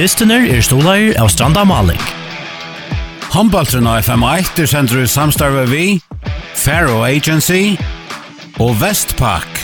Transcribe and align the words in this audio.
Artistener 0.00 0.46
er 0.48 0.62
stolar 0.64 1.02
av 1.20 1.26
Stranda 1.28 1.60
Malik. 1.68 2.00
Håndbaltren 3.34 3.84
av 3.84 3.98
FM1 4.00 4.62
er 4.62 4.68
sendur 4.70 5.02
i 5.02 5.10
samstarve 5.12 5.66
vi, 5.68 5.98
Faro 6.56 7.02
Agency 7.04 7.74
og 8.56 8.78
Vestpak. 8.80 9.60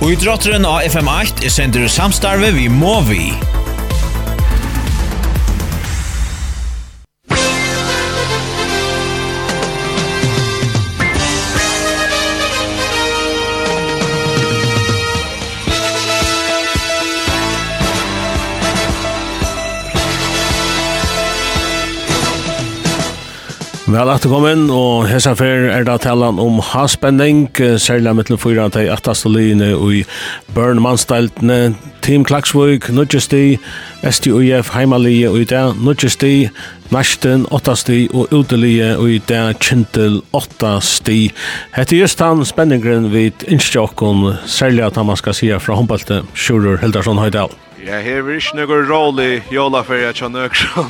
Og 0.00 0.16
idrotteren 0.16 0.66
av 0.66 0.82
FM8 0.90 1.46
er 1.46 1.54
sendur 1.60 1.86
i 1.86 1.94
samstarve 1.94 2.50
vi 2.58 2.66
Movi. 2.74 3.55
Vel 23.86 24.08
at 24.10 24.24
kommen, 24.26 24.64
og 24.74 25.04
hessa 25.06 25.30
fer 25.38 25.68
er 25.70 25.84
da 25.86 25.94
talan 26.02 26.40
om 26.42 26.56
haspenning, 26.72 27.44
særlig 27.78 28.16
mittel 28.18 28.38
fyra 28.42 28.64
at 28.66 28.74
ei 28.80 28.88
attaste 28.90 29.30
lyne 29.30 29.68
i 29.78 30.00
Burn 30.56 30.80
Manstaltene, 30.82 31.76
Team 32.02 32.24
Klaksvøk, 32.26 32.88
Nudgesti, 32.90 33.60
STUF, 34.02 34.72
Heimalie 34.74 35.30
og 35.30 35.38
i 35.38 35.46
dag 35.46 35.78
Nudgesti, 35.78 36.48
Nasten 36.90 37.46
8 37.54 37.76
og 38.10 38.34
Utelige 38.34 38.90
og 38.98 39.06
i 39.06 39.22
dag 39.22 39.54
Kintel 39.62 40.18
8 40.34 40.80
sti. 40.82 41.30
Hette 41.78 42.02
just 42.02 42.18
han 42.18 42.42
spenningren 42.42 43.12
vid 43.14 43.46
innskjokken, 43.46 44.32
særlig 44.50 44.82
at 44.90 44.98
han 44.98 45.06
man 45.06 45.22
skal 45.22 45.38
sija 45.38 45.62
fra 45.62 45.78
håndballte, 45.78 46.24
Sjurur 46.34 46.82
Hildarsson 46.82 47.22
Høydal. 47.22 47.54
Ja, 47.86 48.02
her 48.02 48.18
er 48.18 48.34
ikke 48.34 48.64
noe 48.64 48.82
rolig 48.90 49.44
jolaferie, 49.54 50.10
jeg 50.10 50.24
kjenner 50.24 50.50
ikke 50.50 50.88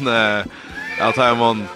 at 0.97 1.21
her 1.21 1.37
man 1.37 1.67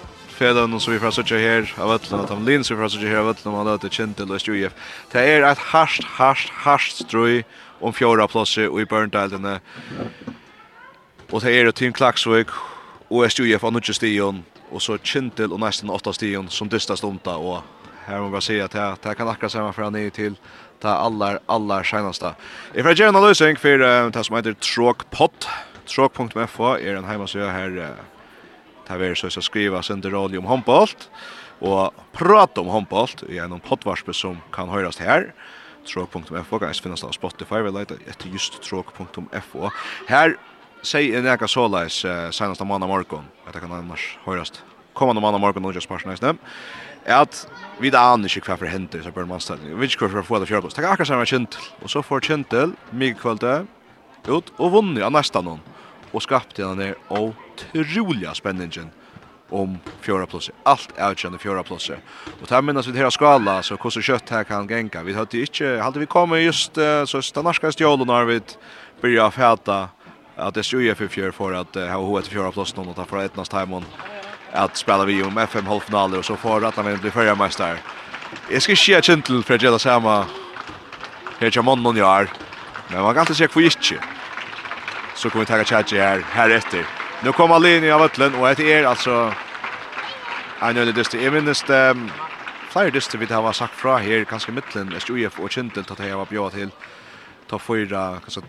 fellan 0.41 0.81
som 0.81 0.93
vi 0.93 0.99
får 0.99 1.11
söka 1.11 1.39
här 1.39 1.73
av 1.77 1.91
alla 1.91 2.23
att 2.23 2.31
han 2.31 2.45
lins 2.45 2.71
vi 2.71 2.77
får 2.77 2.89
söka 2.89 3.09
här 3.09 3.17
av 3.17 3.29
alla 3.29 3.53
man 3.57 3.67
låter 3.67 3.89
kjente 3.89 4.25
löst 4.25 4.49
ju 4.49 4.65
if. 4.67 4.73
Det 5.13 5.21
är 5.21 5.43
ett 5.43 5.59
harst 5.59 6.05
harst 6.05 6.51
harst 6.51 6.97
strøy 6.97 7.43
om 7.81 7.93
fjärde 7.93 8.27
plats 8.29 8.59
i 8.59 8.87
Burndalen. 8.91 9.59
Och 11.31 11.41
det 11.41 11.53
är 11.53 11.67
ett 11.67 11.75
team 11.75 11.93
Klaxvik 11.93 12.49
och 13.09 13.27
SJF 13.27 13.63
har 13.63 13.71
nutje 13.71 13.95
stion 13.95 14.45
och 14.71 14.83
så 14.83 14.99
Kintel 14.99 15.53
och 15.53 15.61
nästan 15.61 15.91
åtta 15.91 16.13
stion 16.13 16.49
som 16.49 16.69
dystast 16.69 17.05
omta 17.05 17.37
och 17.37 17.63
här 18.05 18.21
man 18.21 18.31
bara 18.31 18.41
säga 18.41 18.65
att 18.65 18.71
det, 18.71 18.97
det 19.03 19.15
kan 19.15 19.29
akkurat 19.29 19.53
samma 19.53 19.73
för 19.73 19.83
han 19.83 19.95
är 19.95 20.11
till 20.11 20.35
ta 20.81 20.89
allar 20.89 21.39
allar 21.47 21.83
senaste. 21.83 22.35
If 22.75 22.87
I 22.87 22.95
general 22.95 23.29
lösning 23.29 23.57
för 23.57 23.79
det 24.11 24.25
som 24.25 24.37
heter 24.37 24.53
Tråkpott. 24.53 25.49
Tråk.fo 25.95 26.65
är 26.65 26.95
en 26.95 27.05
hemmasida 27.05 27.51
här 27.51 27.95
Det 28.91 28.97
har 28.97 29.05
vært 29.05 29.21
så 29.23 29.31
å 29.31 29.45
skrive 29.47 29.81
sender 29.87 30.11
rolig 30.11 30.41
om 30.41 30.49
håndbolt, 30.51 31.05
og 31.63 31.95
prate 32.17 32.59
om 32.59 32.73
håndbolt 32.73 33.23
i 33.31 33.39
en 33.39 33.55
poddvarspe 33.63 34.11
som 34.17 34.41
kan 34.51 34.67
høres 34.73 34.99
her. 34.99 35.29
Tråk.fo, 35.87 36.59
kan 36.59 36.67
jeg 36.67 36.83
finnes 36.83 37.05
det 37.05 37.07
av 37.07 37.15
Spotify, 37.15 37.63
vi 37.63 37.71
leter 37.71 38.03
etter 38.11 38.35
just 38.35 38.59
tråk.fo. 38.67 39.71
Her 40.11 40.35
sier 40.83 41.21
jeg 41.21 41.23
nekka 41.23 41.47
såleis 41.47 42.01
uh, 42.03 42.33
senast 42.35 42.65
av 42.65 42.67
mann 42.67 42.83
av 42.83 42.91
morgen, 42.91 43.31
at 43.47 43.55
jeg 43.55 43.63
kan 43.63 43.79
annars 43.79 44.11
høres 44.27 44.59
kommande 44.99 45.23
mann 45.23 45.39
av 45.39 45.45
morgen, 45.45 45.71
og 45.71 45.79
just 45.79 45.89
parsen 45.89 46.11
eisne 46.11 46.35
at 47.09 47.47
vi 47.81 47.89
da 47.89 48.03
aner 48.13 48.29
ikke 48.29 48.51
hva 48.51 48.59
for 48.61 48.69
henter 48.69 49.01
så 49.01 49.13
bør 49.15 49.29
man 49.29 49.41
stelle. 49.41 49.65
Vi 49.65 49.79
vet 49.79 49.95
ikke 49.95 50.05
hva 50.05 50.13
for 50.13 50.21
å 50.21 50.27
få 50.27 50.41
det 50.43 50.51
fjørblås. 50.51 50.75
Det 50.77 50.85
er 50.85 50.91
akkurat 50.91 51.09
samme 51.09 51.29
kjentel. 51.29 51.69
Og 51.81 51.93
så 51.93 52.03
får 52.05 52.27
kjentel, 52.29 52.75
mye 52.93 53.17
kvalitet, 53.17 53.71
ut 54.29 54.51
og 54.59 54.75
vunnet 54.75 55.07
av 55.07 55.15
nesten 55.15 55.47
noen. 55.47 55.63
Og 56.13 56.25
skapte 56.25 56.61
henne 56.61 56.91
ned 56.91 57.15
og 57.17 57.33
utroliga 57.73 58.35
spänningen 58.35 58.91
om 59.49 59.79
fjärde 60.01 60.27
plats. 60.27 60.51
Allt 60.63 60.89
är 60.97 61.09
ju 61.09 61.39
fjärde 61.39 61.63
plats. 61.63 61.91
Och 62.41 62.47
där 62.49 62.63
menas 62.63 62.87
vi 62.87 62.93
det 62.93 62.99
här 62.99 63.11
skala 63.11 63.63
så 63.63 63.77
hur 63.77 63.91
så 63.91 64.01
kött 64.01 64.31
här 64.31 64.45
kan 64.45 64.69
gänka. 64.69 65.03
Vi 65.03 65.15
hade 65.15 65.39
inte 65.39 65.81
hade 65.83 65.99
vi 65.99 66.07
kommit 66.07 66.43
just 66.43 66.73
så 67.07 67.23
stanarska 67.23 67.73
stjål 67.73 68.07
när 68.07 68.25
vi 68.25 68.41
börjar 69.01 69.31
fäta 69.31 69.89
att 70.37 70.55
det 70.55 70.63
skulle 70.63 70.95
för 70.95 71.09
fjärde 71.09 71.33
för 71.33 71.53
att 71.53 71.75
ha 71.75 71.95
ho 71.95 72.19
ett 72.19 72.27
fjärde 72.27 72.53
plats 72.53 72.77
någon 72.77 72.95
ta 72.95 73.05
för 73.05 73.19
ettnas 73.19 73.49
timon 73.49 73.85
att 74.53 74.77
spela 74.77 75.05
vi 75.05 75.23
om 75.23 75.39
FM 75.39 75.67
halvfinaler 75.67 76.19
och 76.19 76.25
så 76.25 76.37
får 76.37 76.65
att 76.67 76.77
han 76.77 76.99
blir 76.99 77.11
förra 77.11 77.35
mästare. 77.35 77.79
Jag 78.51 78.63
ska 78.63 78.77
se 78.77 79.03
Chintel 79.03 79.43
för 79.43 79.55
att 79.55 79.63
göra 79.63 79.79
samma 79.79 80.27
här 81.39 81.51
kommer 81.51 81.77
någon 81.77 81.97
gör. 81.97 82.29
Men 82.89 83.03
man 83.03 83.15
kan 83.15 83.23
inte 83.23 83.35
se 83.35 83.49
kvitt. 83.49 83.93
Så 85.15 85.31
kommer 85.31 85.45
vi 85.45 85.47
ta 85.47 85.65
catch 85.65 85.93
här 85.93 86.25
här 86.31 86.51
efter. 86.51 86.87
Nu 87.23 87.33
kommer 87.33 87.55
Alini 87.55 87.91
av 87.91 88.03
Ötlen 88.03 88.35
och 88.35 88.55
det 88.57 88.73
är 88.73 88.85
alltså 88.85 89.35
en 90.61 90.77
öde 90.77 90.93
dyster. 90.93 91.19
Jag 91.19 91.33
minns 91.33 91.63
det 91.63 91.97
flera 92.71 92.91
dyster 92.91 93.19
vi 93.19 93.35
har 93.35 93.53
sagt 93.53 93.75
fra 93.75 93.97
här 93.97 94.25
kanskje 94.25 94.53
mittlen, 94.53 94.95
SJUF 95.01 95.41
og 95.41 95.51
Kjentel, 95.51 95.85
til 95.85 96.07
jeg 96.07 96.17
var 96.17 96.25
bjøret 96.31 96.53
till 96.53 96.71
ta 97.51 97.59
fyra, 97.59 98.21
kanske 98.25 98.41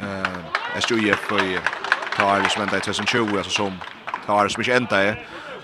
eh, 0.00 0.80
SJF 0.82 1.32
og 1.32 1.70
ta 2.16 2.26
ære 2.34 2.50
som 2.50 2.62
ända 2.62 2.76
i 2.76 2.80
2020, 2.80 3.38
alltså 3.38 3.50
som 3.50 3.78
ta 4.26 4.42
ære 4.42 4.50
som 4.50 4.62
inte 4.62 4.76
ända 4.76 5.10
i, 5.10 5.14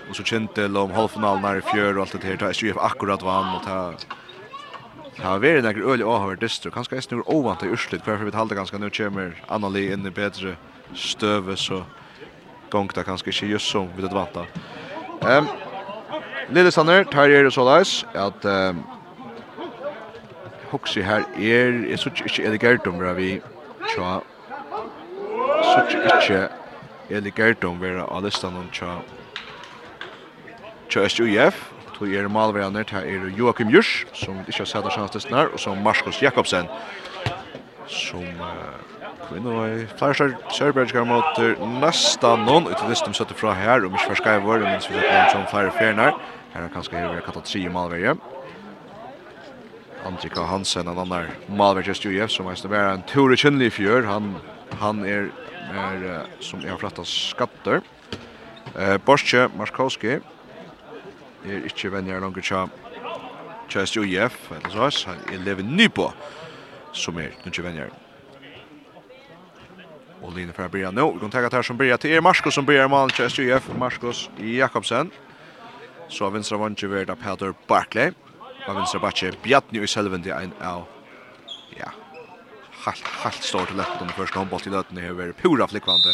och 0.09 0.15
så 0.15 0.23
Kintel 0.23 0.77
om 0.77 0.91
halvfinalen 0.91 1.41
när 1.41 1.57
i 1.57 1.61
fjör 1.61 1.97
och 1.97 2.01
allt 2.01 2.21
det 2.21 2.27
här 2.27 2.37
ta 2.37 2.49
SJF 2.49 2.77
akkurat 2.77 3.23
vann 3.23 3.55
och 3.55 3.63
ta 3.63 3.93
Ja, 5.23 5.37
vi 5.37 5.47
er 5.47 5.57
en 5.57 5.65
øl 5.65 6.03
og 6.03 6.19
har 6.21 6.35
distro. 6.35 6.71
Kanskje 6.71 6.95
jeg 6.95 7.03
snur 7.03 7.23
ovant 7.25 7.63
i 7.63 7.67
Ørslit, 7.67 8.03
hverfor 8.05 8.25
vi 8.25 8.31
talte 8.31 8.55
ganske. 8.55 8.77
Nå 8.77 8.89
kommer 8.89 9.33
Annali 9.49 9.91
inn 9.91 10.05
i 10.05 10.09
bedre 10.09 10.55
støve, 10.93 11.57
så... 11.57 11.65
So 11.65 11.83
där 12.71 13.03
kanske 13.03 13.29
inte 13.29 13.45
just 13.45 13.69
som 13.71 13.89
vi 13.95 14.01
det 14.01 14.13
vanta. 14.13 14.45
Ehm 15.21 15.47
Lille 16.49 16.59
Lillesander 16.63 17.03
tar 17.03 17.29
er 17.29 17.49
så 17.49 17.63
leis 17.63 18.05
at 18.15 18.45
ehm 18.45 18.83
Hoxi 20.71 21.01
her 21.01 21.23
er 21.35 21.91
er 21.91 21.97
så 21.97 22.09
ikke 22.09 22.43
elegant 22.43 22.87
om 22.87 22.99
vi 23.15 23.41
tja 23.89 24.19
så 25.63 25.83
ikke 25.91 26.47
elegant 27.09 27.63
om 27.63 27.81
vera 27.81 28.19
listan 28.21 28.55
om 28.55 28.69
tja 28.71 29.01
tja 30.89 31.07
SUF 31.07 31.71
tog 31.93 32.13
er 32.13 32.27
malverande 32.27 32.85
her 32.89 33.01
er 33.01 33.29
Joakim 33.37 33.69
Jurs 33.69 34.05
som 34.13 34.39
ikke 34.47 34.57
har 34.57 34.65
sett 34.65 34.85
av 34.85 34.91
sjansen 34.91 35.33
og 35.33 35.59
som 35.59 35.77
Marskos 35.83 36.21
Jakobsen 36.21 36.67
som 37.87 38.23
uh, 38.23 38.96
Kvinnor 39.25 39.87
flarsar 39.97 40.37
Sherberger 40.49 41.03
mot 41.05 41.37
nästan 41.81 42.45
någon 42.45 42.67
ut 42.67 42.83
i 42.85 42.89
listan 42.89 43.13
sätter 43.13 43.35
fra 43.35 43.53
här 43.53 43.85
om 43.85 43.91
Mishvar 43.91 44.15
Skyvor 44.15 44.59
men 44.59 44.81
så 44.81 44.93
att 44.93 45.03
noen 45.03 45.29
som 45.31 45.45
flere 45.45 45.71
fjernar 45.71 46.13
her 46.53 46.63
er 46.63 46.69
kanskje 46.73 46.97
her 46.97 47.09
vi 47.09 47.15
har 47.15 47.25
kattat 47.25 47.45
tre 47.45 47.69
Malverje 47.69 48.15
Andrika 50.05 50.41
Hansen 50.41 50.87
en 50.87 50.97
annan 50.97 51.27
Malverje 51.47 51.87
just 51.87 52.31
som 52.35 52.47
er 52.47 52.67
vara 52.67 52.91
en 52.91 53.01
tur 53.01 53.33
i 53.33 53.37
Chinley 53.37 53.69
fjör. 53.69 54.03
Han 54.03 54.35
han 54.79 55.05
er, 55.05 55.29
er 55.73 56.25
som 56.39 56.59
är 56.59 56.77
frattas 56.77 57.09
skatter. 57.09 57.81
Eh 58.75 58.97
Borsche 58.97 59.49
Markowski 59.57 60.19
er 61.45 61.63
inte 61.63 61.89
vänner 61.89 62.21
långt 62.21 62.43
tja. 62.43 62.67
tja 63.67 63.85
ju 63.85 64.03
eller 64.03 64.89
så 64.89 65.09
han 65.09 65.43
lever 65.43 65.63
ny 65.63 65.89
på 65.89 66.13
som 66.93 67.17
er 67.17 67.31
nu 67.43 67.63
vänner. 67.63 67.89
Och 70.21 70.33
linjen 70.33 70.53
för 70.53 70.65
att 70.65 70.71
börja 70.71 70.91
nu. 70.91 71.11
Vi 71.13 71.19
kan 71.19 71.29
tagga 71.29 71.49
här 71.51 71.61
som 71.61 71.77
börjar 71.77 71.97
till 71.97 72.11
er. 72.11 72.21
Marskos 72.21 72.53
som 72.53 72.65
börjar 72.65 73.07
i 73.07 73.11
till 73.11 73.25
SJF. 73.25 73.69
Marskos 73.77 74.29
Jakobsen. 74.37 75.11
Så 76.09 76.25
av 76.25 76.33
vänstra 76.33 76.57
vantje 76.57 76.89
värda 76.89 77.15
Peter 77.15 77.53
Barkley. 77.67 78.11
Av 78.67 78.75
vänstra 78.75 78.99
backen 78.99 79.33
Bjarni 79.43 79.79
i 79.79 79.87
Selvindi. 79.87 80.29
En 80.29 80.51
av... 80.61 80.83
Ja. 81.79 81.91
Halt, 82.71 83.03
halt 83.03 83.43
står 83.43 83.65
till 83.65 83.77
lätt 83.77 83.99
den 83.99 84.09
första 84.09 84.39
handbollen 84.39 84.67
i 84.67 84.69
löten. 84.71 84.95
Det 84.95 85.01
är 85.01 85.31
pura 85.31 85.67
flickvande. 85.67 86.09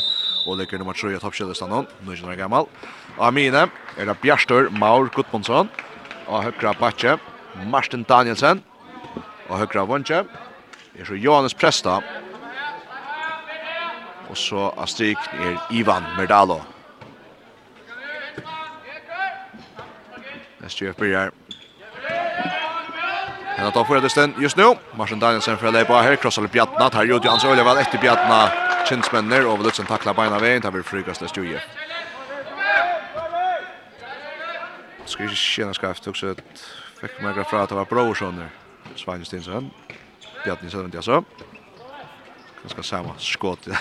Och 0.48 0.58
lägger 0.58 0.78
nummer 0.78 0.94
3 0.94 1.16
i 1.16 1.20
toppkällestannan. 1.20 1.86
Nu 2.02 2.14
är 2.14 2.28
det 2.30 2.36
gammal. 2.36 2.66
Av 3.18 3.34
mine 3.34 3.68
är 3.98 4.06
det 4.06 4.16
Bjarstor 4.22 4.70
Maur 4.70 5.10
Gudmundsson. 5.16 5.68
Och 6.26 6.44
högra 6.44 6.74
backe 6.74 7.18
Martin 7.72 8.06
Danielsen. 8.08 8.62
Och 9.48 9.58
högra 9.58 9.86
vantje 9.86 10.26
är 11.00 11.06
så 11.06 11.16
Johannes 11.16 11.54
Presta 11.54 12.04
Og 14.30 14.38
så 14.38 14.70
av 14.78 14.88
stryk 14.88 15.20
er 15.34 15.58
Ivan 15.72 16.06
Merdalo. 16.18 16.62
Neste 20.64 20.86
gjør 20.86 20.94
byrjar. 21.00 21.32
her. 23.58 23.64
har 23.64 23.72
tar 23.72 23.84
for 23.84 23.96
redesten 23.96 24.34
just 24.40 24.58
nu. 24.58 24.76
Marsen 24.98 25.20
Danielsen 25.20 25.58
fra 25.58 25.72
Leipa 25.72 26.02
her. 26.02 26.16
Krossar 26.16 26.48
Bjartna. 26.48 26.90
Tar 26.90 27.04
Jodi 27.04 27.28
Hans 27.28 27.44
Øljeval 27.46 27.78
etter 27.78 28.00
Bjartna. 28.00 28.52
Kinsmenner. 28.88 29.48
Og 29.48 29.60
Lutsen 29.60 29.86
takla 29.86 30.14
beina 30.14 30.40
veien. 30.40 30.62
Tar 30.62 30.72
vi 30.72 30.84
frykast 30.84 31.22
neste 31.22 31.42
gjør. 31.42 31.64
Skal 35.06 35.26
ikke 35.26 35.36
kjenne 35.36 35.74
skreft. 35.74 36.08
Også 36.08 36.34
et 36.34 36.64
fikk 37.02 37.20
meg 37.22 37.40
fra 37.50 37.64
at 37.64 37.70
det 37.70 37.78
var 37.78 37.90
Brorsson. 37.90 38.40
Svein 38.96 39.26
Stinsson. 39.26 39.72
Bjartni 40.46 40.70
Sødvendig 40.70 40.98
altså 40.98 41.24
ganska 42.64 42.84
samma 42.84 43.14
skott. 43.18 43.68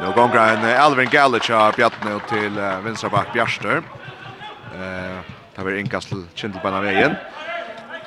Nu 0.00 0.12
går 0.14 0.36
en 0.36 0.80
Alvin 0.80 1.08
Gallic 1.10 1.50
av 1.50 1.74
Bjartne 1.76 2.20
till 2.28 2.54
vänstra 2.54 3.10
back 3.10 3.32
Bjärster. 3.32 3.82
Eh, 4.74 5.18
tar 5.54 5.64
vi 5.64 5.80
inkast 5.80 6.08
till 6.34 6.52
på 6.52 6.70
vägen. 6.70 7.14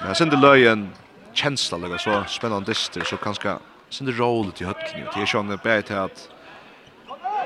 Men 0.01 0.15
sen 0.15 0.30
det 0.30 0.38
löjen 0.38 0.89
känsla 1.33 1.77
lägga 1.77 1.97
så 1.97 2.24
spännande 2.27 2.71
dyster 2.71 3.01
så 3.01 3.18
kanske 3.18 3.56
sen 3.89 4.07
det 4.07 4.12
rollet 4.12 4.62
i 4.62 4.65
hötken. 4.65 5.07
Det 5.15 5.21
är 5.21 5.25
sjön 5.25 5.47
bättre 5.47 5.81
till 5.81 5.95
att 5.95 6.29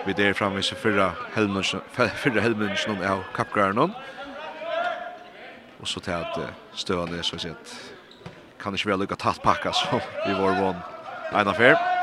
vi 0.05 0.13
där 0.13 0.33
framme 0.33 0.61
så 0.61 0.75
förra 0.75 1.11
helmen 1.33 1.63
förra 2.15 2.41
helmen 2.41 2.77
som 2.77 3.01
är 3.01 3.19
kapgrön. 3.35 3.93
Och 5.81 5.87
så 5.87 5.99
till 5.99 6.13
att 6.13 6.39
stöna 6.73 7.23
så 7.23 7.35
att 7.35 7.91
kan 8.61 8.73
inte 8.73 8.89
väl 8.89 8.99
lucka 8.99 9.15
tatt 9.15 9.41
packa 9.41 9.73
så 9.73 10.01
vi 10.27 10.33
var 10.33 10.61
vann 10.61 10.75
en 11.33 11.47
affär. 11.47 11.96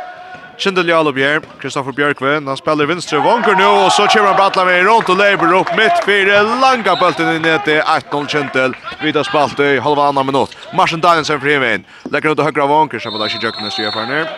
Kindel 0.59 0.89
Jalobjer, 0.89 1.41
Kristoffer 1.59 1.93
Bjørkve, 1.93 2.37
han 2.47 2.56
spiller 2.56 2.87
vinstre 2.87 3.19
vanker 3.23 3.56
nu 3.59 3.65
og 3.67 3.91
så 3.93 4.06
kommer 4.06 4.31
han 4.31 4.39
brattla 4.39 4.65
med 4.69 4.85
rundt 4.87 5.11
og 5.11 5.19
leber 5.19 5.51
opp 5.59 5.73
midt 5.75 6.05
fire, 6.06 6.43
langa 6.62 6.95
bulten 7.01 7.33
inn 7.35 7.49
til 7.67 7.81
1-0 7.83 8.29
Kindel. 8.31 8.77
Vida 9.03 9.25
spalt 9.27 9.59
i 9.61 9.81
halva 9.83 10.09
andra 10.09 10.23
minut. 10.23 10.55
Marsen 10.75 11.01
Danielsen 11.01 11.41
för 11.41 11.49
hemmen. 11.49 11.85
legger 12.11 12.31
ut 12.31 12.41
högra 12.41 12.67
vanker 12.67 12.99
så 12.99 13.11
på 13.11 13.27
ikke 13.27 13.47
Jöknes 13.47 13.73
styr 13.73 13.91
för 13.91 14.06
ner. 14.06 14.29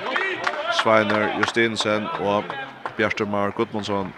Sveiner 0.83 1.39
Justinsen 1.39 2.07
och 2.07 2.45
Bjärströmar 2.97 3.53
Gudmundsson 3.57 4.13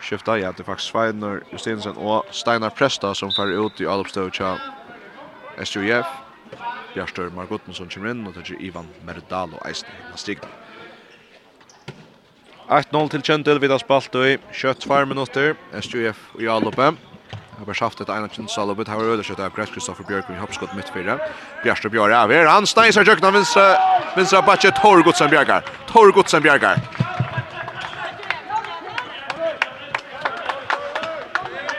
skifta 0.00 0.38
ja 0.38 0.52
det 0.52 0.64
faktiskt 0.64 0.90
Sveiner 0.90 1.40
Justinsen 1.52 1.96
og 1.96 2.24
Steinar 2.30 2.70
Presta 2.70 3.14
som 3.14 3.30
fer 3.30 3.66
ut 3.66 3.80
i 3.80 3.86
Alpstöcha 3.86 4.58
SJF 5.58 6.06
Bjärströmar 6.94 7.46
Gudmundsson 7.46 7.88
kommer 7.88 8.10
inn 8.10 8.26
og 8.26 8.34
det 8.34 8.50
är 8.50 8.62
Ivan 8.62 8.88
Merdalo 9.06 9.58
Eisner. 9.64 9.94
Han 10.08 10.18
stiger. 10.18 10.63
8-0 12.70 13.08
til 13.12 13.22
Kjøndel, 13.22 13.60
vi 13.60 13.68
har 13.68 13.78
spalt 13.78 14.14
i 14.14 14.36
22 14.52 15.06
minutter, 15.06 15.54
SJF 15.80 16.16
i 16.40 16.46
A-loppet. 16.48 16.96
Jag 17.58 17.66
har 17.66 17.80
haft 17.80 18.00
et 18.00 18.08
ene 18.08 18.28
kjensal 18.28 18.70
och 18.70 18.88
här 18.88 18.96
var 18.96 19.04
ödersköt 19.04 19.40
av 19.40 19.54
Gräs 19.56 19.70
Kristoffer 19.70 20.04
Björkving 20.04 20.38
hoppskott 20.38 20.74
midt 20.76 20.88
fire. 20.88 21.18
Bjärsta 21.62 21.88
Björre 21.88 22.12
er 22.12 22.28
här. 22.28 22.46
Han 22.46 22.66
stänger 22.66 22.92
sig 22.92 23.06
jökna 23.06 23.30
vinstra, 23.30 23.76
vinstra 24.16 24.42
batje 24.42 24.70
Torgodsen 24.70 25.30
Tor 25.86 26.12
Godsen 26.12 26.42
Bjärgar. 26.42 26.80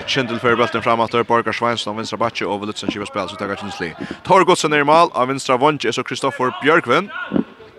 Kindle 0.07 0.39
för 0.39 0.55
bulten 0.55 0.81
framåt 0.81 1.11
där 1.11 1.23
Borgar 1.23 1.51
Svensson 1.51 1.97
vinstra 1.97 2.17
batje 2.17 2.47
och 2.47 2.67
Lutzen 2.67 2.91
skivar 2.91 3.05
spel 3.05 3.29
så 3.29 3.35
tar 3.35 3.55
Chinsli. 3.55 3.93
Tor 4.23 4.43
Godsen 4.43 4.73
är 4.73 4.79
i 4.79 4.83
mål 4.83 5.09
av 5.13 5.27
vinstra 5.27 5.57
vånge 5.57 5.93
så 5.93 6.03
Kristoffer 6.03 6.53
Björkving 6.63 7.09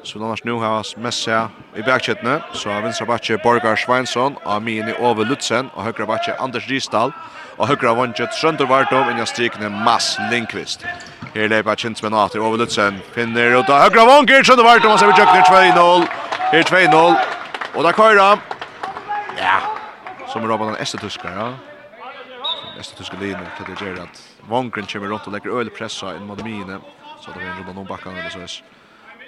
som 0.07 0.23
annars 0.23 0.45
nu 0.45 0.53
har 0.53 0.87
Messia 0.97 1.49
i 1.75 1.83
backkettene, 1.83 2.39
så 2.55 2.71
har 2.71 2.83
vinstra 2.83 3.07
bakke 3.07 3.39
Borgar 3.43 3.77
Sveinsson, 3.77 4.37
og 4.45 4.63
min 4.63 4.89
i 4.89 4.95
Ove 5.03 5.25
Lutzen, 5.25 5.71
og 5.75 5.83
høyre 5.83 6.07
bakke 6.07 6.37
Anders 6.41 6.69
Risdal, 6.71 7.13
og 7.59 7.69
høyre 7.69 7.95
vannkjøtt 7.99 8.35
Sønder 8.39 8.69
Vardov, 8.71 9.11
inn 9.11 9.19
i 9.19 9.27
strikene 9.27 9.71
Mass 9.71 10.15
Lindqvist. 10.31 10.87
Her 11.35 11.51
leipa 11.51 11.75
kjent 11.75 11.99
åter 11.99 12.39
över 12.39 12.47
Ove 12.47 12.63
Lutzen 12.63 13.03
finner 13.15 13.59
ut 13.59 13.71
av 13.71 13.89
høyre 13.89 14.07
vannkjøtt 14.07 14.47
Sønder 14.47 14.69
Vardov, 14.69 14.95
og 14.95 15.03
så 15.03 15.11
vi 15.11 15.19
tjøkner 15.19 15.43
2-0, 15.51 16.07
her 16.53 16.71
2-0, 16.71 17.19
og 17.75 17.83
da 17.85 17.93
køyra, 17.93 18.29
ja, 19.41 19.59
som 20.31 20.45
er 20.45 20.49
Robban 20.55 20.75
den 20.75 20.81
estetuskar, 20.87 21.35
ja, 21.35 21.51
estetuskar 22.79 23.19
linje, 23.19 23.43
det 23.59 23.83
er 23.83 24.03
at 24.07 24.25
vannkjøtt 24.49 24.93
kommer 24.93 25.17
rundt 25.17 25.27
og 25.27 25.35
legger 25.35 25.59
øl 25.59 25.75
pressa 25.75 26.15
inn 26.15 26.31
mot 26.31 26.43
mine, 26.47 26.79
så 27.21 27.35
det 27.35 27.43
er 27.43 27.51
en 27.51 27.63
rundt 27.65 27.75
noen 27.75 27.91
bakkene, 27.91 28.21
eller 28.23 28.31
så 28.31 28.47
er 28.47 28.76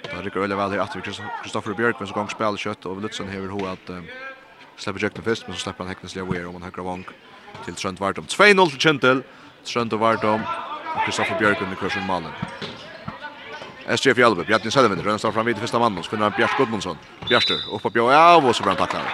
Det 0.03 0.23
rykker 0.25 0.43
veldig 0.43 0.57
vel 0.57 0.73
her 0.75 0.83
etter 0.83 1.03
Kristoffer 1.03 1.75
Bjørk, 1.77 1.99
men 1.99 2.09
så 2.09 2.15
gong 2.15 2.29
spiller 2.31 2.59
kjøtt, 2.59 2.87
og 2.89 3.01
Lutzen 3.03 3.29
hever 3.31 3.51
ho 3.53 3.59
at 3.69 3.91
uh, 3.93 4.01
slipper 4.79 5.05
Jøkken 5.05 5.25
først, 5.25 5.47
men 5.47 5.57
så 5.57 5.67
slipper 5.67 5.85
han 5.85 5.93
Heknes 5.93 6.15
Leoer, 6.17 6.47
om 6.49 6.57
han 6.59 6.67
hekker 6.69 6.87
vang 6.87 7.05
til 7.65 7.75
Trønd 7.75 8.01
Vardom. 8.01 8.27
2-0 8.31 8.73
til 8.73 8.83
Kjentel, 8.83 9.23
Trønd 9.67 9.95
og 9.95 10.03
Vardom, 10.03 10.43
og 10.43 10.99
Kristoffer 11.05 11.37
Bjørk 11.39 11.63
under 11.65 11.79
kursen 11.79 12.07
Malen. 12.07 12.35
SG 13.89 14.13
Fjallbe, 14.13 14.45
Bjartin 14.45 14.71
Selvind, 14.71 15.01
Rønne 15.01 15.19
står 15.19 15.31
fram 15.31 15.45
vid 15.45 15.57
första 15.57 15.79
mannen, 15.79 16.03
så 16.03 16.09
finner 16.09 16.29
han 16.29 16.37
Bjart 16.37 16.57
Gudmundsson. 16.57 16.97
Bjartur, 17.27 17.59
opp 17.73 17.81
på 17.81 17.89
Bjørn, 17.89 18.13
ja, 18.13 18.37
og 18.37 18.55
så 18.55 18.63
blir 18.63 18.75
han 18.75 18.83
tacklar. 18.83 19.09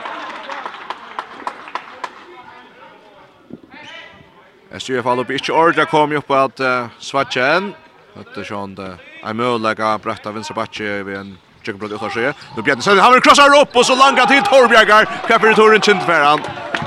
SG 4.76 5.00
Fjallbe, 5.00 5.34
ikke 5.34 5.56
ordre 5.56 5.86
kom 5.88 6.12
jo 6.12 6.22
på 6.22 6.36
at 6.36 6.60
uh, 6.60 6.92
Svatjen, 7.00 7.72
Hette 8.16 8.46
Sean 8.46 8.76
det. 8.76 8.98
Är 9.24 9.34
möjliga 9.34 9.98
brätta 9.98 10.32
vinstra 10.32 10.54
batje 10.54 11.04
vid 11.04 11.18
en 11.18 11.38
Jakob 11.64 11.80
Brod 11.80 11.92
Uttarsjö. 11.92 12.34
Nu 12.56 12.62
blir 12.62 12.76
det 12.76 12.82
så 12.82 13.00
han 13.00 13.22
krossar 13.22 13.62
opp, 13.62 13.76
og 13.76 13.86
så 13.86 13.96
langa 13.96 14.26
til 14.26 14.44
Torbjergar. 14.44 15.06
Kapper 15.28 15.52
i 15.52 15.56
Toren 15.56 15.82
Kintelfæran. 15.82 16.40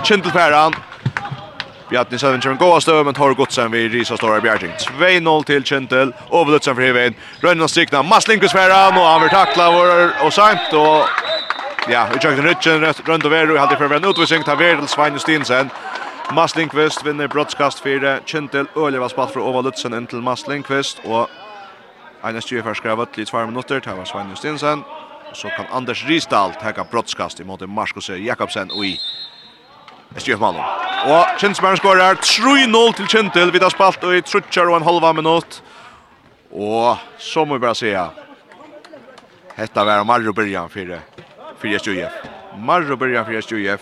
Kintelfæran. 0.04 0.74
Bjarni 1.90 2.18
Søvin 2.18 2.40
kommer 2.40 2.56
gå 2.56 2.74
av 2.74 2.80
støv, 2.80 3.04
men 3.04 3.14
Tor 3.14 3.34
godsen 3.34 3.72
vid 3.72 3.92
Risa 3.92 4.16
Stora 4.16 4.40
Bjerting. 4.40 4.72
2-0 5.00 5.44
til 5.44 5.64
Kjentel, 5.64 6.12
overlutsen 6.30 6.74
for 6.74 6.84
Hivein. 6.84 7.16
Rønnen 7.44 7.68
strikna, 7.68 8.02
Maslinkus 8.02 8.52
Færan, 8.52 8.96
og 8.96 9.06
han 9.08 9.22
vil 9.22 9.32
takla 9.32 9.70
vår 9.72 9.92
og 10.24 10.32
sent, 10.32 10.72
og 10.72 11.08
ja, 11.88 12.04
utsjøkken 12.12 12.44
Rytjen, 12.44 12.84
Rønd 13.08 13.24
og 13.24 13.32
Veru, 13.32 13.54
i 13.54 13.58
halvdelen 13.58 13.88
for 13.88 13.96
en 13.96 14.10
utvisning, 14.10 14.44
ta 14.44 14.56
Verdel 14.60 14.88
Svein 14.88 15.16
Justinsen, 15.16 15.72
Mats 16.32 16.56
Lindqvist 16.56 17.04
vinner 17.04 17.28
brottskast 17.28 17.80
4. 17.80 18.18
Kjentil 18.26 18.66
Øleva 18.76 19.08
spalt 19.08 19.32
för 19.32 19.40
Ova 19.40 19.60
Lutzen 19.60 19.94
in 19.94 20.06
till 20.06 20.20
Mats 20.20 20.48
Lindqvist. 20.48 20.98
Och 21.04 21.30
Einar 22.22 22.40
Gjøfer 22.40 22.74
skrev 22.74 23.00
ut 23.00 23.16
litt 23.16 23.28
2 23.28 23.46
minutter. 23.46 23.80
Det 23.80 23.94
var 23.96 24.04
Svein 24.04 24.30
Justinsen. 24.30 24.84
Så 25.32 25.48
kan 25.48 25.66
Anders 25.72 26.04
Risdal 26.04 26.52
teka 26.60 26.84
brottskast 26.84 27.40
imot 27.40 27.60
Marskos 27.68 28.10
Jakobsen 28.10 28.70
og 28.70 28.84
i 28.84 28.98
Estjøfmannen. 30.16 30.62
Og 31.06 31.26
Kjensmæren 31.40 31.76
skårer 31.76 32.14
3-0 32.20 32.96
til 32.96 33.08
Kjentil. 33.08 33.52
Vi 33.52 33.58
tar 33.58 33.72
spalt 33.72 34.04
i 34.04 34.20
trutjar 34.20 34.68
og 34.68 34.76
en 34.76 34.84
halva 34.88 35.12
minutt. 35.12 35.62
Og 36.52 36.96
så 37.18 37.44
må 37.44 37.54
vi 37.54 37.60
bare 37.60 37.74
säga. 37.74 38.10
Hetta 39.56 39.84
var 39.84 40.04
Marro 40.04 40.32
Byrjan 40.32 40.68
fyrir 40.68 41.00
fyrir 41.60 41.76
Estjøf. 41.76 42.12
Marro 42.58 42.96
Byrjan 42.96 43.24
fyrir 43.24 43.38
Estjøf. 43.38 43.80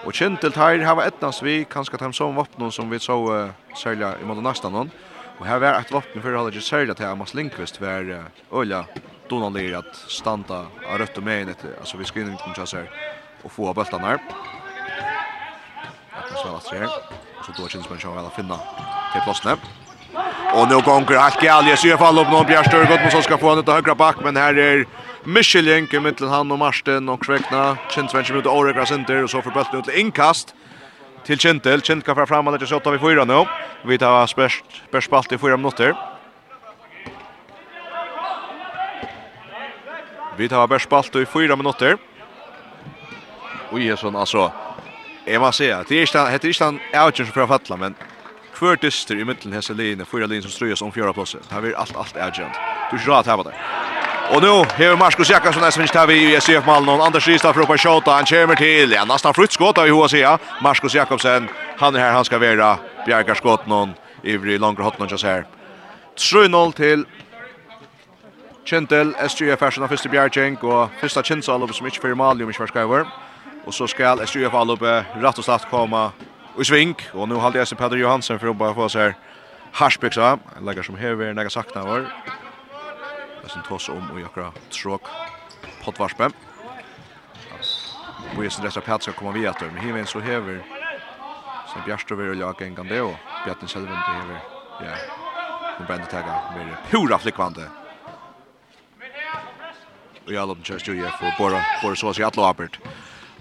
Og 0.00 0.16
kjentil 0.16 0.52
teir 0.54 0.80
hava 0.86 1.04
etnast 1.04 1.42
vi, 1.44 1.60
kanskje 1.68 1.98
at 2.00 2.16
som 2.16 2.36
våpnen 2.36 2.72
som 2.72 2.88
vi 2.90 2.98
så 2.98 3.18
uh, 3.20 3.50
særlig 3.76 4.08
i 4.22 4.24
måten 4.24 4.46
nesten 4.46 4.72
noen. 4.72 4.92
Og 5.40 5.46
her 5.46 5.60
var 5.60 5.76
et 5.76 5.92
våpen 5.92 6.22
for 6.22 6.36
halvdags 6.36 6.68
særlig 6.68 6.96
til 6.96 7.08
Amas 7.08 7.34
Lindqvist 7.34 7.80
var 7.80 8.08
uh, 8.08 8.60
øyla 8.60 8.84
donalir 9.30 9.76
at 9.78 10.00
standa 10.08 10.64
av 10.88 11.00
rødt 11.00 11.20
og 11.20 11.24
megin 11.24 11.52
etter, 11.52 11.76
altså 11.80 12.00
vi 12.00 12.08
skal 12.08 12.24
inn 12.24 12.32
i 12.32 12.40
kommet 12.40 12.74
og 13.44 13.52
få 13.52 13.68
av 13.68 13.76
bøltan 13.76 14.04
her. 14.04 14.18
Etnast 16.16 16.44
vel 16.44 16.56
at 16.56 16.72
her, 16.72 16.88
og 17.38 17.44
så 17.44 17.52
då 17.56 17.68
kjennes 17.68 17.90
man 17.90 18.00
sjåvel 18.00 18.26
å 18.26 18.34
finna 18.34 18.58
til 19.12 19.24
plassene. 19.28 19.56
Og 20.56 20.66
nå 20.66 20.80
gonger 20.82 21.20
alt 21.20 21.38
galt, 21.38 21.68
jeg 21.70 21.78
sier 21.78 22.00
fall 22.00 22.18
opp 22.18 22.32
noen 22.32 22.48
Bjerstør, 22.48 22.88
godt 22.88 23.04
mot 23.04 23.14
som 23.14 23.22
skal 23.22 23.38
få 23.38 23.52
han 23.52 23.62
ut 23.62 23.68
av 23.70 23.78
høyre 23.78 23.94
bak, 23.94 24.24
men 24.24 24.40
her 24.40 24.58
er 24.58 24.84
Michelin 25.32 25.88
i 25.92 26.00
mittlen 26.00 26.30
han 26.30 26.52
och 26.52 26.58
Marsten 26.58 27.08
och 27.08 27.22
Kvekna. 27.22 27.76
Kjent 27.90 28.10
20 28.10 28.32
minuter 28.32 28.50
Orekra 28.50 28.86
center 28.86 29.22
och 29.22 29.30
så 29.30 29.42
får 29.42 29.50
bulten 29.50 29.78
ut 29.78 29.84
till 29.84 30.00
inkast. 30.00 30.54
Till 31.24 31.38
Kjentel. 31.38 31.82
Kjent 31.82 32.04
kan 32.04 32.26
fram 32.26 32.46
och 32.46 32.52
lägga 32.52 32.66
sig 32.66 32.76
åtta 32.76 32.90
vid 32.90 33.00
fyra 33.00 33.24
nu. 33.24 33.44
Vi 33.84 33.98
tar 33.98 34.26
spärst, 34.26 34.64
spärst 35.02 35.32
i 35.32 35.38
fyra 35.38 35.56
minuter. 35.56 35.94
Vi 40.36 40.48
tar 40.48 40.66
bara 40.66 40.78
spalt 40.78 41.16
i 41.16 41.26
fyra 41.26 41.56
minutter. 41.56 41.96
Och 43.70 43.80
Jesson 43.80 44.16
alltså. 44.16 44.52
Jag 45.24 45.40
måste 45.40 45.56
säga, 45.56 45.84
det 45.88 45.94
är 45.94 46.00
inte 46.00 46.32
heter 46.32 46.48
inte 46.48 46.64
han 46.64 46.80
outchen 47.06 47.26
för 47.26 47.40
att 47.40 47.68
falla 47.68 47.76
men 47.76 47.94
kvör 48.54 48.76
dyster 48.76 49.16
i 49.16 49.24
mitten 49.24 49.52
här 49.52 49.74
linjen, 49.74 50.06
fyra 50.06 50.26
linjer 50.26 50.42
som 50.42 50.50
ströjas 50.50 50.82
om 50.82 50.92
fjärde 50.92 51.12
platsen. 51.12 51.40
Här 51.50 51.60
blir 51.60 51.76
allt 51.76 51.96
allt 51.96 52.16
outchen. 52.16 52.50
Du 52.92 52.98
ska 52.98 53.12
ha 53.12 53.22
det 53.22 53.50
där. 53.50 53.99
Och 54.34 54.42
nu 54.42 54.48
här 54.48 54.96
Marcus 54.96 55.30
Jakobsson 55.30 55.62
är 55.62 55.70
svensk 55.70 55.94
vi 56.08 56.14
i 56.14 56.34
SF 56.34 56.66
Malmö. 56.66 56.92
Anders 56.92 57.28
Ristad 57.28 57.52
för 57.52 57.60
att 57.60 57.80
skjuta. 57.80 58.10
Han 58.10 58.24
kommer 58.24 58.54
till. 58.54 58.92
Ja, 58.92 59.04
nästan 59.04 59.34
fritt 59.34 59.52
skott 59.52 59.78
av 59.78 59.88
HSA. 59.88 60.38
Marcus 60.62 60.94
Jakobsen, 60.94 61.48
han 61.78 61.94
är 61.94 62.00
här 62.00 62.12
han 62.12 62.24
ska 62.24 62.38
vara 62.38 62.78
Bjarkar 63.06 63.34
skott 63.34 63.66
någon 63.66 63.90
i 64.22 64.36
vri 64.36 64.58
långa 64.58 64.82
hotnon 64.82 65.08
just 65.08 65.24
här. 65.24 65.44
3-0 66.16 66.72
till 66.72 67.04
Kentel 68.64 69.14
SGF 69.28 69.58
Fashion 69.58 69.88
första 69.88 70.08
Bjarking 70.08 70.56
och 70.56 70.88
första 71.00 71.22
Kensal 71.22 71.62
upp 71.62 71.74
som 71.74 71.86
inte 71.86 72.00
för 72.00 72.14
Malmö 72.14 72.44
men 72.44 72.68
ska 72.68 72.86
vara. 72.86 73.06
Och 73.64 73.74
så 73.74 73.86
ska 73.86 74.26
SGF 74.26 74.54
all 74.54 74.70
upp 74.70 74.82
rätt 75.22 75.38
och 75.38 75.44
slatt 75.44 75.70
komma 75.70 76.12
och 76.56 76.66
sving 76.66 76.94
och 77.12 77.28
nu 77.28 77.34
håller 77.34 77.58
jag 77.58 77.68
sig 77.68 77.78
Peter 77.78 77.96
Johansson 77.96 78.38
för 78.38 78.48
att 78.48 78.56
bara 78.56 78.74
få 78.74 78.88
så 78.88 78.98
här 78.98 79.14
Harsbyksa, 79.72 80.38
lägger 80.62 80.82
som 80.82 80.96
här 80.96 81.14
vi 81.14 81.34
när 81.34 81.42
jag 81.42 81.52
saknar 81.52 81.82
var 81.82 82.06
det 83.50 83.54
som 83.54 83.62
tås 83.62 83.88
om 83.88 84.10
og 84.10 84.20
jakra 84.20 84.52
tråk 84.70 85.08
pottvarspe. 85.82 86.28
Og 88.36 88.44
jeg 88.44 88.52
synes 88.52 88.76
at 88.76 88.84
Pjat 88.84 89.02
skal 89.02 89.16
komme 89.18 89.32
videre, 89.34 89.70
men 89.72 89.82
hiven 89.82 90.06
så 90.06 90.20
hever 90.20 90.60
som 91.72 91.82
Bjarstover 91.86 92.30
og 92.30 92.38
Jaka 92.38 92.64
en 92.64 92.74
gang 92.74 92.88
det, 92.88 93.00
og 93.02 93.16
Bjarten 93.44 93.68
Selvund 93.68 93.90
hever, 93.90 94.38
ja, 94.84 94.94
den 95.78 95.86
brende 95.86 96.06
tagga 96.06 96.36
med 96.54 96.76
pura 96.90 97.18
flickvande. 97.18 97.66
Og 100.26 100.32
jeg 100.32 100.38
har 100.38 100.46
lov 100.46 100.62
til 100.62 100.76
å 100.76 100.78
kjøre 100.78 101.12
for 101.18 101.38
Bora, 101.38 101.64
Bora 101.82 101.96
Sås 101.96 102.20
i 102.20 102.26
Atlo 102.26 102.46
Abert. 102.46 102.78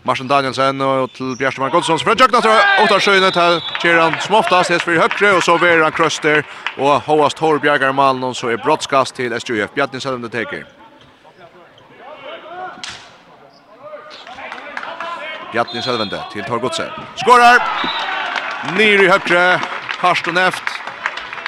Marsen 0.04 0.28
Danielsen 0.28 0.82
och 0.82 1.14
till 1.14 1.36
Bjärste 1.38 1.62
Mark 1.62 1.74
Olsson 1.74 2.00
från 2.00 2.12
og 2.12 2.42
tror 2.42 2.54
jag 2.54 2.84
åtta 2.84 3.00
sjönet 3.00 3.36
här 3.36 3.64
kör 3.82 4.00
han 4.00 4.14
som 4.22 4.36
oftast 4.36 4.70
häst 4.70 4.86
för 4.86 4.96
högre 4.96 5.38
och 5.38 5.44
så 5.44 5.58
verar 5.58 5.84
han 5.84 5.92
kröster 5.92 6.46
och 6.78 7.02
Hoast 7.04 7.38
Torbjärgar 7.38 7.94
Malm 7.94 8.34
så 8.34 8.48
är 8.48 8.58
brottskast 8.58 9.16
till 9.16 9.34
SJF 9.34 9.74
Bjartnins 9.74 10.06
om 10.06 10.22
det 10.22 10.30
täcker. 10.30 10.66
Bjartnins 15.52 15.86
til 15.86 16.20
till 16.34 16.44
Torgotsen. 16.44 16.90
Skorar! 17.16 17.60
Nyr 18.78 19.04
i 19.04 19.08
högre. 19.08 19.60
Karsten 20.02 20.38
Eft. 20.38 20.64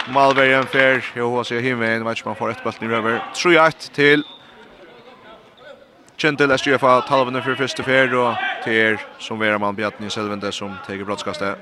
Malbergen 0.08 0.65
fer. 0.65 1.01
Jo, 1.15 1.36
han 1.36 1.46
ser 1.46 1.60
himmen. 1.60 2.03
Matchman 2.03 2.36
får 2.36 2.51
ett 2.51 2.63
bulten 2.63 2.88
i 2.88 2.93
røver. 2.93 3.20
3-1 3.36 3.91
til 3.93 4.24
Kjent 6.22 6.38
til 6.38 6.51
SGFA, 6.54 7.00
talvene 7.08 7.40
for 7.42 7.58
første 7.58 7.82
fer, 7.82 8.12
og 8.13 8.36
til 8.62 8.75
er 8.78 8.98
som 9.18 9.40
vera 9.42 9.58
man 9.58 9.74
Bjartni 9.74 10.10
Selvende 10.13 10.51
som 10.54 10.75
teger 10.86 11.08
brottskastet. 11.08 11.58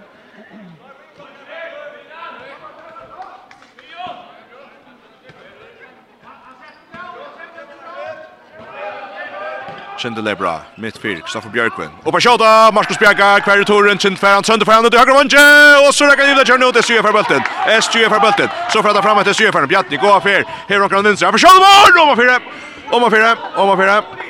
Kjente 10.00 10.24
Lebra, 10.24 10.58
mitt 10.76 11.00
fyr, 11.00 11.22
Kristoffer 11.24 11.54
Bjørkvin. 11.56 11.96
Og 12.04 12.12
på 12.12 12.20
kjøta, 12.20 12.72
Markus 12.76 13.00
Bjerga, 13.00 13.38
hver 13.46 13.64
i 13.64 13.68
toren, 13.68 14.00
kjent 14.00 14.20
fer 14.20 14.36
sønder 14.36 14.50
sønde 14.52 14.68
fer 14.68 14.82
han, 14.82 14.92
høyre 14.92 15.16
vanje, 15.22 15.46
og 15.86 15.94
så 15.96 16.12
rekker 16.12 16.28
Nivla 16.28 16.44
kjørne 16.44 16.68
ut, 16.68 16.82
SGF 16.84 17.08
er 17.08 17.16
bølten, 17.16 17.48
SGF 17.80 18.12
er 18.12 18.24
bølten, 18.28 18.52
så 18.76 18.84
fer 18.84 18.92
han 18.92 19.08
fram 19.08 19.24
etter 19.24 19.40
SGF 19.40 19.56
er, 19.56 19.72
Bjartni, 19.72 20.00
gå 20.04 20.12
av 20.12 20.28
fyr, 20.28 20.44
her 20.68 20.84
åkker 20.84 21.00
han 21.00 21.08
vinstre, 21.14 21.32
for 21.32 21.48
kjøta, 21.48 21.72
og 21.96 22.12
man 22.12 22.20
fyrer, 22.20 22.52
og 22.90 23.06
man 23.06 23.16
fyrer, 23.16 23.48
og 23.56 23.72
man 23.72 23.80
fyrer, 23.80 24.28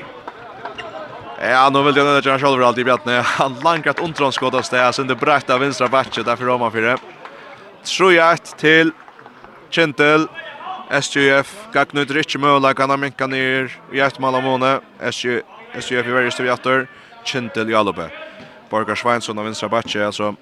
Ja, 1.42 1.70
nu 1.70 1.84
vill 1.84 1.96
jag 1.96 2.06
när 2.06 2.28
jag 2.28 2.42
själv 2.42 2.64
alltid 2.64 2.88
i 2.88 2.96
när 3.04 3.22
han 3.22 3.56
lankat 3.64 4.00
ontron 4.00 4.32
av 4.42 4.62
stä 4.62 4.94
sen 4.94 5.08
det 5.08 5.16
brätta 5.16 5.58
vänstra 5.58 5.88
backen 5.88 6.24
därför 6.24 6.46
Roma 6.46 6.72
för 6.72 6.82
det. 6.82 6.98
Tror 7.84 8.14
jag 8.14 8.58
till 8.58 8.92
Gentil 9.72 10.28
SJF 10.90 11.68
gagnut 11.74 12.12
rich 12.12 12.36
möla 12.36 12.74
kan 12.74 12.90
han 12.90 13.00
minka 13.00 13.28
ner 13.28 13.80
i 13.94 14.00
ett 14.00 14.20
mål 14.20 14.36
av 14.36 14.44
måne. 14.44 14.80
SJ 15.00 15.42
SJF 15.74 16.08
i 16.08 16.12
varje 16.12 16.32
stövjatter 16.32 16.88
Gentil 17.26 17.70
Jalope. 17.70 18.10
Borgar 18.70 18.96
Sveinsson 18.96 19.40
av 19.40 19.46
vänstra 19.46 19.70
backen 19.70 20.06
alltså 20.06 20.36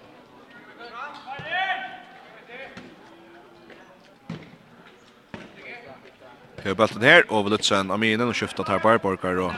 Hur 6.55 6.75
bulten 6.75 7.01
här 7.01 7.31
och 7.31 7.49
Lutsen 7.49 7.91
Aminen 7.91 8.27
och 8.27 8.35
skiftat 8.35 8.67
här 8.67 8.79
på 8.79 8.97
Borgar 8.97 9.37
och 9.37 9.51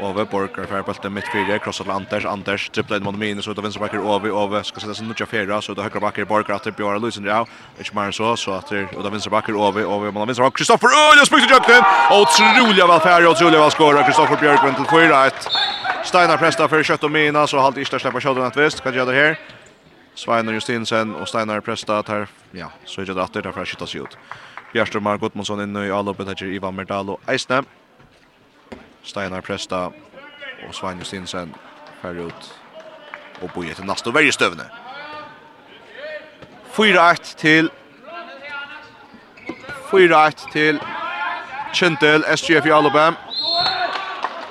Ove 0.00 0.24
Borgar 0.24 0.66
för 0.66 0.82
bulten 0.82 1.14
mitt 1.14 1.32
fyra 1.32 1.58
cross 1.58 1.78
till 1.78 1.90
Anders 1.90 2.24
Anders 2.24 2.68
tripplar 2.68 2.96
in 2.96 3.02
mot 3.02 3.18
minus 3.18 3.44
så 3.44 3.50
ut 3.50 3.58
av 3.58 3.62
vänsterbacken 3.62 4.00
Ove 4.00 4.30
Ove 4.30 4.64
ska 4.64 4.80
sätta 4.80 4.94
sig 4.94 5.06
nutja 5.06 5.26
fyra 5.26 5.62
så 5.62 5.72
ut 5.72 5.78
av 5.78 5.84
högerbacken 5.84 6.26
Borgar 6.26 6.56
att 6.56 6.76
Björn 6.76 7.00
Luisen 7.00 7.24
ja 7.24 7.46
inte 7.78 7.94
mer 7.96 8.10
så 8.10 8.36
så 8.36 8.52
att 8.52 8.72
ut 8.72 8.94
av 8.94 9.10
vänsterbacken 9.10 9.56
Ove 9.56 9.84
Ove 9.84 10.10
man 10.12 10.26
vänster 10.26 10.50
Kristoffer 10.50 10.86
Öl 10.86 11.20
och 11.20 11.26
spikar 11.26 11.54
jumpen 11.54 11.82
otroliga 12.10 12.86
välfärd 12.86 13.24
och 13.24 13.30
otroliga 13.30 13.60
väl 13.60 13.70
skora 13.70 14.02
Kristoffer 14.02 14.36
Björkman 14.36 14.74
till 14.74 14.84
4-1 14.84 15.30
Steinar 16.04 16.36
Presta 16.36 16.68
för 16.68 16.82
kött 16.82 17.04
och 17.04 17.10
mina 17.10 17.46
så 17.46 17.58
halt 17.58 17.76
Isla 17.76 17.98
släppa 17.98 18.20
skottet 18.20 18.44
att 18.44 18.56
visst 18.56 18.80
kan 18.80 18.94
göra 18.94 19.04
det 19.04 19.16
här 19.20 19.38
Svein 20.14 20.48
Justinsen 20.48 21.14
och 21.14 21.28
Steinar 21.28 21.60
Presta 21.60 22.02
tar 22.02 22.28
ja 22.50 22.70
så 22.84 23.00
är 23.00 23.06
det 23.06 23.22
att 23.22 23.32
det 23.32 23.40
där 23.40 23.52
för 23.52 23.62
att 23.62 23.68
skjuta 23.68 23.86
sig 23.86 24.00
ut 24.00 24.18
Bjärström 24.72 25.02
Margot 25.02 25.34
Monsson 25.34 25.60
inne 25.60 25.86
i 25.86 25.90
allopet 25.90 26.26
här 26.28 26.44
Ivan 26.44 26.74
Merdalo 26.74 27.18
Eisne. 27.26 27.62
Steinar 29.06 29.40
Presta 29.40 29.76
og 30.66 30.74
Svein 30.74 30.98
Justinsen 30.98 31.54
færre 32.02 32.26
ut 32.26 32.48
og 33.42 33.50
boi 33.54 33.68
etter 33.70 33.84
nast 33.86 34.06
og 34.06 34.14
verje 34.14 34.32
støvne. 34.34 34.66
4-1 36.76 37.34
til 37.38 37.70
4-1 39.90 40.52
til 40.52 40.80
Kjentel, 41.74 42.24
SGF 42.36 42.66
i 42.66 42.70
Alabam. 42.70 43.16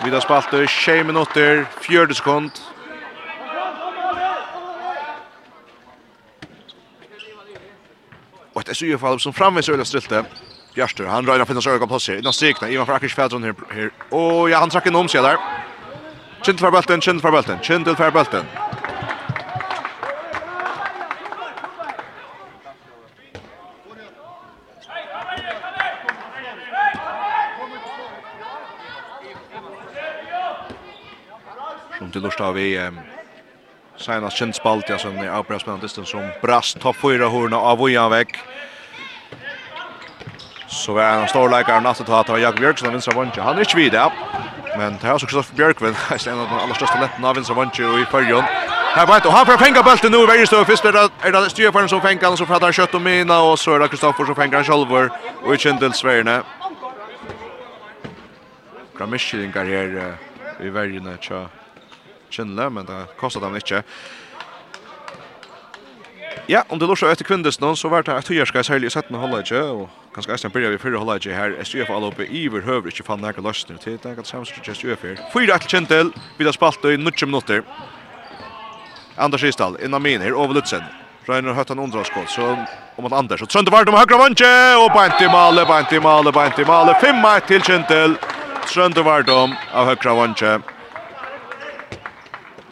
Vi 0.03 0.09
har 0.09 0.19
spalt 0.19 0.51
det 0.51 0.69
6 0.69 1.05
minutter, 1.05 1.65
4 1.81 2.13
sekund. 2.13 2.51
Og 8.55 8.61
et 8.61 8.77
SGF-alb 8.77 9.19
som 9.19 9.33
framvis 9.33 9.69
øyla 9.69 9.83
strilte. 9.83 10.25
Bjørster, 10.75 11.07
han 11.07 11.27
røyner 11.27 11.45
finnes 11.47 11.67
øyne 11.67 11.87
plass 11.87 12.07
her. 12.07 12.17
Innan 12.19 12.33
strikna, 12.33 12.67
Ivan 12.67 12.85
Frakers 12.85 13.13
Fedron 13.13 13.43
her. 13.43 13.53
her. 13.71 13.89
Og 14.11 14.49
ja, 14.49 14.59
han 14.59 14.69
trakk 14.69 14.87
en 14.87 14.95
omsida 14.95 15.23
der. 15.23 15.37
Kjent 16.43 16.59
for 16.59 16.69
bølten, 16.69 17.01
kjent 17.01 17.21
for 17.21 17.31
bølten, 17.31 17.59
kjent 17.63 17.87
for 17.87 18.09
bølten. 18.11 18.43
Som 31.97 32.11
til 32.11 32.21
lust 32.21 32.43
av 32.43 32.59
i 32.59 32.75
um, 32.83 32.99
senast 33.95 34.37
kjent 34.37 34.59
spalt, 34.59 34.91
ja, 34.91 34.99
som 34.99 35.15
er 35.23 35.31
avbrevspennende 35.31 35.87
distans, 35.87 36.11
som 36.11 36.27
brast 36.43 36.83
topp 36.83 36.99
4 36.99 37.31
horna 37.31 37.63
av 37.63 37.79
Vojanvegg. 37.79 38.35
vekk. 38.35 38.74
Så 40.75 40.93
var 40.93 41.03
han 41.03 41.27
stor 41.27 41.49
läkare 41.49 41.81
natt 41.81 42.09
att 42.09 42.27
ta 42.27 42.39
Jakob 42.39 42.59
Björksson 42.59 42.91
vinstra 42.91 43.13
vånche. 43.13 43.41
Han 43.41 43.55
är 43.55 43.59
inte 43.59 43.77
vid. 43.77 43.93
Men 44.77 44.97
det 45.01 45.07
har 45.07 45.13
också 45.13 45.25
Kristoffer 45.25 45.55
Björkvin. 45.55 45.95
Det 46.09 46.27
är 46.27 46.31
en 46.31 46.39
av 46.39 46.47
de 46.49 46.59
allra 46.59 46.75
största 46.75 46.99
lätten 46.99 47.25
av 47.25 47.35
vinstra 47.35 47.55
vånche 47.55 47.83
i 48.01 48.05
förjon. 48.05 48.43
Här 48.95 49.05
vart 49.05 49.25
och 49.25 49.31
han 49.31 49.45
får 49.45 49.57
fänga 49.57 49.83
bulten 49.83 50.11
nu 50.11 50.17
i 50.17 50.25
varje 50.25 50.47
stöv. 50.47 50.65
Först 50.65 50.85
är 50.85 51.31
det 51.31 51.49
styrfaren 51.49 51.89
som 51.89 52.01
fänger 52.01 52.31
och 52.31 52.37
så 52.37 52.45
fattar 52.45 52.71
kött 52.71 52.93
och 52.93 53.01
mina 53.01 53.41
och 53.41 53.59
så 53.59 53.75
är 53.75 53.79
det 53.79 53.87
Kristoffer 53.87 54.25
som 54.25 54.35
fänger 54.35 54.63
själv 54.63 55.09
och 55.45 55.55
i 55.55 55.57
Kindelsvärne. 55.57 56.41
Gramischlingar 58.97 59.65
här 59.65 60.17
i 60.59 60.69
varje 60.69 60.99
nätcha. 60.99 61.45
Kindle 62.29 62.69
men 62.69 62.85
det 62.85 63.05
kostar 63.19 63.41
dem 63.41 63.55
inte. 63.55 63.83
Ja, 66.47 66.63
om 66.69 66.79
du 66.79 66.85
lurer 66.85 67.09
etter 67.09 67.25
kvindes 67.25 67.57
nå, 67.57 67.71
så 67.73 67.89
var 67.89 68.03
det 68.05 68.13
at 68.13 68.27
høyerska 68.29 68.61
i 68.61 68.67
særlig 68.67 68.91
i 68.91 68.93
17. 68.93 69.15
halvleitje, 69.17 69.61
og 69.65 70.11
kanskje 70.13 70.35
eisen 70.35 70.53
byrja 70.53 70.69
vi 70.75 70.81
fyrre 70.81 70.99
halvleitje 71.01 71.33
her, 71.33 71.55
SUF 71.65 71.89
alle 71.89 72.11
oppe 72.11 72.27
iver 72.29 72.61
høver 72.67 72.91
ikke 72.91 73.05
fann 73.07 73.23
nægge 73.25 73.41
løsner 73.41 73.79
til, 73.81 73.97
det 73.97 74.11
er 74.11 74.19
ganske 74.19 74.29
samme 74.29 74.45
som 74.45 74.75
SUF 74.77 75.07
her. 75.07 75.17
Fyra 75.33 75.57
etter 75.57 75.73
kjentel, 75.73 76.13
vi 76.37 76.45
har 76.45 76.53
spalt 76.53 76.85
i 76.85 76.99
90 77.01 77.31
minutter. 77.31 77.65
Anders 79.17 79.43
Isdal, 79.47 79.79
innan 79.81 80.03
min 80.05 80.21
her, 80.21 80.37
over 80.37 80.53
Lutzen. 80.53 80.85
Reiner 81.25 81.57
høtt 81.57 81.73
han 81.73 81.81
underskål, 81.81 82.27
så 82.29 82.51
om 82.97 83.09
at 83.09 83.17
Anders, 83.17 83.41
og 83.41 83.49
Trønde 83.49 83.73
Vard 83.73 83.89
om 83.89 83.97
høyre 83.97 84.21
vantje, 84.21 84.53
og 84.77 84.91
beint 84.93 85.25
i 85.25 85.31
male, 85.31 85.65
beint 85.65 85.97
i 85.97 86.03
male, 86.03 86.35
beint 86.35 86.61
i 86.61 86.67
male, 86.69 86.93
5-1 87.01 87.49
til 87.49 87.65
kjentel, 87.65 88.17
Trønde 88.69 89.01
Vard 89.07 89.33
om 89.33 89.57
av 89.73 89.89
høyre 89.89 90.17
vantje. 90.21 90.59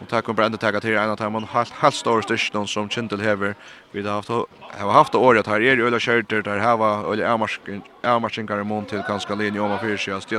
Och 0.04 0.10
tack 0.10 0.30
om 0.30 0.36
brände 0.36 0.58
tagga 0.58 0.80
här 0.84 0.92
en 0.92 1.10
av 1.10 1.18
dem 1.18 1.48
halt 1.52 1.96
stor 1.96 2.22
station 2.22 2.68
som 2.68 2.90
Chintel 2.90 3.22
hever. 3.22 3.56
Vi 3.92 4.02
har 4.08 4.16
haft 4.16 4.30
har 4.80 4.92
haft 4.92 5.16
året 5.16 5.48
här 5.48 5.62
är 5.62 5.76
ju 5.76 5.88
öla 5.88 6.00
skärter 6.00 6.42
där 6.42 6.58
här 6.58 6.78
var 6.78 7.14
öla 7.14 7.28
ärmarsken 7.34 7.82
ärmarsken 8.02 8.48
kan 8.48 8.58
remont 8.58 8.90
till 8.90 9.04
ganska 9.08 9.36
linje 9.36 9.60
om 9.60 9.80
för 9.80 9.98
sig 9.98 10.14
att 10.14 10.32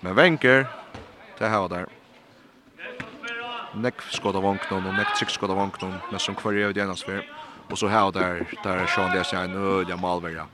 Men 0.00 0.14
Wenker 0.14 0.66
det 1.38 1.46
här 1.46 1.68
där. 1.68 1.86
Neck 3.74 3.94
skott 4.10 4.34
av 4.34 4.42
vanknon 4.42 4.86
och 4.86 4.94
neck 4.94 5.16
six 5.18 5.32
skott 5.32 5.50
av 5.50 5.56
vanknon 5.56 5.94
men 6.10 6.18
som 6.18 6.34
kvar 6.34 6.52
är 6.52 6.72
det 6.72 6.82
annars. 6.82 7.04
Och 7.70 7.78
så 7.78 7.86
här 7.86 8.12
där 8.12 8.46
där 8.64 8.86
Sean 8.86 9.16
det 9.16 9.24
sig 9.24 9.38
en 9.38 9.54
öla 9.54 9.96
malverja. 9.96 10.46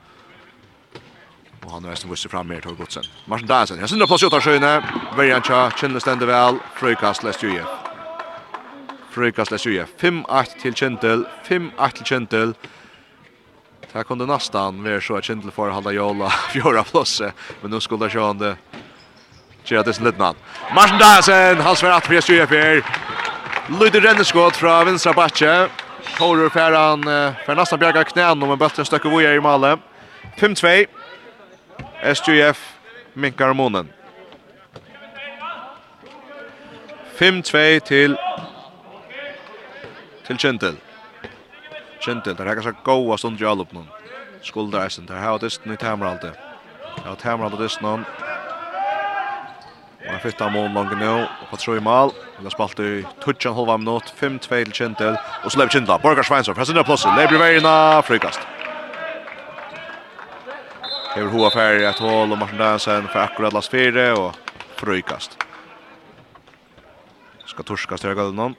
Och 1.65 1.71
han 1.73 1.83
nästan 1.83 2.11
visste 2.11 2.29
fram 2.29 2.49
mer 2.49 2.61
till 2.61 2.75
Godsen. 2.75 3.03
Martin 3.25 3.47
Dyson, 3.47 3.79
jag 3.79 3.89
syns 3.89 4.09
på 4.09 4.19
sig 4.19 4.27
att 4.27 4.33
ta 4.33 4.41
sjöne. 4.41 4.85
Verjan 5.17 5.43
Cha, 5.43 5.71
Chinle 5.71 6.01
ständer 6.01 6.27
väl. 6.27 6.55
Frökast 6.75 7.23
läst 7.23 7.43
ju. 7.43 7.82
Frøykast 9.13 9.53
SUF. 9.61 9.91
5-8 10.01 10.59
til 10.63 10.75
Kjendel, 10.75 11.27
5-8 11.49 11.91
til 11.99 12.07
Kjendel. 12.07 12.55
Det 13.93 14.07
kunde 14.07 14.27
nästan 14.27 14.85
vara 14.85 15.01
så 15.01 15.17
att 15.17 15.25
Kjendel 15.25 15.51
får 15.51 15.71
hålla 15.71 15.93
jola 15.93 16.31
fjärde 16.31 16.85
plåse, 16.85 17.33
men 17.61 17.71
nu 17.71 17.81
skulle 17.81 18.11
jag 18.15 18.27
han 18.27 18.39
det. 18.39 18.57
Gjør 19.65 19.83
det 19.85 20.01
litt 20.01 20.19
mann. 20.19 20.37
Martin 20.75 20.99
Dahlsen, 20.99 21.61
han 21.61 21.77
sver 21.77 21.91
att 21.91 22.07
fyrir 22.07 22.21
SUF 22.21 22.51
her. 22.51 22.83
Lyder 23.81 24.01
renneskott 24.01 24.57
från 24.57 24.87
vinstra 24.87 25.13
batje. 25.13 25.69
Horror 26.19 26.49
færan, 26.49 27.03
för 27.47 27.55
nästan 27.55 27.79
bjärga 27.79 28.05
knän 28.05 28.43
om 28.43 28.51
en 28.51 28.59
bøtten 28.59 28.85
stökker 28.85 29.11
voja 29.11 29.35
i 29.35 29.41
Malle. 29.41 29.79
5-2. 30.39 30.87
SJF 32.03 32.59
minkar 33.13 33.53
månen. 33.53 33.93
5-2 37.19 37.81
til 37.81 38.17
til 40.37 40.49
Kjentil. 40.49 40.77
Kjentil, 42.03 42.37
der 42.37 42.49
hekkar 42.49 42.65
seg 42.67 42.81
goa 42.87 43.17
stund 43.21 43.41
i 43.41 43.47
alupnum. 43.47 43.87
Skuldra 44.43 44.87
eisen, 44.87 45.07
der 45.07 45.21
har 45.23 45.39
dysten 45.39 45.73
i 45.73 45.77
Tamaraldi. 45.77 46.33
Ja, 47.05 47.15
Tamaraldi 47.19 47.61
dysten 47.63 47.87
hon. 47.87 48.07
Og 50.03 50.09
han 50.11 50.23
fyrt 50.25 50.41
av 50.43 50.51
mån 50.55 50.75
langt 50.75 50.97
nå, 50.99 51.13
og 51.23 51.51
på 51.51 51.61
tro 51.63 51.77
i 51.79 51.85
mal. 51.85 52.11
Han 52.39 52.49
har 52.49 52.55
spalt 52.55 52.81
i 52.83 53.05
tutsjan 53.23 53.55
halva 53.55 53.77
minutt, 53.79 54.11
5-2 54.19 54.49
til 54.49 54.73
Kjentil. 54.73 55.21
Og 55.45 55.53
så 55.53 55.61
lever 55.61 55.77
Kjentil, 55.77 56.01
Borgar 56.03 56.27
Sveinsson, 56.27 56.59
fra 56.59 56.67
sin 56.67 56.83
plåse, 56.83 57.15
lever 57.19 57.39
i 57.39 57.45
veirina, 57.45 57.77
frikast. 58.07 58.43
Hever 61.13 61.31
hoa 61.31 61.53
færre 61.53 61.87
et 61.91 62.03
hål, 62.03 62.33
og 62.33 62.39
Martin 62.41 62.59
Dansen 62.59 63.09
for 63.13 63.21
akkurat 63.23 63.55
last 63.55 63.71
fire, 63.71 64.11
og 64.17 64.35
frikast. 64.81 65.39
Skal 67.47 67.69
torskast 67.69 68.09
her 68.09 68.17
galen 68.17 68.57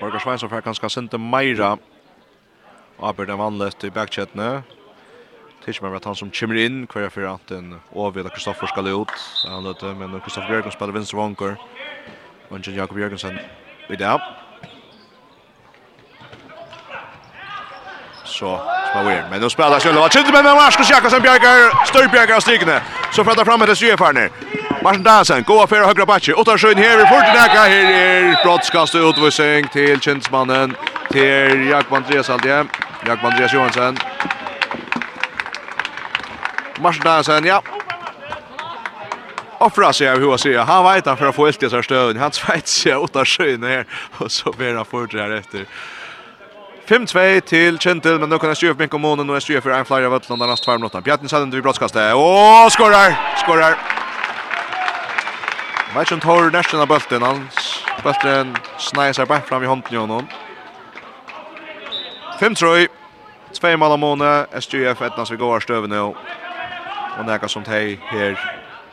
Borgar 0.00 0.18
Svensson 0.18 0.48
får 0.50 0.60
ganske 0.60 0.90
sende 0.90 1.18
Meira. 1.18 1.76
Aber 3.02 3.24
den 3.24 3.38
vanligt 3.38 3.84
i 3.84 3.90
backchatne. 3.90 4.62
Tisch 5.64 5.82
med 5.82 6.04
han 6.04 6.16
som 6.16 6.30
kommer 6.30 6.56
inn, 6.56 6.86
kvar 6.86 7.02
er 7.02 7.12
fyrir 7.12 7.34
at 7.34 7.50
en 7.52 7.74
overvill 7.92 8.24
av 8.24 8.32
Kristoffer 8.32 8.66
skal 8.66 8.86
ut. 8.88 9.12
Han 9.44 9.64
løte, 9.64 9.92
men 9.94 10.20
Kristoffer 10.24 10.48
Bjørgen 10.48 10.72
spiller 10.72 10.96
venstre 10.96 11.18
vanker. 11.18 11.56
Og 12.50 12.66
Jakob 12.66 12.96
Bjørgensen 12.96 13.38
i 13.90 13.96
det. 13.96 14.20
Så, 18.24 18.56
som 18.92 19.00
er 19.00 19.04
weird. 19.04 19.30
Men 19.30 19.40
nå 19.40 19.48
spiller 19.52 19.80
Kjølle. 19.80 20.08
Kjølle 20.08 20.42
med 20.42 20.54
Marskos 20.54 20.90
Jakobsen 20.90 21.22
Bjørger, 21.22 21.76
Størbjørger 21.92 22.34
av 22.34 22.40
strykene. 22.40 22.80
Så 23.12 23.24
frattar 23.24 23.44
fram 23.44 23.62
etter 23.62 23.76
Sjøfarner. 23.76 24.59
Martin 24.82 25.02
Dansen, 25.02 25.42
gå 25.42 25.62
affär 25.62 25.84
högra 25.84 26.06
backen. 26.06 26.34
Åtta 26.34 26.58
sjön 26.58 26.76
här, 26.76 26.96
vi 26.96 27.06
Fortinaka. 27.06 27.60
Här 27.60 27.92
är 27.92 28.44
brottskast 28.44 28.94
och 28.94 29.08
utvisning 29.08 29.68
till 29.68 30.00
tjänstmannen. 30.00 30.76
Till 31.10 31.68
Jakob 31.70 31.94
Andreas 31.94 32.30
Aldje. 32.30 32.66
Jakob 33.06 33.24
Andreas 33.24 33.54
Johansson. 33.54 33.98
Martin 36.80 37.02
Dansen, 37.04 37.44
ja. 37.44 37.62
Offra 39.58 39.92
sig 39.92 40.10
av 40.10 40.18
hur 40.18 40.30
jag 40.30 40.40
säger. 40.40 40.58
Han 40.58 40.94
vet 40.94 41.06
han 41.06 41.16
för 41.16 41.26
att 41.26 41.34
få 41.34 41.46
eld 41.46 41.62
i 41.62 41.70
sig 41.70 41.84
stöd. 41.84 42.16
Han 42.16 42.30
vet 42.48 42.68
sig 42.68 42.94
åtta 42.96 43.24
sjön 43.24 43.62
här. 43.62 43.86
Och 44.18 44.32
så 44.32 44.52
blir 44.52 44.74
han 44.74 44.84
fort 44.84 45.12
här 45.12 45.30
efter. 45.30 45.64
5-2 46.88 47.40
till 47.40 47.78
Kentil 47.78 48.18
men 48.18 48.28
nu 48.28 48.38
kan 48.38 48.54
Sjöf 48.54 48.76
Benkomonen 48.76 49.30
och 49.30 49.44
Sjöf 49.44 49.62
för 49.62 49.70
en 49.70 49.84
flyer 49.84 50.02
av 50.02 50.14
Ötlanda 50.14 50.46
nästa 50.46 50.72
5 50.72 50.80
minuter. 50.80 51.00
Bjartni 51.00 51.28
Sanden 51.28 51.50
vid 51.50 51.62
brottskastet 51.62 52.14
och 52.14 52.72
skorar! 52.72 53.36
Skorar! 53.36 53.99
vet 55.94 56.02
ikke 56.02 56.14
om 56.14 56.20
tar 56.20 56.50
nästan 56.50 56.80
av 56.80 56.86
bulten 56.86 57.22
Han 57.22 57.48
Bulten 58.02 58.56
sneier 58.78 59.12
sig 59.12 59.26
bare 59.26 59.42
fram 59.42 59.62
i 59.62 59.66
hånden 59.66 59.94
i 59.94 59.96
honom. 59.96 60.28
Fem 62.40 62.54
trøy. 62.54 62.88
Två 63.52 63.76
mål 63.76 63.92
av 63.92 63.98
måne. 63.98 64.46
SGF 64.60 65.02
etna 65.02 65.24
vi 65.30 65.36
går 65.36 65.60
stöven 65.60 65.90
nu. 65.90 66.00
Och 67.18 67.26
näka 67.26 67.48
som 67.48 67.64
teg 67.64 68.00
her 68.10 68.38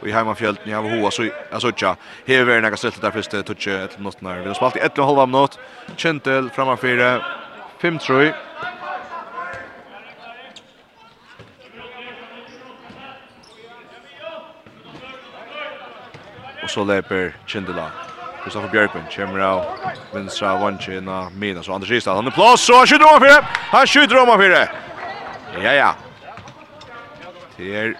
i 0.03 0.11
heimafjölden. 0.11 0.69
Jeg 0.69 0.75
har 0.75 0.89
hoa 0.89 1.11
så 1.11 1.23
jag 1.51 1.61
såg 1.61 1.77
tja. 1.77 1.95
Här 2.27 2.35
är 2.35 2.43
vi 2.43 2.61
näka 2.61 2.75
nekka 2.75 3.01
där 3.01 3.01
der 3.01 3.11
første 3.11 3.39
Ett 3.83 3.99
minut 3.99 4.21
när 4.21 4.39
Vi 4.39 4.47
har 4.47 4.53
spalt 4.53 4.75
i 4.75 4.79
ett 4.79 4.97
och 4.97 5.05
halva 5.05 5.25
minut. 5.25 5.59
Kjentel 5.95 6.49
framför 6.49 6.87
Fem 6.87 6.97
trøy. 6.99 7.21
Fem 7.81 7.99
trøy. 7.99 8.46
og 16.67 16.71
så 16.71 16.83
leper 16.83 17.29
Kindela. 17.47 17.87
Kristoffer 18.43 18.71
Bjørkman 18.71 19.05
kommer 19.07 19.39
av 19.39 19.85
vinstra 20.11 20.49
vannsjen 20.59 21.07
av 21.07 21.31
Mina, 21.31 21.63
så 21.63 21.77
Anders 21.77 21.91
Ristad, 21.91 22.17
han 22.19 22.27
er 22.27 22.35
plass, 22.35 22.65
så 22.67 22.81
han 22.81 22.89
skjuter 22.89 23.07
om 23.07 23.15
av 23.15 23.23
fire! 23.23 23.37
Han 23.71 23.87
skjuter 23.87 24.19
om 24.19 24.31
av 24.33 24.43
fire! 24.43 24.65
Ja, 25.63 25.75
ja. 25.77 25.93
Til 27.55 27.95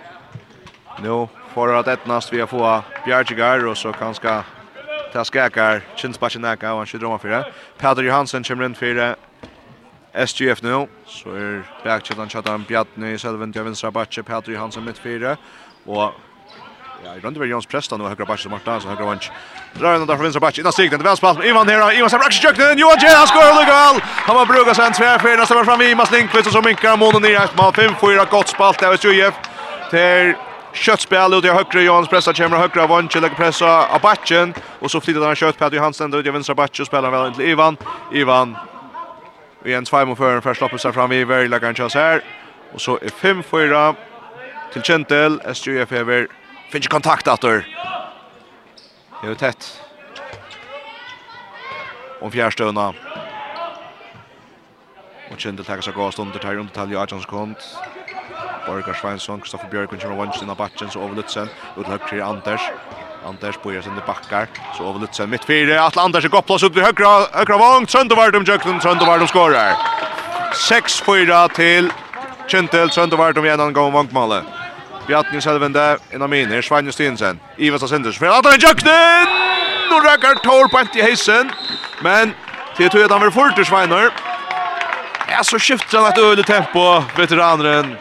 nå 1.03 1.15
får 1.53 1.73
han 1.77 1.93
etnast 1.93 2.33
vi 2.33 2.43
har 2.43 2.51
få 2.51 2.65
Bjergjegar, 3.05 3.63
og 3.71 3.79
så 3.79 3.95
kanskje 3.95 4.35
ta 5.15 5.23
skakar, 5.23 5.81
kinsbatchen 5.95 6.43
neka, 6.43 6.75
og 6.75 6.83
han 6.83 6.91
skjuter 6.91 7.07
om 7.07 7.15
av 7.15 7.23
fire. 7.23 7.41
Peter 7.79 8.03
Johansen 8.03 8.43
kommer 8.43 8.67
inn 8.67 8.75
fire, 8.75 9.13
SGF 10.27 10.63
nu, 10.65 10.89
så 11.07 11.39
er 11.39 11.59
bakkjøttan 11.85 12.35
kjøttan 12.35 12.67
Bjartne 12.67 13.15
i 13.15 13.19
Sølven 13.21 13.55
til 13.55 13.67
vinstra 13.69 13.95
backe 13.95 14.27
Peter 14.27 14.57
Johansen 14.57 14.83
mitt 14.83 14.99
fire, 14.99 15.37
og 15.87 16.23
Ja, 17.05 17.15
i 17.15 17.19
rundt 17.19 17.37
var 17.37 17.45
Jons 17.45 17.67
Preston 17.69 18.01
og 18.01 18.09
høyre 18.09 18.25
bæsj 18.25 18.47
som 18.47 18.51
Marta, 18.51 18.79
så 18.81 18.89
høyre 18.89 19.05
vansk. 19.05 19.29
Drar 19.77 19.97
han 19.97 20.07
der 20.07 20.17
fra 20.17 20.25
venstre 20.25 20.41
bæsj, 20.41 20.59
innan 20.61 20.73
stig, 20.73 20.89
den 20.91 21.03
vel 21.05 21.17
spalt. 21.19 21.43
Ivan 21.45 21.69
her, 21.69 21.83
Ivan 21.93 22.09
som 22.09 22.23
raksjer 22.23 22.47
kjøkkenen, 22.47 22.81
Johan 22.81 22.99
Kjell, 22.99 23.13
han 23.13 23.29
skår 23.29 23.53
lukal! 23.59 24.01
Han 24.25 24.39
var 24.39 24.49
bruga 24.49 24.73
seg 24.73 24.89
en 24.89 24.97
tverfer, 24.97 25.37
nesten 25.37 25.59
var 25.59 25.67
fram 25.69 25.83
Mas 25.99 26.11
Lindqvist, 26.11 26.49
og 26.49 26.55
så 26.57 26.63
minkar 26.65 26.95
han 26.95 26.99
månen 26.99 27.21
nere, 27.21 27.45
man 27.57 27.73
5-4, 27.77 28.25
godt 28.31 28.49
spalt, 28.49 28.79
det 28.79 28.89
var 28.89 28.97
till 28.97 29.33
til 29.91 30.35
kjøttspill 30.73 31.37
ut 31.37 31.45
i 31.45 31.53
høyre, 31.53 31.83
Jons 31.85 32.09
Presta 32.09 32.33
kommer 32.33 32.57
høyre 32.57 32.87
vansk, 32.89 33.19
legger 33.21 33.37
pressa 33.37 33.75
av 33.93 34.01
bæsjen, 34.01 34.55
og 34.81 34.89
så 34.89 34.99
flyttet 34.99 35.23
han 35.23 35.37
kjøtt, 35.37 35.59
Petri 35.59 35.77
Hansen, 35.77 36.13
ut 36.13 36.25
i 36.25 36.33
venstre 36.33 36.55
bæsj, 36.55 36.81
og 36.81 36.89
spiller 36.89 37.11
han 37.11 37.13
vel 37.13 37.29
inn 37.29 37.37
til 37.37 37.53
Ivan, 37.53 37.77
Ivan, 38.11 38.57
i 39.65 39.77
en 39.77 39.85
tveimål 39.85 40.17
før, 40.17 40.41
først 40.41 40.61
loppet 40.61 40.81
seg 40.81 40.97
fram 40.97 41.13
i 41.13 41.23
vei, 41.23 41.45
legger 41.47 41.69
en 41.69 41.77
kjøss 41.77 41.97
her, 41.97 42.25
og 42.73 42.81
så 42.81 42.97
er 43.01 43.13
5-4, 43.21 43.85
til 44.73 44.83
Kjentel, 44.83 45.39
SJF 45.53 45.93
hever 45.95 46.27
Finns 46.69 46.85
ju 46.85 46.89
kontakt 46.89 47.25
där. 47.25 47.67
Det 49.21 49.27
är 49.27 49.35
tätt. 49.35 49.81
Om 52.21 52.31
fjärstöna. 52.31 52.93
Och 55.31 55.39
kände 55.39 55.63
tacka 55.63 55.81
sig 55.81 55.93
gås 55.93 56.19
under 56.19 56.39
tar 56.39 56.55
under 56.55 56.73
tal 56.73 56.91
Jajans 56.91 57.25
kont. 57.25 57.57
Borgar 58.67 58.93
Svensson, 58.93 59.41
Kristoffer 59.41 59.67
Björk 59.69 59.89
kommer 59.89 60.03
Johan 60.03 60.31
in 60.41 60.49
i 60.49 60.55
backen 60.55 60.89
så 60.89 61.03
överlutsen. 61.03 61.49
Ut 61.77 62.07
till 62.09 62.21
Anders. 62.21 62.61
Anders 63.25 63.61
börjar 63.63 63.81
sen 63.81 64.01
backar 64.07 64.47
så 64.77 64.89
överlutsen 64.89 65.29
mitt 65.29 65.45
fyra. 65.45 65.83
Att 65.83 65.97
Anders 65.97 66.25
är 66.25 66.29
gott 66.29 66.45
plats 66.45 66.63
upp 66.63 66.77
i 66.77 66.81
högra 66.81 67.25
högra 67.33 67.57
vång. 67.57 67.87
Söndevardum 67.87 68.43
Jöklund 68.43 68.81
Söndevardum 68.81 69.27
skorar. 69.27 69.73
6-4 70.53 71.49
till 71.49 71.91
Kintel 72.47 72.91
Söndevardum 72.91 73.45
igen 73.45 73.59
en 73.59 73.73
gång 73.73 73.91
vankmålet. 73.91 74.43
Bjartni 75.07 75.39
Selvende, 75.41 75.97
en 76.11 76.21
av 76.21 76.29
mine, 76.29 76.61
Svein 76.61 76.91
Stinsen, 76.91 77.39
Ivens 77.57 77.83
av 77.83 77.87
Sinders, 77.87 78.17
for 78.19 78.27
at 78.27 78.47
han 78.49 78.59
jøknen! 78.59 79.29
Nå 79.87 80.01
røkker 80.03 80.41
Tor 80.43 80.67
på 80.67 80.81
i 80.99 81.03
heisen, 81.05 81.47
men 82.03 82.33
til 82.75 82.91
tog 82.91 83.05
at 83.05 83.13
han 83.15 83.23
vil 83.23 83.31
fort 83.31 83.55
til 83.55 83.65
Sveinar. 83.65 84.11
Ja, 85.31 85.39
så 85.47 85.59
skifter 85.59 86.01
han 86.01 86.11
et 86.11 86.19
øyelig 86.19 86.45
tempo, 86.45 86.83
veteraneren. 87.15 87.95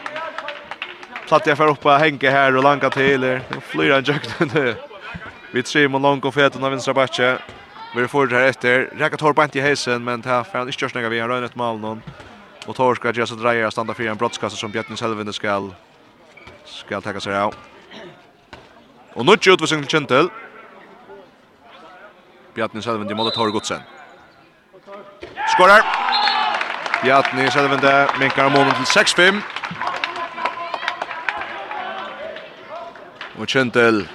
Platt 1.29 1.47
jeg 1.47 1.55
for 1.59 1.71
oppa 1.71 1.95
og 1.95 2.03
henge 2.03 2.31
her 2.31 2.59
og 2.59 2.67
langa 2.67 2.91
til, 2.91 3.23
nå 3.23 3.63
flyr 3.71 3.95
han 3.95 4.11
jøknen. 4.11 4.75
Vi 5.53 5.63
trim 5.63 5.95
og 5.95 6.03
lang 6.03 6.27
og 6.27 6.35
feten 6.35 6.63
av 6.63 6.75
vinstra 6.75 6.95
bakke. 6.95 7.37
Vi 7.95 8.03
er 8.03 8.11
fort 8.11 8.35
her 8.35 8.51
etter, 8.51 8.89
røkker 8.99 9.23
Tor 9.23 9.33
på 9.33 9.47
i 9.55 9.63
heisen, 9.63 10.03
men 10.03 10.27
det 10.27 10.31
er 10.35 10.43
han 10.51 10.67
ikke 10.67 10.83
kjørsnega 10.83 11.15
vi, 11.15 11.23
har 11.23 11.31
røyner 11.31 11.47
et 11.47 11.55
mal 11.55 11.79
noen. 11.79 12.03
Og 12.67 12.75
Tor 12.75 12.99
skal 12.99 13.15
gjøre 13.15 13.31
seg 13.31 13.39
dreier 13.39 13.71
og 13.71 13.71
standa 13.71 13.95
fyrir 13.95 14.11
en 14.11 14.19
brottskasse 14.19 14.59
som 14.59 14.75
Bjartni 14.75 14.99
Selvende 14.99 15.31
skal 15.31 15.71
Skal 16.67 17.01
taka 17.01 17.19
seg 17.23 17.33
av. 17.33 17.55
Og 19.15 19.25
nu 19.25 19.31
ikke 19.33 19.55
utvisning 19.55 19.81
til 19.85 19.91
Kjentel. 19.95 20.29
Bjarni 22.55 22.81
Selvindi 22.83 23.15
måtte 23.15 23.35
Tor 23.35 23.51
Godsen. 23.55 23.81
Skorar. 25.53 25.87
Bjarni 27.01 27.47
Selvindi 27.51 27.93
minkar 28.19 28.49
målen 28.53 28.75
til 28.77 28.87
6-5. 28.93 29.41
Og 33.39 33.47
Kjentel. 33.47 34.09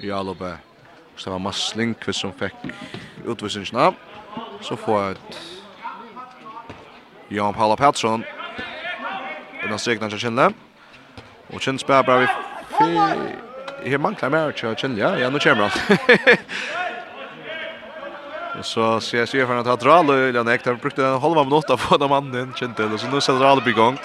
I 0.00 0.10
alloppe. 0.10 0.58
var 1.26 1.38
Mads 1.38 1.74
Lindqvist 1.74 2.20
som 2.20 2.32
fikk 2.32 2.54
utvisningsna. 3.26 3.90
Så 4.60 4.76
får 4.76 5.02
jeg 5.02 5.10
et 5.10 5.38
Jan 7.30 7.54
Paula 7.54 7.74
Pettersson 7.76 8.24
innan 9.64 9.78
strekna 9.78 10.08
til 10.10 10.20
Kjellne. 10.22 10.52
Og 11.52 11.60
Kjellne 11.60 11.80
spiller 11.82 12.02
bra 12.06 12.14
vi... 12.22 12.26
Her 13.88 13.98
mangler 14.02 14.28
mer 14.32 14.50
til 14.56 14.74
Kjellne, 14.76 14.98
ja. 15.00 15.10
Ja, 15.18 15.30
nå 15.30 15.38
kommer 15.42 15.68
han. 15.68 15.78
Og 18.58 18.64
så 18.66 18.84
ser 19.04 19.18
jeg 19.22 19.46
for 19.46 19.54
at 19.60 19.84
Rale, 19.86 20.14
eller 20.28 20.42
han 20.42 20.50
Ek. 20.50 20.64
han 20.66 20.80
brukte 20.82 21.04
en 21.06 21.20
halva 21.22 21.44
minutt 21.46 21.70
av 21.70 21.78
den 22.00 22.10
mannen, 22.10 22.50
Kjellne, 22.58 22.92
og 22.92 22.98
så 22.98 23.06
nå 23.06 23.20
setter 23.22 23.44
Rale 23.44 23.62
på 23.62 23.70
gang. 23.76 23.98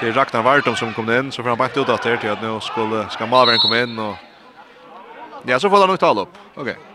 Det 0.00 0.08
er 0.08 0.16
Ragnar 0.16 0.42
Vartum 0.42 0.76
som 0.76 0.94
kom 0.94 1.10
inn, 1.10 1.30
så 1.30 1.42
får 1.42 1.54
han 1.54 1.60
bare 1.60 1.78
ut 1.78 1.88
at 1.88 2.02
det 2.02 2.20
til 2.20 2.32
at 2.32 2.42
nå 2.42 2.58
skal, 2.66 3.04
skal 3.14 3.30
Malveren 3.30 3.62
komme 3.62 3.78
inn, 3.84 3.98
og... 3.98 4.14
Ja, 5.46 5.58
så 5.58 5.70
får 5.70 5.78
han 5.84 5.90
nok 5.94 6.02
tale 6.02 6.20
opp. 6.26 6.34
Okej. 6.56 6.74
Okay. 6.74 6.91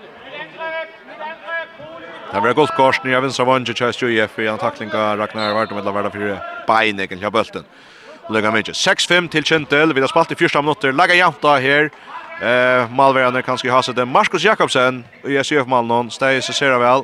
Det 2.32 2.40
var 2.40 2.54
gott 2.54 2.76
kors 2.76 3.04
när 3.04 3.12
Evans 3.12 3.40
av 3.40 3.50
Ange 3.50 3.74
Chase 3.74 4.06
UF 4.06 4.40
i 4.40 4.48
en 4.48 4.58
tackling 4.58 4.94
av 4.94 5.18
Ragnar 5.18 5.54
Vart 5.54 5.72
med 5.72 5.86
Lavarda 5.86 6.10
för 6.10 6.40
bein 6.68 7.00
egentligen 7.00 7.32
bulten. 7.32 7.64
Lägga 8.30 8.52
mycket. 8.52 8.76
6-5 8.76 9.28
till 9.28 9.44
Kentel. 9.44 9.94
Vi 9.94 10.02
har 10.02 10.08
spalt 10.08 10.32
i 10.32 10.36
första 10.36 10.62
minuter. 10.62 10.92
Lägga 10.92 11.16
där 11.42 11.60
här. 11.62 11.90
Eh 12.42 12.90
Malverne 12.90 13.42
kanske 13.42 13.72
har 13.72 13.82
sett 13.82 13.96
det 13.96 14.06
Marcus 14.06 14.44
Jakobsen 14.44 15.06
i 15.24 15.38
SF 15.38 15.68
Malnon. 15.68 16.12
Stay 16.12 16.42
så 16.42 16.54
ser 16.54 16.72
väl. 16.80 17.00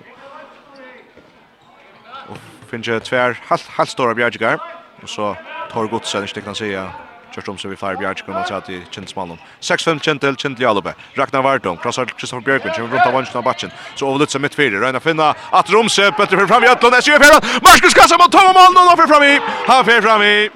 Och 2.29 2.38
finns 2.69 2.88
ju 2.88 2.99
tvär 2.99 3.39
helt 3.49 3.67
helt 3.67 3.89
stora 3.89 4.13
bjärgar. 4.13 4.59
Och 5.03 5.09
så 5.09 5.38
tar 5.71 5.88
Godsen, 5.88 6.27
inte 6.27 6.41
kan 6.41 6.55
säga 6.55 6.91
Kjørstom 7.34 7.58
som 7.58 7.72
vi 7.72 7.76
fire 7.76 7.98
bjørn 7.98 8.15
kommer 8.26 8.41
att 8.41 8.52
at 8.52 8.69
i 8.69 8.84
Kjentmannen. 8.91 9.39
6-5 9.62 10.00
Kjentel 10.00 10.36
Kjentli 10.36 10.63
Jalube. 10.63 10.93
Ragnar 11.17 11.41
Vartum, 11.41 11.78
krossar 11.78 12.06
till 12.06 12.15
Kristoffer 12.15 12.41
Björkvin 12.46 12.74
som 12.74 12.91
rundt 12.91 13.08
av 13.08 13.13
vansjen 13.13 13.38
av 13.38 13.43
batchen. 13.43 13.72
Så 13.96 14.08
överlut 14.08 14.30
som 14.30 14.41
mitt 14.41 14.56
fire, 14.56 14.80
røyna 14.80 15.00
finna 15.00 15.34
at 15.52 15.69
Romse 15.69 16.12
bøtter 16.17 16.38
fyrir 16.38 16.48
fram 16.48 16.63
i 16.63 16.67
Øtlund, 16.67 16.96
SJ 16.96 17.17
Fjärran. 17.17 17.41
Marcus 17.63 17.93
Kassa 17.93 18.17
mot 18.17 18.32
Tom 18.32 18.48
og 18.48 18.54
Malen, 18.54 18.78
og 18.78 18.86
nå 18.86 18.96
fyrir 18.96 19.08
fram 19.08 19.24
i. 19.24 19.39
Han 19.67 19.86
fyrir 19.86 20.02
fram 20.02 20.22
i. 20.22 20.50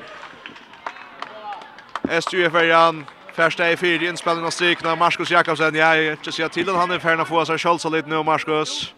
SJ 2.21 2.49
Fjärran. 2.49 3.05
Första 3.33 3.71
i 3.71 3.77
fyra 3.77 4.09
inspelningen 4.09 4.45
av 4.47 4.51
strykna. 4.51 4.95
Marcus 4.95 5.31
Jakobsen. 5.31 5.75
Jag 5.75 6.05
inte 6.05 6.31
ser 6.31 6.47
till 6.47 6.69
han 6.69 6.91
är 6.91 6.99
färdig 6.99 7.21
att 7.21 7.27
få 7.27 7.45
sig 7.45 7.57
kjolsa 7.57 7.89
lite 7.89 8.09
nu 8.09 8.23
Marcus. 8.23 8.93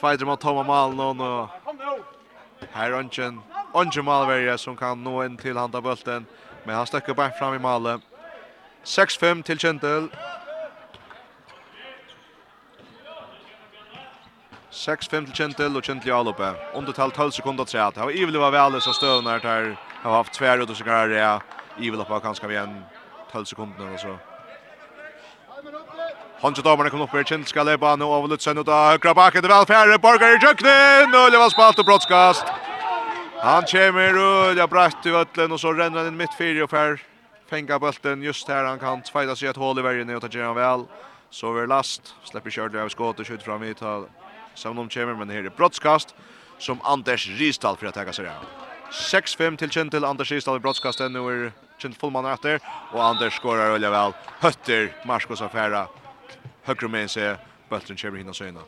Tvejder 0.00 0.26
mot 0.26 0.40
Tom 0.40 0.56
og 0.56 0.66
Malmö 0.66 1.02
och 1.02 1.48
Här 2.72 2.94
Onchen. 2.94 3.40
Onchen 3.72 4.04
Malverje 4.04 4.58
som 4.58 4.76
kan 4.76 5.04
nå 5.04 5.24
in 5.24 5.36
till 5.36 5.56
handa 5.56 5.80
bulten. 5.80 6.26
Men 6.66 6.74
han 6.74 6.86
stöcker 6.86 7.14
bara 7.14 7.30
fram 7.30 7.54
i 7.54 7.58
Male. 7.58 8.00
6-5 8.84 9.42
till 9.42 9.58
Kjentel. 9.58 10.08
6-5 14.70 15.24
till 15.24 15.34
Kjentil 15.34 15.76
och 15.76 15.84
Kjentil 15.84 16.08
i 16.08 16.12
alloppe. 16.12 16.54
Undertall 16.74 17.10
12 17.10 17.30
sekunder 17.30 17.64
til 17.64 17.80
Det 17.94 18.00
var 18.00 18.10
Ivil 18.10 18.38
var 18.38 18.50
väl 18.50 18.80
så 18.80 18.92
støvende 18.92 19.30
här. 19.30 19.64
Det 20.02 20.08
har 20.08 20.16
haft 20.16 20.32
tvär 20.32 20.58
ut 20.58 20.68
så 20.68 20.74
sikkert 20.74 21.10
her. 21.10 21.40
Ivil 21.78 22.00
oppe 22.00 22.20
kanske 22.20 22.46
vi 22.46 22.56
en 22.56 22.84
12 23.32 23.44
sekunder 23.44 23.94
och 23.94 24.00
så. 24.00 24.18
Hansi 26.40 26.62
damerne 26.62 26.90
kom 26.90 27.00
opp 27.00 27.12
her. 27.12 27.22
Kjentil 27.22 27.48
skal 27.48 27.66
leba 27.66 27.96
nå 27.96 28.12
over 28.14 28.28
Lutzen 28.28 28.58
ut 28.58 28.68
av 28.68 28.90
høyre 28.90 29.14
bakken 29.14 29.42
til 29.42 29.50
velfære. 29.50 29.98
Borger 29.98 30.34
i 30.34 30.38
kjøkkenen. 30.38 31.14
Og 31.14 31.30
det 31.32 31.38
var 31.38 31.48
spalt 31.48 31.78
og 31.78 31.84
brottskast. 31.84 32.65
Han 33.46 33.62
kommer 33.62 34.16
och 34.16 34.54
jag 34.54 34.70
brast 34.70 35.06
i 35.06 35.08
öllen 35.08 35.52
och 35.52 35.60
så 35.60 35.72
ränner 35.72 35.98
han 35.98 36.06
in 36.06 36.16
mitt 36.16 36.34
fyra 36.38 36.64
och 36.64 36.70
fär. 36.70 37.02
Fänga 37.50 37.78
bulten 37.78 38.22
just 38.22 38.48
här 38.48 38.64
han 38.64 38.78
kan 38.78 39.02
fighta 39.02 39.36
sig 39.36 39.48
ett 39.48 39.56
hål 39.56 39.78
i 39.78 39.82
värgen 39.82 40.14
och 40.14 40.22
ta 40.22 40.28
ger 40.28 40.54
väl. 40.54 40.84
Så 41.30 41.50
över 41.50 41.66
last 41.66 42.14
släpper 42.24 42.50
kört 42.50 42.74
över 42.74 42.88
skott 42.88 43.20
och 43.20 43.26
skjuter 43.26 43.44
fram 43.44 43.62
i 43.62 43.74
tal. 43.74 44.06
Som 44.54 44.76
de 44.76 44.88
kommer 44.88 45.14
men 45.14 45.30
här 45.30 45.44
är 45.44 45.50
brottskast 45.50 46.14
som 46.58 46.80
Anders 46.82 47.28
Risdal 47.28 47.76
för 47.76 47.86
att 47.86 47.94
ta 47.94 48.12
sig 48.12 48.24
där. 48.24 48.38
6-5 48.90 49.56
till 49.56 49.70
Kentel 49.70 50.04
Anders 50.04 50.32
Risdal 50.32 50.56
i 50.56 50.60
brottskasten 50.60 51.12
nu 51.12 51.18
är 51.18 51.52
Kentel 51.78 52.00
fullman 52.00 52.26
efter 52.26 52.60
och 52.92 53.04
Anders 53.04 53.34
skorar 53.34 53.70
öliga 53.70 53.90
väl. 53.90 54.12
Hötter 54.40 54.96
Marskos 55.06 55.42
affära. 55.42 55.86
Högrumen 56.62 57.08
ser 57.08 57.36
bulten 57.68 57.96
kommer 57.96 58.18
hinna 58.18 58.32
söna. 58.32 58.60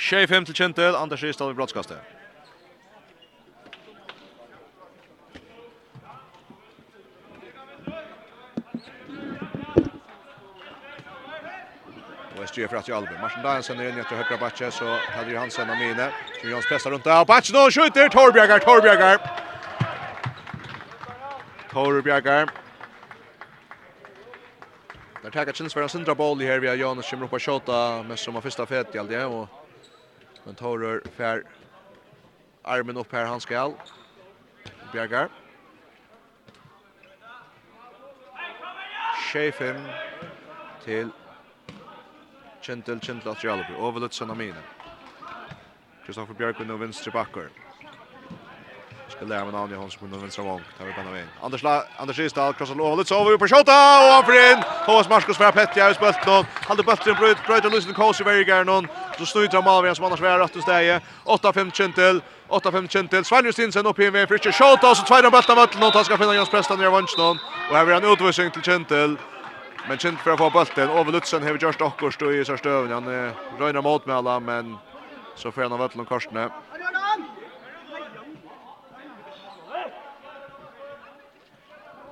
25 0.00 0.44
til 0.44 0.54
Kjentel, 0.54 0.96
Anders 0.96 1.22
Ristad 1.22 1.50
i 1.50 1.54
brottskastet. 1.54 1.98
SG 12.46 12.68
för 12.68 12.76
att 12.76 12.88
i 12.88 12.92
Albe. 12.92 13.10
Marsen 13.20 13.42
Danielsson 13.42 13.80
är 13.80 13.88
inne 13.88 14.00
efter 14.00 14.16
högra 14.16 14.36
backe 14.36 14.70
så 14.70 14.84
hade 15.16 15.30
ju 15.30 15.36
Hansen 15.36 15.70
av 15.70 15.76
mine. 15.76 16.10
Jons 16.44 16.68
pressar 16.68 16.90
runt 16.90 17.04
där. 17.04 17.20
och 17.20 17.26
Backe 17.26 17.52
då 17.52 17.70
skjuter 17.70 18.08
Torbjörgar, 18.08 18.58
Torbjörgar. 18.58 19.18
Torbjörgar. 21.70 22.50
Där 25.22 25.30
tar 25.30 25.44
Kachins 25.44 25.74
för 25.74 25.82
en 25.82 25.88
central 25.88 26.16
boll 26.16 26.40
här 26.40 26.58
via 26.58 26.74
Jonas 26.74 27.08
som 27.08 27.20
ropar 27.20 27.38
skjuta 27.38 28.02
med 28.02 28.18
som 28.18 28.34
har 28.34 28.42
första 28.42 28.66
fet 28.66 28.94
i 28.94 28.98
allt 28.98 29.10
det 29.10 29.24
och 29.24 29.59
Men 30.44 30.54
Torör 30.54 31.02
fär 31.16 31.44
armen 32.62 32.96
upp 32.96 33.12
här 33.12 33.24
han 33.24 33.40
skall. 33.40 33.74
Bjergar. 34.92 35.28
Schäfen 39.32 39.86
till 40.84 41.10
Gentil 42.62 43.00
Gentil 43.00 43.28
Atrialby. 43.28 43.74
Overlut 43.78 44.12
Sanamina. 44.12 44.62
Kristoffer 46.06 46.34
Bjerg 46.34 46.54
med 46.58 46.66
nu 46.66 46.76
venstre 46.76 47.10
backer 47.10 47.69
ska 49.10 49.24
lära 49.24 49.44
mig 49.44 49.60
Anja 49.60 49.78
Hansson 49.78 50.10
på 50.10 50.16
vänstra 50.16 50.44
vång. 50.44 50.62
Tar 50.78 50.84
vi 50.84 50.92
på 50.92 51.02
någon. 51.02 51.18
Anders 51.42 51.62
La 51.62 51.84
Anders 51.96 52.18
Isdal, 52.18 52.52
krossar 52.54 52.74
lov. 52.74 53.04
så 53.04 53.20
över 53.20 53.38
på 53.38 53.46
skottet 53.46 53.68
och 53.68 54.12
han 54.14 54.24
för 54.24 54.52
in. 54.52 54.62
Thomas 54.86 55.08
Marcus 55.08 55.36
för 55.36 55.52
Petti 55.52 55.80
i 55.80 55.94
spölt 55.94 56.26
någon. 56.26 56.44
Hade 56.68 56.82
bulten 56.82 57.14
bröt 57.14 57.46
bröt 57.46 57.64
och 57.64 57.72
Lucien 57.72 57.94
Kås 57.94 58.20
i 58.20 58.24
varje 58.24 58.44
gång 58.44 58.66
någon. 58.66 58.88
Så 59.18 59.26
snuter 59.26 59.54
han 59.54 59.64
Malvin 59.64 59.94
som 59.94 60.04
annars 60.04 60.20
värre 60.20 60.44
att 60.44 60.52
det 60.52 61.00
8-5 61.24 61.70
Kentel. 61.72 62.22
8-5 62.48 62.88
Kentel. 62.88 63.24
Sven 63.24 63.44
Justinsen 63.44 63.86
upp 63.86 63.98
i 63.98 64.10
vägen 64.10 64.28
för 64.28 64.34
inte 64.34 64.52
skott 64.52 64.84
och 64.84 64.96
så 64.96 65.04
tvär 65.04 65.22
han 65.22 65.32
bulten 65.32 65.56
vart 65.56 65.94
Han 65.94 66.04
ska 66.04 66.18
finna 66.18 66.34
Jens 66.34 66.50
Preston 66.50 66.78
ner 66.78 66.90
vänstern 66.90 67.38
och 67.70 67.76
här 67.76 67.84
blir 67.84 67.94
han 67.94 68.12
utvisning 68.12 68.50
till 68.50 68.62
Kentel. 68.62 69.16
Men 69.88 69.98
Kent 69.98 70.20
för 70.20 70.32
å 70.32 70.36
få 70.36 70.50
bulten 70.50 70.90
Ove 70.90 71.12
Lutzen 71.12 71.42
har 71.42 71.52
vi 71.52 71.58
just 71.58 71.80
också 71.80 72.10
stå 72.10 72.32
i 72.32 72.44
så. 72.44 72.56
Han 72.96 73.32
røyner 73.58 73.82
mot 73.82 74.06
med 74.06 74.16
alla 74.16 74.40
men 74.40 74.76
så 75.36 75.52
får 75.52 75.62
han 75.62 75.72
av 75.72 75.78
bulten 75.78 76.04
korsene. 76.04 76.48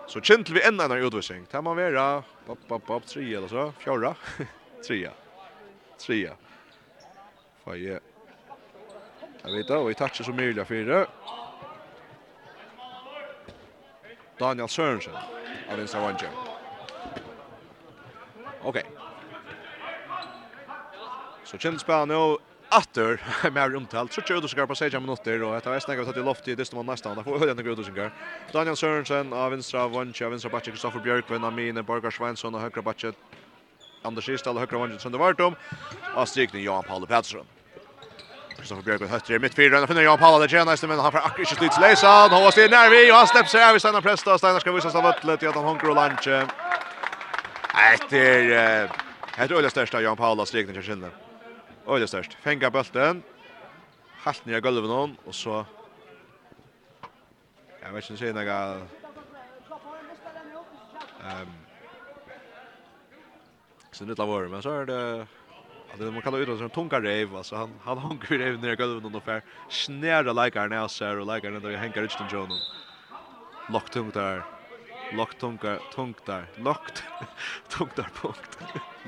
Så 0.09 0.21
kjent 0.21 0.51
vi 0.51 0.63
enda 0.65 0.85
en 0.85 0.93
utvisning. 1.05 1.47
Det 1.51 1.61
må 1.63 1.75
være 1.77 2.23
pop, 2.47 2.61
pop, 2.69 2.85
pop, 2.87 3.07
tre 3.07 3.23
eller 3.23 3.49
så. 3.49 3.73
Fjorda. 3.79 4.15
Trea. 4.87 5.13
Trea. 6.01 6.37
Faje. 7.65 7.99
Jeg 9.45 9.53
vet 9.53 9.69
da, 9.69 9.79
og 9.79 9.97
tar 9.97 10.09
ikke 10.13 10.25
så 10.25 10.33
mye 10.33 10.65
fire. 10.69 11.03
Daniel 14.39 14.69
Sørensen 14.69 15.15
av 15.15 15.77
Vinstra 15.77 16.01
Vanje. 16.01 16.31
Ok. 18.65 18.81
Så 21.45 21.61
kjent 21.61 21.81
spiller 21.85 22.09
nå 22.09 22.23
Atter, 22.71 23.17
mer 23.57 23.73
omtalt, 23.77 24.13
så 24.13 24.21
kjører 24.21 24.45
du 24.45 24.49
skar 24.51 24.67
på 24.69 24.77
16 24.77 25.01
minutter, 25.01 25.41
og 25.47 25.55
etter 25.57 25.73
vesten 25.73 25.95
jeg 25.95 26.03
har 26.03 26.09
tatt 26.11 26.21
i 26.21 26.25
loft 26.25 26.49
i 26.53 26.57
dysten 26.59 26.77
mål 26.77 26.91
nesten, 26.91 27.17
da 27.17 27.25
får 27.25 27.39
vi 27.41 27.49
øyne 27.49 27.65
grød 27.65 27.81
usinger. 27.81 28.11
Daniel 28.53 28.77
Sørensen, 28.77 29.33
av 29.33 29.55
Vinstra 29.55 29.87
Vanche, 29.89 30.27
av 30.27 30.35
Vinstra 30.35 30.51
Batje, 30.53 30.75
Kristoffer 30.75 31.01
Bjørkven, 31.01 31.47
Amine, 31.49 31.85
Borgar 31.87 32.13
Svensson, 32.13 32.55
og 32.55 32.61
Høyre 32.61 32.83
Batje, 32.85 33.15
Anders 34.05 34.29
Isdal 34.29 34.59
og 34.59 34.67
Høyre 34.67 34.83
Vanche, 34.83 35.01
Sønder 35.01 35.23
Vartum, 35.23 35.57
og 36.15 36.29
strykning 36.29 36.67
Johan 36.67 36.85
Paule 36.85 37.09
Pettersson. 37.09 37.49
Kristoffer 38.59 38.85
Bjørkven 38.85 39.09
høtter 39.15 39.39
i 39.39 39.41
midtfyrer, 39.41 39.79
og 39.81 39.89
finner 39.89 40.05
Johan 40.05 40.21
Paule, 40.21 40.43
det 40.45 40.51
tjener 40.53 40.83
men 40.93 41.01
han 41.01 41.15
får 41.15 41.25
akkurat 41.31 41.47
ikke 41.47 41.61
slitt 41.63 41.79
leisa, 41.81 42.11
han 42.27 42.37
har 42.37 42.53
stil 42.53 42.69
nærvi, 42.75 43.01
og 43.09 43.17
han 43.17 43.31
slipper 43.33 43.55
seg 43.55 43.65
av 43.65 43.79
i 43.79 43.81
Steinar 43.81 44.05
Presta, 44.05 44.37
Steinar 44.37 44.61
skal 44.67 44.77
vise 44.77 44.93
seg 44.93 45.09
vøtlet 45.09 45.41
til 45.41 45.49
at 45.55 45.57
han 45.57 45.71
hunker 45.71 45.95
og 45.95 45.97
lunge. 46.03 46.43
Etter, 47.87 48.53
etter 49.39 49.57
øyne 49.57 49.73
største 49.73 50.05
Johan 50.05 50.21
Palle, 50.21 50.47
strykning 50.47 50.77
til 50.77 50.87
kinnet. 50.91 51.28
Øyla 51.89 52.07
störst. 52.07 52.35
Fänga 52.35 52.71
bulten. 52.71 53.23
Halt 54.25 54.47
ner 54.47 54.59
i 54.59 54.61
någon 54.61 55.17
och 55.25 55.35
så... 55.35 55.65
Jag 57.83 57.93
vet 57.93 58.11
inte 58.11 58.29
om 58.29 58.35
några 58.35 58.75
ehm 61.25 61.49
Så 63.93 64.05
det 64.05 64.19
var 64.19 64.49
men 64.49 64.63
så 64.63 64.71
är 64.71 64.87
det... 64.87 65.27
Alltså 65.91 66.05
det 66.05 66.13
man 66.13 66.23
kallar 66.23 66.39
ut 66.39 66.59
som 66.59 66.71
tunga 66.71 67.01
rev 67.01 67.37
alltså 67.37 67.57
han 67.57 67.71
han 67.85 67.99
hungrar 67.99 68.39
rev 68.39 68.59
ner 68.59 68.73
i 68.73 68.77
golvet 68.77 69.05
och 69.05 69.11
ungefär 69.11 69.43
snära 69.69 70.33
likar 70.33 70.69
näsar 70.69 71.17
och 71.17 71.35
likar 71.35 71.51
när 71.51 71.61
det 71.61 71.77
hänger 71.77 72.03
ut 72.03 72.19
den 72.19 72.29
Jonen. 72.29 72.59
Lockt 73.73 73.93
tungt 73.93 74.15
där. 74.15 74.58
Lock 75.13 75.39
tungar, 75.39 75.79
tungtar, 75.95 76.47
lockt, 76.57 77.05
tungtar 77.69 78.11
punkt. 78.23 78.59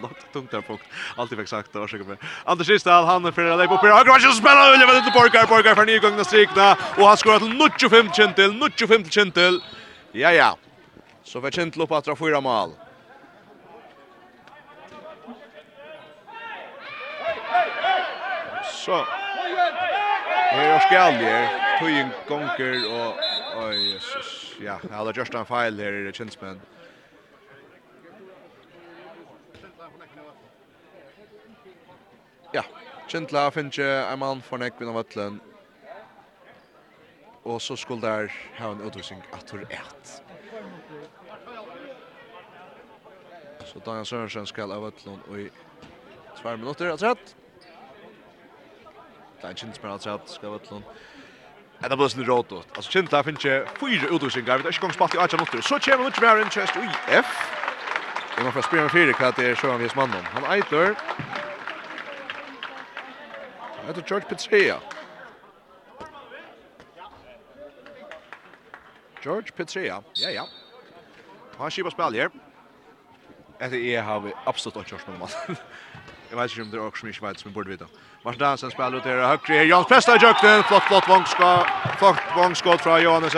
Lockt 0.03 0.33
tungtar 0.33 0.63
punkt. 0.63 0.85
Alltid 1.17 1.39
fick 1.39 1.49
sagt 1.49 1.73
det, 1.73 1.79
var 1.79 1.89
säkert 1.89 2.19
Anders 2.45 2.67
Kristal, 2.67 3.05
han 3.05 3.25
är 3.25 3.33
för 3.33 3.45
att 3.45 3.59
lägga 3.59 3.75
upp 3.75 3.85
i 3.85 3.87
högra 3.87 4.13
matchen, 4.13 4.33
spelar 4.33 4.75
Ulja 4.75 4.87
vet 4.87 4.97
inte 4.97 5.11
Borgar, 5.11 5.47
Borgar 5.47 5.75
för 5.75 5.87
nygångna 5.87 6.25
strikna, 6.25 6.73
och 6.73 7.07
han 7.07 7.17
skorar 7.17 7.39
till 7.39 7.59
95 7.59 8.13
Kintil, 8.13 8.53
95 8.79 9.31
till 9.31 9.61
Ja, 10.13 10.33
ja. 10.33 10.57
Så 11.23 11.41
för 11.41 11.51
Kintil 11.51 11.83
upp 11.83 11.93
att 11.93 12.05
dra 12.05 12.17
fyra 12.17 12.41
mål. 12.41 12.71
Så. 18.85 19.07
Här 20.53 20.65
är 20.65 20.79
Skaljer, 20.79 21.49
Tøyen 21.79 22.11
gonger 22.29 22.87
og... 22.91 23.15
Oj, 23.57 23.93
Jesus 23.93 24.50
ja, 24.61 24.77
jeg 24.83 24.93
hadde 24.93 25.13
just 25.17 25.35
en 25.35 25.47
feil 25.47 25.81
her 25.81 26.09
i 26.09 26.13
Kinsmen. 26.13 26.61
Ja, 32.55 32.63
Kintla 33.09 33.49
finnes 33.55 33.79
ikke 33.79 33.89
en 34.13 34.19
mann 34.19 34.43
for 34.43 34.61
nekk 34.61 34.81
vinner 34.81 34.97
vattlen. 34.97 35.41
Og 37.45 37.61
så 37.63 37.77
skulle 37.77 38.03
der 38.03 38.33
ha 38.59 38.73
en 38.73 38.83
utvisning 38.85 39.23
at 39.33 39.51
hun 39.51 39.63
et. 39.71 40.23
Så 43.65 43.79
Daniel 43.87 44.07
Sørensen 44.07 44.47
skal 44.47 44.73
av 44.75 44.83
vattlen 44.83 45.23
i 45.39 45.47
tvær 46.41 46.57
minutter. 46.57 46.91
altså 46.91 47.15
rett. 47.15 47.37
Det 49.41 49.45
er 49.45 49.49
en 49.49 49.57
Kinsmen 49.57 49.93
altså 49.93 50.17
rett 50.17 50.31
skal 50.31 50.49
av 50.49 50.59
vattlen. 50.59 50.85
Det 51.81 51.97
blir 51.97 52.11
sånn 52.13 52.27
råd 52.29 52.53
ut. 52.53 52.77
Altså, 52.77 52.91
kjent 52.93 53.11
der 53.11 53.25
finnes 53.25 53.45
jeg 53.45 53.65
fire 53.81 54.11
utvisninger. 54.13 54.61
Vi 54.61 54.67
tar 54.67 54.75
ikke 54.75 54.85
gang 54.85 54.95
spalt 54.99 55.15
i 55.17 55.21
8 55.25 55.39
minutter. 55.41 55.63
Så 55.65 55.79
kommer 55.81 56.05
Lutz 56.05 56.21
Mæren, 56.21 56.53
Kjest 56.53 56.77
og 56.77 56.85
IF. 56.85 57.31
Vi 58.37 58.45
må 58.45 58.53
få 58.53 58.63
spille 58.67 58.85
med 58.85 58.93
fire 58.93 59.17
hva 59.17 59.31
det 59.37 59.47
er 59.49 59.57
sjøen 59.57 59.81
vi 59.81 59.89
er 59.89 59.97
mannen. 59.97 60.29
Han 60.35 60.45
eiter. 60.53 60.93
Han 63.79 63.89
heter 63.89 64.05
George 64.05 64.29
Pizzeria. 64.29 64.77
George 69.25 69.53
Pizzeria. 69.57 70.03
Ja, 70.21 70.31
ja. 70.31 70.45
Han 71.59 71.73
skipper 71.73 71.93
spill 71.97 72.17
her. 72.17 72.31
Etter 73.61 73.81
jeg 73.81 74.05
har 74.05 74.21
vi 74.25 74.33
absolutt 74.49 74.81
ikke 74.81 74.97
hørt 74.97 75.09
med 75.09 75.19
mann. 75.25 75.57
Jeg 76.31 76.39
vet 76.39 76.51
ikke 76.51 76.63
om 76.63 76.71
det 76.71 76.79
er 76.79 76.83
også 76.83 77.13
som 77.13 77.27
vet 77.29 77.41
som 77.41 77.49
vi 77.49 77.55
burde 77.55 77.71
vite. 77.71 77.87
Martin 78.25 78.41
Dansen 78.41 78.71
spiller 78.71 78.97
ut 78.99 79.05
her 79.05 79.27
høyre 79.27 79.39
her. 79.49 79.65
Jans 79.65 79.87
Presta 79.87 80.15
i 80.15 80.21
jøkken. 80.23 80.63
Flott, 80.69 80.83
flott 80.89 81.09
vangskott. 81.09 81.67
flott 81.99 82.23
vangskott 82.37 82.81
fra 82.81 82.99
Johannes. 82.99 83.35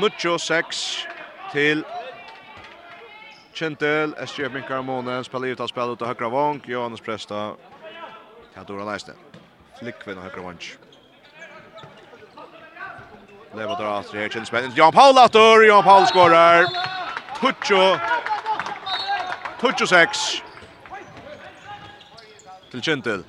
Nuccio 0.00 0.38
6 0.38 1.06
til 1.52 1.84
Kjentel. 3.54 4.14
SGF 4.26 4.52
Minkar 4.52 4.82
Månen 4.82 5.24
spiller 5.24 5.52
ut 5.52 5.60
av 5.60 5.70
spillet 5.70 5.94
ut 5.94 6.02
av 6.02 6.10
høyre 6.10 6.30
Vang. 6.30 6.60
Johannes 6.66 7.00
Presta. 7.00 7.52
Teodora 8.54 8.90
Leiste. 8.90 9.14
Flikkvinn 9.78 10.18
av 10.18 10.26
høyre 10.26 10.42
Vang. 10.42 10.60
Leva 13.56 13.74
drar 13.74 14.00
åter 14.00 14.18
här, 14.18 14.28
känns 14.28 14.48
spännande. 14.48 14.76
Jan 14.76 14.92
Paul 14.92 15.18
åter, 15.18 15.68
Jan 15.68 15.82
Paul 15.84 16.06
skorar. 16.06 16.95
Tucho. 17.40 17.98
Tucho 19.60 19.86
6. 19.86 20.42
Til 22.70 22.82
Kjentil. 22.82 23.24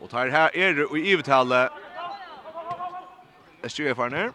Og 0.00 0.10
tar 0.10 0.28
her 0.28 0.48
er 0.54 0.72
det 0.72 0.86
i 0.96 1.00
ivetale. 1.12 1.68
SGF 3.68 3.98
er 3.98 4.08
nær. 4.08 4.30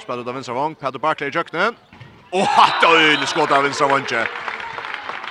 Spiller 0.00 0.22
ut 0.22 0.28
av 0.28 0.34
vänstra 0.34 0.54
vang. 0.54 0.76
Petter 0.76 0.98
Barkley 0.98 1.28
i 1.28 1.34
kjøkkenen. 1.34 1.76
Og 2.32 2.46
hatt 2.46 2.84
og 2.86 2.94
øyne 2.94 3.26
skått 3.26 3.50
av 3.50 3.64
vänstra 3.64 3.88
vang. 3.90 4.06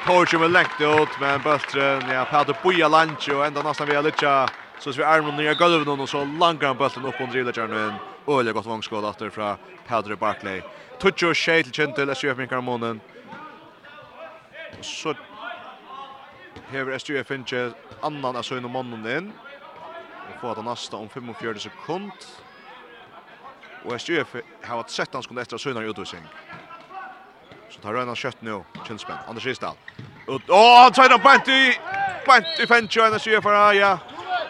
Torsen 0.05 0.39
med 0.39 0.51
lengt 0.51 0.81
ut, 0.81 1.19
men 1.19 1.41
bøtteren, 1.43 2.09
ja, 2.11 2.25
Petter 2.27 2.57
Boja 2.63 2.87
Lange, 2.87 3.35
og 3.35 3.45
enda 3.47 3.63
nesten 3.63 3.87
via 3.87 4.01
er 4.03 4.49
så 4.79 4.91
vi 4.91 5.03
er 5.03 5.21
med 5.21 5.37
nye 5.39 5.55
gulven, 5.55 5.99
og 5.99 6.09
så 6.09 6.25
langer 6.39 6.67
han 6.67 6.77
bøtteren 6.77 7.07
opp 7.07 7.21
og 7.21 7.31
driver 7.31 8.12
øyelig 8.29 8.53
godt 8.53 8.65
vangskål 8.65 9.05
atter 9.05 9.29
fra 9.29 9.57
Padre 9.87 10.17
Barclay. 10.17 10.61
Tudjo 10.99 11.29
og 11.29 11.35
Shea 11.35 11.61
til 11.61 11.73
Kjentil, 11.73 12.15
SJF 12.15 12.37
min 12.37 12.63
månen. 12.63 13.01
Så 14.81 15.13
hever 16.71 16.97
SJF 16.97 17.31
inte 17.31 17.73
annan 18.03 18.35
av 18.35 18.43
søgn 18.43 18.65
og 18.65 18.71
månen 18.71 19.07
in. 19.17 19.33
Och 20.29 20.41
får 20.41 20.55
det 20.55 20.61
nästa 20.61 20.97
om 20.97 21.09
45 21.09 21.59
sekund. 21.59 22.11
Och 23.85 23.95
SJF 24.01 24.35
har 24.63 24.77
hatt 24.77 24.87
13 24.87 25.23
sekunder 25.23 25.41
etter 25.43 25.57
søgn 25.57 25.77
og 25.77 25.89
utvisning. 25.89 26.23
Så 27.69 27.79
tar 27.79 27.93
Röna 27.93 28.15
kött 28.15 28.41
nu, 28.41 28.63
Kjønnspenn. 28.85 29.17
Anders 29.27 29.45
Risdal. 29.45 29.75
Åh, 30.27 30.83
han 30.83 30.93
tar 30.93 31.17
bant 31.17 31.47
i, 31.47 31.73
bant 32.25 32.59
i 32.59 32.67
Fentjø, 32.67 33.09
NSJF, 33.09 33.45
ja. 33.75 33.97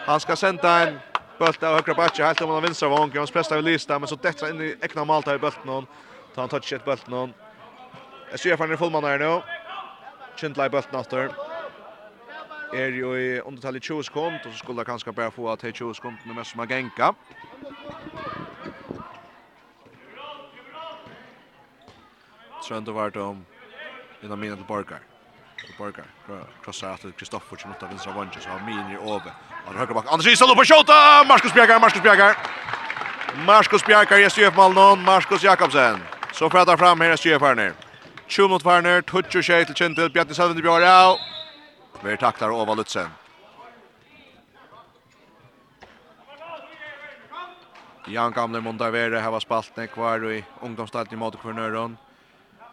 Han 0.06 0.20
ska 0.20 0.36
sende 0.36 0.68
en 0.68 0.98
Bult 1.38 1.62
av 1.62 1.74
högra 1.74 1.94
backe 1.94 2.24
helt 2.24 2.40
om 2.40 2.50
han 2.50 2.62
vinstra 2.62 2.88
vången. 2.88 3.16
Han 3.16 3.26
pressar 3.26 3.56
vid 3.56 3.64
Lista 3.64 3.98
men 3.98 4.08
så 4.08 4.16
detta 4.16 4.50
in 4.50 4.60
i 4.60 4.76
ekna 4.82 5.04
Malta 5.04 5.34
i 5.34 5.38
bulten 5.38 5.68
hon. 5.68 5.86
Ta 6.34 6.40
han 6.40 6.48
touch 6.48 6.72
ett 6.72 6.84
bulten 6.84 7.12
hon. 7.12 7.34
Jag 8.30 8.40
ser 8.40 8.56
fan 8.56 8.72
i 8.72 8.76
fullman 8.76 9.04
här 9.04 9.18
nu. 9.18 9.42
Kindlai 10.34 10.68
bulten 10.68 11.00
efter. 11.00 11.36
Är 12.70 12.88
ju 12.88 13.18
i 13.20 13.40
undertal 13.40 13.76
i 13.76 13.80
20 13.80 14.02
sekund 14.02 14.46
och 14.46 14.52
så 14.52 14.58
skulle 14.58 14.78
jag 14.78 14.86
kanske 14.86 15.12
bara 15.12 15.30
få 15.30 15.50
att 15.50 15.60
det 15.60 15.76
20 15.76 15.94
sekund 15.94 16.26
med 16.26 16.36
mest 16.36 16.50
som 16.50 16.58
har 16.60 16.66
genka. 16.66 17.14
Trönd 22.68 22.88
och 22.88 22.94
vart 22.94 23.16
om 23.16 23.46
innan 24.20 24.40
mina 24.40 24.56
till 24.56 24.64
Borgar. 24.64 25.06
Borgar 25.76 26.14
krossar 26.62 26.90
att 26.90 27.16
Kristoffersen 27.16 27.70
åtta 27.70 27.86
vinstra 27.86 28.12
vången 28.12 28.32
så 28.32 28.50
har 28.50 28.60
min 28.60 28.88
i 28.88 28.94
över. 28.94 29.32
Han 29.64 29.76
höger 29.76 29.94
bak. 29.94 30.06
Anders 30.08 30.26
Isalo 30.26 30.54
på 30.54 30.64
skjuta. 30.64 31.24
Marcus 31.28 31.52
Bjergar, 31.54 31.80
Marcus 31.80 32.02
Bjergar. 32.02 32.36
Marcus 33.46 33.84
Bjergar 33.84 34.18
i 34.18 34.24
SJF 34.24 34.56
Malmö, 34.56 34.94
Marcus 34.94 35.42
Jakobsen. 35.42 36.00
Så 36.32 36.50
pratar 36.50 36.76
fram 36.76 37.00
här 37.00 37.10
SJF 37.10 37.42
här 37.42 37.54
ner. 37.54 37.72
20 38.26 38.48
mot 38.48 38.62
farner, 38.62 39.02
touch 39.02 39.36
och 39.36 39.44
skjut 39.44 39.66
till 39.66 39.74
Kentel 39.74 40.10
Bjarni 40.10 40.34
Sövende 40.34 40.62
Bjarau. 40.62 41.16
Vi 42.02 42.16
tacklar 42.16 42.50
Ova 42.50 42.74
Lutzen. 42.74 43.08
Jan 48.06 48.32
Gamle 48.32 48.60
Mondavere 48.60 49.18
har 49.18 49.40
spalt 49.40 49.76
nek 49.76 49.92
kvar 49.92 50.24
i 50.32 50.44
ungdomsstadion 50.60 51.14
i 51.14 51.16
mot 51.16 51.40
Kvarnøron. 51.40 51.96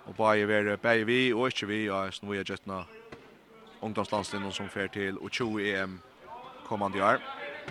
Og 0.07 0.15
bare 0.15 0.45
Vere, 0.47 0.77
bare 0.77 1.05
vi 1.05 1.33
og 1.33 1.47
ikke 1.47 1.67
vi, 1.67 1.89
og 1.89 2.05
jeg 2.05 2.13
snur 2.13 2.33
jeg 2.33 2.45
gjøttene 2.45 2.83
som 4.51 4.69
fer 4.69 4.87
til 4.87 5.17
og 5.17 5.31
20 5.31 5.61
EM 5.71 6.01
kommande 6.71 7.03
år. 7.03 7.19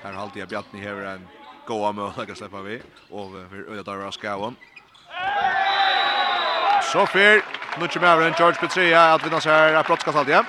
Här 0.03 0.13
har 0.13 0.23
alltid 0.23 0.49
Bjarni 0.49 0.81
här 0.81 1.05
en 1.15 1.29
goa 1.67 1.93
möjlighet 1.93 2.31
att 2.31 2.39
släppa 2.39 2.61
vi 2.63 2.83
och 3.11 3.35
vi 3.35 3.79
öda 3.79 3.93
där 3.93 4.07
av 4.07 4.11
Skåon. 4.11 4.57
Så 6.93 7.07
fyr, 7.07 7.45
nu 7.81 7.89
kommer 7.89 8.21
en 8.21 8.35
George 8.39 8.61
Petria 8.61 9.15
att 9.15 9.27
vinna 9.27 9.41
sig 9.41 9.53
här 9.53 9.73
är 9.73 9.83
brottskast 9.83 10.19
alltid. 10.19 10.45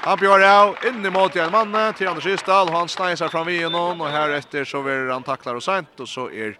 Han 0.00 0.18
bjør 0.18 0.40
av 0.40 0.76
inn 0.88 1.06
i 1.06 1.10
måte 1.10 1.42
en 1.42 1.52
mann 1.52 1.94
til 1.94 2.08
Anders 2.08 2.24
Rysdal, 2.24 2.70
han 2.72 2.88
sneiser 2.88 3.28
fram 3.28 3.46
vi 3.46 3.58
gjennom, 3.58 4.00
og 4.00 4.08
her 4.08 4.32
etter 4.38 4.64
så 4.64 4.80
vil 4.80 5.10
han 5.12 5.26
tacklar 5.26 5.60
og 5.60 5.62
sent, 5.62 6.00
og 6.00 6.08
så 6.08 6.30
er 6.32 6.56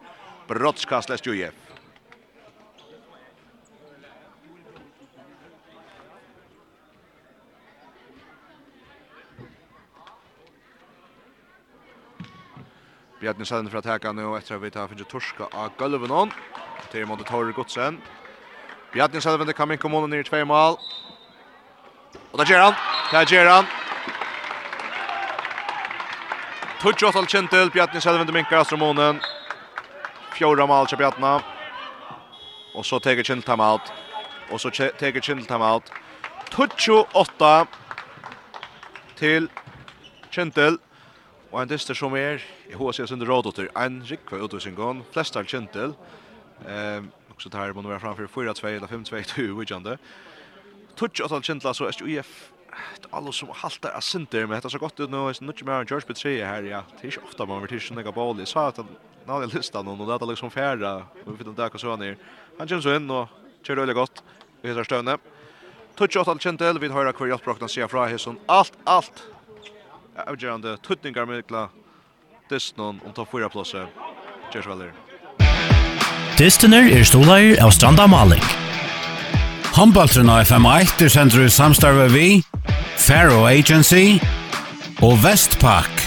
brottskast 0.48 1.08
lest 1.08 1.26
jo 1.26 1.32
Bjarni 13.20 13.44
Sæden 13.44 13.70
fra 13.70 13.80
teka 13.80 14.12
nu 14.12 14.35
etter 14.37 14.54
at 14.54 14.62
vi 14.62 14.70
tar 14.70 14.87
finnes 14.88 15.09
torska 15.09 15.44
av 15.52 15.74
gulven 15.76 16.11
on. 16.11 16.30
Til 16.88 17.04
måte 17.04 17.26
Torre 17.28 17.52
Godsen. 17.52 17.98
Bjarni 18.94 19.20
Sæden 19.20 19.46
det 19.46 19.54
kan 19.56 19.70
ikke 19.70 19.83
komme 19.83 20.00
ned 20.09 20.20
i 20.20 20.28
tve 20.28 20.44
mål. 20.44 20.78
Og 22.33 22.38
der 22.38 22.44
gjør 22.48 22.64
han. 22.64 22.74
Der 23.12 23.24
gjør 23.28 23.50
han. 23.50 23.68
Tutsch 26.80 27.04
åttal 27.04 27.28
kjentil. 27.28 27.70
Bjarni 27.70 28.00
Sæden 28.00 28.26
det 28.26 28.35
minkar 28.35 28.64
Astromonen. 28.64 29.20
Fjorda 30.33 30.66
mål 30.66 30.88
til 30.88 30.96
Bjarni. 30.96 31.44
Og 32.74 32.85
så 32.85 32.98
teker 32.98 33.22
kjentil 33.22 33.46
time 33.46 33.64
out. 33.64 33.92
Og 34.50 34.61
så 34.61 34.70
teker 34.72 35.20
kjentil 35.20 35.46
time 35.46 35.64
out. 35.64 35.92
Tutsch 36.50 36.88
åtta 37.14 37.66
til 39.16 39.50
kjentil. 40.33 40.80
Og 41.50 41.62
en 41.62 41.68
dyster 41.68 41.94
som 41.94 42.14
er, 42.14 42.42
i 42.70 42.76
HC 42.78 43.08
Sunde 43.08 43.26
Rådotter, 43.26 43.68
en 43.76 44.02
rikve 44.06 44.38
utvisningon, 44.44 45.02
flestar 45.12 45.44
kjentel. 45.44 45.94
Ehm, 46.68 47.10
också 47.30 47.50
tar 47.50 47.58
här 47.58 47.72
må 47.72 47.82
vara 47.82 48.00
framför 48.00 48.26
4-2 48.26 48.66
eller 48.66 48.86
5-2 48.86 49.22
till 49.34 49.50
Ujande. 49.50 49.98
Touch 50.96 51.20
åt 51.20 51.32
all 51.32 51.42
kjentel, 51.42 51.74
så 51.74 51.92
SUF 51.92 52.50
alla 53.10 53.32
som 53.32 53.48
haltar 53.54 53.90
av 53.90 54.00
sinter 54.00 54.46
men 54.46 54.60
det 54.60 54.70
så 54.70 54.78
gott 54.78 55.00
ut 55.00 55.10
nu 55.10 55.16
är 55.16 55.42
inte 55.42 55.64
mer 55.64 55.84
George 55.88 56.06
Petrie 56.06 56.44
här 56.44 56.62
ja. 56.62 56.82
Det 57.00 57.08
är 57.08 57.24
ofta 57.24 57.46
man 57.46 57.60
vill 57.60 57.68
tills 57.68 57.90
några 57.90 58.12
boll 58.12 58.46
så 58.46 58.58
att 58.58 58.78
när 59.26 59.40
det 59.40 59.54
listar 59.54 59.82
någon 59.82 60.00
och 60.00 60.18
det 60.18 60.24
är 60.24 60.28
liksom 60.28 60.50
färra 60.50 60.96
och 60.96 61.40
vi 61.40 61.44
det 61.44 61.70
kan 61.70 61.78
så 61.78 61.96
ner 61.96 62.16
han 62.58 62.68
känns 62.68 62.86
in 62.86 63.10
och 63.10 63.28
kör 63.62 63.86
det 63.86 63.94
gott 63.94 64.22
vi 64.60 64.68
heter 64.68 64.84
Stöne 64.84 65.18
touch 65.94 66.16
åt 66.16 66.28
allt 66.28 66.42
kjentel 66.42 66.78
vi 66.78 66.88
har 66.88 67.12
kvar 67.12 67.26
jag 67.26 67.42
prognoserar 67.42 67.88
från 67.88 68.08
här 68.08 68.36
allt 68.46 68.72
allt 68.84 69.26
avgjørende 70.28 70.76
tuttningar 70.85 71.28
med 71.28 71.46
kla 71.48 71.68
Dystonen 72.50 72.98
om 73.06 73.14
ta 73.14 73.24
fyra 73.30 73.48
plåse. 73.48 73.85
Kjørs 74.50 74.66
vel 74.66 74.90
Dystoner 76.40 76.88
er 76.90 77.04
stoleier 77.04 77.61
av 77.62 77.70
Stranda 77.76 78.06
Malik. 78.11 78.44
Håndballtren 79.76 80.30
av 80.33 80.42
FM1 80.48 81.04
er 81.04 81.12
sender 81.12 81.44
ut 81.46 81.54
samstarve 81.54 82.09
vi, 82.11 82.40
Faro 82.98 83.44
Agency 83.46 84.18
og 85.04 85.20
Vestpak. 85.22 86.02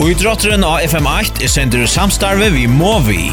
Og 0.00 0.08
idrotteren 0.14 0.64
av 0.66 0.80
FM8 0.82 1.44
er 1.44 1.50
sender 1.52 1.84
ut 1.84 1.92
samstarve 1.92 2.48
vi 2.54 2.64
Movi. 2.70 3.28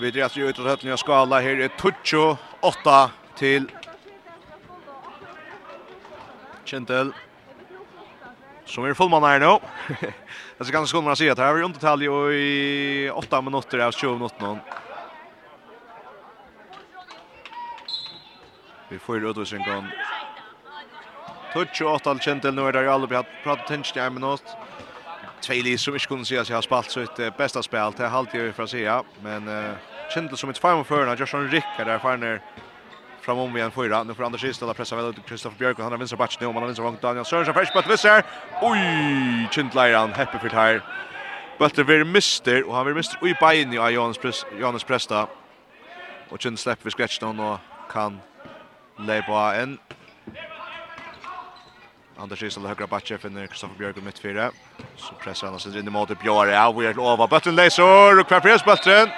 Vi 0.00 0.10
dreier 0.12 0.48
ut 0.48 0.58
av 0.60 0.72
høttene 0.72 0.96
av 0.96 1.00
skala. 1.00 1.40
Her 1.44 1.62
er 1.64 1.72
Tuccio 1.76 2.34
8 2.60 3.10
till 3.36 3.70
Kentel 6.64 7.12
som 8.64 8.84
är 8.84 8.94
fullman 8.94 9.22
här 9.22 9.40
nu. 9.40 9.58
Det 10.58 10.64
ska 10.64 10.72
ganska 10.72 10.98
kunna 10.98 11.16
se 11.16 11.30
att 11.30 11.38
här 11.38 11.54
är 11.54 11.62
undertal 11.62 12.02
i 12.02 13.10
8 13.14 13.42
minuter 13.42 13.78
av 13.78 13.92
20 13.92 14.14
minuter 14.14 14.42
någon. 14.42 14.58
Vi 18.88 18.98
får 18.98 19.26
ut 19.26 19.36
oss 19.36 19.52
en 19.52 19.58
gång. 19.58 19.86
Touch 21.52 21.82
och 21.82 21.92
åtal 21.92 22.20
Kentel 22.20 22.54
nu 22.54 22.62
är 22.62 22.72
det 22.72 22.82
ju 22.82 22.88
aldrig 22.88 23.24
pratat 23.42 23.66
tension 23.66 24.02
i 24.02 24.06
en 24.06 24.14
minut. 24.14 24.44
Tvejli 25.40 25.78
som 25.78 25.94
inte 25.94 26.06
kunde 26.06 26.24
se 26.24 26.38
att 26.38 26.48
jag 26.48 26.56
har 26.56 26.62
spalt 26.62 26.90
så 26.90 27.00
ett 27.00 27.36
bästa 27.36 27.62
spel. 27.62 27.92
Det 27.96 28.04
är 28.04 28.08
halvtid 28.08 28.54
för 28.54 28.62
att 28.62 28.70
säga. 28.70 29.04
Men 29.22 29.48
Kindle 30.10 30.36
som 30.36 30.50
ett 30.50 30.58
fem 30.58 30.84
för 30.84 31.06
när 31.06 31.16
Joshua 31.16 31.40
Rickard 31.40 31.86
där 31.86 31.98
för 31.98 32.16
när 32.16 32.38
fan 32.38 32.46
framom 33.20 33.56
igen 33.56 33.70
fyra. 33.70 34.02
Nu 34.02 34.14
för 34.14 34.24
Anders 34.24 34.44
Isdala 34.44 34.74
pressa 34.74 34.96
väl 34.96 35.04
ut 35.06 35.26
Kristoffer 35.26 35.58
Björk 35.58 35.78
och 35.78 35.84
han 35.84 35.92
har 35.92 35.98
vinst 35.98 36.18
batch 36.18 36.36
nu 36.40 36.46
om 36.46 36.54
han 36.54 36.62
har 36.62 36.68
vinst 36.68 36.80
vångt 36.80 37.00
Daniel 37.00 37.24
Sörensen 37.24 37.54
fresh 37.54 37.72
but 37.74 37.86
visser. 37.86 38.24
Oj, 38.62 39.48
Kindle 39.50 39.96
han 39.96 40.12
happy 40.12 40.38
för 40.38 40.48
här. 40.48 40.82
But 41.58 41.74
the 41.74 41.82
very 41.82 42.04
mister 42.04 42.68
och 42.68 42.74
han 42.74 42.86
vill 42.86 42.94
mister 42.94 43.18
oj 43.22 43.36
by 43.40 43.60
in 43.60 43.72
i 43.72 43.76
Jonas 43.76 44.18
Press 44.18 44.46
Jonas 44.60 44.84
Presta. 44.84 45.26
Och 46.28 46.40
Kindle 46.40 46.58
släpper 46.58 46.84
vi 46.84 46.90
scratch 46.90 47.18
down 47.18 47.40
och 47.40 47.58
kan 47.92 48.20
lägga 48.98 49.54
en 49.54 49.78
Anders 52.16 52.42
Isdal 52.42 52.66
högra 52.66 52.86
backe 52.86 53.18
finner 53.18 53.46
Kristoffer 53.46 53.78
Björk 53.78 53.96
i 53.96 54.00
mittfyra. 54.00 54.50
Så 54.96 55.14
pressar 55.14 55.46
han 55.46 55.60
sig 55.60 55.78
in 55.78 55.86
i 55.86 55.90
mål 55.90 56.06
till 56.06 56.16
Björk. 56.16 56.50
Ja, 56.52 56.72
vi 56.72 56.86
är 56.86 57.12
över. 57.12 57.26
Button 57.26 57.56
läser 57.56 58.20
och 58.20 58.26
kvar 58.28 58.40
press 58.40 58.64
button. 58.64 59.08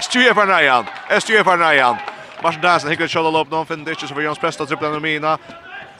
SGF 0.00 0.38
är 0.38 0.46
näjan. 0.46 0.84
SGF 1.20 1.46
är 1.46 1.56
näjan. 1.56 1.96
Martin 2.42 2.60
Dahlsen 2.60 2.90
hickar 2.90 3.06
kjolla 3.06 3.30
lopp 3.30 3.50
någon 3.50 3.66
finner 3.66 3.90
inte 3.90 4.08
så 4.08 4.14
för 4.14 4.20
Jons 4.20 4.38
Presta 4.38 4.66
tripplan 4.66 4.94
och 4.94 5.02
mina. 5.02 5.38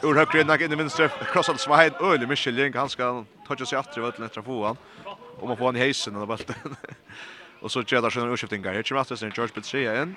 Ur 0.01 0.15
högre 0.15 0.41
innan 0.41 0.61
in 0.61 0.71
i 0.71 0.75
vänster. 0.75 1.11
Krossad 1.33 1.59
Svahed. 1.59 1.93
Öle 2.01 2.27
Michelin. 2.27 2.73
Han 2.73 2.89
ska 2.89 3.23
toucha 3.47 3.65
sig 3.65 3.79
efter 3.79 3.99
i 3.99 4.01
vötten 4.01 4.25
efter 4.25 4.41
foran. 4.41 4.77
Om 5.39 5.47
man 5.47 5.57
får 5.57 5.65
han 5.65 5.75
i 5.75 5.79
heisen 5.79 6.13
den 6.13 6.27
bulten. 6.27 6.75
och 7.61 7.71
så 7.71 7.83
tjädar 7.83 8.09
sig 8.09 8.21
en 8.21 8.29
urskiftning. 8.29 8.63
Här 8.63 8.83
kommer 8.83 9.01
Astrid 9.01 9.33
George 9.35 9.53
Petria 9.53 10.01
in. 10.01 10.15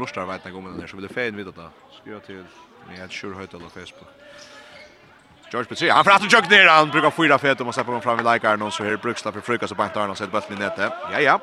lustar 0.00 0.26
vet 0.26 0.44
när 0.44 0.56
om 0.56 0.64
den 0.64 0.80
här 0.80 0.86
så 0.86 0.96
vill 0.96 1.06
det 1.08 1.14
fan 1.14 1.36
vidare 1.36 1.54
då. 1.56 1.70
Skriva 2.00 2.20
till 2.20 2.44
med 2.88 3.04
ett 3.04 3.12
sure 3.12 3.34
höjt 3.34 3.54
eller 3.54 3.68
Facebook. 3.68 4.08
George 5.52 5.68
Petri, 5.68 5.88
han 5.88 6.04
fratt 6.04 6.22
och 6.24 6.32
jukt 6.32 6.50
ner, 6.50 6.66
han 6.66 6.90
brukar 6.90 7.10
fyra 7.10 7.38
fet 7.38 7.60
om 7.60 7.66
man 7.66 7.72
släpper 7.72 7.92
honom 7.92 8.02
fram 8.02 8.20
i 8.20 8.32
likaren 8.32 8.62
och 8.62 8.72
så 8.72 8.84
här 8.84 8.96
bruksla 8.96 9.32
för 9.32 9.40
frukas 9.40 9.70
och 9.70 9.76
bantar 9.76 10.08
och 10.08 10.18
sätter 10.18 10.32
bollen 10.32 10.52
i 10.52 10.56
nätet. 10.56 10.92
Ja, 11.12 11.20
ja. 11.20 11.40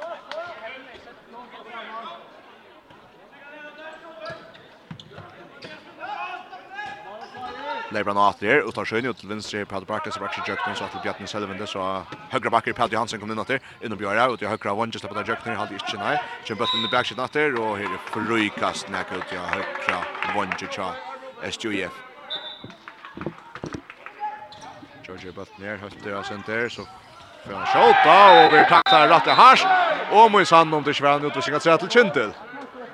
Leibran 7.94 8.18
Atri 8.18 8.50
her, 8.50 8.64
utan 8.68 8.86
sjøen 8.86 9.08
ut 9.10 9.20
til 9.20 9.30
venstre 9.30 9.62
her, 9.62 9.68
Padre 9.70 9.86
Barkas, 9.86 10.18
Barkas 10.20 10.42
i 10.42 10.52
Jøkner, 10.52 10.76
så 10.76 10.88
til 10.92 11.02
Bjarni 11.04 11.28
Selvinde, 11.30 11.68
så 11.70 11.84
høyre 12.32 12.52
bakker 12.54 12.76
Padre 12.78 12.98
Hansen 12.98 13.22
kom 13.22 13.32
inn 13.32 13.42
etter, 13.44 13.62
innom 13.86 14.00
Bjøra, 14.00 14.28
ut 14.34 14.42
i 14.42 14.50
høyre 14.50 14.72
av 14.72 14.80
Vange, 14.80 15.00
slapp 15.00 15.16
av 15.16 15.30
Jøkner, 15.30 15.58
halde 15.60 15.78
ikke 15.78 16.00
nei, 16.02 16.16
kjem 16.48 16.60
bøtten 16.62 16.80
inn 16.80 16.88
i 16.88 16.92
backsiden 16.94 17.26
etter, 17.26 17.58
og 17.62 17.78
her 17.82 17.92
er 17.92 18.02
frøykast 18.10 18.90
nek 18.94 19.14
ut 19.14 19.36
i 19.36 19.42
høyre 19.42 20.00
Vange, 20.34 20.70
tja, 20.74 20.90
SJF. 21.50 22.02
George 25.04 25.36
bøtten 25.36 25.68
her, 25.68 25.82
høyre 25.84 26.18
av 26.18 26.26
senter, 26.28 26.70
så 26.74 26.88
får 27.44 27.60
han 27.60 27.70
skjåta, 27.74 28.18
og 28.40 28.56
vi 28.56 28.66
takta 28.72 29.04
rett 29.12 29.30
og 29.30 29.40
hars, 29.40 29.68
og 30.12 30.32
må 30.34 30.42
i 30.42 30.50
sand 30.50 30.74
om 30.74 30.84
det 30.84 30.96
ikke 30.96 31.08
var 31.08 31.22
en 31.22 31.30
utvisning 31.30 31.60
av 31.60 31.64
tre 31.68 31.78
til 31.84 31.94
Kintel. 31.98 32.34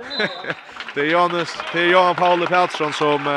det 0.96 1.02
är 1.02 1.06
Janus, 1.06 1.58
det 1.74 1.80
är 1.80 1.86
Johan 1.86 2.16
Paul 2.16 2.48
Pettersson 2.48 2.94
som 2.94 3.28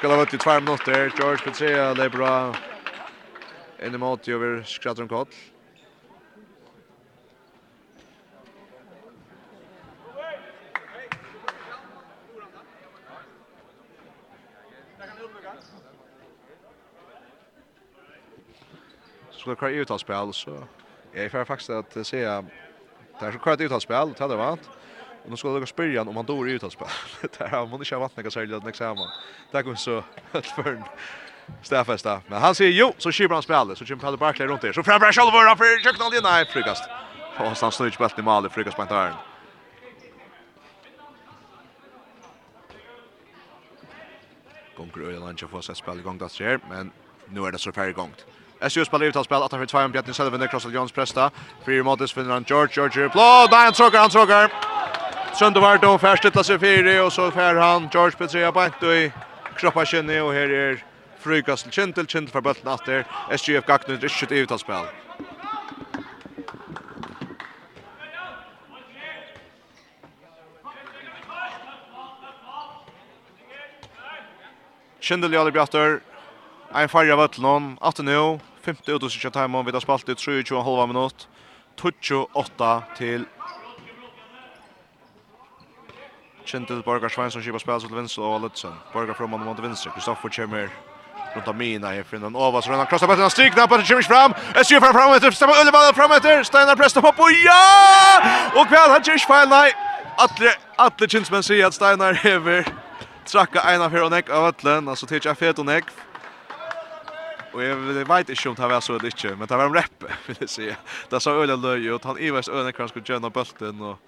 Skal 0.00 0.14
ha 0.14 0.16
vært 0.16 0.32
i 0.32 0.38
tvær 0.40 0.62
minutter. 0.64 1.10
George 1.12 1.44
Petrea, 1.44 1.90
det 1.92 2.06
er 2.06 2.12
bra. 2.14 2.28
Inn 3.84 3.92
i 3.92 3.98
måte 4.00 4.32
over 4.32 4.62
Skratron 4.64 5.10
Kott. 5.10 5.34
Så 19.28 19.52
det 19.52 19.60
kvar 19.60 19.76
uttalsspel 19.84 20.32
så 20.32 20.56
jag 21.12 21.24
är 21.24 21.44
faktiskt 21.44 21.70
att 21.70 22.06
se 22.06 22.24
är 23.26 23.32
så 23.32 23.38
kvar 23.38 23.62
uttalsspel 23.62 24.14
det 24.16 24.24
hade 24.24 24.36
vart. 24.36 24.76
Och 25.24 25.30
nu 25.30 25.36
ska 25.36 25.48
jag 25.48 25.68
spela 25.68 26.02
om 26.02 26.16
han 26.16 26.26
då 26.26 26.42
är 26.42 26.48
ute. 26.48 26.68
Det 27.38 27.46
här 27.46 27.66
man 27.66 27.80
inte 27.80 27.94
har 27.94 28.00
vattnet 28.00 28.24
kan 28.24 28.30
sälja 28.30 28.58
den 28.58 28.68
examen. 28.68 29.08
Det 29.50 29.62
går 29.62 29.74
så 29.74 30.04
helt 30.32 30.46
förn 30.46 30.84
Stafesta. 31.62 32.20
Men 32.26 32.42
han 32.42 32.54
säger 32.54 32.70
jo 32.70 32.94
så 32.98 33.10
kör 33.10 33.28
han 33.28 33.42
spelet 33.42 33.78
så 33.78 33.84
Jim 33.84 33.98
Pelle 33.98 34.16
Barkley 34.16 34.48
runt 34.48 34.60
där. 34.60 34.72
Så 34.72 34.82
fram 34.82 35.00
Brash 35.00 35.20
Oliver 35.20 35.56
för 35.56 35.82
kökna 35.82 36.16
i 36.16 36.20
nej 36.22 36.46
frukast. 36.46 36.84
Och 37.38 37.46
han 37.46 37.56
snurrar 37.56 37.90
spelet 37.90 38.18
i 38.18 38.22
mål 38.22 38.46
i 38.46 38.48
frukast 38.48 38.76
på 38.76 38.84
där. 38.84 39.12
Gånger 44.76 45.16
och 45.16 45.28
lunch 45.28 45.50
får 45.50 45.60
sig 45.60 45.76
spel 45.76 45.98
igång 45.98 46.18
där 46.18 46.28
ser 46.28 46.60
men 46.70 46.90
nu 47.28 47.44
är 47.44 47.52
det 47.52 47.58
så 47.58 47.72
färre 47.72 47.92
gångt. 47.92 48.26
SU 48.68 48.84
spelar 48.84 49.06
ut 49.06 49.24
spel 49.24 49.42
att 49.42 49.52
han 49.52 49.60
för 49.60 49.66
2 49.66 49.88
Bjarni 49.88 50.14
Selvin 50.14 50.48
Crossell 50.48 50.74
Jones 50.74 50.92
presta. 50.92 51.30
Fyra 51.66 52.06
finner 52.06 52.30
han 52.30 52.44
George 52.48 52.72
George. 52.74 53.08
Blå, 53.08 53.46
Dan 53.50 53.60
han 53.60 53.72
tråkar, 53.72 53.98
han 53.98 54.10
tråkar. 54.10 54.69
Trøndevardo 55.40 55.98
färstilla 55.98 56.42
sig 56.44 56.58
fyra 56.60 57.04
och 57.04 57.12
så 57.12 57.30
fär 57.30 57.54
han 57.54 57.88
George 57.92 58.16
Petrea 58.18 58.52
Bankto 58.52 58.86
i 58.86 59.12
kroppa 59.56 59.84
känne 59.84 60.20
och 60.20 60.32
här 60.32 60.48
är 60.48 60.84
Frykastel 61.18 61.72
Kintel, 61.72 62.06
Kintel 62.06 62.32
för 62.32 62.40
bulten 62.40 62.72
efter. 62.72 63.06
SGF 63.36 63.66
Gagnu 63.66 63.94
är 63.94 64.04
inte 64.04 64.24
ett 64.24 64.32
utan 64.32 64.58
spel. 64.58 64.84
Kintel 75.00 75.32
Jali 75.32 75.50
Bjartur, 75.50 76.00
en 76.74 76.88
färja 76.88 77.16
vötlån, 77.16 77.78
18 77.80 78.04
nu, 78.04 78.38
50 78.62 78.92
utåsikta 78.92 79.30
timen, 79.30 79.64
vi 79.64 79.72
har 79.72 79.80
spalt 79.80 80.08
i 80.08 80.12
23,5 80.12 80.86
minut, 80.86 81.28
28 82.00 82.82
till 82.96 83.24
Kintel, 86.50 86.82
Borgar 86.82 87.08
Sveinsson 87.08 87.42
kipar 87.42 87.62
spela 87.62 87.78
til 87.78 87.94
venstre 87.94 88.22
og 88.26 88.40
Lutzen. 88.42 88.72
Borgar 88.92 89.14
fram 89.14 89.30
mot 89.30 89.56
til. 89.56 89.92
Kristoffer 89.94 90.28
kommer 90.34 90.68
runt 91.34 91.48
av 91.48 91.54
mina 91.54 91.88
här 91.88 92.02
från 92.02 92.20
den 92.20 92.36
Ovas 92.36 92.68
och 92.68 92.76
den 92.76 92.86
krossar 92.86 93.06
bollen 93.06 93.24
och 93.24 93.32
striknar 93.32 93.66
på 93.66 93.80
Jimmy 93.80 94.02
fram. 94.02 94.34
Är 94.54 94.72
ju 94.72 94.80
fram 94.80 94.92
fram 94.92 95.12
efter 95.12 95.30
stämmer 95.30 95.60
Ullevall 95.60 95.94
fram 95.94 96.12
efter 96.12 96.42
Steinar 96.42 96.76
pressar 96.76 97.00
på 97.00 97.08
och 97.08 97.32
ja! 97.44 98.22
Och 98.54 98.68
kväll 98.68 98.90
har 98.90 99.00
Jimmy 99.04 99.18
fel 99.18 99.48
nej. 99.48 99.72
Alla 100.16 100.50
alla 100.76 101.08
chinsmen 101.08 101.42
säger 101.42 101.66
att 101.66 101.74
Steinar 101.74 102.12
häver 102.12 102.66
tracka 103.24 103.60
en 103.60 103.82
av 103.82 103.90
Heronek 103.90 104.30
av 104.30 104.44
Atlen 104.44 104.88
alltså 104.88 105.06
till 105.06 105.20
jag 105.24 105.38
fet 105.38 105.58
och 105.58 105.66
neck. 105.66 105.84
Och 107.52 107.62
jag 107.62 107.76
vet 107.76 108.28
inte 108.28 108.48
om 108.48 108.54
det 108.54 108.66
var 108.66 108.80
så 108.80 108.94
eller 108.94 109.04
inte, 109.04 109.36
men 109.36 109.46
det 109.46 109.56
var 109.56 109.64
en 109.64 109.74
rep 109.74 110.04
vill 110.26 110.36
jag 110.40 110.48
säga. 110.48 110.76
Det 111.08 111.20
sa 111.20 111.30
Ulla 111.30 111.56
Löj 111.56 111.92
och 111.92 112.04
han 112.04 112.18
Ivers 112.18 112.48
Önek 112.48 112.76
kanske 112.76 113.00
skulle 113.00 113.18
göra 113.18 113.30
bollen 113.30 113.80
och 113.80 113.98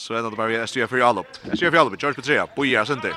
Så 0.00 0.14
är 0.14 0.22
det 0.22 0.30
bara 0.30 0.66
STF 0.66 0.90
för 0.90 0.98
Jalup. 0.98 1.26
STF 1.36 1.58
för 1.58 1.76
Jalup, 1.76 2.02
George 2.02 2.14
Petrea, 2.14 2.46
Boja 2.56 2.86
Center. 2.86 3.14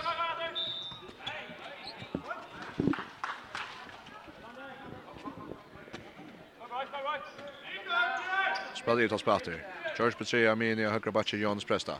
Spelar 8.76 9.02
ut 9.02 9.12
av 9.12 9.18
Spatter. 9.18 9.68
George 9.98 10.18
Petrea, 10.18 10.56
Mini, 10.56 10.86
högra 10.86 11.12
backen, 11.12 11.40
Jonas 11.40 11.66
Presta 11.66 11.94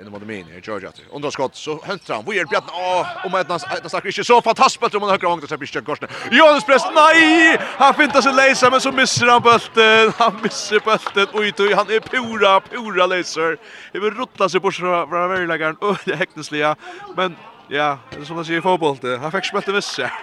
in 0.00 0.10
mot 0.10 0.22
min 0.22 0.48
i 0.48 0.60
Georgia 0.60 0.92
Under 1.12 1.30
skott 1.30 1.56
så 1.56 1.80
höntar 1.84 2.14
han. 2.14 2.24
Vad 2.24 2.34
Bjarne. 2.34 2.66
Åh, 2.72 3.26
om 3.26 3.34
att 3.34 3.48
nas 3.48 3.66
nas 3.82 3.94
inte 4.04 4.24
så 4.24 4.42
fantastiskt 4.42 4.80
bättre 4.80 4.96
om 4.98 5.02
han 5.02 5.10
högra 5.10 5.28
vångt 5.28 5.48
så 5.48 5.56
blir 5.56 5.80
Gorsen. 5.80 6.08
Jonas 6.30 6.64
Press. 6.64 6.82
Nej! 6.94 7.58
Han 7.60 7.94
fintar 7.94 8.20
sig 8.20 8.32
läsa 8.32 8.70
men 8.70 8.80
så 8.80 8.92
missar 8.92 9.26
han 9.26 9.42
bulten. 9.42 10.12
Han 10.18 10.42
missar 10.42 10.80
bulten. 10.84 11.26
Oj 11.32 11.52
då, 11.56 11.74
han 11.76 11.90
är 11.90 12.00
pura 12.00 12.60
pura 12.60 13.06
läser. 13.06 13.58
Det 13.92 14.00
vill 14.00 14.14
ruttla 14.14 14.48
sig 14.48 14.60
bort 14.60 14.74
från 14.74 15.10
värläggaren. 15.10 15.76
Öh, 15.82 15.96
det 16.04 16.16
häktesliga. 16.16 16.76
Men 17.16 17.36
ja, 17.68 17.98
det 18.10 18.20
är 18.20 18.24
som 18.24 18.36
man 18.36 18.44
säger 18.44 18.58
i 18.58 18.62
fotboll. 18.62 19.18
Han 19.20 19.32
fick 19.32 19.44
smälta 19.44 19.72
missa. 19.72 20.10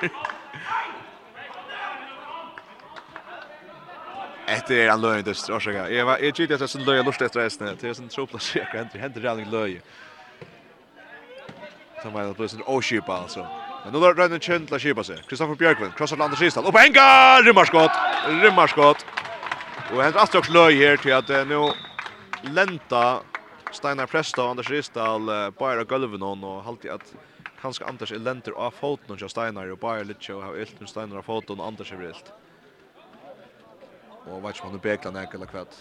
Etter 4.49 4.83
er 4.83 4.91
han 4.91 5.01
løy, 5.01 5.21
det 5.25 5.35
er 5.35 5.55
årsaker. 5.55 5.89
Jeg 5.93 6.05
var 6.09 6.21
ikke 6.25 6.43
gitt 6.43 6.53
at 6.55 6.63
jeg 6.65 6.71
sånn 6.73 6.85
løy 6.87 7.01
lort 7.05 7.21
etter 7.21 7.43
reisene. 7.43 7.75
Det 7.77 7.89
er 7.89 7.97
sånn 7.97 8.09
troplass 8.09 8.51
jeg 8.55 8.65
kan 8.71 8.85
hente, 8.85 9.01
hente 9.01 9.21
reallig 9.23 9.47
løy. 9.51 9.79
Så 12.01 12.11
var 12.13 12.31
det 12.33 12.49
sånn 12.53 12.65
åskipa, 12.65 13.21
altså. 13.27 13.45
Men 13.83 13.95
nå 13.95 14.01
røyner 14.11 14.35
en 14.35 14.43
kjent 14.43 14.67
til 14.67 14.75
å 14.75 14.81
kipa 14.81 15.05
seg. 15.07 15.21
Kristoffer 15.29 15.59
Bjørkvind, 15.59 15.93
krosser 15.95 16.17
til 16.17 16.25
Anders 16.25 16.43
Isdal. 16.43 16.67
Oppe 16.67 16.81
enga! 16.83 17.05
Rymmarskott! 17.45 17.99
Rymmarskott! 18.43 19.05
Og 19.89 20.01
henter 20.03 20.21
Astrox 20.21 20.51
løy 20.53 20.75
her 20.81 20.99
til 21.01 21.15
at 21.15 21.31
nå 21.49 21.63
lenta 22.53 23.21
Steinar 23.73 24.09
Presta 24.09 24.43
og 24.43 24.55
Anders 24.55 24.69
Ristad 24.71 25.29
bare 25.59 25.85
gulven 25.87 26.25
hon 26.25 26.43
og 26.45 26.61
halte 26.65 26.91
at 26.93 27.05
kanskje 27.61 27.87
Anders 27.89 28.13
er 28.13 28.21
lenter 28.23 28.55
av 28.57 28.75
foten 28.77 29.15
og 29.15 29.31
Steinar 29.31 29.71
og 29.71 29.81
bare 29.81 30.05
litt 30.07 30.29
og 30.33 30.43
har 30.43 30.59
ilt 30.61 30.77
med 30.81 30.91
Steinar 30.91 31.21
av 31.21 31.27
foten 31.27 31.59
og 31.59 31.71
Anders 31.71 31.91
er 31.95 32.05
ilt. 32.11 32.31
Og 34.29 34.43
vet 34.43 34.55
ikke 34.55 34.67
om 34.67 34.71
han 34.71 34.77
er 34.77 34.83
bekla 34.85 35.11
nek 35.11 35.33
eller 35.33 35.49
kvett. 35.49 35.77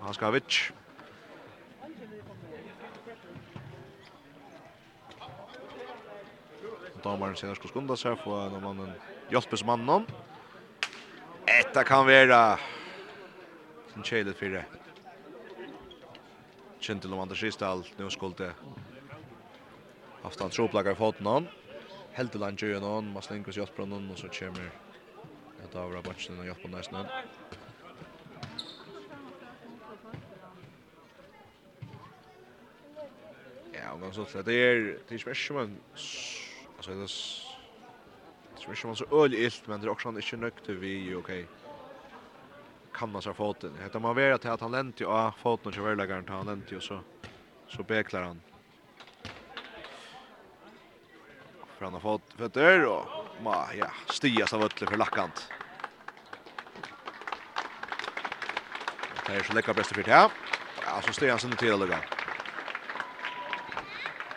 Haskavic. 0.00 0.60
Damaren 7.04 7.36
senere 7.36 7.58
skal 7.58 7.70
skunda 7.70 7.96
seg 8.00 8.16
for 8.22 8.48
når 8.50 8.64
mannen 8.64 8.94
hjelpes 9.30 9.64
mannen. 9.66 10.06
Etta 11.46 11.84
kan 11.86 12.06
være 12.08 12.40
sin 13.92 14.06
kjelet 14.06 14.38
fire. 14.38 14.64
Kjentil 16.80 17.12
om 17.14 17.22
Anders 17.22 17.42
Ristal, 17.42 17.84
nå 17.98 18.10
skulle 18.14 18.50
haft 20.22 20.42
han 20.42 20.50
troplager 20.50 20.96
i 20.96 20.98
foten 20.98 21.30
han. 21.30 21.46
Heldeland 22.16 22.58
gjør 22.58 22.82
han, 22.82 23.12
Maslinkos 23.14 23.58
hjelper 23.58 23.86
noen, 23.86 24.10
og 24.10 24.18
så 24.18 24.30
kommer 24.32 24.85
att 25.66 25.72
ta 25.72 25.84
över 25.84 26.02
matchen 26.02 26.38
och 26.38 26.46
hjälpa 26.46 26.68
nästan. 26.68 27.06
Ja, 33.72 34.06
och 34.06 34.14
så 34.14 34.24
så 34.24 34.42
det 34.42 34.54
är 34.54 34.98
det 35.08 35.14
är 35.14 35.18
alltså 36.76 36.90
det 36.90 37.02
är 37.02 37.06
speciellt 38.56 38.98
så 38.98 39.24
öl 39.24 39.34
illt 39.34 39.66
men 39.66 39.80
det 39.80 39.86
är 39.86 39.90
också 39.90 40.08
inte 40.08 40.36
nökt 40.36 40.68
vi 40.68 41.14
okej. 41.14 41.46
Kan 42.92 43.12
man 43.12 43.22
så 43.22 43.34
foten. 43.34 43.74
Hetta 43.82 43.98
man 43.98 44.16
vet 44.16 44.44
att 44.44 44.60
han 44.60 44.72
lent 44.72 45.00
ju 45.00 45.06
av 45.06 45.30
foten 45.30 45.80
och 45.80 45.86
väl 45.86 45.96
lägger 45.96 46.24
han 46.28 46.46
lent 46.46 46.72
ju 46.72 46.80
så 46.80 47.00
så 47.68 47.82
beklar 47.82 48.22
han. 48.22 48.42
För 51.78 51.84
han 51.84 51.92
har 51.92 52.00
fått 52.00 52.32
fötter 52.32 52.86
och 52.86 53.25
ma 53.42 53.66
ja, 53.78 53.86
stias 54.06 54.52
av 54.52 54.62
ödle 54.62 54.86
för 54.86 54.96
lackant. 54.96 55.48
Det 59.26 59.34
är 59.34 59.42
så 59.42 59.52
läckra 59.52 59.74
bästa 59.74 59.94
för 59.94 60.02
det 60.02 60.10
här. 60.10 60.30
Ja, 60.86 61.02
så 61.06 61.12
stias 61.12 61.44
under 61.44 61.56
till 61.56 61.78
Lugan. 61.78 62.00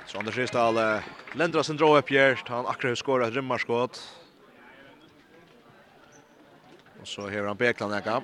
Så 0.05 0.19
Anders 0.19 0.37
Ristal 0.37 0.77
eh, 0.77 0.99
ländrar 1.33 1.63
sin 1.63 1.77
drå 1.77 1.97
upp 1.97 2.09
här. 2.09 2.43
Han 2.47 2.65
akkurat 2.67 2.97
skårar 2.97 3.27
ett 3.27 3.33
rymmarskott. 3.33 4.19
Och 7.01 7.07
så 7.07 7.27
hever 7.27 7.47
han 7.47 7.57
Bekland 7.57 7.93
äga. 7.93 8.21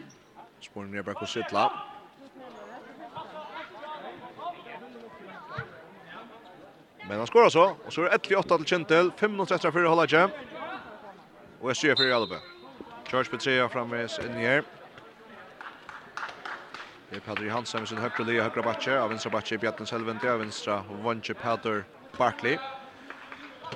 Spåren 0.62 0.92
ner 0.92 1.02
bara 1.02 1.26
Sittla. 1.26 1.72
Men 7.08 7.18
han 7.18 7.28
skårar 7.28 7.50
så. 7.50 7.76
Och 7.86 7.94
så 7.94 8.02
är 8.02 8.10
det 8.10 8.18
1-8 8.18 8.58
till 8.58 8.66
Kintel. 8.66 9.12
5-13 9.12 9.72
för 9.72 9.84
Hållage. 9.84 10.30
Og 11.66 11.70
jeg 11.70 11.76
styrer 11.76 11.96
for 11.96 12.04
Jalbe. 12.04 12.38
George 13.10 13.30
Petrea 13.32 13.64
framvis 13.74 14.20
inn 14.22 14.36
i 14.38 14.44
her. 14.46 14.60
Det 17.10 17.18
er 17.18 17.24
Patrick 17.26 17.50
Hansen 17.50 17.82
med 17.82 17.90
sin 17.90 17.98
høyre 17.98 18.26
lia, 18.28 18.44
høyre 18.46 18.62
batje, 18.68 18.94
av 18.94 19.10
venstre 19.10 19.32
batje 19.34 19.58
Bjartens 19.58 19.90
Helvente, 19.96 20.30
av 20.30 20.44
venstre 20.44 20.76
vondje 21.02 21.34
Pater 21.34 21.82
Barkley. 22.20 22.60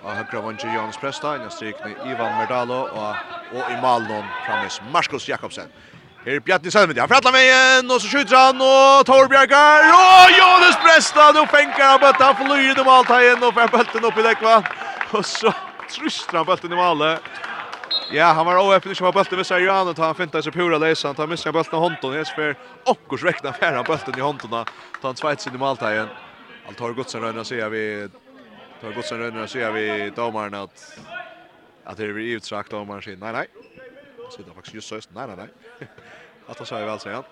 Av 0.04 0.20
høyre 0.20 0.44
vondje 0.46 0.70
Jonas 0.70 1.02
Presta, 1.02 1.34
innan 1.40 1.50
strikne 1.50 1.96
Ivan 2.06 2.38
Merdalo, 2.38 2.84
og, 2.94 3.26
og 3.58 3.74
i 3.74 3.82
Malnon 3.82 4.30
framvis 4.46 4.78
Marskos 4.94 5.26
Jakobsen. 5.26 5.74
Her 6.28 6.38
er 6.38 6.46
Bjartens 6.46 6.78
Helvente, 6.78 7.02
han 7.02 7.10
fratler 7.10 7.34
med 7.40 7.50
igjen, 7.50 7.90
og 7.90 8.06
så 8.06 8.14
skjuter 8.14 8.38
han, 8.38 8.66
og 8.70 9.06
Tor 9.10 9.34
Bjergar, 9.34 9.90
og 9.98 10.38
Jonas 10.38 10.78
Presta, 10.86 11.32
nå 11.34 11.50
fengar 11.50 11.96
han 11.96 12.06
bøtta, 12.06 12.36
han 12.36 12.42
flyr 12.46 12.70
i 12.70 12.78
normalt 12.84 13.18
og 13.18 13.54
får 13.58 13.78
bøtten 13.80 14.10
opp 14.14 14.22
i 14.22 14.30
dekva, 14.30 14.58
og 15.10 15.26
så 15.26 15.58
trusler 15.90 16.44
han 16.44 16.52
bøtten 16.54 16.78
i 16.78 16.86
malet. 16.86 17.48
Ja, 18.12 18.26
han 18.26 18.46
var 18.46 18.68
oöppen 18.68 18.96
som 18.96 19.06
var 19.06 19.14
bulten 19.14 19.38
med 19.38 19.46
sig 19.46 19.64
Johan 19.64 19.88
och 19.88 19.98
han 19.98 20.16
fintar 20.16 20.42
sig 20.42 20.52
pura 20.52 20.78
läsan. 20.78 21.16
Han 21.18 21.30
missa 21.30 21.52
bulten 21.52 21.76
av 21.76 21.82
Honton. 21.82 22.14
är 22.14 22.24
för 22.24 22.56
Ockors 22.86 23.24
räknar 23.24 23.52
färran 23.52 23.84
bulten 23.88 24.18
i 24.18 24.22
Honton. 24.22 24.50
Ta 24.50 24.66
han 25.02 25.16
svajt 25.16 25.42
sin 25.42 25.56
i 25.56 25.58
måltagen. 25.58 26.08
Han 26.66 26.76
tar 26.76 26.94
godsen 26.94 27.22
röna 27.22 27.44
ser 27.44 27.70
vi 27.70 28.10
tar 28.82 28.92
godsen 28.92 29.20
röna 29.20 29.48
ser 29.48 29.72
vi 29.72 30.10
domaren 30.16 30.54
att 30.54 31.00
att 31.84 31.98
det 31.98 32.04
är 32.04 32.08
utsagt 32.08 32.72
domaren 32.72 33.02
sin. 33.02 33.20
Nej, 33.20 33.34
nej. 33.34 33.48
Sitter 34.32 34.54
faktiskt 34.54 34.76
just 34.76 34.88
så. 34.88 34.96
Nej, 34.96 35.28
nej, 35.28 35.36
nej. 35.38 35.88
Att 36.48 36.58
han 36.58 36.68
säger 36.68 36.86
väl 36.86 37.00
säger. 37.00 37.24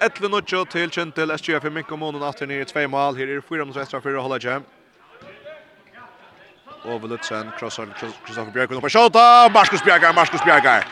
11 0.00 0.64
till 0.64 0.90
Kjentil, 0.90 1.38
SGF 1.38 1.64
i 1.64 1.70
Mikko 1.70 1.96
Månen, 1.96 2.22
18 2.22 2.50
i 2.50 2.64
2 2.64 2.88
mål. 2.88 3.16
Här 3.16 3.28
är 3.28 3.40
4 3.40 3.64
mot 3.64 3.76
1 3.76 3.90
för 3.90 4.16
att 4.16 4.22
hålla 4.22 4.38
jam 4.38 4.62
over 6.84 7.08
Lutzen, 7.08 7.50
crossar 7.58 7.86
Kristoffer 7.96 8.52
Bjerg, 8.52 8.68
kommer 8.68 8.80
på 8.80 8.92
skjøta, 8.92 9.48
Markus 9.54 9.82
Bjergar, 9.82 10.14
Markus 10.14 10.44
Bjergar. 10.44 10.86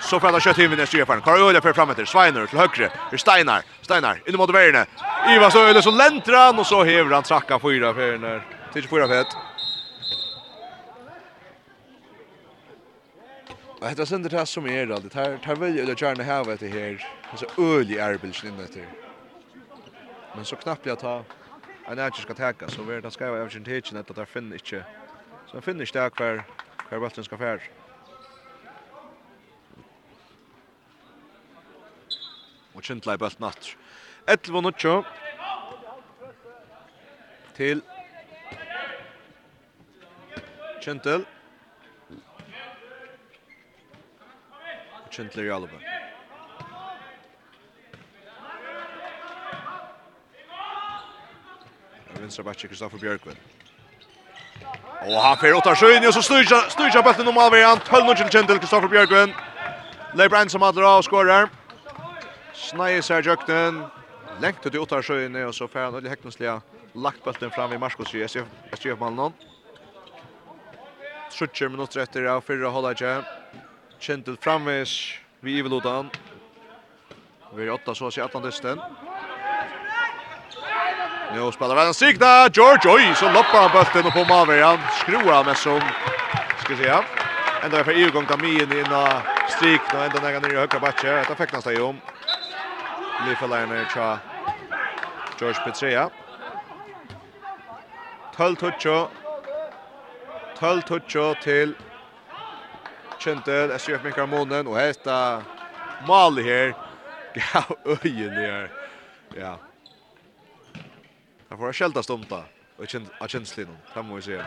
Så 0.00 0.20
får 0.20 0.32
han 0.32 0.40
kjøtt 0.40 0.58
inn 0.58 0.70
ved 0.70 0.80
neste 0.80 1.04
Karl 1.24 1.42
Øyla 1.48 1.60
för 1.60 1.72
fram 1.72 1.90
etter, 1.90 2.04
till 2.04 2.48
til 2.48 2.58
høyre, 2.58 2.90
er 3.12 3.16
Steinar, 3.16 3.62
Steinar, 3.82 4.20
inn 4.26 4.36
mot 4.36 4.52
verene. 4.52 4.86
så 5.50 5.68
Øyla, 5.68 5.82
så 5.82 5.90
lenter 5.90 6.36
han, 6.36 6.58
og 6.58 6.66
så 6.66 6.82
hever 6.82 7.14
han 7.14 7.22
trakka 7.22 7.58
fyra 7.58 7.94
ferner, 7.94 8.42
till 8.72 8.88
fyra 8.88 9.08
fet. 9.08 9.36
Og 13.80 13.88
hetta 13.88 14.04
sendur 14.04 14.28
tað 14.28 14.44
sum 14.44 14.66
er 14.68 14.90
alt. 14.92 15.06
Tær 15.12 15.38
tær 15.40 15.56
vil 15.56 15.78
ella 15.80 15.94
jarna 15.96 16.24
hava 16.24 16.56
det 16.60 16.68
her. 16.68 16.98
Så 17.36 17.46
øli 17.58 17.96
arbeiðin 17.96 18.52
innan 18.52 18.68
det. 18.74 18.84
Men 20.34 20.44
så 20.44 20.56
knappt 20.56 20.86
jag 20.86 20.98
tar 20.98 21.24
en 21.92 21.98
ätcher 21.98 22.22
ska 22.22 22.34
täcka 22.34 22.68
så 22.68 22.82
vi 22.82 23.00
det 23.00 23.10
ska 23.10 23.30
vara 23.30 23.40
även 23.40 23.64
tidsen 23.64 23.98
att 23.98 24.06
det 24.06 24.26
finns 24.26 24.52
inte 24.52 24.86
så 25.46 25.56
han 25.56 25.62
finner 25.62 25.84
stark 25.84 26.16
för 26.16 26.44
för 26.88 26.98
bollen 26.98 27.24
ska 27.24 27.38
färd 27.38 27.62
och 32.72 32.84
Kindlai 32.84 33.18
bollen 33.18 33.38
natt 33.38 33.76
11 34.26 34.60
minutter 34.60 35.04
till 37.52 37.82
Kindle 40.78 41.24
Kindle 45.10 45.44
Jalba 45.44 45.89
Vinstra 52.20 52.44
backen 52.44 52.68
Kristoffer 52.68 52.98
Björkvin. 52.98 53.36
Och 55.06 55.22
han 55.22 55.36
fer 55.36 55.54
åtta 55.54 55.74
skön 55.76 56.06
och 56.06 56.14
så 56.14 56.22
snurrar 56.22 56.70
snurrar 56.70 57.02
bollen 57.02 57.28
om 57.28 57.38
av 57.38 57.54
igen. 57.54 57.78
12 57.84 58.14
till 58.14 58.28
Gentil 58.32 58.58
Kristoffer 58.58 58.88
Björkvin. 58.88 59.34
Lebran 60.14 60.48
som 60.50 60.62
hade 60.62 60.86
av 60.86 61.02
skorar. 61.02 61.48
Snajs 62.54 63.10
här 63.10 63.22
Jökten. 63.22 63.84
Längt 64.40 64.66
ut 64.66 64.74
i 64.74 64.78
åtta 64.78 65.02
skön 65.02 65.36
och 65.48 65.54
så 65.54 65.68
fer 65.68 65.84
han 65.84 65.94
Olle 65.94 66.08
Häcknuslia 66.08 66.60
lagt 66.92 67.24
bollen 67.24 67.50
fram 67.50 67.72
i 67.72 67.78
Marskos 67.78 68.14
JSF. 68.14 68.46
SJF 68.72 68.98
mannen. 69.00 69.32
Sjutter 71.30 71.68
minutter 71.68 72.00
etter 72.00 72.24
av 72.24 72.40
fyrre 72.40 72.66
hållet. 72.66 73.24
Gentil 74.00 74.36
framvis 74.40 75.14
vi 75.40 75.58
i 75.58 75.62
Velodan. 75.62 76.10
Vi 77.54 77.64
er 77.66 77.72
åtta 77.74 77.94
så 77.94 78.06
å 78.06 78.12
si 78.14 78.20
atlantisken. 78.22 78.78
Nu 81.34 81.52
spelar 81.52 81.76
han 81.76 81.86
en 81.86 81.94
signa. 81.94 82.48
George, 82.52 82.90
oj, 82.94 83.14
så 83.14 83.24
loppar 83.24 83.60
han 83.62 83.70
bulten 83.72 84.06
och 84.06 84.12
på 84.12 84.24
skruar 85.00 85.34
Han 85.34 85.46
med 85.46 85.56
som, 85.56 85.80
ska 86.64 86.74
vi 86.74 86.82
säga. 86.82 87.04
Ända 87.64 87.84
för 87.84 87.92
EU-gång 87.92 88.26
in 88.44 88.72
inna 88.72 89.22
strik. 89.56 89.80
Nu 89.92 89.98
ända 89.98 90.20
nära 90.20 90.40
ner 90.40 90.52
i 90.52 90.56
högra 90.56 90.80
backen. 90.80 91.14
Detta 91.14 91.36
fick 91.36 91.52
nästan 91.52 91.74
ju 91.74 91.82
om. 91.82 92.00
Lifelainen 93.26 93.86
tja 93.86 94.18
George 95.40 95.60
Petrea. 95.64 96.10
12 98.36 98.56
toucho. 98.56 99.08
12 100.58 100.82
toucho 100.82 101.34
till 101.34 101.74
Kjentel, 103.18 103.70
SJF 103.70 104.02
Mikael 104.02 104.26
Månen 104.28 104.66
och 104.66 104.78
hesta 104.78 105.44
Mali 105.98 106.42
här. 106.42 106.74
Ja, 107.32 107.64
öjen 108.04 108.34
där. 108.34 108.70
Ja. 109.36 109.69
Han 111.50 111.58
får 111.58 111.72
skälta 111.72 112.02
stumpa 112.02 112.44
och 112.76 112.88
känns 112.88 113.08
av 113.18 113.28
känns 113.28 113.54
Det 113.54 113.66
må 114.02 114.14
vi 114.14 114.14
ju 114.14 114.22
se. 114.22 114.44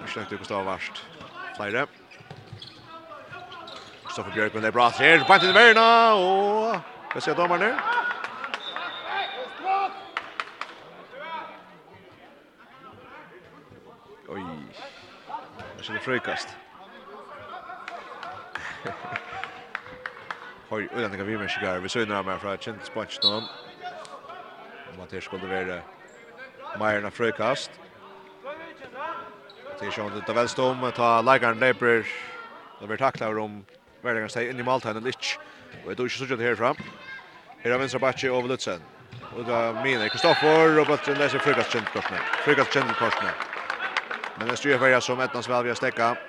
Jag 0.00 0.08
släckte 0.08 0.36
Gustav 0.36 0.64
Varst. 0.64 1.04
Flyre. 1.56 1.86
Kristoffer 4.02 4.32
Björk 4.34 4.54
med 4.54 4.72
bra 4.72 4.88
här. 4.88 5.24
Bant 5.28 5.42
in 5.42 5.52
Verna 5.52 6.14
och 6.14 6.76
vad 7.14 7.22
säger 7.22 7.36
domaren 7.36 7.60
nu? 7.60 7.74
Oj. 14.28 14.42
Jag 15.76 15.84
känner 15.84 16.00
frukast. 16.00 16.48
Hoi, 20.68 20.84
utan 20.84 21.10
det 21.10 21.16
kan 21.16 21.26
vi 21.26 21.38
men 21.38 21.48
shigar. 21.48 21.78
Vi 21.78 21.88
såg 21.88 22.08
några 22.08 22.22
mer 22.22 22.38
från 22.38 22.58
Chintspunch 22.58 23.18
då 23.22 23.42
om 24.98 25.04
att 25.04 25.10
det 25.10 25.20
skulle 25.20 25.46
vara 25.46 25.82
mer 26.74 26.98
enn 26.98 27.12
frøkast. 27.14 27.70
Det 29.78 29.86
är 29.86 29.98
ju 29.98 30.18
inte 30.18 30.32
väl 30.32 30.48
stom 30.48 30.84
att 30.84 30.94
ta 30.94 31.22
leikeren 31.22 31.58
leper 31.58 32.06
det 32.80 32.86
blir 32.86 32.96
tacklar 32.96 33.38
om 33.38 33.64
verlegeren 34.02 34.30
säger 34.30 34.50
in 34.50 34.60
i 34.60 34.62
Maltain 34.62 34.96
eller 34.96 35.10
ikke. 35.10 35.38
Og 35.82 35.90
jeg 35.90 35.96
tror 35.96 36.10
ikke 36.10 36.28
sånn 36.30 36.42
herfra. 36.42 36.72
Her 37.62 37.74
er 37.74 37.82
venstre 37.82 38.02
batje 38.02 38.30
over 38.30 38.50
Lutzen. 38.50 38.82
Og 39.34 39.46
det 39.46 39.54
er 39.54 39.74
mine 39.82 40.10
Kristoffer 40.10 40.78
og 40.78 40.86
bøtten 40.90 41.18
leser 41.18 41.42
frøkast 41.42 41.74
kjent 41.74 41.90
korsene. 41.94 42.22
Frøkast 42.46 42.98
kort 42.98 43.22
nu. 43.22 43.30
Men 44.38 44.48
det 44.48 44.58
styr 44.58 44.78
för 44.78 44.88
jag 44.88 45.02
som 45.02 45.20
ettans 45.20 45.48
väl 45.48 45.62
vi 45.62 45.70
har 45.70 45.76
stäcka. 45.76 46.27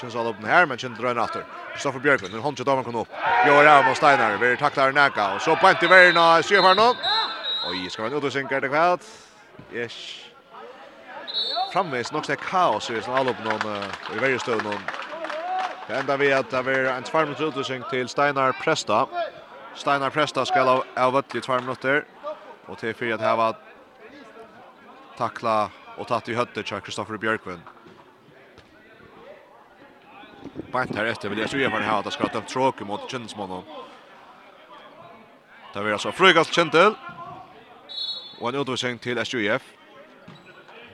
Kjens 0.00 0.16
all 0.16 0.26
åpen 0.26 0.44
här, 0.44 0.66
men 0.66 0.78
kjent 0.78 0.98
drøyne 0.98 1.22
aftur. 1.22 1.44
Kristoffer 1.72 2.00
Björklund, 2.00 2.34
en 2.34 2.40
håndkjent 2.40 2.56
till 2.56 2.66
damen 2.66 2.84
kom 2.84 2.96
upp. 2.96 3.08
Bjør 3.44 3.68
av 3.68 3.84
mot 3.86 3.96
Steinar, 3.96 4.36
vi 4.36 4.56
taklar 4.56 4.92
næka, 4.92 5.34
Och 5.34 5.42
så 5.42 5.56
på 5.56 5.62
bant 5.62 5.82
i 5.82 5.86
veien 5.86 6.16
av 6.16 6.42
Sjøfarno. 6.42 6.94
Oj, 7.70 7.90
ska 7.90 8.02
man 8.02 8.12
ut 8.12 8.24
och 8.24 8.32
synka 8.32 8.60
det 8.60 8.68
kvart. 8.68 9.00
Yes. 9.72 10.24
Framvis 11.72 12.12
nok 12.12 12.26
det 12.26 12.36
kaos 12.36 12.90
i 12.90 13.00
sånn 13.00 13.28
upp 13.28 13.44
någon 13.44 13.84
i 14.16 14.18
varje 14.18 14.38
stund. 14.38 14.62
noen. 14.62 14.82
Det 15.88 15.94
enda 15.94 16.16
vi 16.16 16.32
att 16.32 16.50
det 16.50 16.56
är 16.56 16.84
en 16.84 17.02
tvær 17.02 17.24
minutter 17.24 17.60
utsink 17.60 17.90
till 17.90 18.08
Steinar 18.08 18.52
Presta. 18.52 19.06
Steinar 19.74 20.10
Presta 20.10 20.44
ska 20.44 20.62
av, 20.62 20.84
av 20.96 21.12
vøttelig 21.12 21.42
tvær 21.42 21.60
minutter. 21.60 22.04
Og 22.68 22.78
til 22.78 22.94
fyrir 22.94 23.14
at 23.14 23.20
heva 23.20 23.52
takla 25.18 25.70
og 25.98 26.06
tatt 26.08 26.28
i 26.28 26.34
høttet 26.34 26.66
till 26.66 26.80
Kristoffer 26.80 27.16
Bjørklund. 27.16 27.81
Bant 30.72 30.96
här 30.96 31.04
efter, 31.04 31.28
men 31.28 31.38
det 31.38 31.44
är 31.44 31.48
så 31.48 31.58
jag 31.58 31.72
får 31.72 31.78
här 31.78 31.98
att 31.98 32.04
det 32.04 32.10
ska 32.10 32.28
ta 32.28 32.38
upp 32.38 32.46
tråkig 32.46 32.86
mot 32.86 33.10
Kinsmannen. 33.10 33.62
Det 35.74 35.80
blir 35.82 35.92
alltså 35.92 36.12
frugast 36.12 36.54
Kintel. 36.54 36.94
Och 38.40 38.48
en 38.48 38.54
utvisning 38.54 38.98
till 38.98 39.18
SJF. 39.18 39.62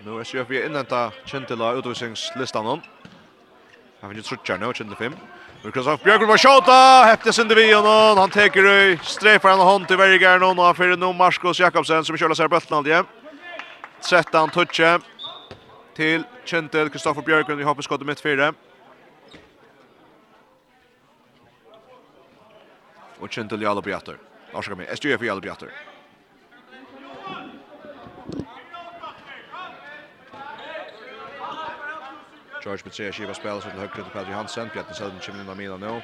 Nu 0.05 0.17
är 0.17 0.21
SJF 0.21 0.51
vi 0.51 0.67
innanta 0.67 1.13
Kintel 1.25 1.63
av 1.63 1.79
utvisningslistan 1.79 2.67
hon. 2.67 2.81
Han 4.01 4.17
ju 4.17 4.23
trutjar 4.23 4.59
nu, 4.59 4.73
Kintel 4.73 4.97
5. 4.97 5.13
Nu 5.63 5.71
kan 5.71 5.85
Sankt 5.85 6.05
Björklund 6.05 6.29
vara 6.29 6.39
tjata, 6.39 7.05
häftes 7.05 7.39
inte 7.39 7.55
vid 7.55 7.77
honom. 7.77 8.19
Han 8.19 8.31
teker 8.31 8.73
i 8.73 8.99
strejfar 9.03 9.51
en 9.51 9.59
hånd 9.59 9.89
till 9.89 9.97
Vergaren 9.97 10.43
och 10.43 10.65
han 10.65 10.75
fyrer 10.75 10.97
nu 10.97 11.13
Marskos 11.13 11.61
Jakobsen 11.61 12.05
som 12.05 12.17
kör 12.17 12.35
sig 12.35 12.49
bötten 12.49 12.77
aldrig. 12.77 12.97
13 14.11 14.51
touche 14.51 15.01
till 15.97 16.23
Kintel, 16.45 16.89
Kristoffer 16.89 17.23
Björklund 17.23 17.61
i 17.61 17.65
hoppeskottet 17.65 18.07
mitt 18.07 18.21
fyra. 18.21 18.55
och 23.21 23.33
Chintel 23.33 23.63
Jalo 23.63 23.81
Briatter. 23.81 24.19
Varsågod 24.53 24.79
med 24.79 24.89
SJF 24.89 25.23
Jalo 25.23 25.41
Bjatter. 25.41 25.73
George 32.65 32.83
Petrea 32.83 33.13
skiva 33.13 33.35
spelar 33.35 33.61
sig 33.61 33.71
till 33.71 33.81
högre 33.81 33.95
till 33.95 34.13
Pedri 34.13 34.33
Hansen. 34.33 34.71
Bjartne 34.73 34.95
Selden 34.95 35.21
kommer 35.21 35.41
in 35.41 35.49
av 35.49 35.57
mina 35.57 35.77
nu. 35.77 36.03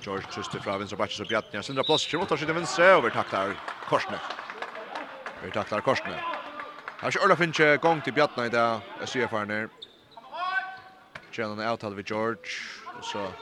George 0.00 0.26
Tryster 0.26 0.58
fra 0.58 0.78
vinstra 0.78 0.96
batches 0.96 1.16
så 1.16 1.24
Bjartne 1.24 1.58
har 1.58 1.62
sindra 1.62 1.84
plats. 1.84 2.06
Kommer 2.10 2.24
åtta 2.24 2.36
sig 2.36 2.46
vinstra 2.46 2.84
vänstra 2.84 3.00
vi 3.00 3.10
taktar 3.10 3.56
Korsne. 3.88 4.18
Vi 5.44 5.50
taktar 5.50 5.80
Korsne. 5.80 6.20
Här 7.00 7.10
kör 7.10 7.24
Ola 7.24 7.36
Finch 7.36 7.60
gång 7.80 8.00
till 8.00 8.12
Bjartne 8.12 8.46
i 8.46 8.48
det. 8.48 8.80
SJF 9.02 9.32
är 9.32 9.44
ner. 9.44 9.68
Tjänar 11.30 11.52
en 11.52 11.68
avtal 11.68 11.94
vid 11.94 12.10
George. 12.10 12.50
Och 12.98 13.04
så 13.04 13.32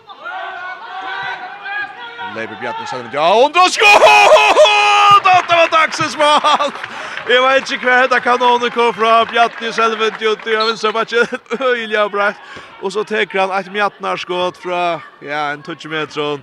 Leiber 2.36 2.56
Bjarni 2.60 2.86
Sandvik. 2.86 3.14
Ja, 3.14 3.44
undra 3.44 3.68
skål! 3.68 4.02
Dette 5.24 5.56
var 5.56 5.68
dagsens 5.72 6.16
mål! 6.20 6.72
Jeg 7.26 7.42
vet 7.42 7.70
ikke 7.72 7.88
hva 7.88 8.02
dette 8.04 8.18
kanonen 8.22 8.72
kom 8.74 8.92
fra. 8.94 9.22
Bjartne 9.30 9.72
Sandvik, 9.72 10.18
jo, 10.20 10.34
det 10.44 10.52
er 10.52 10.66
vel 10.68 10.76
så 10.78 10.92
mye 10.92 11.24
øyelig 11.70 11.98
og 12.02 12.12
brekt. 12.12 12.58
Og 12.84 12.92
så 12.92 13.04
teker 13.08 13.40
han 13.40 13.54
et 13.56 13.70
mjatnarskått 13.72 14.60
fra, 14.60 14.82
ja, 15.24 15.46
en 15.54 15.64
20 15.64 15.88
meter. 15.90 16.42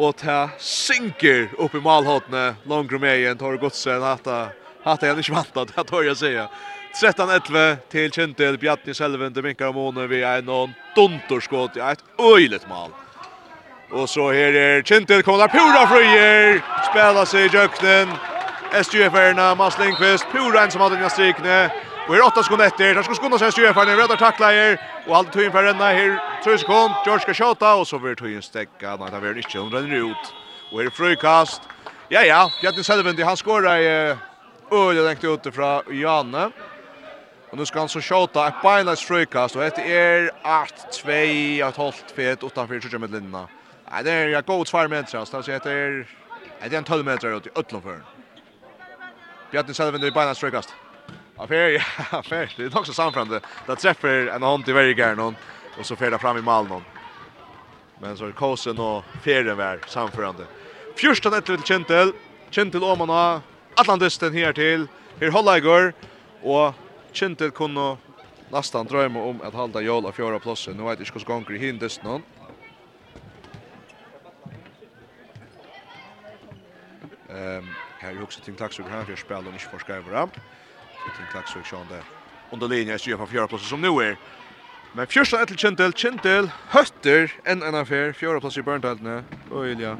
Og 0.00 0.16
ta 0.18 0.48
synker 0.58 1.52
upp 1.58 1.76
i 1.78 1.82
malhåttene. 1.84 2.56
Långre 2.66 2.98
med 2.98 3.20
igjen, 3.20 3.38
tar 3.38 3.60
godsen. 3.62 4.02
Hatta, 4.02 4.40
hatta 4.84 5.12
han 5.12 5.22
ikke 5.22 5.36
vantat 5.36 5.70
det 5.76 5.86
tar 5.86 6.08
jeg 6.08 6.18
sier. 6.24 6.50
13-11 6.90 7.84
til 7.92 8.10
Kjentil, 8.10 8.58
Bjartni 8.58 8.96
Selvin, 8.98 9.36
Minkar 9.44 9.70
Måne, 9.76 10.08
vi 10.10 10.24
er 10.26 10.42
noen 10.42 10.74
dunderskått, 10.96 11.78
ja, 11.78 11.92
et 11.94 12.02
øylet 12.18 12.66
mal. 12.68 12.90
Og 13.92 14.08
så 14.08 14.30
her 14.30 14.54
er 14.54 14.82
Kintel 14.82 15.22
kommer 15.22 15.46
pura 15.46 15.86
Frøyer. 15.86 16.60
fröjer. 16.92 17.24
seg 17.24 17.40
i 17.40 17.48
Jöknen. 17.48 18.08
SGF-arna, 18.72 19.54
Mats 19.54 19.78
Lindqvist, 19.78 20.26
pura 20.30 20.64
en 20.64 20.70
som 20.70 20.80
hadde 20.80 20.94
den 20.94 21.10
strikene. 21.10 21.70
Og 22.08 22.14
her 22.14 22.22
åtta 22.22 22.42
sekunder 22.42 22.66
etter. 22.66 22.94
där 22.94 23.02
skal 23.02 23.14
skunda 23.14 23.38
seg 23.38 23.52
SGF-arna, 23.52 23.96
räddar 23.96 24.16
tacklajer. 24.16 24.78
Og 25.06 25.16
allt 25.16 25.32
tog 25.32 25.42
in 25.42 25.52
för 25.52 25.62
denna 25.62 25.84
här, 25.84 26.20
tre 26.44 26.58
sekund, 26.58 26.94
George 27.04 27.20
skal 27.20 27.34
tjata 27.34 27.74
Og 27.74 27.86
så 27.86 27.98
blir 27.98 28.14
tog 28.14 28.30
in 28.30 28.42
stäcka. 28.42 28.96
Nej, 28.96 29.10
det 29.10 29.20
blir 29.20 29.38
ikke. 29.38 29.58
Hun 29.58 29.72
renner 29.72 30.10
ut. 30.10 30.34
Og 30.72 30.80
her 30.80 30.86
er 30.86 30.90
frøykast. 30.90 31.62
Ja, 32.10 32.22
ja, 32.22 32.50
Bjartin 32.62 32.84
Selvendi. 32.84 33.22
han 33.22 33.36
skårer 33.36 33.76
i 33.76 34.16
öliga 34.72 35.02
längt 35.02 35.24
utifrån 35.24 35.82
Janne. 35.90 36.52
Og 37.50 37.58
nu 37.58 37.64
skal 37.64 37.80
han 37.80 37.88
så 37.88 38.00
skjuta 38.00 38.46
et 38.46 38.54
beinleis 38.62 39.04
frøykast. 39.04 39.56
Og 39.56 39.62
det 39.62 39.96
er 39.96 40.30
8-2, 40.44 41.68
ett 41.68 41.76
hållt 41.76 42.12
fet 42.16 42.42
utanför 42.42 42.80
20 42.80 42.98
med 42.98 43.10
linjerna. 43.10 43.48
Nei, 43.90 44.02
det 44.02 44.10
är 44.10 44.42
god 44.42 44.66
2 44.66 44.88
meter 44.88 45.24
så 45.24 45.40
det 45.40 45.52
heter 45.52 46.06
det 46.70 46.76
är 46.76 46.78
en 46.78 46.84
12 46.84 47.04
meter 47.04 47.36
ut 47.36 47.46
i 47.46 47.50
Ötlund 47.56 47.84
för. 47.84 48.00
Bjarne 49.50 49.74
Selvin 49.74 50.04
i 50.04 50.10
banan 50.10 50.34
Ja, 51.36 51.46
fer, 51.46 51.68
ja, 52.12 52.22
fer, 52.28 52.54
Det 52.56 52.64
är 52.64 52.78
också 52.78 52.92
samframde. 52.92 53.40
Det 53.66 53.76
träffar 53.76 54.08
en 54.08 54.42
hånd 54.42 54.68
i 54.68 54.72
varje 54.72 54.94
gärn 54.94 55.20
och 55.78 55.86
så 55.86 55.96
det 56.10 56.18
fram 56.18 56.38
i 56.38 56.42
mål 56.42 56.68
någon. 56.68 56.84
Men 58.00 58.16
så 58.16 58.26
är 58.26 58.32
Kosen 58.32 58.78
och 58.78 59.04
Feren 59.22 59.56
var 59.56 59.80
samförande. 59.86 60.44
Fjörsta 60.96 61.38
ett 61.38 61.46
till 61.46 61.62
Kentel. 61.62 62.12
Kentel 62.50 62.82
Åmana. 62.82 63.42
Atlantesten 63.74 64.34
här 64.34 64.52
till. 64.52 64.86
Här 65.20 65.30
håller 65.30 65.56
igår. 65.56 65.92
Och 66.42 66.74
Kentel 67.12 67.50
kunde 67.50 67.96
nästan 68.50 68.86
drömma 68.86 69.22
om 69.22 69.40
att 69.42 69.54
hålla 69.54 70.08
av 70.08 70.12
fjärde 70.12 70.38
platsen. 70.38 70.76
Nu 70.76 70.82
vet 70.82 70.98
jag 70.98 71.06
inte 71.06 71.32
hur 71.32 71.38
det 71.38 71.44
går 71.44 71.56
i 71.56 71.58
hindesten. 71.58 72.22
Ehm 77.30 77.76
här 78.02 78.14
är 78.14 78.22
också 78.22 78.40
Tim 78.40 78.56
Klaxvik 78.56 78.88
här 78.88 79.04
för 79.04 79.16
spel 79.16 79.46
och 79.46 79.52
inte 79.52 79.64
för 79.68 79.78
skriver. 79.78 80.30
Så 81.02 81.10
Tim 81.10 81.26
Klaxvik 81.26 81.66
sjön 81.66 81.88
där. 81.88 82.04
Under 82.50 82.68
linjen 82.68 82.94
är 82.94 83.08
ju 83.08 83.26
fjärde 83.26 83.48
plats 83.48 83.68
som 83.68 83.80
nu 83.80 83.88
är. 83.88 84.18
Men 84.92 85.06
första 85.06 85.42
ett 85.42 85.60
Kentel 85.60 85.92
Kentel 85.92 86.50
hötter 86.68 87.40
en 87.44 87.62
en 87.62 87.74
affär 87.74 88.12
fjärde 88.12 88.40
plats 88.40 88.56
i 88.56 88.62
Burntaltne. 88.62 89.24
Öliga. 89.50 89.98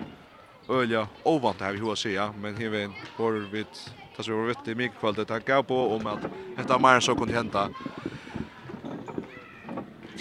Öliga 0.68 1.08
ovant 1.22 1.60
här 1.60 1.72
vi 1.72 1.78
hur 1.78 1.94
säga 1.94 2.32
men 2.32 2.56
här 2.56 2.68
vid 2.68 2.94
får 3.16 3.32
vi 3.32 3.64
tas 4.12 4.28
vi 4.28 4.46
vet 4.46 4.64
det 4.64 4.74
mycket 4.74 4.98
kvalitet 4.98 5.24
tacka 5.24 5.62
på 5.62 5.96
om 5.96 6.06
att 6.06 6.20
detta 6.56 6.78
mer 6.78 7.00
så 7.00 7.16
kunde 7.16 7.34
hända. 7.34 7.70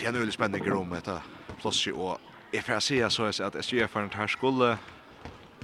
Det 0.01 0.07
är 0.07 0.11
nu 0.11 0.19
lite 0.19 0.31
spännande 0.31 0.71
om 0.71 0.89
detta 0.89 1.23
plus 1.61 1.87
och 1.87 2.17
Jag 2.51 2.65
får 2.65 3.09
så 3.09 3.31
så 3.31 3.43
att 3.43 3.65
SGF 3.65 3.93
har 3.93 4.01
en 4.01 4.11
här 4.11 4.27
skulle 4.27 4.77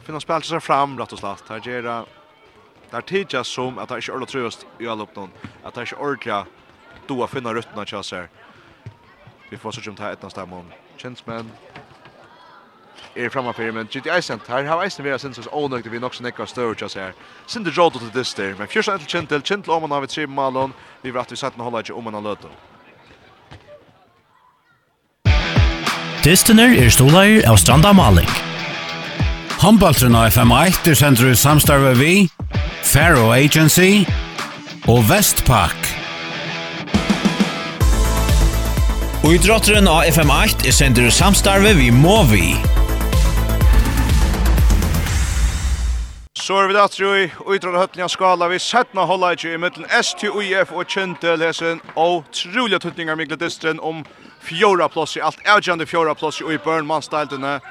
finna 0.05 0.19
spel 0.19 0.43
sig 0.43 0.59
fram 0.59 0.99
rätt 0.99 1.13
och 1.13 1.19
slett. 1.19 1.43
Här 1.49 1.61
ger 1.63 1.81
det 1.81 2.05
där 2.89 3.01
tidiga 3.01 3.43
som 3.43 3.77
att 3.77 3.89
det 3.89 3.95
inte 3.95 4.11
ordentligt 4.11 4.29
tröst 4.29 4.65
i 4.79 4.87
all 4.87 5.01
uppnån. 5.01 5.29
Att 5.63 5.73
det 5.73 5.81
inte 5.81 5.95
ordentligt 5.95 6.45
då 7.07 7.23
att 7.23 7.29
finna 7.29 7.53
ruttna 7.53 7.85
oss 7.99 8.11
här. 8.11 8.29
Vi 9.49 9.57
får 9.57 9.71
så 9.71 9.81
tjumt 9.81 9.99
här 9.99 10.13
ett 10.13 10.21
nästa 10.21 10.45
mån. 10.45 10.65
Kjensmän 10.97 11.51
är 13.13 13.29
framför 13.29 13.71
men 13.71 13.85
GT 13.85 14.05
Isen 14.05 14.39
här 14.47 14.63
har 14.63 14.83
Eisen 14.83 15.05
vi 15.05 15.19
sen 15.19 15.33
så 15.33 15.41
onödigt 15.51 15.85
vi 15.85 15.99
också 15.99 16.23
näcka 16.23 16.45
större 16.45 16.75
tjäs 16.75 16.95
här. 16.95 17.13
Sinde 17.45 17.71
Jotto 17.75 17.99
till 17.99 18.09
det 18.13 18.35
där 18.37 18.55
men 18.57 18.67
första 18.67 18.97
till 18.97 19.07
Kentel 19.07 19.41
Kentel 19.41 19.73
om 19.73 19.81
man 19.81 19.91
har 19.91 20.01
vi 20.01 20.07
tre 20.07 20.27
Malon. 20.27 20.73
Vi 21.01 21.11
vet 21.11 21.21
att 21.21 21.31
vi 21.31 21.35
satt 21.35 21.55
en 21.55 21.61
hålla 21.61 21.83
om 21.93 22.03
man 22.03 22.13
har 22.13 22.21
löto. 22.21 22.47
Dystener 26.23 26.83
er 26.83 26.89
stolar 26.89 27.51
av 27.51 27.55
Stranda 27.55 27.93
Malik. 27.93 28.54
Håndbaltrun 29.55 30.15
og 30.19 30.27
FM1 30.27 30.89
er 30.89 30.97
sender 30.99 31.29
i 31.31 31.35
samstarve 31.39 31.93
vi, 31.95 32.13
Faro 32.83 33.29
Agency 33.33 34.03
og 34.91 35.05
Vestpak. 35.07 35.87
Og 39.23 39.31
i 39.31 39.39
drotteren 39.39 39.87
av 39.87 40.03
FM8 40.11 40.67
er 40.67 40.75
sender 40.75 41.07
i 41.07 41.13
samstarve 41.15 41.71
vi 41.79 41.87
Movi. 41.89 42.51
Så 46.35 46.59
er 46.59 46.67
vi 46.69 46.75
da 46.75 46.85
tro 46.91 47.15
i 47.15 47.31
utrolig 47.47 47.79
høtten 47.79 48.03
av 48.05 48.11
skala. 48.11 48.51
Vi 48.51 48.59
settna 48.61 49.07
holda 49.07 49.31
ikke 49.33 49.55
i 49.55 49.63
midten 49.63 49.87
STUIF 49.87 50.75
og 50.75 50.85
Kjentel 50.91 51.39
lesen 51.41 51.79
og 51.95 52.27
trolige 52.35 52.83
tøtninger 52.83 53.17
Mikkel 53.17 53.39
distren 53.41 53.79
om 53.79 54.03
fjora 54.45 54.91
plass 54.91 55.15
i 55.15 55.23
alt 55.25 55.39
avgjande 55.47 55.87
fjora 55.89 56.13
plass 56.13 56.43
i 56.43 56.59
Børn 56.61 56.85
mannsteiltene. 56.85 57.61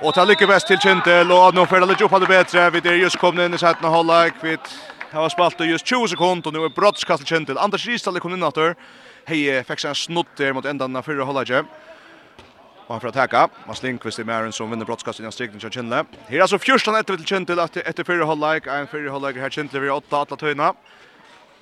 Och 0.00 0.14
ta 0.14 0.24
lycka 0.24 0.46
bäst 0.46 0.66
till 0.66 0.78
Kjentel 0.78 1.32
och 1.32 1.54
nu 1.54 1.66
får 1.66 1.80
det 1.80 1.86
lite 1.86 2.04
upp 2.04 2.20
det 2.20 2.26
bättre. 2.26 2.70
Vi 2.70 2.78
er 2.78 2.92
just 2.92 3.16
kom 3.16 3.40
in 3.40 3.54
i 3.54 3.58
sätten 3.58 3.84
och 3.84 3.90
hålla 3.90 4.30
Vi 4.42 4.58
har 5.12 5.20
var 5.20 5.28
spalt 5.28 5.60
just 5.60 5.86
20 5.86 6.08
sekund 6.08 6.46
och 6.46 6.52
nu 6.52 6.64
är 6.64 6.68
brottskast 6.68 7.18
till 7.18 7.26
Kjentel. 7.26 7.58
Anders 7.58 7.86
Ristal 7.86 8.20
kom 8.20 8.34
in 8.34 8.42
åter. 8.42 8.74
Hej, 9.24 9.64
fick 9.64 9.78
sig 9.78 9.88
en 9.88 9.94
snutt 9.94 10.26
där 10.36 10.52
mot 10.52 10.64
ändan 10.64 10.96
av 10.96 11.02
förra 11.02 11.24
hållet. 11.24 11.50
Och 12.86 12.94
han 12.94 13.00
får 13.00 13.08
attacka. 13.08 13.48
Mats 13.66 13.82
Lindqvist 13.82 14.18
i 14.18 14.24
Mären 14.24 14.52
som 14.52 14.70
vinner 14.70 14.84
brottskast 14.84 15.20
innan 15.20 15.32
strikten 15.32 15.60
till 15.60 15.70
Kjentel. 15.70 16.04
Här 16.26 16.36
är 16.36 16.40
alltså 16.40 16.58
första 16.58 16.92
nätet 16.92 17.16
till 17.16 17.26
Kjentel 17.26 17.58
efter 17.58 18.04
förra 18.04 18.24
hållet. 18.24 18.66
En 18.66 18.86
förra 18.86 19.10
hållet 19.10 19.36
här 19.36 19.50
Kjentel 19.50 19.80
vid 19.80 19.90
8 19.90 20.16
alla 20.16 20.36
töjna. 20.36 20.74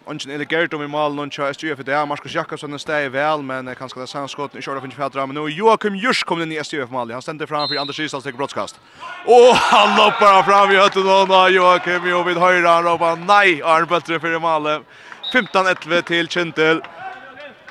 Ongen 0.09 0.31
eller 0.31 0.47
Gert 0.53 0.73
i 0.73 0.77
mål 0.77 1.15
någon 1.15 1.31
chans 1.31 1.63
ju 1.63 1.77
för 1.77 1.85
det 1.85 2.07
Marcus 2.07 2.35
Jakobsen 2.35 2.71
den 2.71 2.79
stäjer 2.79 3.09
väl 3.09 3.43
men 3.43 3.75
kanske 3.75 4.01
det 4.01 4.07
sen 4.07 4.29
skottet 4.29 4.59
i 4.59 4.63
short 4.63 4.83
finns 4.83 4.95
fjärde 4.95 5.27
men 5.27 5.35
nu 5.35 5.49
Joakim 5.49 5.97
Jurs 5.97 6.25
kommer 6.25 6.43
in 6.43 6.53
i 6.53 6.65
STF 6.65 6.91
mål. 6.91 7.11
Han 7.13 7.23
ständer 7.23 7.47
framför 7.47 7.77
Anders 7.77 8.01
Isals 8.01 8.25
till 8.25 8.35
brottskast. 8.35 8.81
Och 9.25 9.57
han 9.57 9.97
loppar 9.97 10.43
fram 10.43 10.71
i 10.71 10.77
hötten 10.77 11.03
och 11.03 11.29
då 11.29 11.49
Joakim 11.49 12.07
ju 12.07 12.25
vid 12.25 12.37
högra 12.37 12.71
han 12.71 12.85
ropar 12.85 13.17
nej 13.17 13.63
Arn 13.63 13.87
bättre 13.87 14.21
för 14.21 14.39
malen. 14.39 14.85
15-11 15.33 16.03
till 16.03 16.29
Kintel. 16.29 16.83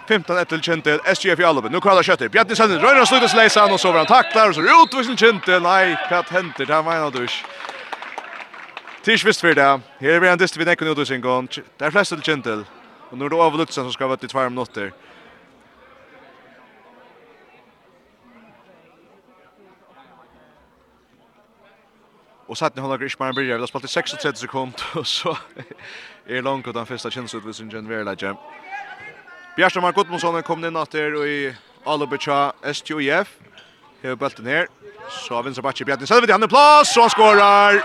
15-1 0.07 0.45
till 0.45 0.61
Kintel, 0.61 0.99
SGF 1.15 1.39
i 1.39 1.43
Alloben. 1.43 1.71
Nu 1.71 1.81
kallar 1.81 2.03
Kjötter. 2.03 2.29
Bjarni 2.29 2.55
Sandin, 2.55 2.79
Röjna 2.79 3.05
slutas 3.05 3.35
läsa 3.35 3.65
og 3.65 3.73
och 3.73 3.79
sover 3.79 3.97
han 3.97 4.05
tacklar 4.05 4.49
och 4.49 4.55
så 4.55 4.61
utvisning 4.61 5.17
Kintel. 5.17 5.61
Nej, 5.61 5.97
kat 6.09 6.29
händer, 6.29 6.65
det 6.65 6.73
här 6.73 6.81
var. 6.81 7.64
Tisch 9.05 9.25
visst 9.25 9.41
för 9.41 9.55
det. 9.55 9.81
Här 9.99 10.09
är 10.09 10.19
vi 10.19 10.27
en 10.27 10.37
dyster 10.37 10.59
vid 10.59 10.67
Nekon 10.67 10.87
Jodusing 10.87 11.21
gång. 11.21 11.47
Där 11.77 11.91
flest 11.91 12.11
till 12.11 12.21
Kintel. 12.21 12.65
Och 13.09 13.17
nu 13.17 13.25
är 13.25 13.29
det 13.29 13.35
Ava 13.35 13.57
Lutzen 13.57 13.83
som 13.83 13.93
ska 13.93 14.07
vara 14.07 14.17
till 14.17 14.29
två 14.29 14.49
minuter. 14.49 14.93
Och 22.45 22.57
satt 22.57 22.75
ni 22.75 22.81
håller 22.81 22.97
Grish 22.97 23.17
bara 23.17 23.33
börjar. 23.33 23.55
Vi 23.55 23.59
har 23.59 23.67
spelat 23.67 23.83
i 23.83 23.87
36 23.87 24.39
sekund. 24.39 24.73
Och 24.95 25.07
så 25.07 25.37
är 26.25 26.33
det 26.33 26.41
långt 26.41 26.67
utan 26.67 26.85
första 26.85 27.09
kinsut 27.09 27.45
vid 27.45 27.55
sin 27.55 27.71
känsloutvisning 27.71 28.25
generellt. 29.57 29.81
Mark 29.81 29.95
Gudmundsson 29.95 30.43
kom 30.43 30.65
in 30.65 30.75
att 30.75 30.93
och 30.93 31.27
i 31.27 31.55
Alubicha 31.83 32.53
STUF. 32.73 33.37
Här 34.01 34.09
är 34.09 34.15
bulten 34.15 34.45
här. 34.45 34.67
Så 35.09 35.35
har 35.35 35.43
vinner 35.43 35.61
Bacci 35.61 35.85
Bjartin 35.85 36.07
Selvig. 36.07 36.29
i 36.29 36.43
är 36.43 36.47
plats 36.47 36.93
Så 36.93 37.01
han 37.01 37.09
skårar. 37.09 37.83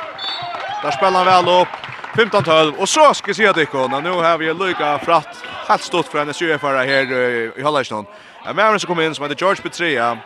Där 0.82 0.90
spelar 0.90 1.24
han 1.24 1.44
väl 1.44 1.62
upp. 1.62 1.68
15-12 2.14 2.76
och 2.76 2.88
så 2.88 3.14
ska 3.14 3.26
vi 3.26 3.34
se 3.34 3.46
att 3.46 3.56
det 3.56 3.72
går. 3.72 4.00
Nu 4.00 4.10
har 4.10 4.38
vi 4.38 4.54
Luka 4.54 4.98
Fratt. 4.98 5.44
Helt 5.68 5.82
stort 5.82 6.06
för 6.06 6.18
hennes 6.18 6.42
UFR 6.42 6.66
här 6.66 7.12
i 7.58 7.62
Hallarstad. 7.62 8.04
Ja, 8.44 8.52
men 8.52 8.80
som 8.80 8.88
kommer 8.88 9.02
in 9.02 9.14
som 9.14 9.22
heter 9.22 9.36
George 9.44 9.62
Petria. 9.62 10.18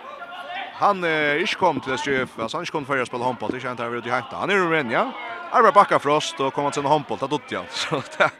Han 0.74 1.04
är 1.04 1.36
inte 1.40 1.54
kom 1.54 1.80
till 1.80 1.98
SUF. 1.98 2.38
alltså 2.38 2.56
han 2.56 2.60
är 2.60 2.62
inte 2.62 2.72
kom 2.72 2.84
för 2.84 2.98
att 2.98 3.08
spela 3.08 3.24
handboll, 3.24 3.50
det 3.52 3.60
känns 3.60 3.70
inte 3.70 3.84
över 3.84 3.98
att 3.98 4.06
hämta. 4.06 4.36
Han 4.36 4.50
är 4.50 4.54
ur 4.54 4.74
en, 4.74 4.90
ja. 4.90 5.12
Arba 5.50 5.72
backa 5.72 5.98
frost 5.98 6.40
och 6.40 6.54
kommer 6.54 6.70
till 6.70 6.82
en 6.82 6.86
handboll, 6.86 7.18
det 7.20 7.26
dotter 7.26 7.54
ja. 7.54 7.62
Så 7.70 8.02
det 8.18 8.30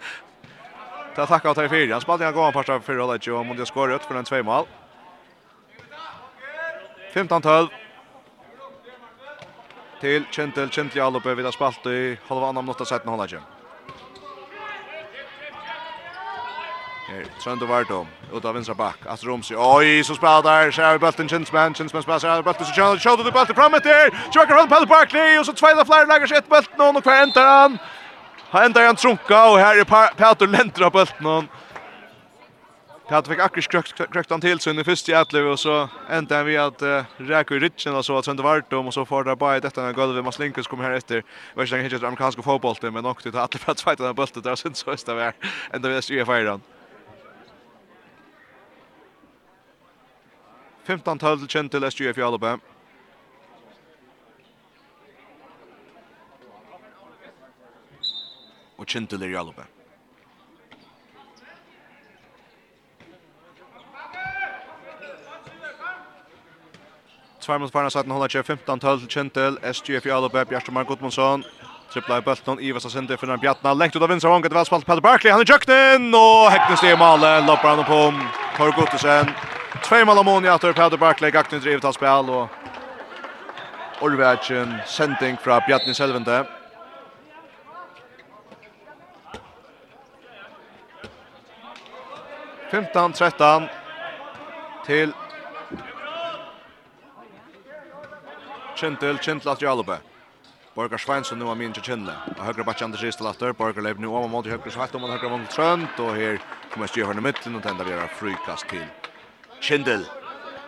Det 1.17 1.27
tackar 1.27 1.51
åt 1.51 1.57
här 1.57 1.69
fyra. 1.69 1.95
Han 1.95 2.01
spelade 2.01 2.27
en 2.27 2.35
gång 2.35 2.53
första 2.53 2.81
fyra 2.81 3.03
hållet 3.03 3.27
och 3.27 3.47
måste 3.47 3.61
jag 3.61 3.69
skåra 3.69 3.95
ut 3.95 4.03
för 4.03 4.15
en 4.15 4.25
två 4.25 4.43
mål. 4.43 4.67
15-12 7.15 7.69
til. 10.05 10.25
Kjentil, 10.33 10.71
Kjentil 10.71 11.01
Jalupe, 11.01 11.37
vi 11.37 11.45
har 11.45 11.55
spalt 11.55 11.87
i 11.89 12.15
halva 12.29 12.53
annan 12.53 12.67
minutter 12.67 12.89
setten 12.89 13.13
hålla 13.13 13.27
kjem. 13.31 13.45
Her, 17.05 17.25
Trøndo 17.41 17.67
Vardo, 17.69 18.05
ut 18.33 18.45
av 18.49 18.55
vinstra 18.57 18.75
bak, 18.75 19.03
Astrid 19.13 19.29
Romsi, 19.29 19.53
oi, 19.55 20.01
så 20.07 20.17
spalt 20.17 20.47
der, 20.47 20.71
ser 20.73 20.95
vi 20.97 21.03
bølten 21.03 21.29
Kjensmann, 21.29 21.77
Kjensmann 21.77 22.05
spalt, 22.05 22.23
ser 22.25 22.41
vi 22.41 22.47
bulten, 22.47 22.65
så 22.65 22.73
kjønner, 22.73 23.03
kjønner 23.03 23.29
du 23.29 23.35
bølten 23.35 23.59
fram 23.59 23.77
etter, 23.77 24.17
tjøkker 24.33 24.57
han 24.57 24.71
Pelle 24.73 24.89
Barkley, 24.89 25.37
og 25.37 25.45
så 25.45 25.53
tveila 25.53 25.85
flere 25.85 26.09
lager 26.09 26.33
seg 26.33 26.41
et 26.41 26.49
bølten, 26.49 26.81
og 26.81 27.05
hva 27.05 27.19
ender 27.27 27.51
han? 27.51 27.77
Han 28.55 28.71
ender 28.71 28.89
han? 28.89 28.97
Trunka, 28.97 29.43
og 29.53 29.61
her 29.61 29.83
er 29.83 30.17
Peter 30.17 30.49
Lentra 30.49 30.89
bølten, 30.97 31.29
og 31.29 31.45
Pat 33.09 33.29
fick 33.29 33.39
akkurat 33.39 33.69
krökt 33.69 34.13
krökt 34.13 34.31
han 34.31 34.41
till 34.41 34.61
sin 34.61 34.85
första 34.85 35.13
jätlev 35.13 35.47
och 35.47 35.61
så 35.61 35.89
ända 36.09 36.43
vi 36.43 36.57
att 36.57 36.83
uh, 36.83 37.03
räka 37.17 37.55
i 37.55 37.59
ritchen 37.59 37.95
och 37.97 38.05
så 38.05 38.19
att 38.19 38.25
sen 38.25 38.37
det 38.37 38.43
vart 38.43 38.73
om 38.73 38.87
och 38.87 38.95
så 38.95 39.05
får 39.05 39.25
det 39.25 39.37
bara 39.37 39.61
detta 39.61 39.83
när 39.83 39.93
golvet 39.93 40.25
måste 40.25 40.43
linkas 40.43 40.67
kommer 40.67 40.85
här 40.85 40.91
efter. 40.91 41.25
Vars 41.55 41.71
länge 41.71 41.83
hittar 41.83 42.07
amerikanska 42.07 42.43
fotbollen 42.43 42.95
men 42.95 43.07
också 43.07 43.31
det 43.31 43.43
att 43.43 43.69
att 43.69 43.81
fighta 43.81 44.05
den 44.05 44.15
bulten 44.15 44.43
där 44.43 44.57
sen 44.57 44.75
så 44.75 44.91
är 44.91 45.15
det 45.15 45.33
ända 45.73 45.89
vi 45.89 46.21
är 46.21 46.25
fyra. 46.25 46.61
15 50.85 51.19
12 51.19 51.47
känt 51.47 51.73
till 51.73 51.91
SGF 51.91 52.19
i 52.19 52.23
Alba. 52.23 52.59
Och 58.77 58.89
känt 58.89 59.11
till 59.11 59.23
i 59.23 59.37
Alba. 59.37 59.63
Tvær 67.45 67.59
mot 67.61 67.73
Farnas 67.73 67.93
15 67.93 68.81
12 68.81 69.01
til 69.01 69.09
Kjentel. 69.09 69.57
SGF 69.61 70.07
i 70.07 70.11
Alabab, 70.11 70.49
Gjerstrømar 70.49 70.87
Gudmundsson. 70.89 71.43
Tripla 71.93 72.17
i 72.19 72.23
bølten, 72.25 72.61
Ivas 72.61 72.87
og 72.89 72.91
Sinde 72.91 73.19
finner 73.21 73.37
Bjartna. 73.37 73.75
Lengt 73.77 73.97
ut 73.97 74.03
av 74.03 74.09
vinstra 74.09 74.31
vanget, 74.33 74.55
velspalt 74.55 74.87
Peter 74.87 75.03
Barkley. 75.05 75.31
Han 75.31 75.43
er 75.45 75.51
kjøkken, 75.51 76.07
og 76.17 76.49
Heknes 76.55 76.85
i 76.89 76.95
malen. 76.97 77.45
Lopper 77.45 77.69
han 77.69 77.85
på 77.85 77.99
om 78.07 78.23
Kåre 78.57 78.73
Guttesen. 78.73 79.29
Tvei 79.85 80.01
mal 80.09 80.23
Moni 80.25 80.49
etter 80.49 80.73
Peter 80.73 80.97
Barkley, 80.97 81.31
Gakten 81.35 81.61
drivet 81.61 81.85
av 81.85 81.93
spil 81.93 82.33
og 82.33 82.49
Orvætjen 84.01 84.79
sending 84.89 85.37
fra 85.37 85.59
Bjartni 85.67 85.93
Selvende. 85.95 86.47
Fymtan, 92.73 93.13
trettan 93.13 93.69
til 94.89 95.13
Kjentil, 98.85 99.16
Kjentil 99.16 99.49
at 99.49 99.62
Jalube. 99.62 99.97
Borgar 100.74 100.99
Svensson 100.99 101.39
nu 101.39 101.47
har 101.47 101.55
min 101.57 101.72
Kjentil. 101.72 102.11
Og 102.37 102.43
høyre 102.45 102.66
bakke 102.68 102.85
Anders 102.85 103.01
Ristel 103.01 103.30
at. 103.30 103.41
Borgar 103.57 103.80
lever 103.80 104.03
nu 104.03 104.11
om 104.12 104.28
mot 104.28 104.45
høyre 104.45 104.72
svett 104.74 104.93
om 104.95 105.07
han 105.07 105.14
høyre 105.14 105.30
vang 105.32 105.47
trønt. 105.49 106.03
Og 106.05 106.12
her 106.18 106.37
kommer 106.74 106.91
Stjøverne 106.93 107.24
midten 107.24 107.57
og 107.57 107.64
tender 107.64 107.89
vi 107.89 107.95
gjøre 107.95 108.11
frikast 108.18 108.68
til 108.68 108.85
Kjentil. 109.64 110.05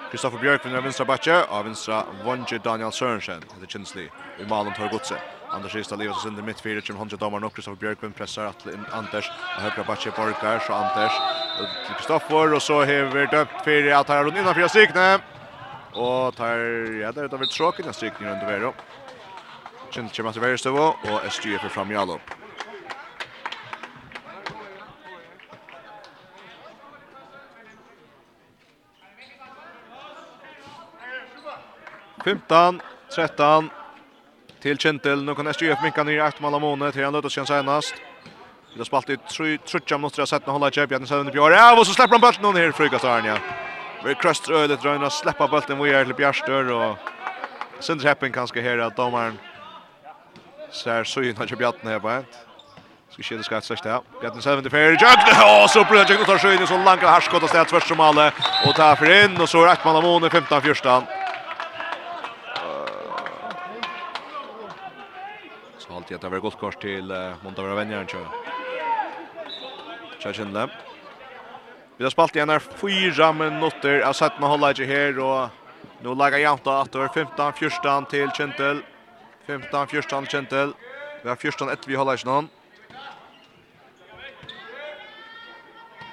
Kristoffer 0.09 0.41
Björk 0.41 0.65
vinner 0.65 0.81
vinstra 0.81 1.05
bakke, 1.05 1.43
og 1.51 1.67
vinstra 1.67 2.05
Vonje 2.25 2.57
Daniel 2.65 2.93
Sørensen, 2.95 3.43
etter 3.43 3.69
Kinsli, 3.69 4.07
i 4.41 4.49
malen 4.49 4.73
tar 4.73 4.89
godse. 4.89 5.19
Anders 5.53 5.75
Ristad 5.75 5.99
lever 5.99 6.15
sig 6.15 6.31
under 6.31 6.47
mitt 6.47 6.61
fyra, 6.63 6.81
Jim 6.81 6.97
Honje 6.97 7.19
Damar 7.21 7.43
nok, 7.43 7.53
Kristoffer 7.53 7.81
Björk 7.81 8.03
vinner 8.03 8.15
pressar 8.15 8.47
att 8.47 8.67
Anders, 8.93 9.29
och 9.57 9.63
högra 9.63 9.85
bakke 9.85 10.11
Borgar, 10.17 10.59
så 10.67 10.73
Anders, 10.73 11.13
Kristoffer, 11.97 12.55
och 12.55 12.63
så 12.63 12.85
hever 12.85 13.27
dømt 13.27 13.65
fire, 13.65 13.99
at 13.99 14.09
her 14.09 14.21
er 14.21 14.31
hun 14.31 14.37
innanfyrir 14.37 14.69
sikne, 14.69 15.19
Og 15.97 16.35
tar, 16.37 16.61
ja, 17.01 17.11
det 17.11 17.23
er 17.23 17.31
utover 17.31 17.49
tråkene 17.49 17.93
strykninger 17.93 18.35
rundt 18.35 18.49
Vero. 18.49 18.73
Kjent 19.91 20.13
kommer 20.17 20.33
til 20.33 20.43
Verestøvå, 20.43 20.89
og 21.09 21.31
SG 21.31 21.55
er 21.55 21.63
for 21.63 21.73
fram 21.73 21.91
Jalop. 21.95 22.35
Fymtan, 32.27 32.81
trettan, 33.11 33.71
til 34.61 34.81
Kjentil. 34.83 35.23
Nå 35.23 35.35
kan 35.39 35.49
SGF 35.53 35.85
minka 35.85 36.03
nere 36.05 36.27
ett 36.27 36.41
mål 36.43 36.59
av 36.59 36.61
måned, 36.61 36.79
månet 36.79 36.95
till 36.95 37.05
en 37.05 37.15
löteskjön 37.15 37.47
senast. 37.47 37.95
Vi 38.73 38.81
har 38.81 38.85
spalt 38.85 39.11
i 39.11 39.17
trutja 39.67 39.99
minutter 39.99 40.23
av 40.23 40.27
setna 40.27 40.53
holde 40.53 40.69
i 40.69 40.71
Kjepjärn 40.71 41.03
i 41.03 41.07
Södernebjörn. 41.07 41.55
Ja, 41.55 41.79
og 41.79 41.87
så 41.87 41.95
slipper 41.95 42.19
han 42.19 42.21
bulten 42.21 42.45
hon 42.45 42.57
här 42.57 42.73
frukast 42.73 43.05
Arnja. 43.05 43.39
Vi 44.07 44.15
kröster 44.15 44.53
ödet 44.55 44.85
røyna, 44.85 45.09
sleppa 45.11 45.49
bulten 45.51 45.81
vi 45.83 45.91
er 45.91 46.05
til 46.05 46.15
Bjärstör 46.15 46.71
och 46.73 46.97
sen 47.81 47.99
treppen 47.99 48.33
kanske 48.33 48.61
här 48.61 48.79
at 48.79 48.97
domaren 48.97 49.39
ser 50.71 51.05
så 51.05 51.23
ju 51.23 51.33
när 51.33 51.57
Bjarten 51.57 52.01
på 52.01 52.11
ett. 52.11 52.47
Ska 53.11 53.23
ske 53.23 53.37
det 53.37 53.43
ska 53.43 53.61
släppa 53.61 53.89
där. 53.89 54.01
Bjartne 54.21 54.43
själv 54.43 54.59
inte 54.59 54.71
fair. 54.71 54.91
Jøgne, 54.91 55.63
og 55.63 55.71
så 55.71 55.85
blir 55.85 56.05
det 56.05 56.25
tar 56.25 56.39
skön 56.39 56.67
så 56.67 56.77
långt 56.77 57.03
harskott 57.03 57.43
och 57.43 57.49
sted 57.49 57.67
först 57.67 57.89
som 57.89 58.01
alla 58.01 58.33
och 58.67 58.75
tar 58.75 58.97
för 58.97 59.25
in 59.25 59.41
och 59.41 59.49
så 59.49 59.67
rätt 59.67 59.85
man 59.85 59.97
av 59.97 60.03
månen 60.03 60.31
15 60.31 60.63
första. 60.63 61.03
Så 65.79 65.97
alltid 65.97 66.15
att 66.15 66.21
det 66.21 66.29
var 66.29 66.39
gott 66.39 66.59
kors 66.59 66.77
till 66.77 67.35
Montavera 67.43 67.75
Venjaren 67.75 68.07
tror 68.07 68.23
jag. 70.23 70.35
Tjärnlem. 70.35 70.71
Vi 71.97 72.05
har 72.05 72.13
spalt 72.13 72.35
igjen 72.37 72.51
her 72.53 72.61
fyra 72.61 73.31
minutter 73.33 74.03
av 74.05 74.13
17 74.13 74.43
holde 74.45 74.69
ikke 74.75 74.89
her, 74.91 75.21
og 75.25 76.03
nå 76.05 76.13
lager 76.13 76.43
jævnt 76.43 76.69
av 76.69 76.83
at 76.85 76.93
det 76.93 77.07
15-14 77.09 78.11
til 78.13 78.35
Kjentel. 78.37 78.83
15-14 79.49 80.29
Kjentel. 80.29 80.75
Vi 81.23 81.31
har 81.31 81.41
14 81.41 81.73
etter 81.73 81.89
vi 81.89 81.97
holder 81.97 82.21
ikke 82.21 82.29
noen. 82.29 82.51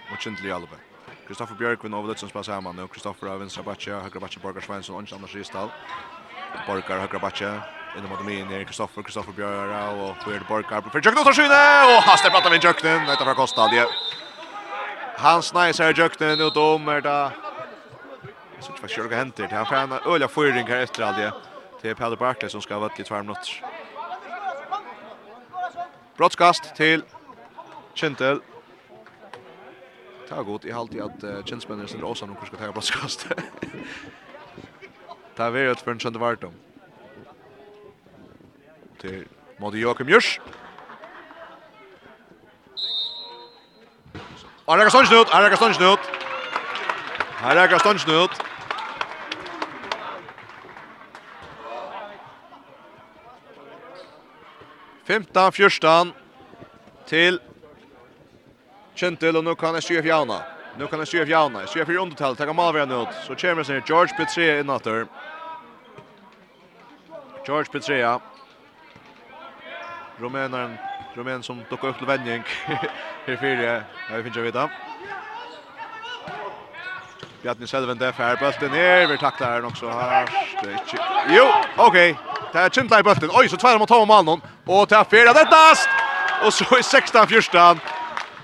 Og 0.07 0.23
Kjentel 0.23 0.47
i 0.47 0.55
albe. 0.55 0.79
Kristoffer 1.27 1.59
Bjørkvin 1.59 1.93
over 1.99 2.13
Lutzen 2.13 2.31
spiller 2.31 2.47
sammen, 2.47 2.79
og 2.79 2.89
Kristoffer 2.91 3.34
av 3.34 3.43
Vinstra 3.43 3.63
Batje, 3.67 3.99
Høyre 4.07 4.23
Batje, 4.23 4.39
Borgar 4.43 4.63
Svensson, 4.63 4.95
Ånds 5.01 5.11
Anders 5.15 5.36
Risdal. 5.36 5.71
Borgar, 6.67 7.03
Høyre 7.03 7.19
Batje, 7.19 7.51
inne 7.97 8.07
mot 8.07 8.23
min 8.23 8.51
er 8.55 8.63
Kristoffer, 8.67 9.03
Kristoffer 9.03 9.36
Bjørk, 9.36 9.71
og 9.99 10.23
Høyre 10.23 10.47
Borgar, 10.47 10.81
för 10.91 10.99
Jøkken 10.99 11.19
og 11.19 11.25
Tarsine, 11.25 11.63
og 11.91 12.03
Haster 12.07 12.29
prater 12.29 12.49
med 12.49 12.63
Jøkken, 12.63 13.07
dette 13.07 13.23
fra 13.23 13.34
Kostadje. 13.34 13.88
Han 15.16 15.43
snajs 15.43 15.80
här 15.80 15.93
jökten 15.93 16.41
ut 16.41 16.57
om 16.57 16.88
är 16.88 17.01
det. 17.01 17.32
Så 18.59 18.72
det 18.72 18.78
faktiskt 18.78 18.97
jag 18.97 19.09
händer. 19.09 19.47
Han 19.47 19.66
får 19.66 19.76
en 19.76 20.14
öliga 20.14 20.28
förring 20.28 20.68
här 20.68 20.78
efter 20.78 21.03
allt 21.03 21.18
det. 21.18 21.34
Till 21.82 21.95
Pelle 21.95 22.16
Barkley 22.16 22.49
som 22.49 22.61
ska 22.61 22.80
vara 22.80 22.91
i 22.97 23.03
två 23.03 23.16
minuter. 23.16 23.66
Brottskast 26.18 26.76
till 26.76 27.03
Kintel. 27.93 28.41
Ta 30.30 30.43
gott 30.43 30.66
jeg 30.66 30.76
halt 30.76 30.93
i 30.93 31.01
att 31.01 31.24
uh, 31.24 31.43
Kintelspelaren 31.43 31.88
sitter 31.88 32.05
åsan 32.05 32.30
noen 32.30 32.45
skal 32.45 32.59
ta 32.59 32.72
brottskast. 32.72 33.28
Ta 35.38 35.49
vi 35.49 35.66
ut 35.70 35.82
for 35.82 35.91
en 35.91 35.99
sjunde 35.99 36.22
vartom. 36.22 36.53
Til 39.01 39.26
Modi 39.59 39.82
Joachim 39.82 40.09
Jørs. 40.09 40.39
Og 44.68 44.78
rekker 44.80 44.93
stånd 44.93 45.07
snutt, 45.09 45.32
rekker 45.34 45.59
stånd 45.59 45.76
snutt. 45.76 46.05
Her 47.43 47.57
rekker 47.59 47.82
stånd 47.84 47.99
snutt. 47.99 48.38
Femta, 55.03 55.49
fjörstan 55.51 56.14
til 57.09 57.41
Kjentil, 58.95 59.36
og 59.36 59.43
nå 59.43 59.55
kan 59.57 59.74
jeg 59.76 59.84
styre 59.84 60.03
fjavna. 60.05 60.38
Nå 60.78 60.88
kan 60.88 61.01
jeg 61.01 61.09
styre 61.09 61.26
fjavna. 61.26 61.64
Jeg 61.64 61.72
styre 61.72 61.86
fyrir 61.89 62.01
undertall, 62.03 62.36
takk 62.38 62.53
om 62.53 62.59
malveren 62.61 62.93
ut. 62.93 63.16
Så 63.26 63.36
kommer 63.36 63.66
seg 63.66 63.82
George 63.89 64.14
Petrea 64.16 64.59
innatter. 64.61 65.07
George 67.43 67.74
Petrea. 67.74 68.20
Rumæneren 70.22 70.78
Rumän 71.16 71.43
som 71.43 71.64
dock 71.70 71.84
upp 71.84 71.97
till 71.97 72.07
vändning. 72.07 72.43
Här 73.26 73.38
fyra. 73.41 73.84
Jag 74.09 74.24
finner 74.24 74.38
jag 74.38 74.43
vet. 74.43 74.70
Bjarni 77.41 77.68
Selven 77.68 77.97
där 77.97 78.11
för 78.11 78.36
bulten 78.36 78.72
ner. 78.72 79.07
Vi 79.07 79.18
tacklar 79.18 79.55
den 79.55 79.66
också. 79.66 79.89
Här. 79.89 80.30
Jo, 81.30 81.45
okej. 81.78 82.18
Det 82.53 82.59
är 82.59 82.70
kjentla 82.70 82.99
i 82.99 83.03
bulten. 83.03 83.30
Oj, 83.34 83.49
så 83.49 83.57
tvär 83.57 83.80
mot 83.80 83.88
Tom 83.88 84.07
Malmon 84.07 84.41
och 84.66 84.89
tar 84.89 85.03
fyra 85.03 85.34
dettast. 85.34 85.89
Och 86.45 86.53
så 86.53 86.78
i 86.78 86.84
16 86.84 87.28
första. 87.28 87.78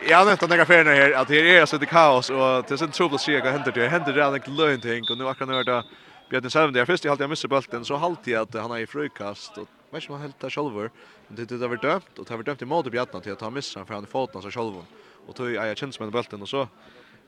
Ja, 0.10 0.24
nu 0.24 0.36
tar 0.36 0.48
några 0.48 0.66
färna 0.66 0.92
här 0.92 1.12
att 1.12 1.28
det 1.28 1.58
är 1.58 1.66
så 1.66 1.78
det 1.78 1.86
kaos 1.86 2.30
och 2.30 2.38
det 2.38 2.72
är 2.72 2.78
så 2.78 2.88
trubbel 2.88 3.16
att 3.16 3.22
se 3.22 3.42
vad 3.42 3.52
händer 3.52 3.72
det. 3.72 3.88
Händer 3.88 4.14
det 4.14 4.26
aldrig 4.26 4.48
lönt 4.48 4.84
ting 4.84 5.04
och 5.12 5.18
nu 5.18 5.24
har 5.24 5.34
kan 5.34 5.48
det 5.48 5.84
Bjarni 6.30 6.50
Selven 6.50 6.74
där 6.74 6.86
först 6.86 7.06
i 7.06 7.10
halvtid 7.10 7.24
jag 7.24 7.30
missar 7.30 7.50
bulten 7.50 7.86
så 7.86 7.96
halvtid 7.96 8.38
att 8.38 8.54
han 8.54 8.72
är 8.72 8.78
i 8.78 8.88
frukast 8.88 9.58
och 9.58 9.68
vet 9.92 10.04
ikke 10.04 10.14
om 10.14 10.20
han 10.20 10.28
helt 10.28 10.42
det 10.42 10.92
men 11.30 11.38
Det 11.38 11.50
det 11.50 11.70
var 11.70 11.78
dømt, 11.78 12.20
og 12.20 12.26
det 12.26 12.30
har 12.30 12.38
var 12.38 12.44
dømt 12.44 12.62
i 12.62 12.66
måte 12.66 12.92
Bjartna 12.92 13.22
til 13.22 13.32
at 13.32 13.42
han 13.42 13.54
missa 13.54 13.84
for 13.86 13.94
han 13.94 14.04
i 14.04 14.08
foten 14.08 14.38
av 14.38 14.44
seg 14.44 14.52
sjølven. 14.52 14.86
Og 15.28 15.36
tog 15.36 15.50
jeg 15.50 15.78
kjens 15.78 16.00
med 16.00 16.12
bulten, 16.12 16.42
og 16.42 16.48
så 16.48 16.68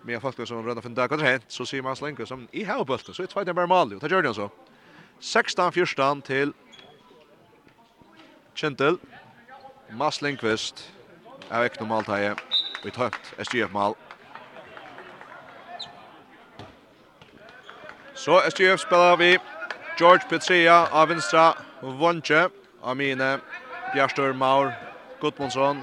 med 0.03 0.22
folk 0.22 0.47
som 0.47 0.66
renner 0.66 0.82
for 0.82 0.89
en 0.89 0.95
dag, 0.95 1.12
og 1.12 1.41
så 1.47 1.66
sier 1.66 1.82
man 1.82 1.95
slenker 1.95 2.26
som 2.26 2.47
i 2.53 2.64
her 2.64 2.84
bulten, 2.84 3.14
så 3.14 3.24
er 3.24 3.28
tveit 3.28 3.47
en 3.47 3.55
bare 3.55 3.68
mal, 3.68 3.93
og 3.93 4.01
det 4.01 4.12
gjør 4.12 4.22
det 4.22 4.30
altså. 4.30 4.49
16-14 5.22 6.22
til 6.22 6.53
Kjentel, 8.55 8.97
Mads 9.93 10.22
Lindqvist, 10.22 10.91
av 11.51 11.66
ekne 11.66 11.88
maltaie, 11.88 12.34
og 12.82 12.88
i 12.88 12.93
tømt 12.95 13.34
SGF-mal. 13.38 13.95
Så 18.16 18.41
SGF 18.49 18.80
spiller 18.80 19.16
vi 19.18 19.38
George 19.99 20.28
Petria 20.30 20.88
av 20.91 21.09
vinstra, 21.09 21.53
Vonche, 21.82 22.49
Amine, 22.84 23.39
Bjärstor 23.93 24.34
Maur, 24.34 24.73
Gudmundsson. 25.21 25.82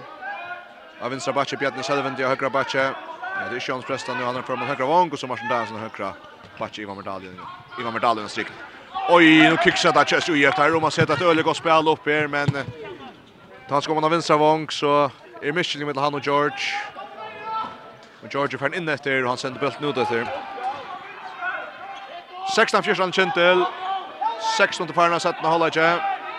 Av 1.01 1.11
vänstra 1.11 1.32
backe 1.32 1.57
Bjarni 1.57 1.82
Selvendi 1.82 2.16
till 2.16 2.26
högra 2.26 2.51
backe. 2.51 2.78
Ja, 2.78 3.49
det 3.51 3.57
är 3.57 3.61
Sjons 3.61 3.84
Preston 3.84 4.16
nu 4.16 4.24
han 4.24 4.36
är 4.36 4.42
framåt 4.42 4.68
högra 4.68 4.86
vång 4.86 5.11
och 5.11 5.18
så 5.18 5.26
Martin 5.26 5.49
Dansen 5.49 5.76
högra 5.76 6.14
backe 6.59 6.82
Ivan 6.82 6.96
Merdalien. 6.96 7.36
Ivan 7.80 7.92
Medaljen 7.92 8.28
strikt. 8.28 8.53
Oj, 9.11 9.51
nu 9.51 9.57
kicksar 9.64 9.92
där 9.92 10.05
Chess 10.05 10.28
ju 10.28 10.44
efter 10.44 10.70
Roma 10.70 10.90
sett 10.90 11.11
att 11.11 11.22
Öle 11.22 11.42
går 11.42 11.55
spel 11.55 11.88
upp 11.88 12.07
här 12.07 12.26
men 12.26 12.49
han 13.68 13.82
ska 13.82 13.94
man 13.94 14.05
av 14.05 14.11
vänstra 14.11 14.36
vång 14.36 14.70
så 14.70 15.11
är 15.42 15.53
Michel 15.53 15.86
med 15.86 15.96
han 15.96 16.14
och 16.14 16.26
George. 16.26 16.64
Och 18.22 18.34
George 18.34 18.59
får 18.59 18.74
in 18.74 18.88
efter 18.88 19.22
och 19.22 19.28
han 19.28 19.38
sänder 19.38 19.61
bulten 19.61 19.84
ut 19.84 19.96
efter. 19.96 20.26
16-14 22.57 23.12
Kentel. 23.12 23.64
16 24.57 24.89
farna 24.95 25.20
sett 25.20 25.43
med 25.43 25.51
hålla 25.51 25.70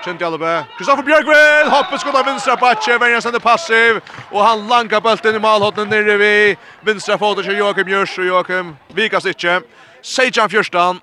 Kjent 0.06 0.22
Jalbe. 0.22 0.66
Kristoffer 0.78 1.04
Bjørgvin 1.04 1.72
hoppar 1.72 2.00
skott 2.00 2.16
av 2.16 2.26
vänstra 2.26 2.56
bakke, 2.56 2.96
Venjan 3.00 3.22
sender 3.22 3.40
passiv, 3.40 4.00
och 4.32 4.44
han 4.44 4.68
langar 4.68 5.02
bollen 5.02 5.36
i 5.36 5.40
målhotten 5.40 5.90
nere 5.90 6.18
vid 6.18 6.58
vänstra 6.82 7.18
foten 7.18 7.44
till 7.44 7.58
Joakim 7.58 7.88
Jørs, 7.88 8.18
och 8.20 8.26
Joakim 8.26 8.76
vikas 8.88 9.26
inte. 9.26 9.62
Sejan 10.02 10.50
Fjørstan. 10.50 11.02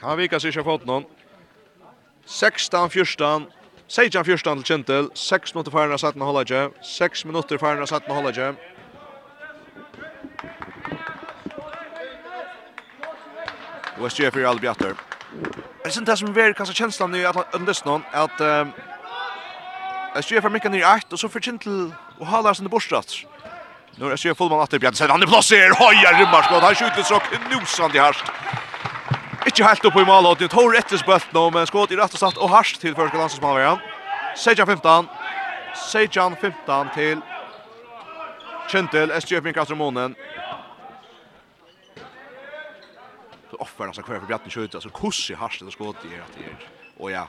Han 0.00 0.16
vikas 0.16 0.44
inte 0.44 0.64
foten 0.64 0.86
någon. 0.86 1.04
16 2.26 2.90
Fjørstan. 2.90 3.46
Sejan 3.88 4.24
Fjørstan 4.24 4.56
till 4.62 4.66
Kjentel. 4.66 5.08
6 5.14 5.54
minuter 5.54 5.70
farna 5.70 5.98
satt 5.98 6.14
med 6.14 6.26
hålla 6.26 6.70
6 6.82 7.24
minuter 7.24 7.58
farna 7.58 7.86
satt 7.86 8.06
med 8.08 8.16
hålla 8.16 8.54
Och 13.96 14.04
West 14.04 14.18
Jeffrey 14.18 14.44
är 14.44 14.48
all. 14.48 14.60
Det 14.60 14.76
är 15.84 15.98
inte 15.98 16.16
som 16.16 16.32
vi 16.32 16.54
kanske 16.56 16.74
känslan 16.74 17.10
nu 17.10 17.26
att 17.26 17.54
under 17.54 17.86
någon 17.86 18.02
att 18.12 18.40
West 20.14 20.30
Jeff 20.30 20.44
är 20.44 20.50
mycket 20.50 20.70
ner 20.70 20.96
åt 20.96 21.12
och 21.12 21.20
så 21.20 21.28
förkintel 21.28 21.92
och 22.18 22.26
håller 22.26 22.54
sig 22.54 22.66
i 22.66 22.68
borstrat. 22.68 23.14
Nu 23.96 24.12
är 24.12 24.16
Sjö 24.16 24.34
Fullman 24.34 24.60
att 24.60 24.70
Bjärn. 24.70 24.94
Sen 24.94 25.10
han 25.10 25.22
är 25.22 25.26
placerad. 25.26 25.76
Hoja 25.76 26.10
rymmar 26.18 26.42
skott. 26.42 26.62
Han 26.62 26.74
skjuter 26.74 27.02
så 27.02 27.18
knusande 27.18 28.00
härst. 28.00 28.24
Inte 29.46 29.64
helt 29.64 29.84
upp 29.84 29.96
i 29.96 30.04
målet. 30.04 30.38
Det 30.38 30.48
tar 30.48 30.72
rätt 30.72 31.00
spött 31.00 31.26
nu 31.32 31.50
men 31.50 31.66
skott 31.66 31.90
i 31.90 31.96
rätt 31.96 32.12
och 32.12 32.18
satt 32.18 32.36
och 32.36 32.50
härst 32.50 32.80
till 32.80 32.94
första 32.94 33.18
landslagsmålvärden. 33.18 33.78
Sejan 34.36 34.66
15. 34.66 35.08
Sejan 35.92 36.36
15 36.36 36.88
till 36.94 37.20
Kentel. 38.72 39.10
SJF 39.10 39.44
med 39.44 39.54
Kastromonen. 39.54 40.14
offern 43.62 43.94
som 43.94 44.04
kvar 44.04 44.18
för 44.18 44.26
Bjarten 44.26 44.50
skjuter 44.50 44.80
så 44.80 44.90
kussi 44.90 45.34
harst 45.34 45.62
det 45.64 45.70
skott 45.70 45.96
i 46.04 46.20
att 46.20 46.34
det. 46.38 46.56
Och 47.02 47.10
ja. 47.10 47.28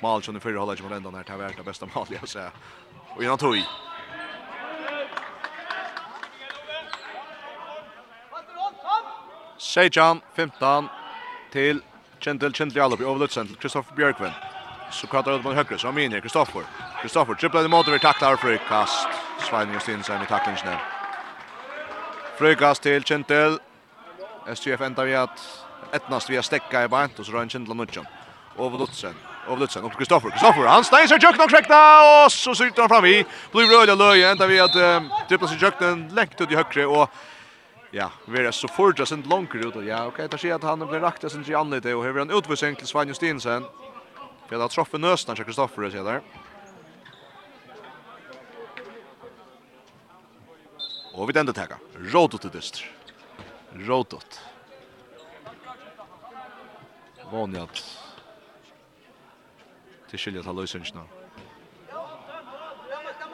Mal 0.00 0.22
som 0.22 0.34
den 0.34 0.40
förra 0.40 0.76
som 0.76 0.92
ända 0.92 1.10
när 1.10 1.10
det 1.10 1.32
har 1.32 1.38
tar 1.38 1.44
värsta 1.44 1.62
bästa 1.62 1.86
mål 1.94 2.06
jag 2.20 2.28
säger. 2.28 2.50
Och 3.16 3.22
innan 3.22 3.38
tog. 3.38 3.56
Sejan 9.58 10.20
15 10.34 10.88
till 11.52 11.80
Kendall 12.18 12.54
Kendall 12.54 12.82
Alop 12.82 13.00
i 13.00 13.04
överlutsen 13.04 13.46
till 13.46 13.56
Kristoffer 13.56 13.96
Björkven. 13.96 14.32
Så 14.90 15.06
kvartar 15.06 15.36
ut 15.36 15.44
mot 15.44 15.54
högre 15.54 15.78
så 15.78 15.88
Amini 15.88 16.20
Kristoffer. 16.20 16.62
Kristoffer 17.02 17.34
tripplar 17.34 17.64
emot 17.64 17.88
över 17.88 17.98
tacklar 17.98 18.36
för 18.36 18.56
kast. 18.68 19.08
Sveining 19.50 19.76
och 19.76 19.82
Stinsen 19.82 20.22
i 20.22 20.26
tacklingen. 20.26 20.78
Frögas 22.38 22.80
till 22.80 23.02
Kendall 23.02 23.58
SGF 24.46 24.80
enda 24.80 25.04
vi 25.04 25.14
at 25.14 25.42
etnast 25.92 26.30
vi 26.30 26.36
har 26.36 26.46
stekka 26.46 26.84
i 26.84 26.88
bant 26.90 27.18
og 27.18 27.26
så 27.26 27.32
rör 27.32 27.42
en 27.42 27.52
kindla 27.52 27.74
nudjan. 27.74 28.06
Over 28.56 28.78
Lutzen 28.78 29.14
Over 29.48 29.60
Lutzen 29.60 29.84
Upp 29.84 29.96
Kristoffer. 29.96 30.30
Kristoffer. 30.30 30.66
Han 30.66 30.84
stein 30.84 31.08
seg 31.08 31.22
jökna 31.22 31.44
och 31.44 31.50
krekna 31.50 31.78
og 32.02 32.32
så 32.32 32.54
sykter 32.54 32.82
han 32.82 32.88
fram 32.88 33.04
i. 33.04 33.24
Blir 33.52 33.70
röda 33.70 33.94
løy 33.94 34.22
enda 34.22 34.46
vi 34.46 34.60
at 34.62 34.76
um, 34.76 35.08
trippla 35.28 35.48
seg 35.48 35.62
jökna 35.62 35.94
lengt 36.14 36.40
ut 36.40 36.50
i 36.50 36.56
högre. 36.56 36.86
Och 36.86 37.10
ja, 37.90 38.10
vi 38.26 38.38
er 38.38 38.50
så 38.50 38.68
fortsatt 38.68 39.08
sin 39.08 39.22
långkare 39.22 39.68
ut. 39.68 39.74
Ja, 39.86 40.06
okej. 40.06 40.26
Okay, 40.26 40.28
där 40.28 40.54
at 40.54 40.64
att 40.64 40.68
han 40.70 40.88
blir 40.88 41.00
rakt 41.00 41.30
sin 41.30 41.44
i 41.48 41.54
anlite. 41.54 41.94
Och 41.94 42.04
här 42.04 42.12
har 42.12 42.20
en 42.20 42.30
utvisning 42.30 42.76
til 42.76 42.86
Svein 42.86 43.08
Justinsen. 43.08 43.64
För 44.48 44.56
har 44.56 44.68
troffa 44.68 44.98
nöstan 44.98 45.36
till 45.36 45.44
Kristoffer. 45.44 45.90
Ser 45.90 46.04
där. 46.04 46.20
Och 51.14 51.28
vi 51.28 51.32
tänder 51.32 51.52
ta 51.52 51.66
Råd 51.98 52.34
ut 52.34 52.44
i 52.44 52.48
dyster. 52.48 53.01
Rotot. 53.88 54.40
Vonjat. 57.30 57.82
Til 60.10 60.20
skilja 60.20 60.42
ta 60.44 60.52
løysingsna. 60.52 61.04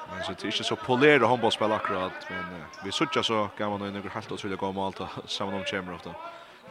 Men 0.08 0.24
så 0.24 0.32
det 0.32 0.46
er 0.46 0.52
ikke 0.52 0.64
så 0.64 0.76
polere 0.78 1.26
håndballspill 1.26 1.72
akkurat, 1.74 2.24
men 2.30 2.62
uh, 2.62 2.84
vi 2.84 2.92
sutja 2.94 3.22
så 3.22 3.48
gammal 3.58 3.82
og 3.82 3.92
noen 3.92 4.10
helt 4.14 4.32
utrolig 4.32 4.58
gå 4.58 4.70
om 4.70 4.78
alt 4.82 5.02
sammen 5.26 5.58
om 5.58 5.66
kjemmer 5.68 5.98
ofte. 5.98 6.14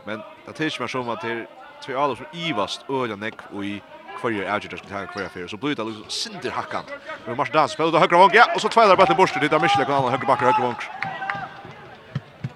Men 0.07 0.23
det 0.45 0.55
er 0.55 0.71
ikke 0.71 0.83
mer 0.83 0.91
som 0.91 1.11
at 1.13 1.21
det 1.23 1.35
er 1.35 1.45
tvei 1.83 1.95
alle 1.99 2.17
som 2.17 2.33
ivast 2.33 2.87
øyla 2.89 3.15
nekk 3.19 3.43
og 3.51 3.65
i 3.65 3.75
kvarje 4.17 4.47
avgjert 4.49 4.79
som 4.79 4.89
tar 4.89 5.11
kvarje 5.11 5.29
fyrir, 5.35 5.51
så 5.51 5.59
blir 5.61 5.75
det 5.77 5.85
liksom 5.85 6.09
sinter 6.09 6.55
hakkant. 6.55 6.89
Men 7.27 7.37
Mars 7.37 7.51
Dans 7.53 7.71
spiller 7.71 7.91
ut 7.91 7.99
av 7.99 8.07
høyre 8.07 8.23
vong, 8.23 8.33
ja, 8.35 8.47
og 8.55 8.63
så 8.63 8.71
tveilar 8.73 8.97
bare 8.97 9.11
til 9.11 9.19
borster, 9.19 9.43
det 9.43 9.53
er 9.53 9.61
Michele 9.61 9.85
kan 9.85 10.01
han 10.01 10.15
høyre 10.15 10.31
bakker 10.31 10.49
høyre 10.49 10.63
vong. 10.65 11.46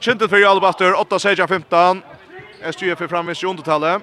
Kintet 0.02 0.30
för 0.30 0.46
Albaster 0.46 1.00
8 1.00 1.20
seger 1.20 1.48
15. 1.48 2.04
SJF 2.62 2.98
för 2.98 3.08
framvis 3.08 3.44
i 3.44 3.46
undertalet. 3.46 4.02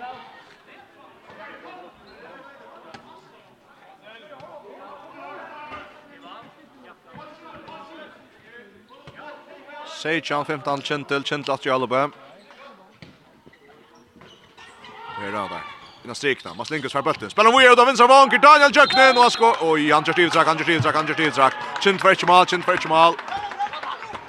Sejan 10.03 10.45
15 10.45 10.83
Kintel, 10.83 11.25
Kintel 11.25 11.55
att 11.55 11.67
Jalbe. 11.67 11.97
Här 11.97 12.11
då 15.33 15.33
där. 15.33 15.63
Innan 16.05 16.15
strikna, 16.15 16.55
Mats 16.55 16.71
Linkus 16.71 16.93
för 16.93 17.03
bulten. 17.03 17.31
Spelar 17.31 17.59
vi 17.59 17.73
ut 17.73 17.79
av 17.79 17.87
vänster 17.87 18.09
vanker, 18.09 18.39
Daniel 18.39 18.77
Jöknen 18.77 19.17
och 19.17 19.23
han 19.23 19.31
skår. 19.31 19.57
Oj, 19.61 19.93
han 19.93 20.05
kör 20.05 20.13
stivtrak, 20.13 20.47
han 20.47 20.59
kör 20.59 20.65
stivtrak, 20.65 20.95
han 20.95 21.07
kör 21.07 21.15
stivtrak. 21.15 21.55
Kint 21.81 22.01
för 22.01 22.13
ett 22.13 22.27
mål, 22.27 22.47
kint 22.47 22.65
för 22.65 22.75
ett 22.75 22.89
mål. 22.89 23.15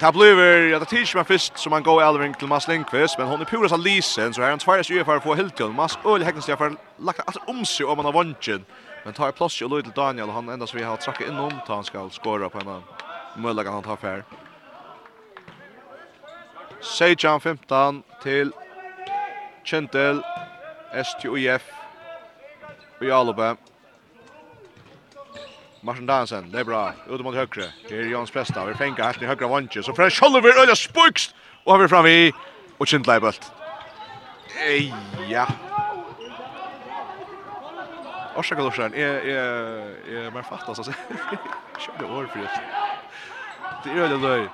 Det 0.00 0.12
blir 0.12 0.68
ja, 0.68 0.78
det 0.78 0.84
tisch 0.84 1.16
man 1.16 1.24
först 1.24 1.58
som 1.58 1.70
man 1.70 1.82
går 1.82 2.02
Elving 2.02 2.34
till 2.34 2.48
Mas 2.48 2.68
Lindqvist 2.68 3.18
men 3.18 3.28
hon 3.28 3.40
är 3.40 3.44
pura 3.44 3.68
så 3.68 3.76
lisen 3.76 4.34
så 4.34 4.42
här 4.42 4.50
han 4.50 4.58
tvärs 4.58 4.90
ju 4.90 5.04
för 5.04 5.16
att 5.16 5.22
få 5.22 5.34
Hilton 5.34 5.74
Mas 5.74 5.98
öl 6.04 6.22
häcknas 6.22 6.48
jag 6.48 6.58
för 6.58 6.76
lacka 6.96 7.22
alltså 7.22 7.40
om 7.46 7.64
sig 7.64 7.86
om 7.86 7.96
man 7.96 8.04
har 8.04 8.12
vunnit. 8.12 8.62
Men 9.04 9.14
tar 9.14 9.32
plats 9.32 9.62
ju 9.62 9.68
Lloyd 9.68 9.84
till 9.84 9.92
Daniel 9.92 10.28
han 10.28 10.48
endast 10.48 10.74
vi 10.74 10.82
har 10.82 10.96
trackat 10.96 11.28
inom 11.28 11.52
ta 11.66 11.74
han 11.74 11.84
ska 11.84 12.10
skora 12.10 12.48
på 12.48 12.58
en 12.58 12.82
möjliga 13.42 13.70
han 13.70 13.82
tar 13.82 13.96
fair. 13.96 14.24
Sejan 16.80 17.40
15 17.40 18.02
till 18.22 18.52
Chintel 19.64 20.22
STUF 21.04 21.62
i 23.00 23.10
Alaba. 23.10 23.56
Martin 25.82 26.06
Dansen, 26.06 26.52
det 26.52 26.60
er 26.60 26.64
bra. 26.64 26.92
Ute 27.08 27.24
mot 27.24 27.34
høyre. 27.34 27.70
Her 27.88 28.02
er 28.02 28.10
Jons 28.10 28.30
Presta. 28.30 28.64
Vi 28.68 28.74
fengar 28.76 29.14
helt 29.14 29.22
i 29.22 29.28
høyre 29.28 29.48
vantje. 29.48 29.82
Så 29.82 29.94
fra 29.96 30.10
Kjolver, 30.12 30.60
øyla 30.60 30.74
spukst! 30.76 31.34
Og 31.64 31.72
har 31.72 31.82
vi 31.82 31.88
fram 31.88 32.06
i. 32.06 32.32
Og 32.78 32.86
Kindla 32.86 33.16
i 33.16 33.20
bølt. 33.20 33.52
Eja. 34.66 35.46
Orsak 38.36 38.58
Lorsan, 38.58 38.92
Lorsjern. 38.92 38.94
Jeg, 38.94 39.26
jeg, 40.12 40.32
mer 40.34 40.44
fattas, 40.48 40.78
altså. 40.78 40.92
Kjønne 41.78 42.12
år 42.12 42.28
for 42.32 42.38
det. 42.38 42.50
Det 43.84 43.96
er 43.96 44.04
øyla 44.04 44.20
løy. 44.26 44.46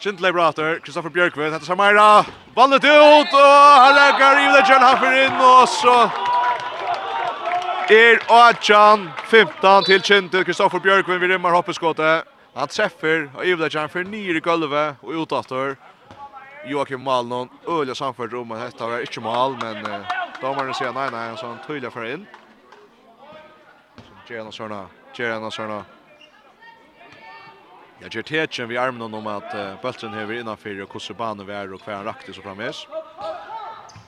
Kindla 0.00 0.28
i 0.28 0.32
brater. 0.32 0.80
Kristoffer 0.84 1.10
Bjørkved. 1.10 1.52
Hette 1.52 1.66
Samara. 1.66 2.24
Ballet 2.56 2.84
ut. 2.84 3.38
Og 3.44 3.80
han 3.84 3.94
legger 4.00 4.44
i 4.46 4.50
det 4.56 4.66
kjønn. 4.66 4.88
Han 4.88 5.00
fyrir 5.04 5.24
inn. 5.28 5.40
Og 5.44 5.68
så 5.68 6.29
er 7.90 8.18
18-15 8.18 9.84
til 9.86 10.02
Kintel. 10.02 10.44
Kristoffer 10.44 10.78
Bjørkvin 10.78 11.20
vi 11.20 11.32
rimmar 11.32 11.54
hoppeskåte. 11.54 12.22
Han 12.54 12.68
treffer 12.68 13.28
og 13.34 13.46
Ivdegjan 13.46 13.90
for 13.90 14.06
nyer 14.06 14.38
i 14.38 14.42
gulvet 14.44 15.00
og 15.02 15.22
utaftor. 15.22 15.74
Joakim 16.70 17.00
Malnon, 17.00 17.50
øyla 17.68 17.94
samført 17.94 18.34
om 18.34 18.52
at 18.52 18.66
dette 18.68 18.84
var 18.84 18.98
ikke 18.98 19.20
mal, 19.20 19.56
men 19.62 19.86
eh, 19.86 20.10
dommerne 20.42 20.74
sier 20.76 20.92
nei, 20.92 21.08
nei, 21.10 21.30
så 21.36 21.48
han 21.48 21.62
tøyler 21.66 21.90
for 21.90 22.04
inn. 22.04 22.26
Gjerne 24.28 24.52
sånne, 24.52 24.84
gjerne 25.16 25.50
sånne. 25.50 25.80
Jeg 28.00 28.14
gjør 28.14 28.28
tetjen 28.28 28.68
vi 28.68 28.78
armen 28.80 29.14
om 29.14 29.26
at 29.28 29.50
uh, 29.52 29.80
bøltren 29.82 30.14
hever 30.14 30.38
innanfyrir 30.40 30.86
og 30.86 30.94
hvordan 30.94 31.16
banen 31.18 31.48
vi 31.48 31.52
er 31.52 31.72
og 31.74 31.82
hver 31.82 31.98
han 31.98 32.06
rakte 32.06 32.32
så 32.32 32.44
fremmes. 32.44 32.86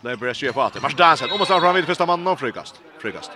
Där 0.03 0.17
börjar 0.17 0.35
se 0.35 0.53
på 0.53 0.63
att 0.63 0.83
Mars 0.83 0.95
Dansen. 0.95 1.31
Om 1.31 1.39
man 1.39 1.47
fram 1.47 1.75
vid 1.75 1.85
första 1.85 2.07
mannen 2.07 2.27
och 2.27 2.41
frikast. 2.41 2.81
Frikast. 2.99 3.31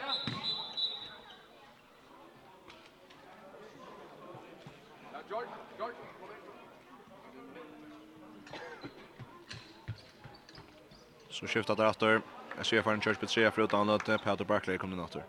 Så 11.31 11.47
skiftar 11.47 11.77
där 11.77 11.89
åter. 11.89 12.21
Jag 12.57 12.67
ser 12.67 12.83
för 12.83 12.93
en 12.93 13.01
church 13.01 13.19
på 13.19 13.27
tre 13.27 13.51
för 13.51 13.63
utan 13.63 13.91
att 13.91 14.05
Peter 14.05 14.45
Barkley 14.45 14.79
kommer 14.79 15.05
åter. 15.05 15.25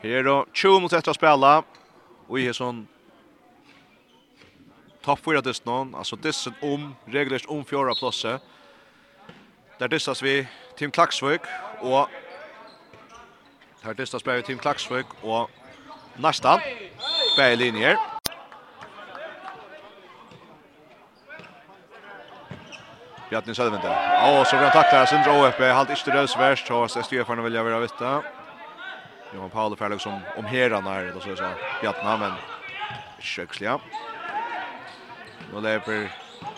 Här 0.00 0.10
är 0.10 0.24
då 0.24 0.46
20 0.52 0.80
mot 0.80 0.92
1 0.92 1.08
att 1.08 1.16
spela. 1.16 1.64
Och 2.26 2.40
i 2.40 2.54
sån 2.54 2.86
topp 5.00 5.20
4 5.24 5.40
dist 5.40 5.64
någon. 5.64 5.94
Alltså 5.94 6.16
är 6.16 6.52
om 6.62 6.94
regelrätt 7.04 7.46
om 7.46 7.64
fjärde 7.64 7.94
platsen. 7.94 8.38
Der 9.80 9.88
dystas 9.88 10.22
vi 10.22 10.46
Team 10.76 10.90
Klaksvøk 10.90 11.40
og 11.80 12.08
Här 13.84 13.92
dystas 13.92 14.22
bare 14.22 14.42
Team 14.42 14.58
Klaksvøk 14.58 15.06
og 15.24 15.50
Nasta. 16.18 16.58
Bæði 17.36 17.54
linjer. 17.56 17.96
Bjarni 23.30 23.54
Sölvende. 23.54 23.88
Ja, 23.88 24.44
så 24.44 24.56
blir 24.56 24.68
han 24.68 24.82
tacklar 24.82 25.06
Sindra 25.06 25.32
OFB. 25.40 25.60
Halt 25.60 25.90
inte 25.90 26.10
rösvärst. 26.10 26.66
Så 26.66 27.02
Stefarna 27.02 27.42
vill 27.42 27.54
jag 27.54 27.64
vilja 27.64 27.78
veta. 27.78 28.22
Johan 29.34 29.50
Paul 29.50 29.76
färdig 29.76 30.00
som 30.00 30.20
om 30.36 30.44
herran 30.44 30.86
är 30.86 31.04
det 31.04 31.20
så 31.20 31.36
så. 31.36 31.50
Bjarni 31.80 32.18
men 32.18 32.32
köksliga. 33.20 33.80
Nu 35.52 35.60
lever 35.60 36.10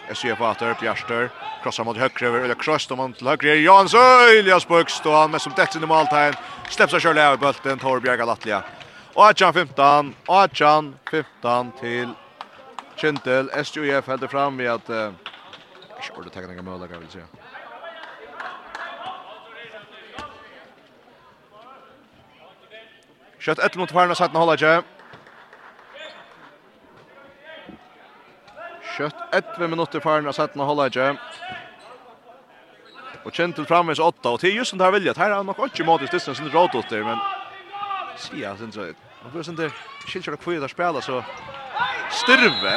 Jeg 0.08 0.16
ser 0.16 0.34
på 0.34 0.44
Atter, 0.46 0.74
Bjarster, 0.80 1.30
krossar 1.62 1.84
mot 1.84 1.96
högre 1.96 2.26
över, 2.26 2.40
eller 2.40 2.54
kross 2.54 2.86
då 2.86 2.96
mot 2.96 3.20
högre, 3.22 3.56
Jans 3.56 3.94
Öjlias 3.94 4.68
Buks 4.68 5.00
då 5.00 5.12
han 5.12 5.30
med 5.30 5.40
som 5.40 5.52
tätt 5.52 5.74
in 5.74 5.82
i 5.82 5.86
måltagen, 5.86 6.34
släpps 6.68 6.94
av 6.94 6.98
Kjörle 6.98 7.22
över 7.22 7.36
bulten, 7.36 7.78
Torbjerg 7.78 8.20
Alatlia. 8.20 8.62
Och 9.14 9.26
Achan 9.26 9.52
15, 9.52 10.14
Achan 10.26 10.94
15 11.10 11.72
till 11.80 12.08
Kintel, 12.96 13.50
SJF 13.50 14.06
hällde 14.06 14.28
fram 14.28 14.56
vid 14.56 14.68
att, 14.68 14.88
ikke 16.02 16.14
kör 16.14 16.22
det 16.22 16.30
tekniska 16.30 16.62
mål 16.62 16.80
där 16.80 16.98
vill 16.98 17.08
si. 17.08 17.18
Kjøtt 23.38 23.58
ett 23.58 23.76
mot 23.76 23.90
Farnas 23.90 24.18
17 24.18 24.36
hålla 24.36 24.56
Kjøtt 28.92 29.20
11 29.32 29.70
minutter 29.72 30.02
faren 30.04 30.28
av 30.28 30.36
setten 30.36 30.60
og 30.60 30.68
holder 30.68 30.90
ikke. 30.90 31.06
Og 33.22 33.30
kjent 33.32 33.56
til 33.56 33.68
framvis 33.68 34.02
8, 34.02 34.28
og 34.28 34.40
til 34.42 34.56
just 34.56 34.72
som 34.72 34.80
det 34.80 34.88
her 34.88 34.96
viljet, 34.96 35.20
her 35.20 35.32
er 35.32 35.46
nok 35.46 35.60
ikke 35.68 35.86
måte 35.86 36.04
i 36.04 36.10
stedsen 36.10 36.34
sin 36.34 36.50
råd 36.52 36.74
ut 36.74 36.90
der, 36.90 37.04
men 37.06 37.20
sier 38.18 38.48
han 38.50 38.58
sin 38.58 38.74
drøyd. 38.74 38.98
Og 39.22 39.30
for 39.30 39.46
sin 39.46 39.56
der, 39.56 39.70
skiljer 40.08 40.34
dere 40.34 40.42
kvitt 40.42 40.60
der 40.60 40.72
spela, 40.72 41.00
så 41.00 41.22
styrve, 42.10 42.74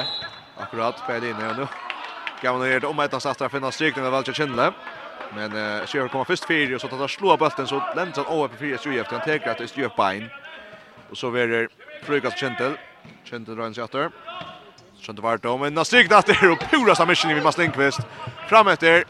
akkurat, 0.61 1.01
på 1.05 1.18
en 1.18 1.28
inne, 1.32 1.49
og 1.49 1.63
nå 1.63 1.68
gav 2.41 2.59
han 2.59 2.82
det 2.82 2.88
om 2.88 2.99
etter 3.01 3.24
satt 3.24 3.41
der 3.41 3.49
finne 3.49 3.72
strykning 3.74 4.05
av 4.05 4.13
Valja 4.13 4.36
Kjendle. 4.36 4.70
Men 5.36 5.55
uh, 5.57 5.86
Sjøer 5.89 6.11
kommer 6.13 6.28
først 6.30 6.45
fire, 6.47 6.76
og 6.76 6.84
så 6.84 6.88
tar 6.91 7.01
han 7.01 7.11
slå 7.11 7.34
av 7.34 7.41
bøtten, 7.41 7.68
så 7.68 7.82
lemte 7.97 8.22
han 8.22 8.32
over 8.32 8.53
på 8.53 8.61
fire 8.61 8.80
strykning, 8.80 9.07
han 9.11 9.26
teker 9.26 9.51
at 9.51 9.59
det 9.59 9.68
er 9.68 9.74
strykning 9.74 9.97
bein. 9.97 10.30
Og 11.09 11.18
så 11.18 11.32
verer 11.34 11.72
Frøygas 12.05 12.38
Kjentel, 12.38 12.78
Kjentel 13.26 13.57
røyner 13.57 13.76
seg 13.76 13.89
etter. 13.89 14.13
Skjønte 15.06 15.22
var 15.22 15.38
det, 15.38 15.60
men 15.60 15.74
när 15.74 15.84
stryker 15.84 16.10
det 16.10 16.18
etter, 16.18 16.49
og 16.49 16.60
pura 16.72 16.95
sammission 16.95 17.36
vi 17.36 17.41
måste 17.41 17.62
Lindqvist. 17.62 17.99
Fram 18.49 18.68
efter. 18.68 19.03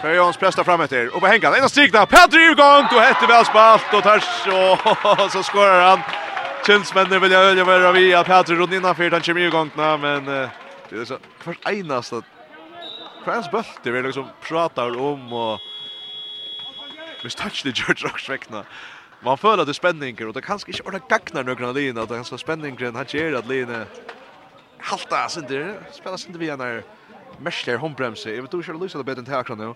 Per 0.00 0.14
Jons 0.14 0.36
presta 0.36 0.64
fram 0.64 0.80
efter 0.80 1.14
och 1.14 1.20
på 1.20 1.26
hengan, 1.26 1.54
en 1.54 1.64
av 1.64 1.70
där. 1.70 2.06
Petri 2.06 2.50
i 2.50 2.54
gang, 2.54 2.84
og 2.84 3.02
heter 3.02 3.26
väl 3.26 3.44
spalt, 3.44 3.94
och 3.94 4.02
tar 4.02 4.18
så 4.18 4.78
så 5.28 5.42
skorar 5.42 5.90
han. 5.90 6.02
Kjønnsmennene 6.66 7.18
vill 7.20 7.32
jag 7.32 7.44
øye 7.44 7.64
vara 7.64 7.92
vi, 7.92 8.14
at 8.14 8.26
Petri 8.26 8.54
rundt 8.56 8.72
innanfyrt, 8.72 9.12
han 9.12 9.22
kommer 9.22 9.40
i 9.40 9.50
gang, 9.50 9.70
men 10.00 10.24
det 10.24 11.00
är 11.00 11.04
så, 11.04 11.18
kvar 11.42 11.56
enast 11.66 12.12
att 12.12 12.24
hver 13.24 13.50
bult 13.50 13.80
det 13.82 13.90
vi 13.90 14.02
liksom 14.02 14.28
pratar 14.40 15.00
om, 15.00 15.32
och 15.32 15.60
Miss 17.24 17.34
touch 17.34 17.62
the 17.62 17.70
George 17.70 18.06
Rocks 18.06 18.28
vekna. 18.28 18.64
Man 19.22 19.38
føler 19.38 19.60
at 19.60 19.66
det 19.66 19.74
er 19.74 19.82
spenninger, 19.82 20.28
og 20.28 20.34
det 20.34 20.44
er 20.44 20.46
kanskje 20.46 20.70
ikke 20.70 20.86
ordentlig 20.86 21.08
gagnar 21.08 21.42
nøkron 21.42 21.68
av 21.68 21.74
Lina, 21.74 22.00
det 22.00 22.10
er 22.10 22.22
kanskje 22.22 22.38
spenninger 22.38 22.92
han 22.96 23.06
gjør 23.06 23.38
at 23.38 23.48
Lina 23.48 23.84
halta 24.82 25.28
sinter, 25.28 25.80
spela 25.92 26.18
sinter 26.18 26.38
vi 26.38 26.56
när 26.56 26.82
Mesler 27.38 27.76
Hombremse. 27.76 28.30
Jag 28.30 28.42
vet 28.42 28.54
inte 28.54 28.66
hur 28.66 28.78
det 28.78 28.84
lyser 28.84 28.98
det 28.98 29.04
bättre 29.04 29.20
än 29.20 29.26
här 29.26 29.56
nu. 29.56 29.74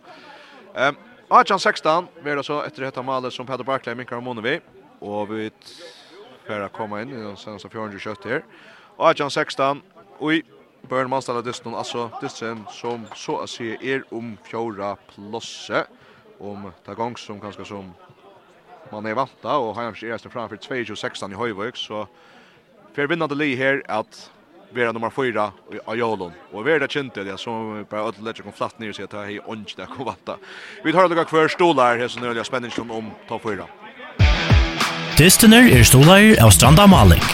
Ehm, 0.74 0.96
Arjan 1.28 1.60
16, 1.60 2.06
vi 2.22 2.30
är 2.30 2.42
så 2.42 2.62
efter 2.62 2.82
detta 2.82 3.02
målet 3.02 3.32
som 3.32 3.46
Peter 3.46 3.64
Barkley 3.64 3.94
minkar 3.94 4.16
om 4.16 4.42
vi 4.42 4.60
och 4.98 5.30
vi 5.30 5.50
att 6.48 6.72
komma 6.72 7.02
in 7.02 7.10
i 7.10 7.22
den 7.22 7.36
senaste 7.36 7.68
470 7.68 8.30
här. 8.30 8.44
Arjan 8.98 9.30
16, 9.30 9.82
oj 10.18 10.42
Björn 10.88 11.10
Manstad 11.10 11.34
hade 11.34 11.52
stått 11.52 11.74
alltså 11.74 12.10
dissen 12.20 12.64
som 12.70 13.06
så 13.14 13.38
att 13.38 13.50
se 13.50 13.76
er 13.80 14.04
om 14.10 14.36
fjärde 14.44 14.96
plosse 15.14 15.86
om 16.38 16.72
ta 16.84 16.94
gång 16.94 17.16
som 17.16 17.40
kanske 17.40 17.64
som 17.64 17.94
man 18.90 19.06
är 19.06 19.14
vanta 19.14 19.56
och 19.56 19.74
har 19.74 19.82
kanske 19.82 20.14
är 20.14 20.18
framför 20.18 20.56
2 20.56 20.74
i 20.74 21.34
Höjvik 21.34 21.76
så 21.76 22.08
för 22.94 23.06
vinnande 23.06 23.34
li 23.34 23.56
här 23.56 23.82
att 23.88 24.30
vera 24.74 24.92
nummer 24.92 25.10
4 25.10 25.52
i 25.72 25.98
Jolon. 25.98 26.32
Och 26.52 26.66
vi 26.66 26.78
det 26.78 26.90
kjente 26.90 27.24
det 27.24 27.38
som 27.38 27.86
bara 27.90 28.00
ödel 28.00 28.24
lätt 28.24 28.42
kom 28.42 28.52
flatt 28.52 28.78
ner 28.78 28.92
så 28.92 29.04
att 29.04 29.12
hej 29.12 29.40
onch 29.40 29.74
där 29.76 29.86
kom 29.86 30.04
vatta. 30.04 30.36
Vi 30.84 30.92
tar 30.92 31.08
några 31.08 31.24
kvar 31.24 31.48
stolar 31.48 31.98
här 31.98 32.08
så 32.08 32.20
nu 32.20 32.30
är 32.30 32.34
det 32.34 32.44
spännande 32.44 32.80
om 32.80 33.10
ta 33.28 33.38
4. 33.38 33.66
Distiner 35.16 35.68
er 35.72 35.82
stolar 35.82 36.44
av 36.44 36.50
Stranda 36.50 36.86
Malik. 36.86 37.24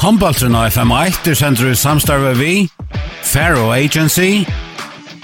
Handballtrun 0.00 0.54
av 0.54 0.68
FM1 0.68 1.28
er 1.28 1.34
sendur 1.34 1.70
i 1.70 1.76
samstarve 1.76 2.34
vi, 2.34 2.68
Faro 3.22 3.70
Agency 3.72 4.44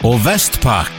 og 0.05 0.21
Vestpak. 0.25 0.93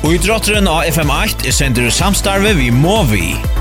Og 0.00 0.14
idrotteren 0.16 0.68
av 0.68 0.88
FM8 0.88 1.44
er 1.44 1.56
sendur 1.56 1.90
i 1.90 1.92
samstarve 1.92 2.56
vi 2.56 2.70
Movi. 2.72 3.59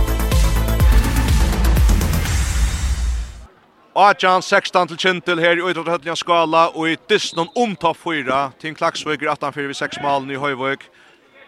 Ajan 3.99 4.41
16 4.41 4.87
til 4.87 4.97
Kintel 4.97 5.41
her 5.43 5.57
i 5.59 5.63
Øydratthøtlinja 5.67 6.13
skala 6.15 6.69
og 6.71 6.85
i 6.87 6.93
Disnon 7.11 7.49
om 7.51 7.73
topp 7.75 7.97
4. 7.99 8.51
til 8.61 8.75
Klaksvøk 8.75 9.25
er 9.25 9.33
18-4 9.33 9.65
ved 9.67 9.73
6 9.75 9.97
malen 10.01 10.31
i 10.31 10.37
Høyvøk. 10.39 10.85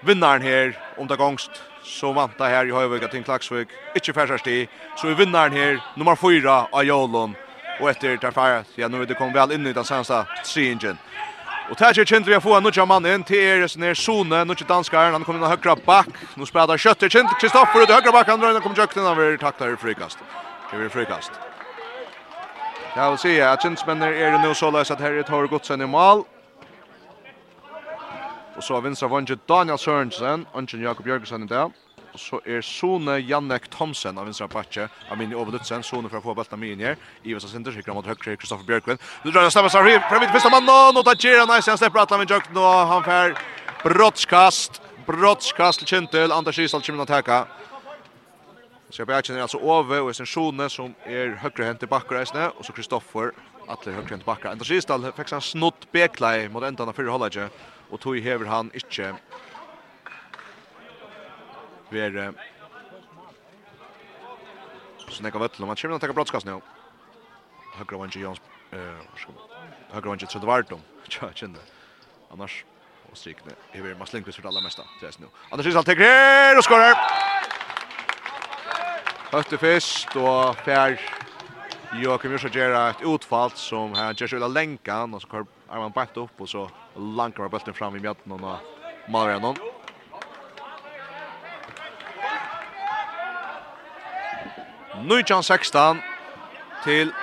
Vinnaren 0.04 0.41
her, 0.41 0.74
om 0.99 1.08
det 1.08 1.18
gongst, 1.18 1.62
så 1.84 2.12
vant 2.12 2.36
det 2.36 2.49
her 2.52 2.68
i 2.68 2.74
Høyvøk 2.76 3.06
til 3.12 3.24
Klaksvøk 3.24 3.72
ikke 3.95 4.14
færsast 4.14 4.47
i. 4.47 4.66
Så 4.99 5.08
er 5.08 5.16
vinnaren 5.16 5.56
her, 5.56 5.80
nummer 5.95 6.16
4 6.20 6.58
av 6.74 6.84
Jolon. 6.84 7.38
Og 7.80 7.89
etter 7.89 8.18
tar 8.20 8.36
færa, 8.36 8.66
ja, 8.76 8.89
nå 8.91 8.99
er 8.99 9.08
det 9.08 9.16
kom 9.16 9.32
vel 9.32 9.56
inn 9.56 9.68
i 9.68 9.74
den 9.78 9.88
seneste 9.88 10.20
triingen. 10.43 10.99
Og 11.70 11.80
det 11.80 11.88
er 11.88 12.04
Kintel 12.04 12.34
vi 12.34 12.36
har 12.36 12.43
få 12.43 12.58
en 12.58 12.68
nudja 12.68 12.84
mann 12.86 13.08
inn 13.08 13.24
til 13.24 13.39
er 13.39 13.64
sin 13.68 13.88
her 13.88 13.95
zone, 13.95 14.43
nudja 14.43 14.68
danskaren, 14.68 15.14
han 15.16 15.24
kommer 15.24 15.39
inn 15.39 15.47
av 15.47 15.56
høyre 15.56 15.78
bak. 15.86 16.12
Nå 16.36 16.49
spiller 16.52 16.76
kjøtter 16.76 17.08
til 17.08 17.16
Kintel, 17.16 17.39
Kristoffer 17.39 17.86
ut 17.86 17.88
i 17.88 17.95
høyre 17.95 18.12
bak, 18.12 18.28
han 18.28 18.43
drar 18.43 18.52
inn 18.52 18.60
og 18.60 18.68
kommer 18.68 18.84
kjøkken, 18.84 19.08
han 19.08 19.18
vil 19.22 19.39
takta 19.39 19.72
her 19.72 19.80
frikast. 19.80 20.20
Det 20.68 20.84
blir 20.84 20.91
frikast. 20.91 21.51
Jag 22.96 23.10
vill 23.10 23.20
säga 23.20 23.52
att 23.52 23.62
Kinsmänner 23.62 24.12
är 24.12 24.32
det 24.32 24.48
nu 24.48 24.56
så 24.56 24.72
lös 24.72 24.92
att 24.92 25.00
Harry 25.00 25.24
tar 25.24 25.48
godsen 25.48 25.82
i 25.82 25.86
mål. 25.86 26.24
Och 28.56 28.64
så 28.64 28.82
vinner 28.82 29.08
Vange 29.08 29.38
Daniel 29.46 29.78
Sørensen, 29.78 30.46
Anton 30.54 30.82
Jakob 30.82 31.08
Jørgensen 31.08 31.48
där. 31.48 31.72
Och 32.14 32.20
så 32.20 32.42
är 32.46 32.62
Sone 32.62 33.20
Jannek 33.20 33.68
Thomsen 33.68 34.18
av 34.18 34.26
vinstra 34.26 34.48
patche. 34.48 34.89
Av 35.12 35.18
min 35.18 35.32
i 35.32 35.36
Ovelutsen, 35.36 35.84
Sone 35.84 36.10
för 36.10 36.18
att 36.18 36.24
få 36.24 36.34
bulten 36.34 36.60
med 36.60 36.70
in 36.70 36.80
här. 36.80 36.98
Iversen 37.24 37.50
Sinter, 37.50 37.72
skickar 37.72 37.94
mot 37.94 38.06
högre 38.06 38.36
Kristoffer 38.36 38.66
Björkvin. 38.66 38.98
Nu 39.24 39.32
drar 39.32 39.42
han 39.42 39.52
snabbast 39.52 39.76
fram 39.76 39.86
hit, 39.86 40.02
fram 40.10 40.22
hit 40.22 40.32
första 40.32 40.50
man 40.50 40.64
och 40.64 40.96
notar 40.96 41.16
Gira 41.16 41.46
nice, 41.56 41.72
han 41.72 41.78
släpper 41.78 42.00
Atlan 42.00 42.20
han 42.20 42.28
jökt 42.28 42.50
och 42.56 42.62
han 42.64 43.04
får 43.04 43.36
brottskast, 43.89 44.82
brottskast 45.06 45.80
till 45.80 45.88
Kintel, 45.88 46.32
Anders 46.32 46.60
Isal 46.60 46.82
kommer 46.82 47.04
att 47.04 47.10
attacka. 47.10 47.46
Så 48.92 49.02
jag 49.02 49.10
er 49.10 49.42
alltså 49.42 49.58
over, 49.58 50.02
och 50.02 50.16
sen 50.16 50.26
Sjone, 50.26 50.70
som 50.70 50.96
är 51.04 51.28
högre 51.28 51.64
hänt 51.64 51.84
i 51.84 52.16
eisne, 52.16 52.50
och 52.50 52.66
så 52.66 52.74
Kristoffer, 52.74 53.32
alle 53.68 53.94
høyrehendt 53.94 54.26
bakker. 54.26 54.52
Enda 54.52 54.66
Skisdal 54.66 55.12
fick 55.16 55.32
han 55.32 55.42
snott 55.42 55.88
beklai 55.92 56.50
mot 56.50 56.64
ändan 56.64 56.89
av 56.89 56.94
fyrre 56.94 57.10
hållet 57.10 57.52
och 57.89 58.00
tog 58.00 58.18
hever 58.18 58.46
han 58.46 58.72
inte 58.74 59.16
ver 61.89 62.34
så 65.10 65.24
nekka 65.24 65.39
vettel, 65.39 65.66
man 65.66 65.76
kommer 65.76 66.00
til 66.00 66.38
å 66.39 66.39
nu. 66.46 66.62
Högre 67.76 67.98
nå. 67.98 68.08
Jons 68.16 68.39
eh 68.72 68.78
högre 69.92 70.10
Jons, 70.10 70.22
så 70.22 70.28
det 70.28 70.28
ikke 70.28 70.32
Trødvardum, 70.32 70.82
tja, 71.10 71.32
kjenne. 71.36 71.60
Annars, 72.32 72.64
og 73.12 73.18
strykne, 73.18 73.56
hever 73.74 73.96
Maslingqvist 74.00 74.39
for 74.39 74.48
det 74.48 74.52
aller 74.56 74.64
mesta, 74.64 74.84
til 75.00 75.08
eisne 75.08 75.26
nå. 75.26 75.32
Anders 75.52 75.66
Skisdal 75.66 75.84
teker 75.84 76.58
och 76.58 76.64
skorar. 76.64 76.94
skorer! 76.94 77.31
Høtte 79.32 79.56
fyrst, 79.56 80.12
og 80.20 80.58
Per 80.66 80.98
Joakim 82.02 82.34
Jørsa 82.36 82.50
gjør 82.52 82.74
et 82.82 83.04
utfall 83.08 83.54
som 83.56 83.94
han 83.96 84.18
gjør 84.20 84.28
seg 84.34 84.44
ut 84.44 84.52
lenkan, 84.52 85.14
og 85.16 85.24
så 85.24 85.30
kvar 85.32 85.46
er 85.72 85.80
man 85.80 85.94
bætt 85.96 86.20
opp, 86.20 86.34
og 86.44 86.50
så 86.52 86.66
lankar 87.00 87.46
man 87.46 87.54
bølten 87.54 87.78
fram 87.78 87.96
i 87.96 88.04
mjøtten 88.04 88.36
og 88.36 88.44
maler 89.08 89.38
igjennom. 89.38 89.56
Nujjan 95.08 95.48
16 95.48 96.04
til 96.84 97.16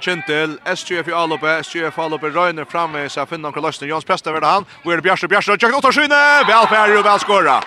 Kintil, 0.00 0.54
SGF 0.70 1.10
i 1.10 1.18
Alope, 1.18 1.58
SGF 1.66 1.98
Alupe 1.98 2.30
røyner 2.30 2.64
framvis 2.64 3.18
av 3.18 3.26
finna 3.28 3.50
noen 3.50 3.66
løsning, 3.66 3.90
Jons 3.90 4.06
Presta 4.06 4.30
verda 4.30 4.54
han, 4.54 4.70
hvor 4.84 4.94
er 4.94 5.02
det 5.02 5.10
Bjarse, 5.10 5.28
Bjarse, 5.28 5.58
Tjøkken 5.58 5.82
Ottarskyne, 5.82 6.26
velferdig 6.46 7.02
og 7.02 7.08
velskåra. 7.10 7.58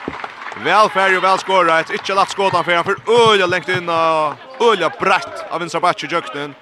Velfärd 0.58 1.18
och 1.18 1.24
välskåra. 1.24 1.80
Ett 1.80 1.90
inte 1.90 2.14
lätt 2.14 2.30
skott 2.30 2.54
han 2.54 2.64
för 2.64 2.76
han 2.76 2.84
for 2.84 2.98
öliga 3.32 3.46
lengt 3.46 3.70
inn 3.70 3.90
og 3.90 4.36
öliga 4.60 4.90
brett 4.90 5.52
av 5.52 5.60
Vinsa 5.60 5.80
Batch 5.80 6.04
i 6.04 6.08
Jökten. 6.08 6.56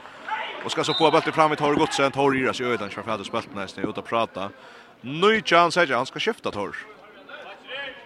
Og 0.63 0.71
skal 0.71 0.85
så 0.85 0.93
få 0.93 1.11
bollen 1.11 1.33
fram 1.33 1.53
i 1.53 1.55
Tor 1.55 1.75
Godsen. 1.75 2.11
Tor 2.11 2.37
Iras 2.37 2.61
i 2.61 2.63
ödan 2.63 2.89
kör 2.89 3.03
färdigt 3.03 3.27
spelten 3.27 3.55
nesten 3.55 3.89
ut 3.89 3.97
og 3.97 4.05
prata. 4.05 4.49
Ny 5.01 5.41
chans 5.41 5.75
här. 5.75 5.93
Han 5.93 6.05
skal 6.05 6.21
skifta 6.21 6.51
Tor. 6.51 6.75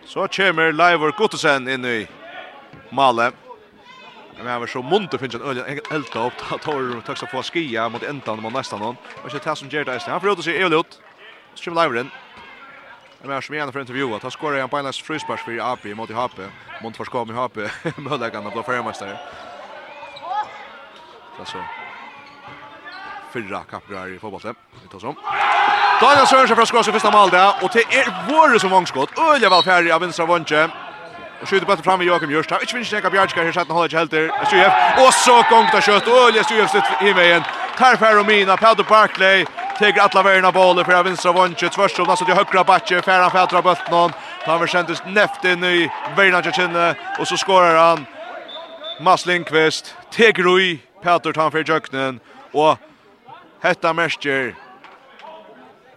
Så 0.05 0.27
kommer 0.27 0.71
Leivor 0.71 1.13
Gutsen 1.17 1.67
inn 1.67 1.86
i 1.86 2.07
Malle. 2.89 3.31
Men 4.38 4.47
han 4.47 4.59
var 4.59 4.67
så 4.67 4.81
munt 4.81 4.91
munter 4.91 5.17
finns 5.17 5.36
en 5.36 5.41
öl 5.41 5.81
elta 5.91 6.27
upp 6.27 6.38
ta 6.38 6.57
tar 6.57 7.01
tack 7.05 7.17
så 7.17 7.27
få 7.27 7.43
skia 7.43 7.89
mot 7.89 8.03
ändan 8.03 8.41
mot 8.41 8.53
nästan 8.53 8.79
någon. 8.79 8.95
Och 9.23 9.31
så 9.31 9.39
tar 9.39 9.55
som 9.55 9.69
Gerda 9.69 9.93
Eisen. 9.93 10.11
Han 10.11 10.21
får 10.21 10.31
ut 10.31 10.43
sig 10.43 10.61
Evelot. 10.61 11.01
Så 11.53 11.63
kommer 11.63 11.81
Leivor 11.81 11.97
in. 11.97 12.11
Men 13.26 13.36
jag 13.36 13.43
som 13.43 13.71
för 13.71 13.80
intervju 13.80 14.13
att 14.13 14.34
skorar 14.34 14.59
han 14.59 14.69
på 14.69 14.78
en 14.78 14.93
frispark 14.93 15.39
för 15.39 15.73
AP 15.73 15.95
mot 15.95 16.09
HP. 16.09 16.39
Mont 16.82 16.97
förskom 16.97 17.32
i 17.32 17.34
HP. 17.34 17.57
Möjligen 17.95 18.47
att 18.47 18.65
bli 18.67 18.82
mästare. 18.84 19.19
Alltså. 21.39 21.57
Fyra 23.34 23.63
kapprar 23.69 24.07
i 24.07 24.19
fotbollen. 24.19 24.55
Vi 24.84 24.89
tar 24.89 24.99
som. 24.99 25.15
Daniel 26.01 26.28
Sørensen 26.28 26.55
fra 26.55 26.65
skås 26.65 26.88
i 26.88 26.91
første 26.91 27.11
mål 27.11 27.32
der, 27.32 27.63
og 27.63 27.71
til 27.71 27.82
er 27.91 28.07
våre 28.30 28.59
som 28.59 28.71
vangskott. 28.71 29.11
Ølja 29.19 29.49
vel 29.49 29.63
ferdig 29.63 29.91
av 29.95 30.01
vinstra 30.03 30.26
vondje. 30.26 30.63
Og 31.41 31.47
skjuter 31.47 31.67
bøtter 31.67 31.84
fram 31.84 32.01
i 32.01 32.07
Joachim 32.07 32.32
Jørst. 32.32 32.51
Ikke 32.61 32.71
finnes 32.71 32.93
ikke 32.93 33.11
Bjartskar 33.11 33.43
her, 33.43 33.51
setten 33.51 33.76
holder 33.76 33.91
ikke 33.91 33.99
helter. 33.99 34.32
Stujev, 34.45 34.71
og 35.03 35.13
så 35.13 35.38
gongt 35.49 35.76
av 35.76 35.84
kjøtt. 35.88 36.07
Ølja 36.07 36.43
Stujev 36.43 36.67
slutt 36.71 37.03
i 37.03 37.15
veien. 37.15 37.47
Tarfer 37.80 38.19
og 38.19 38.28
Mina, 38.28 38.55
Pedro 38.55 38.84
Barclay. 38.88 39.45
Teger 39.80 40.01
alla 40.01 40.23
verna 40.23 40.51
bollen 40.51 40.86
för 40.86 41.03
vänstra 41.03 41.32
vånche 41.32 41.69
tvärs 41.69 41.99
och 41.99 42.07
nästan 42.07 42.26
till 42.26 42.36
högra 42.36 42.63
backe 42.63 43.01
färran 43.01 43.32
fätra 43.32 43.61
bulten. 43.61 44.11
Han 44.45 44.59
var 44.59 44.67
sent 44.67 45.05
näft 45.05 45.45
in 45.45 45.63
i 45.63 45.91
verna 46.17 46.41
till 46.41 46.95
och 47.19 47.28
så 47.28 47.38
skorar 47.38 47.76
han. 47.76 48.05
Mats 48.99 49.26
Lindqvist 49.26 49.95
teger 50.11 50.59
i 50.59 50.80
Peter 51.03 51.34
tar 51.34 51.51
för 51.51 51.69
jöknen 51.69 52.19
och 52.51 52.78
hetta 53.61 53.93
mäster. 53.93 54.55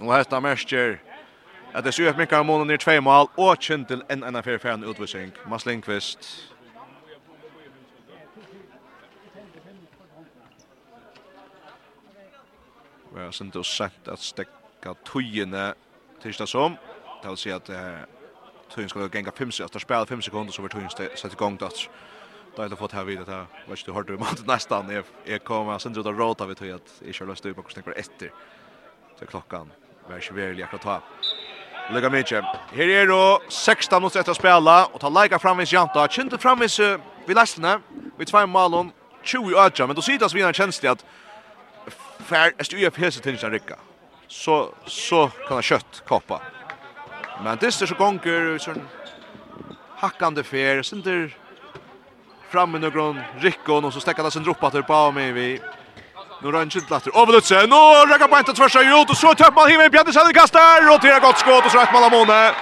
Och 0.01 0.15
hetta 0.15 0.41
mäster. 0.41 1.01
Att 1.73 1.85
det 1.85 1.93
ser 1.93 2.03
ut 2.03 2.17
mycket 2.17 2.39
av 2.39 2.45
månen 2.45 2.71
i 2.71 2.79
två 2.79 3.01
mål 3.01 3.27
och 3.35 3.63
Kintel 3.63 4.05
en 4.09 4.23
en 4.23 4.37
affär 4.37 4.59
för 4.59 4.69
en 4.69 4.85
utvisning. 4.85 5.33
Mats 5.47 5.67
Lindqvist 5.67 6.48
var 13.19 13.33
sent 13.37 13.57
og 13.57 13.67
sent 13.67 14.09
at 14.09 14.23
stekka 14.23 14.95
tøyene 15.09 15.73
tilsta 16.23 16.47
som. 16.47 16.77
Det 17.23 17.33
vil 17.33 17.41
si 17.41 17.51
at 17.55 17.71
uh, 17.71 18.05
tøyen 18.73 18.89
skal 18.89 19.11
genga 19.11 19.35
5 19.35 19.51
sekunder, 19.53 19.75
at 19.77 19.83
spela 19.83 20.05
5 20.05 20.23
sekunder 20.23 20.53
så 20.53 20.63
var 20.63 20.75
tøyen 20.75 20.91
sett 20.93 21.33
i 21.33 21.41
gang 21.41 21.59
dats. 21.61 21.89
Da 22.57 22.65
har 22.65 22.71
jeg 22.71 22.79
fått 22.79 22.97
her 22.97 23.05
vidt 23.07 23.21
at 23.27 23.29
jeg 23.31 23.69
var 23.69 23.83
du 23.87 23.93
hørte 23.93 24.15
om 24.17 24.29
at 24.29 24.47
nesten 24.53 24.95
jeg, 24.95 25.05
jeg 25.27 25.45
kom 25.45 25.71
sent 25.79 25.99
ut 25.99 26.07
av 26.07 26.17
råd 26.17 26.47
av 26.47 26.55
tøy 26.55 26.73
at 26.75 26.97
jeg 27.01 27.13
ikke 27.13 27.25
har 27.25 27.31
løst 27.33 27.47
ut 27.47 27.55
på 27.55 27.67
hvordan 27.67 27.93
jeg 27.93 28.07
etter 28.07 28.33
til 29.19 29.31
klokkan 29.31 29.71
var 30.09 30.23
ikke 30.23 30.35
veldig 30.35 30.65
akkurat 30.65 30.83
ta. 30.83 31.01
Lega 31.93 32.11
mykje. 32.13 32.43
Her 32.73 32.89
er 32.89 33.07
då 33.07 33.41
16 33.49 34.01
minutter 34.01 34.21
etter 34.21 34.35
å 34.35 34.37
spela, 34.37 34.77
og 34.93 35.01
ta 35.01 35.09
leika 35.09 35.39
framvis 35.41 35.73
Janta. 35.73 36.07
Kjente 36.09 36.39
framvis 36.41 36.79
uh, 36.81 36.99
vid 37.27 37.37
lastene, 37.37 37.79
vi 38.19 38.29
tvei 38.29 38.45
malon, 38.47 38.93
20 39.25 39.57
ödja, 39.57 39.87
men 39.87 39.97
då 39.97 40.03
sitas 40.03 40.35
vi 40.35 40.43
en 40.43 40.53
känsla 40.53 40.91
att 40.91 41.05
för 42.29 42.37
att 42.37 42.73
ju 42.73 42.91
på 42.91 43.01
hästen 43.01 43.37
till 43.39 43.51
Ricka. 43.51 43.77
Så 44.29 44.75
så 44.87 45.29
kan 45.29 45.53
han 45.53 45.63
kött 45.63 46.03
koppa. 46.09 46.41
Men 47.45 47.59
det 47.61 47.67
är 47.67 47.71
så 47.71 47.95
gånger 47.95 48.59
sån 48.59 48.89
hackande 49.97 50.43
fer 50.43 51.03
där 51.03 51.37
fram 52.51 52.71
med 52.71 52.81
någon 52.81 53.21
Rickon 53.39 53.85
och 53.85 53.93
så 53.93 54.01
stäcker 54.01 54.23
det 54.23 54.31
sen 54.31 54.43
droppa 54.43 54.71
till 54.71 54.83
på 54.83 55.13
mig 55.13 55.33
vi 55.33 55.61
Nu 56.43 56.51
rör 56.51 56.63
inte 56.63 56.81
latter. 56.91 57.21
Över 57.23 57.33
Lutze. 57.33 57.55
Nu 57.55 58.13
räcker 58.13 58.29
på 58.29 58.39
inte 58.39 58.53
tvärs 58.53 58.77
ut 58.77 59.11
och 59.11 59.17
så 59.17 59.35
tar 59.35 59.53
man 59.53 59.71
himmel 59.71 59.91
Bjarne 59.91 60.13
Sandberg 60.13 60.35
kastar 60.35 60.95
och 60.95 61.01
till 61.01 61.11
är 61.11 61.21
gott 61.21 61.39
skott 61.39 61.65
och 61.65 61.71
så 61.71 61.79
rätt 61.79 61.93
man 61.93 62.05
Amone. 62.05 62.53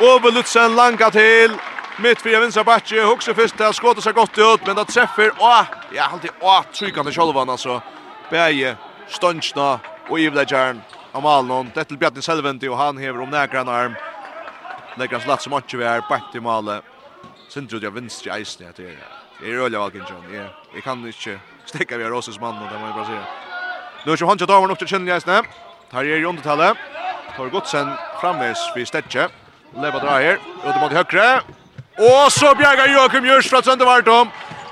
Över 0.00 0.32
Lutze 0.32 0.68
langa 0.68 1.10
till 1.10 1.52
mitt 1.96 2.20
för 2.20 2.40
vänstra 2.40 2.64
backe. 2.64 3.02
Huxar 3.02 3.58
där 3.58 3.72
skottet 3.72 4.04
så 4.04 4.12
gott 4.12 4.38
ut 4.38 4.66
men 4.66 4.76
det 4.76 4.84
träffar. 4.84 5.32
Åh, 5.38 5.62
ja, 5.92 6.04
alltid 6.12 6.30
åh 6.40 6.62
tryckande 6.72 7.12
självan 7.12 7.50
alltså 7.50 7.82
bæje 8.30 8.76
stunchna 9.08 9.78
og 10.08 10.20
Ivlegjern 10.20 10.82
av 11.14 11.22
Malnon. 11.22 11.72
Det 11.74 11.86
til 11.88 11.98
Bjartin 11.98 12.22
Selventi 12.22 12.68
og 12.68 12.78
han 12.78 12.98
hever 12.98 13.22
om 13.22 13.30
nægran 13.32 13.68
arm. 13.68 13.96
Nægrans 14.98 15.24
slatt 15.24 15.42
som 15.42 15.56
ikke 15.58 15.78
vi 15.78 15.84
er 15.84 16.04
bætt 16.08 16.34
i 16.34 16.42
Male. 16.42 16.80
Sindrud 17.48 17.82
jeg 17.82 17.92
i 17.96 18.38
eisen 18.38 18.66
jeg 18.66 18.74
til. 18.74 18.96
Jeg 19.40 19.50
er 19.50 19.64
øyla 19.64 19.78
John. 19.78 20.24
Jeg, 20.32 20.48
jeg 20.74 20.82
kan 20.82 21.06
ikke 21.06 21.40
stekka 21.66 21.96
vi 21.96 22.02
er 22.02 22.12
Åses 22.12 22.40
mann, 22.40 22.54
det 22.54 22.80
må 22.80 22.86
jeg 22.86 22.94
bare 22.94 23.06
sige. 23.06 23.24
Nå 24.04 24.12
er 24.12 24.16
ikke 24.16 24.26
håndtja 24.26 24.46
damer 24.46 24.68
nok 24.68 24.78
til 24.78 24.88
kjennelig 24.88 25.14
eisen. 25.14 25.46
Her 25.92 26.00
er 26.00 26.16
i 26.16 26.24
undertallet. 26.24 26.76
Tor 27.36 27.48
Godsen 27.48 27.88
framvis 28.20 28.58
vi 28.74 28.84
stedtje. 28.84 29.28
Leva 29.74 29.98
dreier. 29.98 30.36
Utemot 30.64 30.80
mot 30.80 30.92
høyre. 30.92 31.40
Og 31.98 32.32
så 32.32 32.54
bjergar 32.54 32.92
Joakim 32.92 33.24
Jurs 33.24 33.48
fra 33.48 33.62
Søndevardom. 33.62 34.30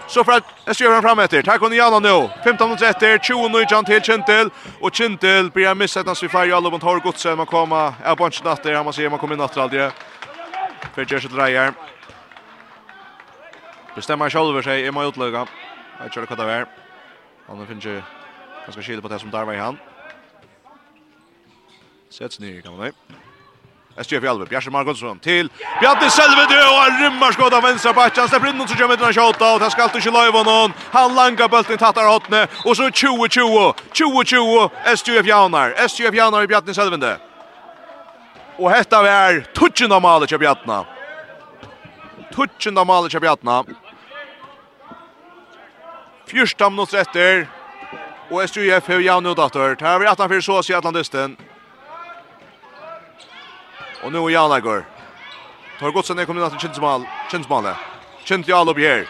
Så 0.08 0.24
för 0.24 0.32
att 0.32 0.44
jag 0.64 0.76
kör 0.76 1.02
fram 1.02 1.18
efter. 1.18 1.42
Tack 1.42 1.62
och 1.62 1.74
Jana 1.74 1.98
nu. 1.98 2.28
15 2.44 2.70
mot 2.70 2.82
efter. 2.82 3.18
20 3.18 3.48
nu 3.48 3.64
Jan 3.70 3.84
till 3.84 4.02
Kintel 4.02 4.50
och 4.80 4.94
Kintel 4.94 5.50
blir 5.50 5.74
missat 5.74 6.06
när 6.06 6.22
vi 6.22 6.28
färger 6.28 6.54
alla 6.54 6.70
mot 6.70 6.82
har 6.82 7.00
gått 7.00 7.18
så 7.18 7.36
man 7.36 7.46
kommer 7.46 7.92
är 8.04 8.16
på 8.16 8.24
en 8.24 8.32
Han 8.32 8.62
där. 8.62 9.10
man 9.10 9.18
kommer 9.18 9.36
natt 9.36 9.56
aldrig. 9.56 9.90
För 10.94 11.06
Jerzy 11.12 11.28
Dreyer. 11.28 11.72
Bestämmer 13.94 14.30
själv 14.30 14.62
sig 14.62 14.86
Är 14.86 14.92
man 14.92 15.06
utlägga. 15.06 15.46
Jag 16.02 16.12
tror 16.12 16.20
det 16.20 16.26
kan 16.26 16.38
det 16.38 16.44
vara. 16.44 16.66
Han 17.46 17.66
finns 17.66 17.84
ju 17.84 18.02
ganska 18.64 18.82
skil 18.82 19.02
på 19.02 19.08
det 19.08 19.18
som 19.18 19.30
där 19.30 19.44
var 19.44 19.54
i 19.54 19.56
hand. 19.56 19.78
Sätts 22.10 22.40
ner 22.40 22.60
kan 22.60 22.72
man. 22.72 22.80
Nej. 22.80 22.92
SGF 23.96 24.24
i 24.24 24.28
Alve, 24.28 24.46
Bjarse 24.46 24.70
Margonsson 24.70 25.18
til 25.24 25.48
Bjarne 25.80 26.10
Selvede 26.12 26.58
og 26.66 26.80
han 26.82 26.98
rymmer 27.00 27.32
skått 27.32 27.54
av 27.56 27.64
venstre 27.64 27.94
backe. 27.96 28.20
Han 28.20 28.28
slipper 28.28 28.50
inn 28.52 28.60
og 28.60 28.68
så 28.68 28.76
kommer 28.76 28.98
etter 28.98 29.08
en 29.08 29.16
kjota 29.16 29.52
og 29.54 29.62
det 29.62 29.70
skal 29.72 29.86
alltid 29.86 30.02
ikke 30.02 30.14
løyve 30.16 30.42
noen. 30.44 30.74
Han 30.92 31.16
langer 31.16 31.48
bølten 31.52 31.80
tatt 31.80 32.00
av 32.02 32.10
hotene 32.10 32.42
og 32.64 32.76
så 32.76 32.90
20-20, 32.90 33.72
20-20 33.96 34.92
SGF 34.92 35.30
Jaunar. 35.30 35.72
SGF 35.88 36.20
Jaunar 36.20 36.44
i 36.44 36.50
Bjarne 36.52 36.76
Selvede. 36.76 37.16
Og 38.58 38.70
hetta 38.72 39.00
er 39.08 39.42
tutsen 39.56 39.92
av 39.92 40.04
malet 40.04 40.28
til 40.32 40.40
Bjarne. 40.40 40.84
Tutsen 42.36 42.78
av 42.78 42.88
malet 42.88 43.12
til 43.12 43.24
Bjarne. 43.24 43.62
Fyrsta 46.26 46.68
minutter 46.68 47.00
etter 47.00 47.46
og 48.30 48.42
SGF 48.44 48.88
har 48.90 49.00
Jaunar 49.00 49.36
datter. 49.38 49.76
Det 49.78 49.86
er 49.86 50.00
vi 50.02 50.08
18-4 50.10 50.42
så 50.42 50.62
sier 50.66 50.80
Atlantisten. 50.80 51.36
Och 54.06 54.12
nu 54.12 54.18
är 54.18 54.60
går. 54.60 54.84
Tar 55.80 55.90
gott 55.90 56.06
sen 56.06 56.26
kommer 56.26 56.50
till 56.50 56.58
Kinsmal. 56.58 57.06
Kinsmal. 57.30 57.64
Kint 58.24 58.48
Jalo 58.48 58.74
Bjer. 58.74 59.08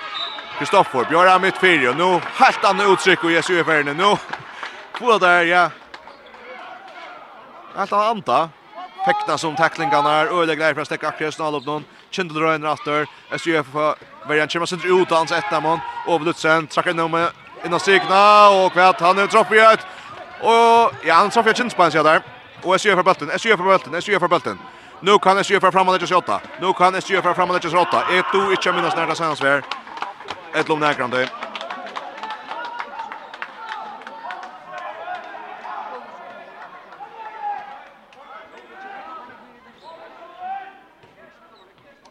Kristoffer 0.59 1.05
Bjer 1.05 1.27
är 1.27 1.39
mitt 1.39 1.59
fyra. 1.59 1.95
Nu 1.95 2.21
helt 2.35 2.65
annat 2.65 2.89
uttryck 2.89 3.25
och 3.25 3.31
Jesu 3.31 3.65
Ferne. 3.65 3.93
Nu 3.93 4.17
två 4.99 5.19
där 5.19 5.45
ja. 5.45 5.71
Allt 7.75 7.93
anta. 7.93 8.49
Fekta 9.07 9.39
som 9.39 9.57
tacklingarna 9.57 10.13
är 10.13 10.27
öliga 10.27 10.57
grejer 10.57 10.75
för 10.75 10.81
att 10.81 10.87
stäcka 10.87 11.09
akkurat 11.09 11.35
snall 11.35 11.55
upp 11.55 11.67
någon. 11.67 11.85
Kindle 12.11 12.41
Ryan 12.41 12.63
Ratter. 12.63 13.07
SU 13.39 13.63
för 13.63 13.95
Verian 14.29 14.49
Chimma 14.49 14.67
sen 14.67 14.81
ut 14.85 15.11
hans 15.11 15.33
ett 15.33 15.63
mål. 15.63 16.25
Lutzen 16.25 16.67
trackar 16.67 16.95
nu 16.95 17.09
med 17.09 17.31
innan 17.65 17.81
sikna 17.81 18.49
och 18.49 18.73
kvätt 18.73 19.01
han 19.01 19.19
är 19.19 19.27
tropp 19.27 19.53
i 19.53 19.59
ett. 19.59 19.87
Och 20.41 20.93
ja, 21.05 21.15
han 21.15 21.31
traffar 21.31 21.53
Kinspan 21.53 21.93
så 21.93 22.03
där. 22.03 22.23
Och 22.63 22.81
SU 22.81 22.95
för 22.95 23.03
bulten. 23.03 23.39
SU 23.39 23.57
för 23.57 23.65
bulten. 23.65 24.03
SU 24.03 24.19
för 24.19 24.29
bulten. 24.29 24.59
Nu 25.01 25.19
kan 25.19 25.39
SJ 25.39 25.61
föra 25.61 25.73
fram 25.73 25.89
och 25.89 25.93
lägga 25.93 26.07
sig. 26.07 26.41
Nu 26.61 26.73
kan 26.73 26.95
SJ 26.95 27.23
föra 27.23 27.35
fram 27.35 27.51
och 27.51 27.55
lägga 27.55 27.71
sig 27.71 27.79
åtta. 27.79 28.03
Ett 28.19 28.25
du 28.33 28.51
inte 28.51 28.73
minnas 28.73 28.97
när 28.97 29.07
det 29.07 29.17
sänds 29.17 29.43
vär. 29.43 29.63
Ett 30.55 30.69
lång 30.69 30.81
näkrande. 30.81 31.29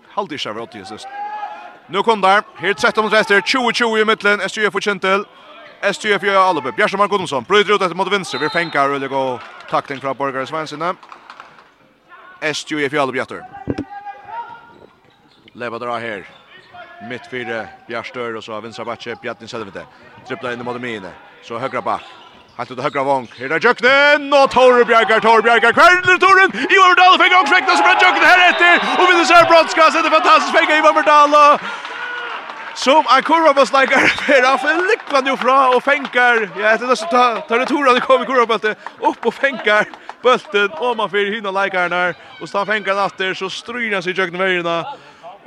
Haldi 0.09 0.37
sjá 0.37 0.53
vart 0.53 0.75
Jesus. 0.75 1.07
Nu 1.87 2.03
kom 2.03 2.21
där. 2.21 2.43
Helt 2.55 2.79
sett 2.79 2.97
om 2.97 3.09
rester 3.09 3.41
20-20 3.41 4.01
i 4.01 4.05
mitten. 4.05 4.41
SJ 4.41 4.71
för 4.71 4.79
Kentel. 4.79 5.25
SJ 5.81 6.19
för 6.19 6.35
Albe. 6.35 6.71
Bjärsamar 6.71 7.07
Gunnarson. 7.07 7.45
ut 7.49 7.81
efter 7.81 7.95
mot 7.95 8.13
vänster. 8.13 8.37
Vi 8.37 8.49
fänkar 8.49 8.89
och 8.89 8.99
det 8.99 9.07
går 9.07 9.41
tackling 9.69 9.99
från 9.99 10.17
Borgare 10.17 10.47
Svensson. 10.47 10.95
Estju 12.45 12.77
i 12.77 12.89
Fjallebjøtter. 12.89 13.41
Leva 15.57 15.79
drar 15.81 15.99
her. 16.03 16.27
Mitt 17.09 17.25
fire 17.31 17.63
Bjarstør 17.87 18.37
og 18.37 18.43
så 18.45 18.59
vinstra 18.61 18.85
bakke 18.85 19.15
Bjartin 19.21 19.49
Selvete. 19.49 19.85
Trippla 20.27 20.53
inn 20.53 20.61
i 20.61 20.67
måte 20.67 20.81
mine. 20.83 21.09
Så 21.43 21.57
högra 21.59 21.81
bak. 21.81 22.05
Halt 22.57 22.71
ut 22.71 22.79
högra 22.79 23.03
vong. 23.03 23.25
Her 23.35 23.51
er 23.51 23.59
Jøknen 23.59 24.29
og 24.33 24.51
Tore 24.51 24.85
Bjarkar, 24.85 25.19
Tore 25.25 25.41
Bjarkar. 25.43 25.73
Kvelder 25.75 26.21
Toren. 26.21 26.53
Ivar 26.69 26.93
Merdal 26.93 27.17
fikk 27.23 27.35
også 27.41 27.81
som 27.81 27.89
er 27.89 28.05
Jøknen 28.05 28.29
her 28.29 28.45
etter. 28.45 28.87
Og 28.93 29.09
vinner 29.09 29.27
seg 29.27 29.49
brottskast 29.49 29.99
etter 29.99 30.13
fantastisk 30.13 30.55
fikk 30.55 30.71
i 30.77 30.79
Merdal. 30.85 31.35
Som 32.75 33.07
en 33.09 33.23
kurvabasleikar 33.23 34.09
Per 34.21 34.47
Affen 34.53 34.81
likvann 34.85 35.27
jo 35.27 35.35
fra 35.39 35.59
og 35.73 35.83
fenkar. 35.83 36.45
Ja, 36.59 36.75
etter 36.75 36.91
det 36.91 36.99
så 37.01 37.09
tar 37.09 37.59
det 37.59 37.67
toran 37.71 37.97
det 37.97 38.05
kom 38.05 38.23
i 38.23 38.29
kurvabasleikar. 38.29 38.91
Opp 39.01 39.25
og 39.25 39.33
fenkar 39.33 39.89
bulten 40.25 40.69
om 40.71 40.97
man 40.97 41.09
för 41.09 41.31
hinna 41.35 41.51
likarna 41.51 42.13
och 42.41 42.49
så 42.49 42.65
fänkar 42.65 42.95
han 42.95 43.05
efter 43.05 43.33
så 43.33 43.49
strynar 43.49 44.01
sig 44.01 44.13
jökna 44.17 44.37
vägarna 44.37 44.85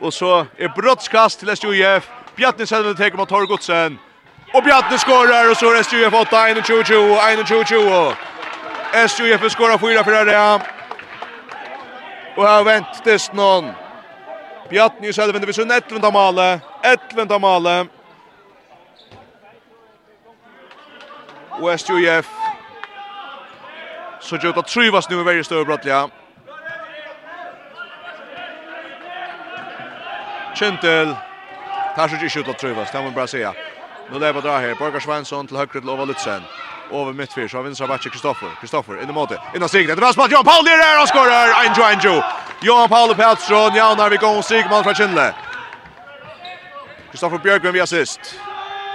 och 0.00 0.14
så 0.14 0.46
är 0.56 0.68
brottskast 0.68 1.38
till 1.38 1.48
SJF 1.48 2.10
Bjarni 2.36 2.66
Selven 2.66 2.96
tar 2.96 3.16
mot 3.16 3.28
Torgotsen 3.28 3.98
och 4.54 4.62
Bjarni 4.62 4.98
skorar 4.98 5.50
och 5.50 5.56
så 5.56 5.72
är 5.72 5.80
SJF 5.80 6.14
8 6.14 6.54
21 6.66 7.68
21 7.68 8.16
SJF 8.92 9.52
skorar 9.52 9.78
fyra 9.78 10.04
för 10.04 10.24
det 10.24 10.60
och 12.36 12.44
har 12.44 12.64
vänt 12.64 13.04
tills 13.04 13.32
någon 13.32 13.64
Bjarni 14.70 15.12
Selven 15.12 15.40
det 15.40 15.46
vill 15.46 15.54
så 15.54 15.64
nätt 15.64 16.12
male 16.12 16.60
11 16.82 17.38
male 17.38 17.86
Och 21.60 21.72
SJF 21.72 22.38
Så 24.28 24.36
gjør 24.36 24.52
det 24.52 24.66
trivas 24.68 25.08
nu 25.08 25.20
i 25.20 25.24
veldig 25.24 25.44
større 25.44 25.64
större 25.64 25.88
ja. 25.88 26.08
Kjentel. 30.54 31.14
Tar 31.96 32.08
sig 32.08 32.24
inte 32.24 32.38
ut 32.40 32.48
att 32.48 32.58
trivas, 32.58 32.92
det 32.92 32.98
må 32.98 33.04
man 33.04 33.14
bara 33.14 33.26
säga. 33.26 33.54
Nu 34.12 34.18
lever 34.18 34.40
dra 34.40 34.58
her. 34.58 34.74
Borgar 34.74 35.00
Svensson 35.00 35.46
til 35.46 35.56
høyre 35.56 35.80
til 35.80 35.88
Ova 35.88 36.04
Lutzen. 36.04 36.44
Over 36.90 37.12
mittfyr, 37.12 37.48
så 37.48 37.56
har 37.56 37.64
vinstra 37.64 37.86
backen 37.86 38.10
Kristoffer. 38.10 38.50
Kristoffer, 38.60 39.00
inn 39.02 39.08
i 39.08 39.12
måte. 39.12 39.34
Inn 39.34 39.56
Innan 39.56 39.68
Sigrid. 39.68 39.96
Det 39.96 40.04
var 40.04 40.12
spalt 40.12 40.32
Johan 40.32 40.44
Paul 40.44 40.64
ner 40.64 40.82
här 40.82 41.02
och 41.02 41.08
skorar. 41.08 41.48
Anjo, 41.64 41.82
Anjo. 41.82 42.22
Johan 42.62 42.88
Paul 42.88 43.10
og 43.10 43.16
Pettersson. 43.16 43.74
Ja, 43.74 43.94
når 43.94 44.08
vi 44.10 44.16
går 44.16 44.42
Sigmund 44.42 44.84
fra 44.84 44.94
Kindle. 44.94 45.32
Kristoffer 47.10 47.38
Björkman 47.38 47.72
vi 47.72 47.80
assist. 47.80 48.38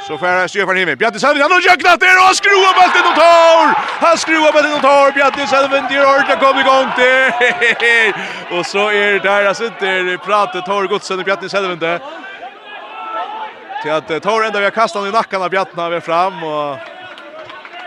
Så 0.07 0.17
får 0.17 0.47
Stefan 0.47 0.75
Himmel. 0.75 0.97
Bjarni 0.97 1.19
Selvin, 1.19 1.41
han 1.41 1.51
har 1.51 1.61
jöknat 1.61 1.99
där 1.99 2.17
och 2.17 2.23
han 2.23 2.35
skruvar 2.35 2.73
bulten 2.79 3.05
och 3.11 3.15
tar! 3.15 3.65
Han 4.05 4.17
skruvar 4.17 4.51
bulten 4.53 4.73
och 4.73 4.81
tar! 4.81 5.11
Bjarni 5.11 5.47
Selvin, 5.47 5.83
det 5.89 5.95
är 5.95 6.05
ordentligt 6.09 6.39
kom 6.39 6.59
igång 6.59 6.87
till! 6.97 8.57
och 8.57 8.65
så 8.65 8.91
är 8.91 9.11
det 9.13 9.19
där, 9.19 9.45
alltså 9.45 9.65
inte 9.65 10.17
pratet 10.25 10.65
tar 10.65 10.83
godsen 10.87 11.19
i 11.19 11.23
Bjarni 11.23 11.49
Selvin 11.49 11.79
där. 11.79 11.99
Till 13.81 13.91
att 13.91 14.23
tar 14.23 14.43
ända 14.43 14.59
vi 14.59 14.65
har 14.65 14.71
kastat 14.71 15.07
i 15.07 15.11
nackan 15.11 15.41
av 15.41 15.49
Bjarni 15.49 16.01
fram 16.01 16.43
och 16.43 16.77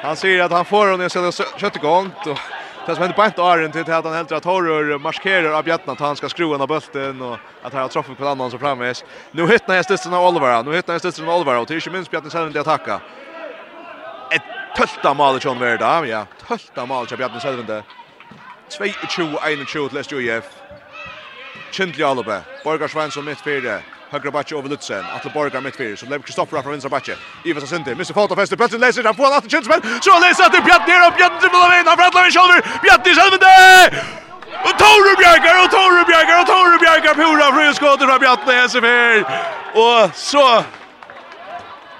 han 0.03 0.17
säger 0.17 0.43
att 0.43 0.53
han 0.53 0.65
får 0.65 0.87
honom 0.87 1.07
att 1.07 1.61
kött 1.61 1.77
igång. 1.77 2.11
och 2.27 2.39
Det 2.87 2.95
som 2.95 3.03
händer 3.03 3.15
på 3.15 3.23
ett 3.23 3.39
åren 3.39 3.73
till 3.73 3.93
att 3.93 4.05
han 4.05 4.15
helt 4.15 4.33
att 4.33 4.45
horror 4.45 4.99
maskerar 4.99 5.53
av 5.53 5.65
Bjartna 5.65 5.93
att 5.93 6.01
han 6.01 6.17
ska 6.17 6.29
skruva 6.29 6.57
av 6.57 6.69
bulten 6.69 7.23
och 7.23 7.41
att 7.61 7.73
han 7.73 7.83
har 7.83 7.89
träffat 7.89 8.19
på 8.19 8.29
annan 8.29 8.51
som 8.51 8.61
framvis. 8.61 9.05
Nu 9.31 9.47
hittar 9.47 9.75
jag 9.75 9.85
stutsen 9.85 10.15
av 10.15 10.27
Oliver. 10.27 10.63
Nu 10.63 10.77
hittar 10.77 10.93
jag 10.95 11.01
stutsen 11.01 11.29
av 11.29 11.37
Oliver 11.37 11.59
och 11.61 11.67
till 11.67 11.77
inte 11.77 11.91
minst 11.91 12.11
Bjartna 12.11 12.31
Sölven 12.31 12.53
till 12.53 12.61
attacka. 12.61 13.01
Ett 14.35 14.43
tölta 14.73 15.15
mål 15.15 15.41
från 15.41 15.59
Verda. 15.59 16.07
Ja, 16.07 16.27
tölta 16.49 16.87
mål 16.87 17.07
från 17.09 17.19
Bjartna 17.19 17.41
Sölven. 17.41 17.85
22-21 18.79 19.89
till 19.89 19.99
SJF. 19.99 20.45
Kindli 21.71 22.05
Oliver. 22.05 22.43
Borgar 22.65 22.89
Svensson 22.89 23.25
mitt 23.25 23.41
fyra. 23.41 23.83
Högra 24.11 24.31
backe 24.31 24.55
över 24.57 24.69
Lutzen. 24.69 25.05
Atle 25.17 25.31
Borgar 25.35 25.61
mitt 25.61 25.77
fyr. 25.77 25.97
Så 25.97 26.07
blev 26.07 26.23
Kristoffer 26.23 26.63
från 26.63 26.73
vänstra 26.73 26.89
backe. 26.89 27.15
Ivar 27.45 27.61
så 27.61 27.67
sent. 27.67 27.87
Missar 27.99 28.15
fot 28.15 28.31
och 28.31 28.39
fäster. 28.39 28.57
Plötsligt 28.57 28.81
läser 28.81 29.05
han 29.05 29.15
Får 29.15 29.25
han 29.25 29.33
åtta 29.39 29.49
tjänstemän. 29.49 29.81
Så 30.01 30.21
läser 30.21 30.45
att 30.47 30.53
det 30.53 30.63
Bjart 30.69 30.87
ner 30.89 31.07
och 31.07 31.15
Bjart 31.19 31.41
dribblar 31.41 31.81
in. 31.81 31.87
Han 31.87 31.97
pratar 32.03 32.23
med 32.23 32.33
Kjolver. 32.33 32.61
Bjart 32.83 33.07
i 33.07 33.13
själva 33.19 33.37
det. 33.47 33.87
Och 34.67 34.75
Tore 34.83 35.13
Bjarkar 35.21 35.55
och 35.65 35.71
Tore 35.77 36.05
Bjarkar 36.11 36.37
och 36.43 36.47
Tore 36.53 36.79
Bjarkar. 36.85 37.15
pura 37.15 37.47
från 37.55 37.75
skottet 37.75 38.09
från 38.09 38.21
Bjart 38.25 38.43
i 38.49 38.69
SFR. 38.69 39.19
Och 39.83 40.03
så 40.15 40.65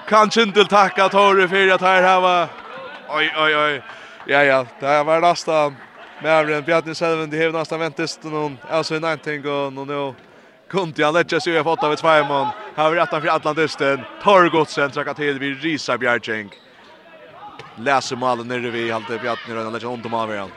kan 0.09 0.29
Kindel 0.29 0.67
tacka 0.67 1.09
Tore 1.09 1.47
för 1.47 1.69
att 1.69 1.81
här 1.81 2.19
var... 2.21 2.47
Oj 3.09 3.33
oj 3.37 3.57
oj. 3.57 3.83
Ja 4.25 4.43
ja, 4.43 4.65
det 4.79 4.87
här 4.87 5.03
var 5.03 5.19
nästan. 5.19 5.75
Men 6.23 6.63
Bjart 6.63 6.87
i 6.87 6.95
själva 6.95 7.25
det 7.25 7.45
har 7.45 7.51
nästan 7.51 7.79
väntest 7.79 8.23
någon 8.23 8.57
alltså 8.69 8.93
någonting 8.93 9.47
och 9.49 9.73
nu 9.73 10.13
kunde 10.69 11.01
jag 11.01 11.13
lägga 11.13 11.39
sig 11.39 11.57
över 11.57 11.71
8 11.71 11.89
vid 11.89 11.97
2 11.97 12.23
mån. 12.23 12.47
Här 12.75 12.89
vid 12.89 12.99
18 12.99 13.21
för 13.21 13.27
Atlantisten. 13.27 14.01
Torgodsen 14.23 14.91
träckar 14.91 15.13
till 15.13 15.39
vid 15.39 15.61
Risa 15.61 15.97
Bjergjeng. 15.97 16.49
Läser 17.75 18.15
malen 18.15 18.47
nere 18.47 18.69
vid 18.69 18.93
halvt 18.93 19.21
Bjartner 19.21 19.57
och 19.57 19.63
han 19.63 19.73
lägger 19.73 19.87
ont 19.87 20.05
om 20.05 20.13
avgärden. 20.13 20.51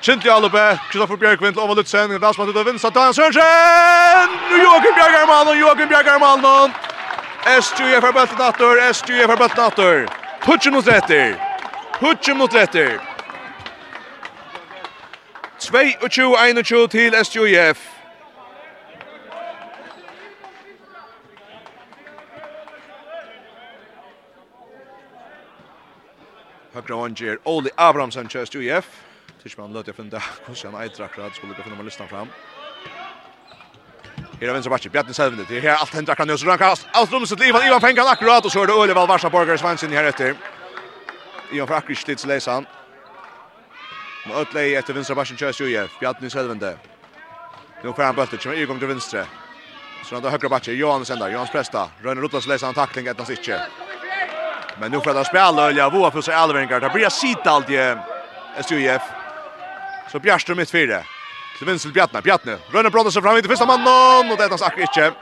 Kintli 0.00 0.30
Alupe, 0.30 0.78
Kristoffer 0.90 1.16
Bjerkvind, 1.16 1.56
Lova 1.56 1.74
Lutzen, 1.74 2.20
Rasmus 2.20 2.48
Udo 2.48 2.62
Vinsa, 2.62 2.90
Dan 2.90 3.14
Sørensen! 3.14 4.28
Nu 4.50 4.62
Joakim 4.62 4.94
Bjergar 4.94 5.26
Malon, 5.26 5.58
Joakim 5.58 5.88
Bjergar 5.88 6.18
Malon! 6.18 6.70
SG 7.46 7.80
er 7.80 8.00
for 8.00 8.12
natter, 8.12 8.92
SGF 8.92 8.96
SG 8.96 9.10
er 9.22 9.26
for 9.26 9.36
bøtten 9.36 9.60
atter. 9.64 10.06
Mot 10.72 10.86
retter. 10.86 11.36
Hutsen 12.00 12.36
mot 12.36 12.54
retter. 12.54 12.98
22-21 15.58 16.86
til 16.90 17.14
SGF. 17.24 17.95
Högra 26.76 26.96
vanger 26.96 27.38
Oli 27.44 27.70
Abrahamsen 27.76 28.28
kjøres 28.28 28.50
til 28.52 28.60
UIF. 28.60 28.88
Tidsmann 29.40 29.72
løter 29.72 29.94
jeg 29.94 29.96
finne 29.96 30.20
hvordan 30.44 30.74
han 30.74 30.82
eitre 30.84 31.06
akkurat, 31.06 31.32
skulle 31.36 31.54
gå 31.56 31.64
finne 31.64 31.78
om 31.78 31.86
å 31.88 32.08
fram. 32.10 32.28
Här 34.40 34.48
er 34.48 34.52
vänster 34.52 34.70
backen 34.70 34.92
Bjarni 34.92 35.14
Selvinde, 35.14 35.44
det 35.48 35.66
är 35.66 35.74
allt 35.74 35.94
händer 35.94 36.14
kan 36.14 36.30
akkurat 36.30 36.40
så 36.40 36.46
Rankast, 36.46 36.86
Allt 36.92 37.12
rum 37.12 37.26
sitt 37.26 37.40
liv, 37.40 37.54
han 37.54 37.66
Ivan 37.66 37.80
Pengan 37.80 38.06
akkurat, 38.06 38.44
och 38.44 38.52
så 38.52 38.62
är 38.62 38.66
det 38.66 38.72
Øleval 38.72 39.08
Varsa 39.08 39.30
Borger 39.30 39.56
Svansen 39.56 39.92
her 39.92 40.04
etter. 40.04 40.36
Ivan 41.52 41.66
fra 41.66 41.76
akkurat 41.76 41.98
slitt 41.98 42.26
leser 42.26 42.52
han. 42.52 42.66
Med 44.26 44.36
øtlei 44.36 44.74
efter 44.74 44.94
vänster 44.94 45.14
backen 45.14 45.36
kjøres 45.36 45.56
til 45.56 45.66
UIF, 45.66 45.96
Bjarni 46.00 46.30
Selvinde. 46.30 46.76
Nå 47.84 47.92
får 47.92 48.02
han 48.02 48.16
bøttet, 48.16 48.42
kommer 48.42 48.58
Irgum 48.58 48.78
till 48.78 48.88
vänster. 48.88 49.26
Så 50.04 50.14
han 50.14 50.22
då 50.22 50.28
högra 50.28 50.48
backen 50.48 50.76
Johan 50.76 51.04
Sender, 51.04 51.28
Johan 51.28 51.46
Presta, 51.46 51.90
Rönner 52.02 52.22
Rottas 52.22 52.46
läsan 52.46 52.74
tackling 52.74 53.06
ett 53.06 53.12
etnast 53.12 53.30
ikke. 53.30 53.85
Men 54.80 54.90
nu 54.90 55.00
får 55.00 55.14
han 55.14 55.24
spela 55.24 55.62
Ölja 55.62 55.90
Voa 55.90 56.10
för 56.10 56.20
sig 56.20 56.34
Alvengar. 56.34 56.80
Det 56.80 56.90
blir 56.94 57.08
sitt 57.08 57.46
allt 57.46 57.70
i 57.70 57.94
SJF. 58.56 59.02
Så 60.12 60.18
Bjärström 60.18 60.56
mitt 60.56 60.70
fyra. 60.70 61.02
Till 61.58 61.66
vinst 61.66 61.82
till 61.82 61.92
Bjartne. 61.92 62.22
Bjartne. 62.22 62.56
Rönne 62.72 62.90
brådde 62.90 63.12
sig 63.12 63.22
fram 63.22 63.36
i 63.36 63.42
första 63.42 63.66
mannen. 63.66 64.32
Och 64.32 64.36
det 64.36 64.44
är 64.44 64.56
sagt 64.56 64.78
inte. 64.78 65.12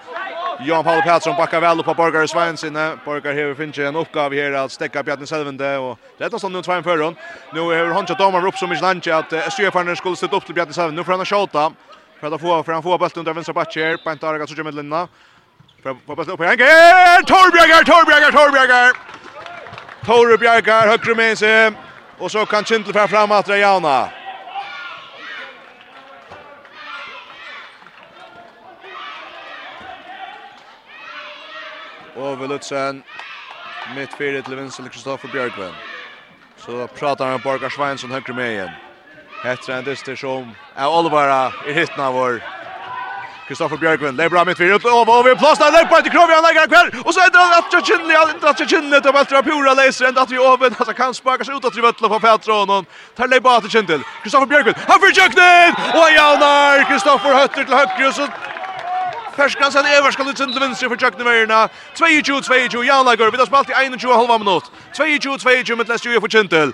Johan 0.61 0.85
Paul 0.85 1.03
Pettersson 1.03 1.37
backar 1.37 1.61
väl 1.61 1.81
upp 1.81 1.87
på 1.87 1.95
Borgar 1.95 2.27
Svens 2.27 2.65
inne. 2.65 2.97
Borgar 3.05 3.33
här 3.33 3.55
finns 3.55 3.79
en 3.79 3.97
uppgave 3.97 4.43
här 4.43 4.53
att 4.53 4.73
stäcka 4.73 5.03
Bjartne 5.03 5.27
Selvende. 5.27 5.79
Och 5.79 5.99
det 6.19 6.25
är 6.25 6.49
nu 6.49 6.63
två 6.63 6.77
inför 6.77 6.99
hon. 6.99 7.17
Nu 7.53 7.61
har 7.61 7.89
hon 7.89 7.99
inte 7.99 8.15
domar 8.15 8.47
upp 8.47 8.57
som 8.59 8.71
Michelangelo 8.71 9.17
att 9.17 9.33
SJF 9.33 9.75
skulle 9.99 10.17
stötta 10.17 10.37
upp 10.37 10.47
till 10.47 10.55
Bjartne 10.55 10.75
Selvende. 10.75 11.01
Nu 11.01 11.05
får 11.05 11.13
han 11.13 11.25
skjuta. 11.25 11.73
För 12.21 12.35
att 12.35 12.41
få 12.41 12.63
för 12.63 12.73
han 12.73 12.83
får 12.83 12.99
bollen 12.99 13.13
under 13.15 13.33
vänstra 13.33 13.53
backen. 13.53 13.99
På 14.05 14.13
inte 14.13 14.29
Arga 14.29 14.47
så 14.47 14.55
kommer 14.55 14.73
Linna. 14.73 15.09
På 15.83 15.95
bollen 16.07 16.31
upp. 16.31 16.39
Torbjörgar, 16.39 17.85
Torbjörgar, 17.85 18.33
Torbjörgar. 18.33 18.93
Tore 20.05 20.37
Bjerkar, 20.39 20.91
høyre 20.93 21.15
med 21.17 21.39
seg. 21.41 21.77
Og 22.21 22.31
så 22.31 22.45
kan 22.45 22.65
Kintel 22.65 22.93
fra 22.93 23.07
fram 23.09 23.33
at 23.33 23.47
det 23.49 23.57
er 23.57 23.65
Jauna. 23.65 24.09
Ove 32.17 32.47
Lutzen, 32.47 33.03
Mitt 33.97 34.13
fyra 34.19 34.43
till 34.43 34.57
vinst 34.57 34.81
Kristoffer 34.93 35.29
Bjørkven. 35.29 35.73
Så 36.57 36.87
pratar 36.87 37.27
han 37.27 37.41
Borgar 37.41 37.69
Sveinsson 37.69 38.11
högre 38.11 38.35
med 38.35 38.53
igen. 38.53 38.71
Hette 39.43 39.75
en 39.75 39.85
dyster 39.85 40.17
som 40.17 40.55
är 40.77 40.89
Olvara 40.89 41.53
i 41.69 41.73
hytten 41.73 42.01
av 42.01 42.15
vår 42.15 42.41
Kristoffer 43.49 43.77
Bjørkvind, 43.77 44.17
det 44.19 44.25
er 44.25 44.29
bra 44.29 44.45
mitt 44.45 44.57
fyrir, 44.57 44.75
och 44.75 45.27
vi 45.27 45.31
er 45.31 45.35
där 45.35 45.77
han 45.77 45.89
på 45.89 45.97
ett 45.97 46.11
Krovi, 46.13 46.33
i 46.33 46.43
legger 46.43 46.67
kväll 46.67 47.03
och 47.05 47.15
så 47.15 47.21
ender 47.21 47.39
han 47.39 47.59
att 47.59 47.87
Kjellini, 47.87 48.15
han 48.15 48.31
ender 48.31 48.49
att 48.49 48.71
Kjellini, 48.71 49.01
det 49.01 49.07
er 49.07 49.13
bare 49.13 49.43
pura 49.43 49.75
leiser, 49.75 50.07
enda 50.07 50.21
att 50.23 50.31
vi 50.31 50.37
över 50.37 50.67
alltså 50.67 50.95
kan 50.95 51.15
spakas 51.15 51.49
ut 51.49 51.65
att 51.65 51.77
vi 51.77 51.81
vøtla 51.81 52.09
på 52.09 52.21
Petron, 52.21 52.71
og 52.71 52.85
tar 53.17 53.29
lägger 53.29 53.41
bara 53.41 53.61
till 53.61 53.71
Kjellini, 53.71 54.05
Kristoffer 54.23 54.47
Bjørkvind, 54.47 54.77
han 54.89 55.01
fyrir 55.01 55.75
och 55.95 56.11
ja 56.11 56.11
jaunar, 56.11 56.85
Kristoffer 56.91 57.35
høtter 57.35 57.65
til 57.65 58.07
och 58.07 58.15
så 58.15 58.29
Ferskans 59.37 59.75
sen 59.75 59.87
Evers 59.87 60.15
skal 60.15 60.29
ut 60.29 60.37
til 60.37 60.61
venstre 60.61 60.89
for 60.89 60.97
Chuck 60.97 61.19
Neverna. 61.19 61.67
22-22 61.99 62.85
Janlager 62.87 63.31
Vi 63.31 63.37
har 63.37 63.47
spalt 63.47 63.69
i 63.69 63.73
21 63.73 64.15
halva 64.15 64.39
minut. 64.39 64.65
22-22 64.95 65.75
med 65.75 65.89
Lester 65.89 66.21
for 66.21 66.29
Chintel. 66.29 66.73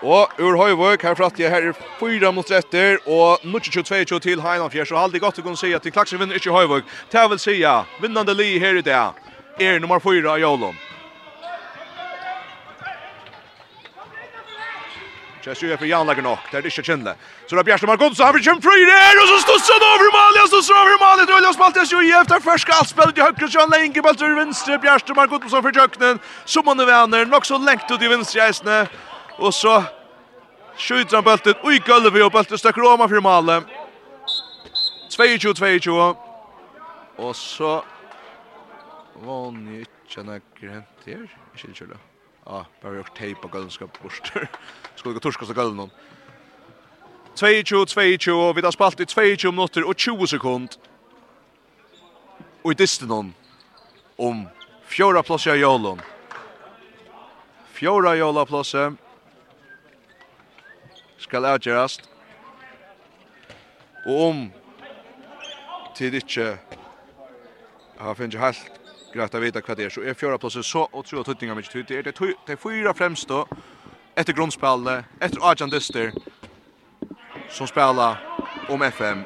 Og 0.00 0.30
ur 0.40 0.56
Høyvøk, 0.56 1.02
her 1.04 1.16
fratt 1.16 1.38
jeg 1.40 1.52
her 1.52 1.66
er 1.70 1.80
4 2.00 2.32
mot 2.32 2.50
retter, 2.50 3.02
og 3.04 3.42
22-22 3.44 4.20
til 4.24 4.40
Heinanfjær, 4.40 4.88
så 4.88 4.96
halde 4.96 5.20
godt 5.20 5.42
å 5.42 5.44
kunne 5.44 5.60
si 5.60 5.74
at 5.76 5.84
de 5.84 5.92
klakser 5.92 6.20
vinner 6.20 6.40
ikke 6.40 6.54
Høyvøk. 6.54 6.88
Det 7.12 7.24
vil 7.34 7.42
si, 7.42 7.58
vinnande 8.00 8.36
li 8.36 8.54
her 8.58 8.80
i 8.80 8.86
dag, 8.86 9.18
er 9.60 9.82
nummer 9.82 10.00
4 10.00 10.24
av 10.24 10.40
Jolom. 10.40 10.78
Kjæst 15.40 15.62
jo 15.64 15.70
er 15.72 15.78
for 15.80 15.88
Jan 15.88 16.04
nok, 16.04 16.48
det 16.50 16.58
er 16.58 16.66
ikke 16.68 16.82
kjennelig. 16.84 17.14
Så 17.48 17.56
det 17.56 17.60
er 17.62 17.68
Bjerste 17.68 17.86
så 17.88 18.24
han 18.24 18.34
vil 18.36 18.44
kjempe 18.44 18.64
fri 18.68 18.84
der, 18.84 19.20
og 19.20 19.28
så 19.28 19.38
stusser 19.44 19.72
han 19.72 19.86
over 19.88 20.10
Malia, 20.16 20.42
så 20.42 20.48
stusser 20.48 20.76
over 20.76 20.98
Malia, 21.00 21.24
det 21.24 21.32
er 21.32 21.38
Olja 21.38 21.52
Spaltes 21.52 21.92
jo 21.92 22.00
i 22.00 22.12
efter 22.12 22.40
ferske 22.44 22.72
altspillet 22.76 23.18
i 23.18 23.24
høyre, 23.24 23.48
så 23.48 23.60
han 23.60 23.72
lenger 23.72 24.04
bølter 24.04 24.32
i 24.32 24.36
vinstre, 24.36 24.78
Bjerste 24.80 25.16
så 25.48 25.62
for 25.62 25.72
kjøkkenen, 25.72 26.20
som 26.44 26.68
han 26.68 26.80
er 26.80 26.90
venner, 26.92 27.24
nok 27.24 27.48
så 27.48 27.56
lengt 27.56 27.88
ut 27.88 28.02
i 28.02 28.12
vinstre 28.12 28.44
eisene, 28.44 28.84
og 29.40 29.54
så 29.54 29.82
skjuter 30.76 31.16
han 31.16 31.24
bulten 31.24 31.72
i 31.72 31.78
gulvet 31.78 32.22
og 32.22 32.32
bulten 32.32 32.58
stöcker 32.58 32.84
om 32.84 33.08
för 33.08 33.20
Malle. 33.20 33.62
22-22. 35.08 36.16
Och 37.16 37.36
så 37.36 37.84
var 39.14 39.50
ni 39.50 39.78
inte 39.78 40.22
några 40.22 40.40
grönt 40.60 40.86
här. 41.06 41.36
Jag 41.64 41.76
känner. 41.76 41.96
Ja, 42.44 42.66
bara 42.82 42.96
gjort 42.96 43.18
tejp 43.18 43.40
och 43.42 43.52
gulvskap 43.52 44.02
bort. 44.02 44.32
Skulle 44.94 45.14
gå 45.14 45.20
torska 45.20 45.46
så 45.46 45.52
gulv 45.52 45.74
någon. 45.74 45.90
22-22, 47.34 48.54
vi 48.54 48.60
har 48.60 48.70
spalt 48.70 49.00
i 49.00 49.06
22 49.06 49.52
minutter 49.52 49.84
og 49.88 49.96
20 49.96 50.26
sekund. 50.26 50.68
Og 52.62 52.72
i 52.72 52.74
distan 52.74 53.34
om 54.18 54.48
fjora 54.84 55.22
plass 55.22 55.46
i 55.46 55.50
Jolon. 55.50 56.00
Fjora 57.72 58.16
Jola 58.16 58.44
plass 58.44 58.74
skal 61.30 61.46
avgjerast. 61.46 62.08
Og 64.06 64.28
om 64.28 64.38
tid 65.94 66.16
ikkje 66.18 66.56
har 68.00 68.16
finnst 68.18 68.38
helt 68.40 68.80
greit 69.14 69.34
å 69.34 69.42
vite 69.42 69.62
hva 69.62 69.76
det 69.78 69.86
er, 69.86 69.94
så 69.94 70.02
er 70.02 70.16
fjøra 70.18 70.40
plasset 70.42 70.66
så 70.66 70.86
og 70.90 71.04
tro 71.06 71.20
at 71.20 71.30
tøtninga 71.30 71.54
mitt 71.54 71.70
ut. 71.74 71.86
Det 71.86 72.00
er 72.00 72.34
de 72.46 72.56
fyra 72.58 72.94
fremste 72.96 73.44
etter 74.18 74.34
grunnspillet, 74.34 75.06
etter 75.22 75.44
Arjan 75.46 75.70
Dyster, 75.70 76.10
som 77.50 77.68
spela 77.70 78.16
om 78.68 78.82
FM. 78.82 79.22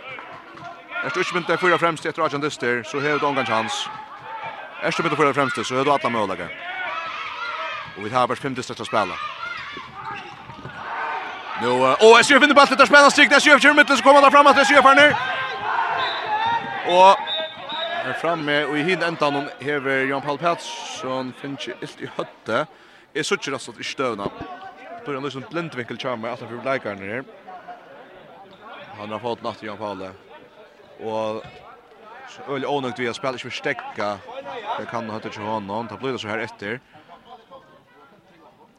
Er 1.04 1.12
du 1.12 1.20
ikke 1.20 1.38
mynd 1.38 1.48
det 1.48 1.60
fyra 1.60 1.78
fremste 1.80 2.10
etter 2.10 2.24
Arjan 2.24 2.44
Dyster, 2.44 2.82
så 2.84 3.00
hever 3.00 3.22
du 3.22 3.30
omgang 3.30 3.48
chans. 3.48 3.86
Er 4.82 4.92
du 4.92 5.02
mynd 5.02 5.16
de 5.16 5.22
fyra 5.22 5.32
fremste, 5.32 5.64
så 5.64 5.78
hever 5.78 5.88
du 5.88 5.94
alla 5.96 6.12
mølager. 6.12 6.52
Og 7.96 8.04
vi 8.04 8.12
har 8.12 8.26
bare 8.26 8.42
fem 8.42 8.56
dyster 8.56 8.76
til 8.76 8.84
å 8.84 8.90
spela. 8.90 9.16
Nu, 11.64 11.70
och 11.70 12.20
SJF 12.20 12.42
vinner 12.42 12.54
bollen, 12.54 12.78
där 12.78 12.86
spännande 12.86 13.10
stryk, 13.10 13.30
där 13.30 13.36
SJF 13.36 13.62
kör 13.62 13.74
mitten 13.74 13.96
så 13.96 14.02
kommer 14.02 14.20
han 14.22 14.32
fram 14.32 14.46
att 14.46 14.58
SJF 14.58 14.84
här 14.84 14.94
ner. 14.94 15.12
Och 16.94 17.16
är 18.08 18.12
framme 18.12 18.64
och 18.64 18.78
i 18.78 18.82
hin 18.82 19.02
ända 19.02 19.30
någon 19.30 19.48
hever 19.60 20.04
Jan 20.04 20.22
Paul 20.22 20.38
Pettersson 20.38 21.32
finns 21.40 21.68
ilt 21.68 22.00
i 22.00 22.08
hötte. 22.16 22.66
Är 23.14 23.22
så 23.22 23.36
tjur 23.36 23.54
att 23.54 23.80
i 23.80 23.84
stövna. 23.84 24.30
Då 25.04 25.10
är 25.10 25.14
han 25.14 25.24
liksom 25.24 25.44
blindvinkel 25.50 25.98
charmer 25.98 26.28
att 26.28 26.40
han 26.40 26.48
för 26.48 26.64
läkaren 26.64 26.98
ner. 26.98 27.24
Han 28.98 29.10
har 29.10 29.18
fått 29.18 29.42
natt 29.42 29.62
Jan 29.62 29.76
Paul. 29.76 30.08
Och 31.00 31.44
öle 32.48 32.66
onökt 32.66 32.98
vi 32.98 33.06
har 33.06 33.12
spelat 33.12 33.44
inte 33.44 33.50
stäcka. 33.50 34.18
Det 34.78 34.86
kan 34.86 35.10
ha 35.10 35.18
tagit 35.18 35.36
honom. 35.36 35.88
Ta 35.88 35.96
blir 35.96 36.12
det 36.12 36.18
så 36.18 36.28
här 36.28 36.38
efter. 36.38 36.80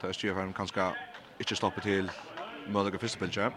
Tar 0.01 0.09
SJF 0.09 0.37
kanske 0.55 0.91
inte 1.39 1.55
stoppa 1.55 1.81
till 1.81 2.11
Møller 2.67 2.97
første 2.97 3.19
bildet. 3.19 3.53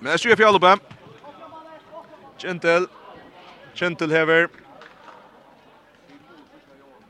Men 0.00 0.10
jeg 0.10 0.18
styrer 0.18 0.36
Fjalluppe. 0.36 0.72
Gentil. 2.38 2.88
Gentil 3.78 4.10
hever. 4.10 4.48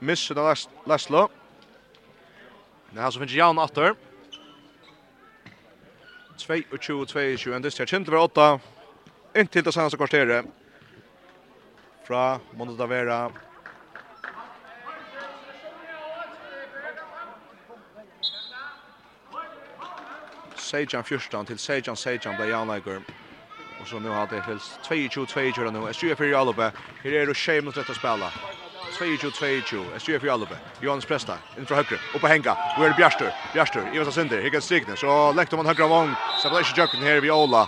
Missen 0.01 0.39
av 0.39 0.53
Leslo. 0.87 1.29
Det 2.91 2.99
er 2.99 3.07
han 3.07 3.13
som 3.15 3.25
Jan 3.25 3.59
Atter. 3.63 3.95
22-22, 6.43 7.55
en 7.55 7.63
dyster 7.65 7.87
kjent 7.89 8.09
over 8.11 8.27
8. 8.27 8.49
Inntil 9.39 9.65
det 9.65 9.73
seneste 9.73 9.97
kvarteret. 9.97 10.49
Fra 12.05 12.41
Mondo 12.59 12.75
Davera 12.77 13.29
16-14 20.73 21.45
til 21.47 21.55
16-16 21.55 22.37
ble 22.37 22.49
Janleikur. 22.49 23.03
Og 23.81 23.89
så 23.89 23.99
nu 23.99 24.09
har 24.09 24.27
det 24.27 24.43
til 24.45 24.59
22-22 25.09 25.71
nu. 25.71 25.93
SJF 25.93 26.21
i 26.21 26.33
Alupe. 26.33 26.73
Her 27.03 27.21
er 27.21 27.27
det 27.27 27.37
tjej 27.37 27.61
mot 27.61 27.77
rett 27.77 27.91
å 27.91 27.97
spille. 27.99 28.29
22-22. 28.93 29.83
SJF 29.99 30.25
i 30.25 30.31
Alupe. 30.31 30.59
Johannes 30.83 31.07
Presta. 31.07 31.37
Inn 31.59 31.67
fra 31.67 31.83
høyre. 31.83 31.99
Oppe 32.15 32.31
henga. 32.31 32.55
Hvor 32.77 32.87
er 32.87 32.95
det 32.95 33.01
Bjørstur. 33.01 33.33
Bjørstur. 33.53 33.91
Ivas 33.93 34.13
av 34.13 34.17
Sinder. 34.17 34.41
Hikker 34.45 34.63
strikne. 34.63 34.97
Så 34.97 35.19
lekte 35.37 35.59
man 35.59 35.67
høyre 35.67 35.85
av 35.89 35.93
vogn. 35.97 36.17
Så 36.41 36.53
ble 36.53 36.63
ikke 36.63 36.81
jøkken 36.81 37.05
her 37.05 37.21
ved 37.21 37.35
Ola. 37.35 37.67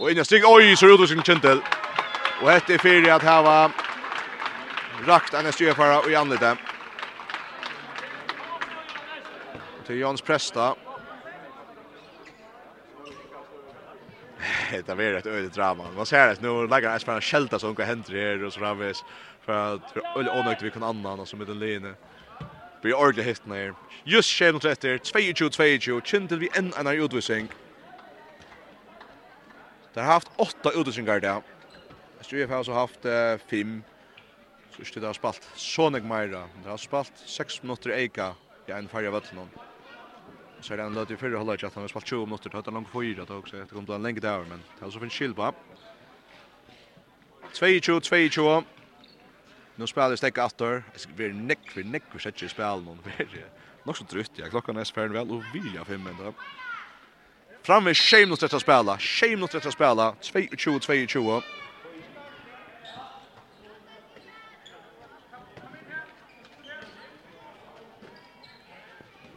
Og 0.00 0.10
inn 0.10 0.18
i 0.18 0.26
strik. 0.26 0.48
Oi, 0.48 0.74
så 0.76 0.90
ut 0.90 1.08
sin 1.08 1.22
kjentel. 1.22 1.62
Og 2.40 2.50
hette 2.50 2.74
er 2.74 2.82
fire 2.82 3.14
at 3.14 3.26
her 3.26 3.42
var 3.44 3.74
rakt 5.06 5.34
en 5.36 5.52
SJF-ara 5.52 6.02
og 6.02 6.10
i 6.10 6.16
anlite. 6.16 6.56
Til 9.86 10.00
Johannes 10.00 10.24
Presta. 10.24 10.72
Presta. 10.72 10.89
det 14.86 14.94
var 14.94 15.02
ett 15.02 15.26
öde 15.26 15.48
drama. 15.48 15.84
Man 15.96 16.06
ser 16.06 16.28
det 16.28 16.40
nu 16.40 16.66
lägger 16.66 16.90
jag 16.90 17.00
spelar 17.00 17.20
skälta 17.20 17.58
som 17.58 17.74
går 17.74 17.84
händer 17.84 18.12
här 18.12 18.44
och 18.44 18.52
så 18.52 18.60
där 18.60 18.74
vis 18.74 19.04
för 19.40 19.74
att 19.74 19.90
för 19.90 20.18
öl 20.18 20.28
onökt 20.28 20.62
vi 20.62 20.70
kan 20.70 20.82
annan 20.82 21.20
och 21.20 21.28
så 21.28 21.36
med 21.36 21.46
den 21.46 21.58
linje. 21.58 21.94
Vi 22.82 22.90
är 22.90 22.94
ordentligt 22.94 23.26
hit 23.26 23.46
ner. 23.46 23.74
Just 24.04 24.30
skämt 24.30 24.56
åt 24.56 24.64
efter 24.64 24.98
22-22 24.98 26.28
till 26.28 26.38
vi 26.38 26.48
en 26.52 26.72
annan 26.74 26.94
utvisning. 26.94 27.48
Det 29.94 30.00
har 30.00 30.12
haft 30.12 30.30
åtta 30.36 30.70
utvisningar 30.74 31.20
där. 31.20 31.42
SJF 32.20 32.50
har 32.50 32.64
så 32.64 32.72
haft 32.72 33.02
fem. 33.50 33.82
Så 34.82 35.00
det 35.00 35.06
har 35.06 35.12
spalt 35.12 35.50
Sonic 35.54 36.02
Myra. 36.02 36.48
Det 36.62 36.70
har 36.70 36.76
spalt 36.76 37.12
6 37.26 37.62
minutter 37.62 37.90
eka 37.90 38.34
i 38.66 38.72
en 38.72 38.88
färja 38.88 39.10
vatten 39.10 39.38
så 40.60 40.72
är 40.72 40.76
det 40.76 40.82
ändå 40.82 41.00
att 41.00 41.10
i 41.10 41.16
förra 41.16 41.38
hållet 41.38 41.64
att 41.64 41.74
han 41.74 41.82
har 41.82 41.88
spalt 41.88 42.06
20 42.06 42.26
minuter, 42.26 42.50
det 42.50 42.66
har 42.66 42.72
långt 42.72 42.88
fyra 42.92 43.24
då 43.28 43.36
också, 43.36 43.56
det 43.56 43.66
kommer 43.66 43.82
bli 43.82 43.94
en 43.94 44.02
längre 44.02 44.20
där, 44.20 44.38
men 44.38 44.62
det 44.78 44.84
har 44.84 44.90
så 44.90 45.00
finns 45.00 45.12
skilpa. 45.12 45.52
22-22. 47.52 48.64
Nu 49.76 49.86
spelar 49.86 50.10
det 50.10 50.16
stäcka 50.16 50.46
åter. 50.46 50.82
Det 51.16 51.24
är 51.24 51.32
neck 51.32 51.70
för 51.70 51.84
neck 51.84 52.02
för 52.12 52.18
sätter 52.18 52.48
spel 52.48 52.82
någon 52.82 52.98
för. 53.02 53.26
Nog 53.84 53.96
så 53.96 54.04
trött 54.04 54.30
jag. 54.34 54.50
Klockan 54.50 54.76
är 54.76 54.84
spärren 54.84 55.12
väl 55.12 55.30
och 55.30 55.42
vill 55.54 55.74
jag 55.74 55.86
fem 55.86 56.04
minuter. 56.04 56.32
Fram 57.62 57.84
med 57.84 57.96
shame 57.96 58.26
något 58.26 58.42
att 58.42 58.60
spela. 58.60 58.98
Shame 58.98 59.36
något 59.36 59.54
att 59.54 59.72
spela. 59.72 60.14
22-22. 60.20 61.42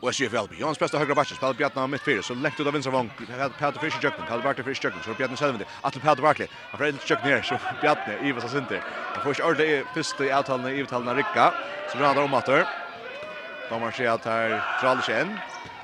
Och 0.04 0.10
SJF 0.10 0.34
Elby. 0.34 0.56
Jons 0.60 0.80
bästa 0.80 0.98
högra 0.98 1.16
backen 1.16 1.38
spelar 1.38 1.54
Bjartna 1.54 1.88
mitt 1.88 2.02
fyra 2.02 2.22
så 2.22 2.34
läggt 2.34 2.60
ut 2.60 2.68
av 2.68 2.74
vänstervång. 2.74 3.12
Pat 3.60 3.78
Fisher 3.82 4.00
Jökman, 4.04 4.28
Pat 4.28 4.44
Barkley 4.44 4.64
Fisher 4.64 4.84
Jökman 4.84 5.04
så 5.04 5.14
Bjartna 5.14 5.38
själv 5.38 5.58
det. 5.58 5.66
Att 5.82 6.02
Pat 6.02 6.20
Barkley. 6.20 6.48
Han 6.72 6.78
får 6.78 6.88
inte 6.88 7.06
Jökman 7.08 7.32
ner 7.32 7.42
så 7.42 7.58
Bjartna 7.82 8.14
i 8.28 8.32
vad 8.32 8.52
sent. 8.52 8.70
Han 9.14 9.34
får 9.34 9.52
inte 9.52 9.64
det 9.64 9.86
första 9.94 10.26
i 10.26 10.32
avtalen 10.32 10.76
i 10.76 10.82
avtalen 10.82 11.16
rycka. 11.16 11.54
Så 11.92 11.98
det 11.98 12.06
handlar 12.06 12.24
om 12.24 12.34
att 12.34 12.46
De 13.70 13.82
har 13.82 13.92
sett 13.92 14.10
att 14.10 14.26
här 14.26 14.62
Charles 14.82 15.10
igen. 15.10 15.40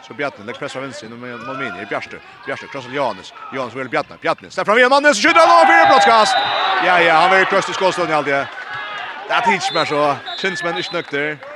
Så 0.08 0.14
Bjartna 0.14 0.46
lägger 0.46 0.60
press 0.60 0.76
av 0.76 0.82
vänster 0.82 1.08
in 1.08 1.20
med 1.20 1.40
Malmini 1.40 1.82
i 1.82 1.86
Bjarste. 1.86 2.18
Bjarste 2.46 2.68
krossar 2.68 2.90
Janus. 2.90 3.34
Janus 3.56 3.76
vill 3.76 3.90
Bjartna. 3.90 4.16
Bjartna. 4.22 4.50
ställer 4.50 4.66
fram 4.66 4.78
igen 4.78 4.90
mannen 4.90 5.16
så 5.16 5.22
skjuter 5.22 5.40
han 5.40 5.62
av 5.62 5.66
fyra 5.72 5.86
brottskast. 5.90 6.36
Ja 6.86 7.02
ja, 7.02 7.14
han 7.14 7.38
vill 7.38 7.46
krossa 7.46 7.72
i 7.72 7.74
skålstunden 7.74 8.18
allt 8.18 8.26
det. 8.26 8.48
Det 9.28 9.34
är 9.34 9.42
tidsmatch 9.42 9.90
så. 9.90 10.16
Kinsman 10.42 10.78
är 10.78 10.82
snökter. 10.82 11.49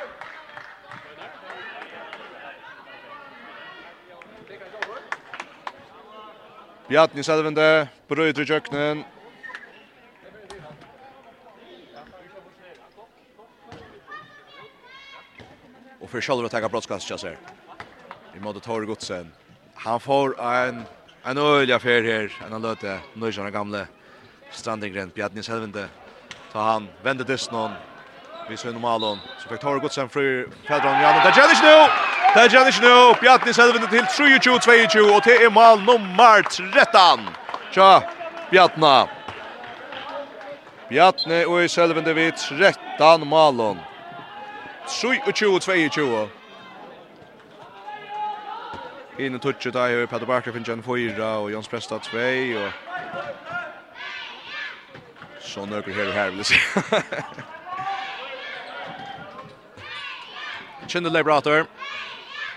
Bjarni 6.87 7.23
Selvende, 7.23 7.87
brøyder 8.09 8.43
i 8.43 8.45
kjøkkenen. 8.45 9.03
Og 16.03 16.09
for 16.11 16.19
selv 16.19 16.43
å 16.43 16.51
tenke 16.51 16.67
brottskast, 16.73 17.07
jeg 17.07 17.15
Kjasser. 17.15 17.37
I 18.35 18.43
måte 18.43 18.59
Tore 18.59 18.89
Godsen. 18.89 19.31
Han 19.85 20.01
får 20.03 20.35
en, 20.43 20.83
en 21.23 21.39
øyelig 21.39 21.77
affær 21.77 22.03
her, 22.03 22.27
en 22.43 22.57
av 22.57 22.65
løte 22.65 22.97
nøysene 23.15 23.53
gamle 23.55 23.85
strandingren, 24.51 25.13
Bjarni 25.15 25.43
Selvende. 25.43 25.87
Så 26.51 26.67
han 26.67 26.91
vender 27.05 27.23
dysten 27.23 27.79
vi 28.49 28.57
ser 28.59 28.75
normalen. 28.75 29.23
Så 29.39 29.47
fikk 29.47 29.63
Tore 29.63 29.79
Godsen 29.79 30.11
fri, 30.11 30.43
Fedron 30.67 30.99
Jan, 30.99 31.21
og 31.21 31.29
det 31.29 31.37
gjør 31.39 31.55
ikke 31.55 31.71
nå! 31.71 32.12
Det 32.33 32.51
gjør 32.51 32.59
han 32.59 32.67
ikke 32.67 32.81
nå. 32.81 33.13
Bjarni 33.21 33.53
Selvende 33.53 33.87
til 33.87 34.05
23-22, 34.09 35.01
og 35.15 35.21
det 35.25 35.35
er 35.45 35.49
mal 35.53 35.77
nummer 35.85 36.41
13. 36.49 37.27
Tja, 37.71 37.99
Bjarni. 38.49 38.93
Bjarni 40.89 41.43
og 41.45 41.63
i 41.63 41.67
Selvende 41.67 42.15
vid 42.15 42.31
13 42.33 43.27
malen. 43.29 43.79
23-22. 44.87 46.27
Inne 49.19 49.39
touch 49.39 49.71
där 49.73 49.99
har 49.99 50.05
Peter 50.05 50.25
Barker 50.25 50.51
från 50.51 50.63
en 50.67 50.83
Foira 50.83 51.37
och 51.37 51.51
Jons 51.51 51.67
Presta 51.67 51.99
2 51.99 52.17
och 52.17 52.73
så 55.41 55.65
några 55.65 55.91
här 55.91 56.11
här 56.11 56.29
vill 56.29 56.45
se. 56.45 56.55
Chandler 60.87 61.23
Bratter. 61.23 61.65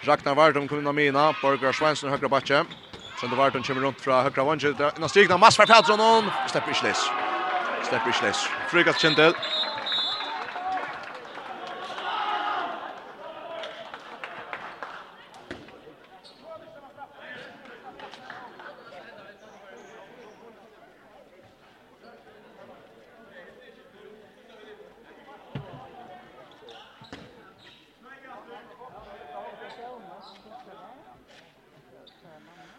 Ragnar 0.06 0.34
Vardum 0.34 0.68
kommer 0.68 0.82
inn 0.82 0.86
av 0.86 0.94
mina. 0.94 1.34
Borgar 1.42 1.72
Svensson 1.72 2.10
högra 2.10 2.28
backe. 2.28 2.64
Sen 3.20 3.30
då 3.30 3.36
Vardum 3.36 3.62
kommer 3.62 3.80
runt 3.80 4.00
från 4.00 4.22
högra 4.22 4.44
vänster. 4.44 4.92
Innan 4.96 5.08
stigna 5.08 5.38
Masfar 5.38 5.66
Pedersen. 5.66 6.30
Släpper 6.50 6.68
inte 6.68 6.86
läs. 6.86 7.00
Släpper 7.88 8.06
inte 8.06 8.26
läs. 8.26 8.46
Frugat 8.70 8.98
Kendall. 9.00 9.34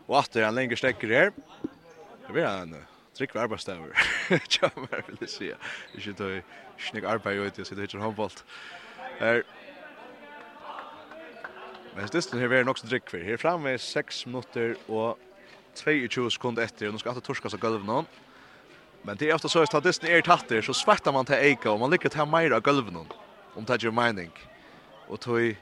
Og 0.08 0.20
at 0.22 0.32
det 0.34 0.44
er 0.44 0.50
en 0.50 0.56
lengre 0.56 0.80
stekker 0.80 1.14
her. 1.14 1.34
Det 2.28 2.36
blir 2.36 2.48
en 2.48 2.76
trygg 3.18 3.36
arbeidsstaver. 3.36 3.94
Tja, 4.52 4.70
mer 4.76 5.04
vil 5.08 5.22
jeg 5.22 5.32
si. 5.32 5.52
Ikke 5.98 6.14
tog 6.18 6.58
snygg 6.90 7.08
arbeid 7.10 7.42
ut 7.42 7.58
i 7.58 7.64
å 7.64 7.68
sitte 7.68 7.84
hittar 7.84 8.04
håndbolt. 8.04 8.44
Her. 9.20 9.42
Men 11.96 12.10
stedet 12.12 12.38
her 12.38 12.54
er 12.54 12.68
nok 12.68 12.78
så 12.78 12.90
trygg 12.90 13.08
for. 13.10 13.24
Her 13.26 13.40
framme 13.42 13.74
er 13.74 13.82
6 13.82 14.26
minutter 14.30 14.76
og 14.86 15.18
22 15.80 16.30
sekunder 16.36 16.68
etter. 16.68 16.90
Og 16.90 16.96
nå 16.96 17.02
skal 17.02 17.16
alltid 17.16 17.26
torska 17.26 17.50
av 17.54 17.62
gulv. 17.64 17.88
Men 19.08 19.18
det 19.18 19.30
er 19.30 19.38
ofta 19.38 19.50
så 19.50 19.64
at 19.64 19.72
statisten 19.72 20.10
er 20.10 20.26
tatt 20.26 20.50
der, 20.50 20.62
så 20.66 20.76
svettar 20.76 21.16
man 21.16 21.26
til 21.26 21.40
eika, 21.40 21.72
og 21.72 21.80
man 21.80 21.94
lyckas 21.94 22.14
til 22.14 22.28
meira 22.30 22.60
av 22.60 22.66
gulv. 22.66 22.92
Om 23.58 23.66
det 23.66 23.80
er 23.82 23.96
mening. 23.96 24.34
Og 25.08 25.22
tog 25.24 25.56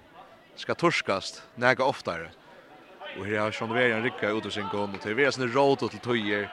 skal 0.60 0.76
torskast 0.80 1.44
nega 1.60 1.84
oftare. 1.84 2.32
Och 3.18 3.26
här 3.26 3.40
har 3.40 3.52
Sean 3.52 3.74
Verian 3.74 4.04
rycka 4.04 4.30
ut 4.30 4.46
ur 4.46 4.50
sin 4.50 4.70
gång. 4.70 5.00
Det 5.04 5.10
är 5.10 5.14
väl 5.14 5.34
sin 5.34 5.52
råd 5.54 5.80
till 5.80 6.00
tøyer. 6.00 6.50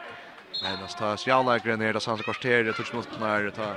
Men 0.63 0.79
det 0.79 0.89
ta 0.99 1.17
Janlägren 1.27 1.79
ner 1.79 1.93
där 1.93 2.01
Sansa 2.01 2.23
kvarter. 2.25 2.65
Jag 2.65 2.75
tror 2.77 2.87
inte 2.87 2.97
mot 2.97 3.21
när 3.21 3.51
ta 3.51 3.77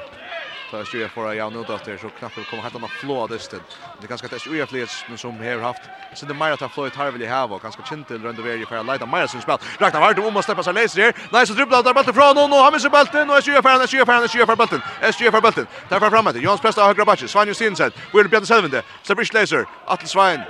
ta 0.71 0.85
Så 0.85 0.97
jag 0.97 1.13
tror 1.13 1.23
för 1.25 1.33
jag 1.33 1.53
nu 1.53 1.63
då 1.63 1.77
så 1.97 2.09
knappt 2.09 2.35
kommer 2.49 2.63
hata 2.63 2.77
någon 2.79 2.89
flå 2.89 3.27
där 3.27 3.37
sted. 3.37 3.61
Det 4.01 4.07
kanske 4.07 4.25
att 4.25 4.31
det 4.31 4.35
är 4.35 4.65
fler 4.65 5.09
men 5.09 5.17
som 5.17 5.39
här 5.39 5.59
haft 5.59 5.81
så 6.13 6.25
det 6.25 6.33
mer 6.33 6.55
tar 6.55 6.69
flöjt 6.69 6.95
här 6.95 7.11
vill 7.11 7.21
jag 7.21 7.31
ha 7.31 7.55
och 7.55 7.61
kanske 7.61 7.81
Kintel 7.89 8.23
runt 8.23 8.39
över 8.39 8.65
för 8.65 8.75
att 8.75 8.85
leda 8.85 9.05
Myers 9.05 9.31
som 9.31 9.41
spel. 9.41 9.57
Ragnar 9.79 9.99
vart 9.99 10.19
om 10.19 10.37
att 10.37 10.45
släppa 10.45 10.63
sig 10.63 10.73
läser 10.73 11.01
här. 11.01 11.13
Nej 11.31 11.47
så 11.47 11.53
dribblar 11.53 11.83
där 11.83 11.93
bollen 11.93 12.13
från 12.13 12.37
och 12.53 12.59
han 12.65 12.73
missar 12.73 12.89
bollen 12.89 13.29
och 13.29 13.37
SJ 13.37 13.51
för 13.61 13.83
SJ 13.83 14.05
för 14.05 14.25
SJ 14.25 14.45
för 14.45 14.55
bollen. 14.55 14.81
SJ 15.01 15.31
för 15.31 15.41
bollen. 15.41 15.67
Där 15.89 15.99
för 15.99 16.09
framåt. 16.09 16.35
Jons 16.35 16.61
bästa 16.61 16.87
högra 16.87 17.05
backen. 17.05 17.27
Svan 17.27 17.47
Justinsen. 17.47 17.91
Vill 18.13 18.29
bli 18.29 18.39
den 18.39 18.45
självande. 18.45 18.83
Så 19.03 19.15
blir 19.15 19.33
Laser. 19.33 19.65
Atle 19.85 20.07
Svein. 20.07 20.41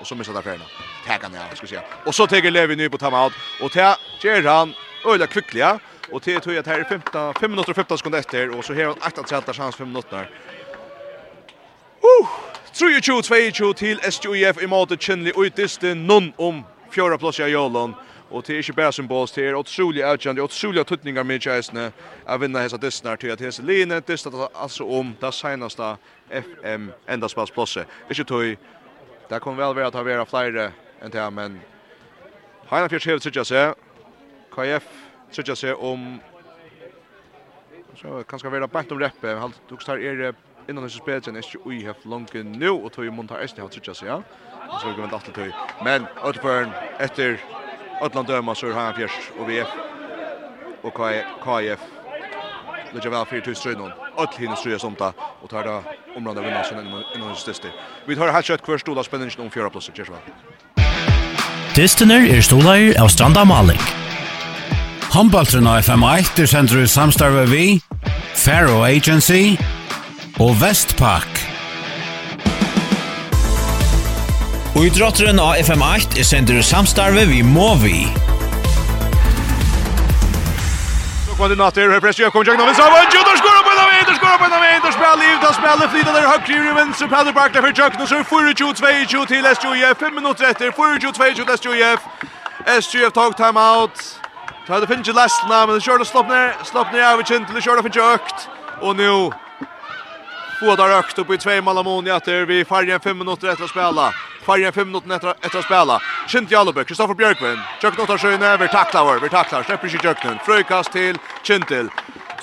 Och 0.00 0.06
så 0.06 0.14
missar 0.14 0.32
där 0.32 0.42
färna 0.42 0.64
tackar 1.06 1.28
ner, 1.28 1.54
ska 1.54 1.62
vi 1.62 1.68
säga. 1.68 1.82
Och 2.04 2.14
så 2.14 2.26
tar 2.26 2.50
Levi 2.50 2.76
nu 2.76 2.90
på 2.90 2.98
timeout 2.98 3.32
och 3.62 3.72
ta 3.72 3.96
ger 4.20 4.42
han 4.42 4.74
öliga 5.04 5.26
kvickliga 5.26 5.78
och 6.10 6.22
till 6.22 6.40
tror 6.40 6.54
jag 6.54 6.60
att 6.60 6.66
här 6.66 6.80
är 6.80 6.84
15 6.84 7.34
5 7.34 7.50
minuter 7.50 7.70
och 7.70 7.76
15 7.76 7.98
sekunder 7.98 8.18
efter 8.18 8.58
och 8.58 8.64
så 8.64 8.74
har 8.74 8.84
han 8.84 8.92
åtta 8.92 9.22
tältar 9.22 9.52
chans 9.52 9.76
5 9.76 9.88
minuter. 9.88 10.30
Uh! 12.20 12.28
3-2-2 12.76 13.74
till 13.74 14.00
SJF 14.02 14.62
i 14.62 14.66
måte 14.66 14.96
Chinley 14.96 15.32
og 15.32 15.56
distan 15.56 16.06
någon 16.06 16.32
om 16.36 16.64
fjärde 16.90 17.18
plats 17.18 17.40
i 17.40 17.42
Jolon. 17.42 17.94
Og 18.30 18.46
det 18.46 18.54
er 18.54 18.58
ikke 18.58 18.72
bare 18.72 18.92
symbols, 18.92 19.32
det 19.32 19.44
er 19.48 19.54
utrolig 19.54 20.02
avgjørende, 20.04 20.42
utrolig 20.42 20.86
tøtninger 20.86 21.22
med 21.22 21.40
kjæsene 21.40 21.92
å 22.26 22.38
vinne 22.42 22.60
hese 22.60 22.76
distene 22.82 23.16
til 23.16 23.30
at 23.30 23.40
hese 23.40 23.62
linje 23.62 24.00
distet 24.08 24.34
altså 24.34 24.84
om 24.84 25.14
det 25.20 25.30
seneste 25.34 25.92
FM-endaspallsplasset. 26.30 27.86
Ikke 28.10 28.24
tøy, 28.24 28.56
det 29.30 29.42
kan 29.42 29.56
vel 29.56 29.76
være 29.76 29.86
at 29.86 29.94
det 29.94 30.02
har 30.02 30.10
vært 30.10 30.28
flere 30.34 30.66
enn 31.02 31.12
det, 31.12 31.30
men 31.30 31.60
Heina 32.66 32.86
Heinafjørs 32.86 33.04
hevet 33.04 33.22
sitter 33.22 33.44
seg, 33.44 33.74
KF 34.54 34.86
sitter 35.30 35.54
seg 35.54 35.82
om 35.82 36.16
så 37.96 38.22
kan 38.28 38.38
ska 38.38 38.50
vara 38.50 38.66
bättre 38.68 38.94
om 38.94 39.00
reppe. 39.00 39.34
Han 39.34 39.52
tog 39.68 39.82
star 39.82 39.98
är 39.98 40.34
innan 40.68 40.84
det 40.84 40.90
spelet 40.90 41.24
sen 41.24 41.36
är 41.36 41.44
ju 41.54 41.72
i 41.72 41.86
have 41.86 41.98
långt 42.02 42.34
nu 42.34 42.70
och 42.70 42.92
tog 42.92 43.04
ju 43.04 43.10
monta 43.10 43.40
är 43.40 43.50
det 43.56 43.62
har 43.62 43.94
seg, 43.94 44.08
ja. 44.08 44.22
Och 44.72 44.80
så 44.80 44.86
går 44.86 44.96
man 44.96 45.14
att 45.14 45.34
till. 45.34 45.52
Men 45.84 46.06
Otterburn 46.24 46.70
efter 46.98 47.40
Atlant 48.00 48.28
döma 48.28 48.54
så 48.54 48.66
har 48.66 48.84
han 48.84 48.94
fjärs 48.94 49.30
och 49.38 49.50
VF 49.50 49.68
och 50.82 50.94
KF. 50.94 51.80
Det 52.92 53.04
är 53.04 53.10
väl 53.10 53.26
för 53.26 53.40
till 53.40 53.56
strönon. 53.56 53.92
Att 54.16 54.34
hinna 54.34 54.56
ströja 54.56 54.78
sånt 54.78 54.98
där 54.98 55.12
och 55.42 55.50
tar 55.50 55.64
det 55.64 55.82
omlanda 56.16 56.42
vinna 56.42 56.64
sen 56.64 56.78
innan 57.14 57.28
det 57.28 57.34
sista. 57.34 57.68
Vi 58.06 58.16
tar 58.16 58.28
här 58.28 58.42
kött 58.42 58.62
kvar 58.62 58.78
stora 58.78 59.02
spänningen 59.02 59.40
om 59.40 59.50
fjärde 59.50 59.70
platsen. 59.70 59.94
Cheers. 59.94 60.85
Dystener 61.76 62.22
er 62.32 62.40
stolar 62.40 62.80
av 62.96 63.10
Stranda 63.12 63.42
Maling. 63.44 63.80
Håndbaltren 65.12 65.66
av 65.68 65.82
FM1 65.82 66.38
er 66.40 66.48
sender 66.48 66.86
ut 66.86 66.88
samstarve 66.88 67.42
vi, 67.50 67.64
Faro 68.32 68.78
Agency 68.86 69.58
og 70.40 70.54
Vestpak. 70.62 71.28
Og 74.72 74.86
i 74.86 74.94
drotteren 74.96 75.36
av 75.36 75.60
FM8 75.60 76.16
er 76.16 76.24
sender 76.24 76.62
ut 76.62 76.70
samstarve 76.70 77.26
vi 77.28 77.42
Movi 77.44 78.06
koordinator 81.36 81.90
här 81.90 82.00
pressar 82.00 82.30
kommer 82.30 82.46
jag 82.46 82.58
nu 82.58 82.74
så 82.74 82.82
var 82.82 82.90
vad 82.90 83.14
Judas 83.14 83.38
skor 83.40 83.62
på 83.68 83.72
den 83.78 83.86
vägen 83.92 84.14
skor 84.20 84.38
på 84.42 84.48
den 84.52 84.60
vägen 84.60 84.80
då 84.84 84.92
spelar 84.92 85.16
liv 85.16 85.36
då 85.42 85.52
spelar 85.60 85.88
flyter 85.92 86.12
där 86.12 86.28
högt 86.32 86.48
i 86.50 86.72
vänster 86.80 87.06
på 87.06 87.32
back 87.32 87.52
där 87.52 87.62
för 87.62 87.72
Jack 87.78 87.98
nu 87.98 88.06
så 88.06 88.24
42 88.24 88.74
22 89.08 89.26
till 89.26 89.46
SJF 89.46 89.98
5 89.98 90.14
minuter 90.14 90.44
efter 90.50 90.70
42 90.70 91.00
22 91.00 91.44
till 91.44 91.54
SJF 91.54 92.00
SJF 92.66 93.12
tog 93.12 93.36
time 93.36 93.60
out 93.60 93.98
Ta 94.66 94.80
det 94.80 94.86
finns 94.86 95.08
ju 95.08 95.12
last 95.12 95.48
namn 95.48 95.72
men 95.72 95.80
kör 95.80 95.98
det 95.98 96.04
slopp 96.04 96.28
ner 96.28 96.56
slopp 96.64 96.92
ner 96.92 97.00
över 97.12 97.22
till 97.22 97.44
det 97.54 97.62
kör 97.62 97.76
det 97.76 97.82
finns 97.82 97.96
ökt 97.96 98.38
och 98.80 98.96
nu 98.96 99.30
Båda 100.60 100.88
rökt 100.88 101.18
upp 101.18 101.30
i 101.30 101.38
två 101.38 101.62
mål 101.62 101.84
mot 101.84 102.06
Jatter. 102.06 102.44
Vi 102.44 102.64
färgen 102.64 103.00
fem 103.00 103.18
minuter 103.18 103.48
efter 103.48 103.64
att 103.64 103.70
spela. 103.70 104.12
Kvar 104.46 104.70
5 104.72 104.86
minuter 104.86 105.08
efter 105.16 105.34
efter 105.40 105.58
att 105.58 105.64
spela. 105.64 106.00
Kint 106.28 106.50
Jalobö, 106.50 106.84
Kristoffer 106.84 107.14
Björkvin. 107.14 107.58
Chuck 107.82 107.98
Notar 107.98 108.18
sjön 108.18 108.42
över 108.42 108.66
tacklar, 108.66 109.20
vi 109.20 109.28
tacklar, 109.28 109.62
släpper 109.62 109.88
sig 109.88 110.00
Jökna. 110.04 110.38
Frökast 110.38 110.92
till 110.92 111.18
Kintel. 111.42 111.88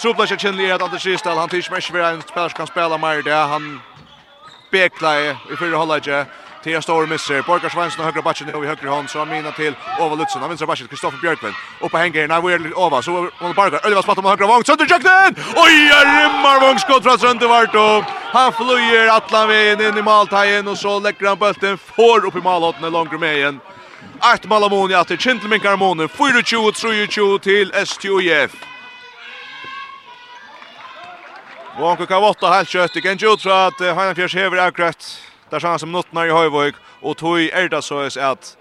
Troplas 0.01 0.29
jag 0.29 0.39
känner 0.39 0.73
att 0.73 0.81
Anders 0.81 1.05
Ristal, 1.05 1.37
han 1.37 1.49
tills 1.49 1.71
mer 1.71 1.93
vi 1.93 1.99
en 2.01 2.21
spelare 2.21 2.49
kan 2.49 2.67
spela 2.67 2.97
mer 2.97 3.21
där. 3.21 3.47
Han 3.47 3.81
beklar 4.71 5.15
i 5.51 5.55
förra 5.59 5.77
halvlek. 5.77 6.27
Tia 6.63 6.81
Stor 6.81 7.07
missar. 7.07 7.41
Borgar 7.41 7.69
Svensson 7.69 7.99
och 7.99 8.05
högra 8.05 8.21
backen 8.21 8.47
nu 8.47 8.63
i 8.63 8.67
högra 8.67 8.89
hand. 8.95 9.09
Så 9.09 9.19
Amina 9.19 9.51
till 9.51 9.75
Ova 9.99 10.15
Lutzen. 10.15 10.41
Han 10.41 10.49
vänstra 10.49 10.67
backen. 10.67 10.87
Kristoffer 10.87 11.17
Björkman. 11.21 11.53
Uppe 11.79 11.97
hänger. 11.97 12.27
Nej, 12.27 12.41
vi 12.43 12.53
är 12.53 12.77
Ova. 12.77 13.01
Så 13.01 13.29
hon 13.39 13.53
Borgar. 13.53 13.85
Ölva 13.85 14.01
spatt 14.01 14.17
om 14.17 14.25
högra 14.25 14.47
vång. 14.47 14.63
Sönder 14.63 14.87
jakten! 14.89 15.43
Oj, 15.55 15.77
rimmar 16.19 16.67
vångskott 16.67 17.03
från 17.03 17.19
Sönder 17.19 17.47
vart 17.47 18.05
Han 18.33 18.53
flyger 18.53 19.17
Atlanvägen 19.17 19.81
in 19.87 19.97
i 19.97 20.01
måltajen. 20.01 20.67
Och 20.67 20.77
så 20.77 20.99
läcker 20.99 21.25
han 21.25 21.37
bulten. 21.37 21.77
Får 21.77 22.25
upp 22.25 22.35
i 22.35 22.41
målhåtten 22.41 22.91
långt 22.91 23.19
med 23.19 23.37
igen. 23.37 23.59
Ett 24.33 24.45
mål 24.45 24.63
Amoni 24.63 25.05
till 25.05 25.17
Kintelmin 25.17 25.59
Carmone. 25.59 26.07
4-2-3-2 26.07 27.39
till 27.39 27.71
STUF. 27.85 28.51
Vonko 31.79 32.05
Kavotta 32.05 32.47
helt 32.47 32.69
kött. 32.69 32.93
Det 32.93 33.01
kan 33.01 33.11
ikke 33.11 33.33
ut 33.33 33.41
fra 33.41 33.65
at 33.67 33.79
Heinefjers 33.79 34.35
hever 34.35 34.57
akkurat 34.57 35.32
där 35.53 35.59
chans 35.59 35.79
som 35.79 35.91
nottnar 35.91 36.25
i 36.25 36.29
Höjvåg 36.29 36.73
och 37.01 37.17
tog 37.17 37.39
er 37.39 37.69
det 37.69 37.81
så 37.81 38.19
att 38.19 38.57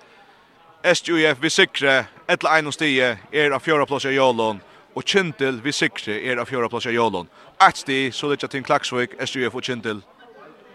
SJF 0.82 1.38
vi 1.40 1.50
sikre 1.50 2.06
ett 2.26 2.44
ein 2.44 2.66
og 2.66 2.74
stie 2.74 3.18
är 3.32 3.50
av 3.50 3.60
fjorda 3.60 3.86
plats 3.86 4.04
i 4.04 4.08
Jolon, 4.08 4.60
Och 4.94 5.08
Kintil 5.08 5.60
vi 5.62 5.72
sikre 5.72 6.20
är 6.20 6.36
av 6.36 6.44
fjorda 6.44 6.68
plats 6.68 6.86
i 6.86 6.90
Jolon. 6.90 7.28
Ett 7.68 7.76
stig 7.76 8.14
så 8.14 8.28
litt 8.28 8.50
till 8.50 8.64
Klaksvik, 8.64 9.10
SJF 9.18 9.54
och 9.54 9.64
Kintil 9.64 10.00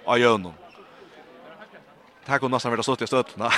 av 0.05 0.17
Jolon. 0.17 0.53
Det 2.25 2.31
her 2.31 2.39
kunne 2.39 2.55
nesten 2.55 2.71
vært 2.71 2.83
stått 2.83 3.01
i 3.01 3.07
stötterna. 3.07 3.51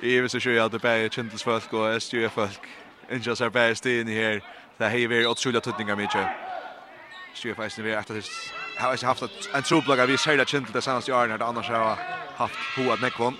I 0.00 0.16
hvis 0.20 0.34
jeg 0.34 0.42
kjører 0.42 0.64
at 0.64 0.72
det 0.72 0.80
bare 0.80 1.04
er 1.04 1.08
Kintils 1.08 1.42
folk 1.42 1.72
och 1.72 2.00
SJF 2.00 2.32
folk. 2.32 2.66
Inte 3.10 3.36
så 3.36 3.44
här 3.44 3.50
bare 3.50 3.74
stien 3.74 4.08
i 4.08 4.14
här. 4.14 4.40
Det 4.78 4.88
här 4.88 4.98
her 4.98 5.12
er 5.12 5.28
åtsulig 5.28 5.62
tøtninger 5.62 5.96
mycket. 5.96 6.26
SJF 7.34 7.58
är 7.58 7.82
vi 7.82 7.92
efter 7.92 8.18
etter 8.18 8.69
Jag 8.80 8.86
har 8.86 8.92
inte 8.92 9.06
haft 9.06 9.22
en 9.54 9.62
troplagare 9.62 10.06
vi 10.06 10.18
säger 10.18 10.38
det 10.38 10.48
kint 10.48 10.72
det 10.72 10.82
senaste 10.82 11.12
åren 11.12 11.30
här 11.30 11.42
annars 11.48 11.68
har 11.68 11.74
jag 11.74 11.96
haft 12.36 12.54
på 12.76 12.92
att 12.92 13.00
neckon. 13.00 13.36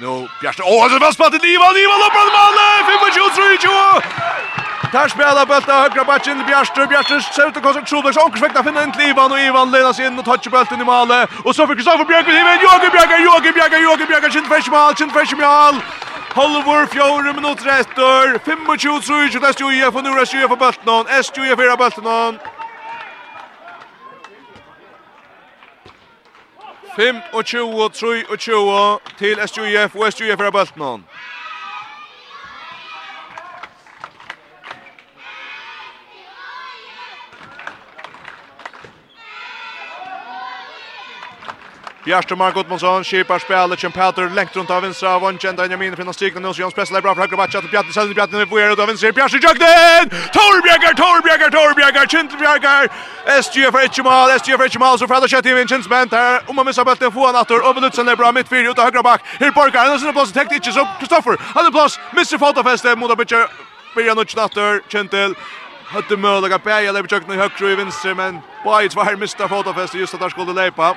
Nu 0.00 0.28
Bjärste 0.40 0.62
åh 0.62 0.92
det 0.92 0.98
var 0.98 1.12
spattet 1.12 1.42
Niva 1.42 1.68
Niva 1.78 1.96
loppar 2.02 2.26
mål 2.36 2.56
25, 3.14 3.58
23, 3.62 4.90
Där 4.92 5.08
spelar 5.08 5.46
bulten 5.46 5.74
högra 5.74 6.04
backen 6.04 6.46
Bjärström 6.46 6.88
Bjärström 6.88 7.20
ser 7.20 7.48
ut 7.48 7.56
att 7.56 7.62
kosta 7.62 7.80
koncentrera 7.80 8.12
sig 8.12 8.22
och 8.22 8.32
försöka 8.32 8.64
finna 8.64 8.80
en 8.82 9.00
Ivan 9.00 9.32
och 9.32 9.40
Ivan 9.40 9.70
ledas 9.70 10.00
in 10.00 10.18
och 10.18 10.24
touchar 10.24 10.50
bulten 10.50 10.80
i 10.80 10.84
målet 10.84 11.30
och 11.44 11.54
så 11.56 11.66
fick 11.66 11.82
Safa 11.82 12.02
i 12.02 12.44
med 12.48 12.58
Jörgen 12.66 12.92
Bjärk 12.94 13.10
Jörgen 13.28 13.54
Bjärk 13.54 13.72
Jörgen 13.72 14.08
Bjärk 14.10 14.32
sin 14.32 14.46
färsmal 14.52 14.96
sin 14.96 15.10
färsmal 15.10 15.74
Halvor 16.34 16.86
fjorre 16.86 17.32
minutter 17.32 17.66
etter 17.80 18.22
25-23 18.46 19.30
til 19.32 19.42
SJF 19.54 19.94
og 19.96 20.02
Nora 20.04 20.24
SJF 20.30 20.50
og 20.54 20.58
Bøltnån 20.64 21.06
SJF 21.24 21.58
er 21.64 21.70
av 21.74 21.78
Bøltnån 21.78 22.59
5 27.00 27.16
og 27.32 27.44
20 27.44 27.82
til 29.18 29.38
SJF 29.46 29.94
og 29.96 30.12
SJF 30.12 30.40
er 30.40 30.50
bulten. 30.50 31.04
Bjarste 42.04 42.34
Mark 42.36 42.54
Gottmansson 42.54 43.04
skipar 43.04 43.38
spelet 43.38 43.80
som 43.80 43.92
Peter 43.92 44.30
lengt 44.30 44.56
runt 44.56 44.70
av 44.70 44.82
vänstra 44.82 45.14
av 45.14 45.20
Vanchen 45.22 45.56
där 45.56 45.68
Jamin 45.70 45.96
finner 45.96 46.12
stigna 46.12 46.40
nu 46.40 46.54
så 46.54 46.60
Jons 46.60 46.74
pressar 46.74 47.00
bra 47.00 47.14
för 47.14 47.20
högra 47.20 47.36
backen 47.36 47.60
till 47.60 47.70
Selden 47.70 47.92
Sällan 47.92 48.14
Bjarste 48.14 48.46
på 48.46 48.60
ut 48.60 48.78
av 48.78 48.86
vänstra 48.86 49.12
Bjarste 49.12 49.36
Jogden 49.36 50.04
Torbjerger 50.36 50.94
Torbjerger 50.94 51.50
Torbjerger 51.50 52.06
Chintbjerger 52.06 52.88
SGF 53.42 53.72
för 53.72 53.84
ett 53.84 54.04
mål 54.04 54.30
SGF 54.40 54.56
för 54.56 54.66
ett 54.66 54.78
mål 54.78 54.98
så 54.98 55.08
Fredrik 55.08 55.30
Chetty 55.30 55.54
Vincent 55.54 55.88
Bent 55.88 56.12
här 56.12 56.42
om 56.46 56.56
man 56.56 56.66
missar 56.66 56.84
bollen 56.84 57.12
får 57.12 57.26
han 57.26 57.36
åter 57.36 57.68
över 57.68 57.80
Lutsen 57.80 58.08
är 58.08 58.16
bra 58.16 58.32
mittfält 58.32 58.70
ut 58.70 58.78
av 58.78 58.84
högra 58.84 59.02
back 59.02 59.20
här 59.40 59.50
Borgar 59.50 59.80
han 59.80 60.00
har 60.00 60.08
är 60.08 60.12
plats 60.12 60.32
täckt 60.32 60.52
inte 60.52 60.72
så 60.72 60.88
Kristoffer 60.98 61.36
han 61.54 61.64
har 61.64 61.70
plats 61.70 62.00
missar 62.16 62.38
fotofäste 62.38 62.96
mot 62.96 63.16
Bjarste 63.16 63.48
Bjarste 63.94 64.36
nu 64.36 64.44
åter 64.44 64.82
Kintel 64.88 65.34
hade 65.84 66.16
möjliga 66.16 66.58
bäja 66.58 66.92
lever 66.92 67.08
jag 67.10 67.28
nu 67.28 67.36
högt 67.36 67.60
i 67.60 67.74
vänster 67.74 68.14
men 68.14 68.40
Boyd 68.64 68.94
var 68.94 69.16
missar 69.16 69.48
fotofäste 69.48 69.98
just 69.98 70.14
att 70.14 70.20
han 70.20 70.30
skulle 70.30 70.52
lepa 70.52 70.96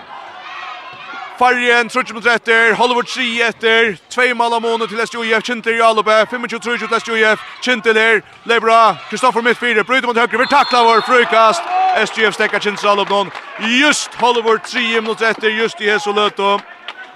Fargen, 1.38 1.90
trutje 1.90 2.14
mot 2.14 2.26
etter, 2.26 2.76
Hollywood 2.76 3.08
3 3.08 3.42
etter, 3.42 3.96
2 4.10 4.34
mål 4.38 4.54
av 4.54 4.62
måned 4.62 4.88
til 4.88 5.00
SJF, 5.02 5.42
Kintel 5.44 5.80
i 5.80 5.82
Alube, 5.82 6.14
25-30 6.30 6.84
til 6.84 7.00
SJF, 7.00 7.46
Kintel 7.66 7.98
her, 7.98 8.22
Lebra, 8.46 8.96
Kristoffer 9.10 9.42
Mittfire, 9.42 9.84
bryter 9.84 10.08
mot 10.08 10.18
høyre, 10.18 10.38
vi 10.38 10.46
takla 10.52 10.84
vår 10.86 11.02
frukast, 11.08 11.66
SJF 12.06 12.38
stekker 12.38 12.62
Kintel 12.62 12.86
i 12.86 12.92
Alube 12.92 13.10
noen, 13.10 13.34
just 13.82 14.14
Hollywood 14.22 14.62
3 14.70 15.02
mot 15.02 15.26
etter, 15.26 15.50
just 15.58 15.82
i 15.82 15.90
Hesoløto, 15.90 16.60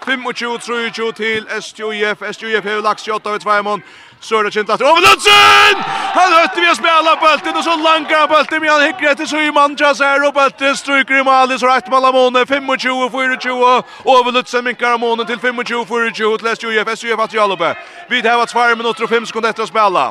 25-30 0.07 1.14
til 1.14 1.45
SJF, 1.61 2.26
SJF 2.34 2.65
har 2.65 2.81
lagt 2.81 3.06
28 3.06 3.34
av 3.35 3.39
2 3.45 3.61
mån, 3.69 3.85
så 4.22 4.39
er 4.39 4.44
det 4.44 4.53
kjent 4.53 4.69
at 4.69 4.81
Ove 4.81 5.02
Lundsen! 5.02 5.81
Han 6.18 6.34
høtter 6.34 6.61
vi 6.61 6.69
å 6.72 6.76
spela 6.76 7.15
bulten 7.22 7.57
og 7.57 7.64
så 7.64 7.76
langer 7.77 8.18
han 8.18 8.30
bølten, 8.31 8.61
men 8.61 8.72
han 8.72 8.85
hikker 8.88 9.11
etter 9.11 9.30
Syman 9.30 9.77
Chaser, 9.77 10.23
og 10.26 10.34
bølten 10.34 10.76
stryker 10.76 11.19
i 11.19 11.23
Mali, 11.23 11.57
så 11.60 11.69
rett 11.69 11.89
Malamone, 11.91 12.45
25-24, 12.49 13.84
Ove 14.06 14.31
Lundsen 14.31 14.65
minker 14.65 14.98
Malamone 14.98 15.27
til 15.30 15.38
25-24, 15.38 16.38
til 16.41 16.56
SUF, 16.56 16.94
SUF 16.99 17.26
at 17.27 17.34
Jalope. 17.34 17.73
Vi 18.10 18.22
har 18.26 18.39
hatt 18.39 18.56
2 18.56 18.76
minutter 18.76 19.03
og 19.03 19.10
5 19.10 19.30
sekunder 19.30 19.53
etter 19.53 19.68
å 19.68 19.69
spela. 19.69 20.10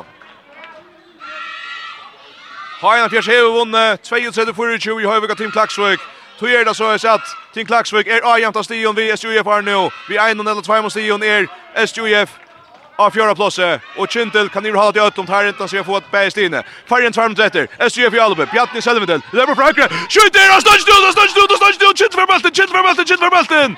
Haina 2.77 3.09
Fjärs 3.09 3.27
hever 3.27 3.51
vunnet 3.51 4.05
32-24 4.05 4.99
i 5.01 5.07
Høyvika 5.09 5.35
Team 5.35 5.51
Klaksvøk. 5.51 5.99
Tog 6.39 6.49
er 6.49 6.63
det 6.63 6.75
så 6.75 6.91
är 6.93 6.97
sett, 6.97 7.21
Team 7.53 7.65
Klaksvøk 7.65 8.07
er 8.07 8.21
avjent 8.21 8.55
av 8.55 8.63
stion 8.63 8.95
vi 8.95 9.09
SUF 9.17 9.45
har 9.45 9.61
nå. 9.65 9.89
Vi 10.07 10.15
er 10.15 10.35
1-0-2 10.35 10.81
mot 10.81 10.93
stion 10.93 11.23
er 11.23 11.47
SUF 11.85 12.46
av 12.97 13.11
fjärde 13.11 13.35
plats 13.35 13.59
Och 13.97 14.11
Kintel 14.11 14.49
kan 14.49 14.65
ju 14.65 14.75
hålla 14.75 15.07
ut 15.07 15.17
om 15.17 15.27
här 15.27 15.47
inte 15.47 15.67
så 15.67 15.75
jag 15.75 15.85
får 15.85 15.97
ett 15.97 16.11
bäst 16.11 16.37
inne. 16.37 16.63
Färgen 16.89 17.13
tvärmt 17.13 17.39
efter. 17.39 17.67
SJF 17.79 18.13
Jalbe, 18.13 18.45
Bjarni 18.45 18.81
Selvendel. 18.81 19.21
Det 19.31 19.41
är 19.41 19.45
på 19.45 19.55
Skjuter 20.13 20.47
och 20.55 20.61
stöds 20.61 20.85
då, 20.85 20.93
stöds 21.11 21.51
och 21.51 21.57
stöds 21.57 21.77
då. 21.77 21.93
Kintel 21.95 22.19
för 22.19 22.27
bulten, 22.27 22.51
Kintel 22.53 22.75
för 22.75 22.83
bulten, 22.83 23.05
Kintel 23.05 23.29
för 23.29 23.37
bulten. 23.37 23.77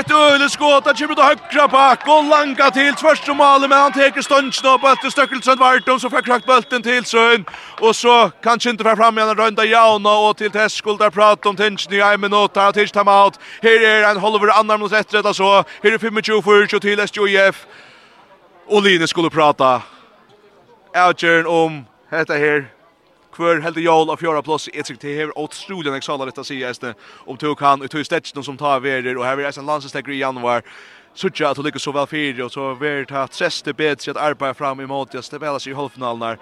Ett 0.00 0.10
öle 0.10 0.48
skott, 0.50 0.86
att 0.86 0.98
kommer 0.98 1.14
till 1.14 1.24
högra 1.24 1.68
back 1.68 2.08
och 2.08 2.24
langa 2.24 2.70
till 2.70 2.94
första 2.94 3.34
målet 3.34 3.70
men 3.70 3.78
han 3.78 3.92
tar 3.92 4.22
stunchen 4.22 4.74
och 4.74 4.80
bulten 4.80 5.10
stöckelsen 5.10 5.58
vart 5.58 6.00
så 6.00 6.10
får 6.10 6.22
krakt 6.22 6.46
bulten 6.46 6.82
till 6.82 7.04
Sön 7.04 7.44
och 7.80 7.96
så 7.96 8.30
kan 8.42 8.58
inte 8.66 8.84
få 8.84 8.96
fram 8.96 9.18
igen 9.18 9.34
runda 9.34 9.64
Jauna 9.64 10.12
och 10.16 10.36
till 10.36 10.50
Tess 10.50 10.82
där 10.82 11.10
prata 11.10 11.48
om 11.48 11.56
tension 11.56 11.92
i 11.92 12.00
en 12.00 12.20
minut 12.20 12.50
här 12.56 12.72
till 12.72 12.88
timeout. 12.88 13.38
Här 13.62 13.82
är 13.82 14.10
en 14.10 14.16
halver 14.16 14.58
annan 14.60 14.80
mot 14.80 14.92
ett 14.92 15.14
rätt 15.14 15.36
så. 15.36 15.52
Här 15.54 15.64
är 15.82 15.98
25 15.98 16.14
för 16.42 16.78
till 16.78 17.00
SJF 17.00 17.66
og 18.66 18.82
Line 18.82 19.06
skulle 19.06 19.30
prata 19.30 19.80
avgjøren 20.96 21.46
om 21.46 21.82
dette 22.10 22.36
her 22.38 22.64
kvar 23.34 23.60
helt 23.60 23.76
jól 23.82 24.10
av 24.10 24.16
fjärde 24.16 24.42
plats 24.42 24.68
ett 24.72 24.86
sikt 24.86 25.02
här 25.02 25.38
och 25.38 25.54
Struden 25.54 25.94
exalar 25.94 26.26
detta 26.26 26.44
sig 26.44 26.64
äste 26.64 26.94
om 27.26 27.36
tog 27.36 27.58
kan 27.58 27.82
ut 27.82 27.90
tog 27.90 28.06
stetchen 28.06 28.42
som 28.42 28.56
tar 28.56 28.80
värder 28.80 29.16
och 29.16 29.24
här 29.24 29.38
är 29.38 29.58
en 29.58 29.66
landslagslägger 29.66 30.12
i 30.12 30.18
januari 30.18 30.62
Sucha 31.14 31.48
att 31.48 31.58
lyckas 31.58 31.82
så 31.82 31.92
väl 31.92 32.06
för 32.06 32.42
och 32.42 32.52
så 32.52 32.74
vart 32.74 33.10
ha 33.10 33.26
tredje 33.26 33.72
bättre 33.72 34.10
att 34.10 34.16
arbeta 34.16 34.54
fram 34.54 34.80
emot 34.80 35.12
det 35.12 35.22
spela 35.22 35.60
sig 35.60 35.72
i 35.72 35.74
halvfinalen 35.74 36.38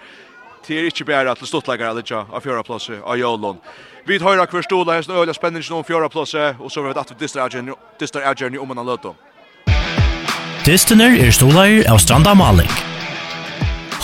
Det 0.66 0.78
är 0.78 0.84
inte 0.84 1.04
bara 1.04 1.32
att 1.32 1.48
stortläggare 1.48 1.90
eller 1.90 2.00
inte 2.00 2.16
av 2.16 2.40
fjärde 2.40 2.62
plats 2.62 2.90
av 3.02 3.16
Jolon. 3.16 3.56
Vi 4.04 4.18
tar 4.18 4.26
höra 4.26 4.46
kvar 4.46 4.62
stolar 4.62 4.94
här 4.94 5.02
så 5.02 5.12
öliga 5.12 5.34
spänningen 5.34 5.72
om 5.72 5.84
fjärde 5.84 6.08
plats 6.08 6.34
och 6.58 6.72
så 6.72 6.82
vet 6.82 6.96
att 6.96 7.10
vi 7.10 7.14
distar 7.98 8.20
Adjern 8.20 8.58
om 8.58 8.68
man 8.68 8.76
har 8.76 8.84
löt 8.84 9.02
dem. 9.02 9.14
Distener 10.62 11.16
er 11.18 11.32
stolar 11.34 11.72
av 11.90 11.98
Stranda 11.98 12.36
Malik. 12.38 12.70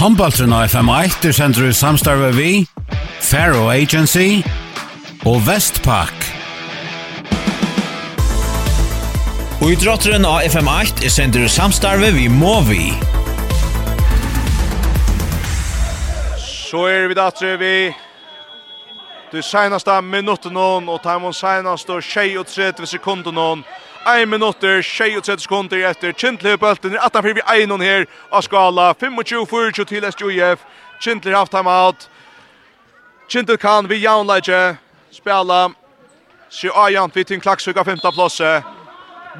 Håndbaltren 0.00 0.50
av 0.50 0.64
FM1 0.66 1.28
er 1.28 1.36
sender 1.36 1.68
i 1.68 1.76
samstarve 1.76 2.32
vi, 2.34 2.48
Faro 3.22 3.68
Agency 3.70 4.40
og 5.22 5.38
Vestpak. 5.46 6.26
Og 9.62 9.70
idrotteren 9.70 10.26
av 10.26 10.42
FM8 10.50 11.06
er 11.06 11.14
sender 11.14 11.46
i 11.46 11.54
samstarve 11.54 12.10
vi 12.18 12.26
Movi. 12.26 12.90
Så 16.42 16.88
er 16.90 17.06
vi 17.06 17.22
datre 17.22 17.54
vi 17.62 17.74
det 19.30 19.46
senaste 19.46 20.02
minutten 20.02 20.58
og 20.58 20.98
tar 21.06 21.22
man 21.22 21.30
senaste 21.30 22.02
23 22.02 22.96
sekunder 22.98 23.30
noen 23.30 23.62
1 24.06 24.28
minutter, 24.28 24.82
26 24.82 25.42
sekunder 25.42 25.78
etter 25.90 26.12
Kintler 26.12 26.56
bølten, 26.56 26.96
18 26.96 27.22
fyrir 27.22 27.34
vi 27.34 27.42
1 27.62 27.82
her 27.82 28.06
av 28.32 28.42
skala, 28.42 28.92
25-24 28.94 29.84
til 29.84 30.06
SJF, 30.12 30.64
Kintler 31.00 31.36
haft 31.36 31.52
timeout, 31.52 32.08
Kintler 33.28 33.56
kan 33.56 33.88
vi 33.88 34.00
jaunleidje 34.02 34.76
spela, 35.12 35.68
Sjö 36.50 36.70
Ajant 36.74 37.16
vi 37.16 37.24
Tim 37.24 37.40
Klaksvik 37.40 37.76
av 37.76 37.84
femta 37.84 38.12
plåse, 38.12 38.62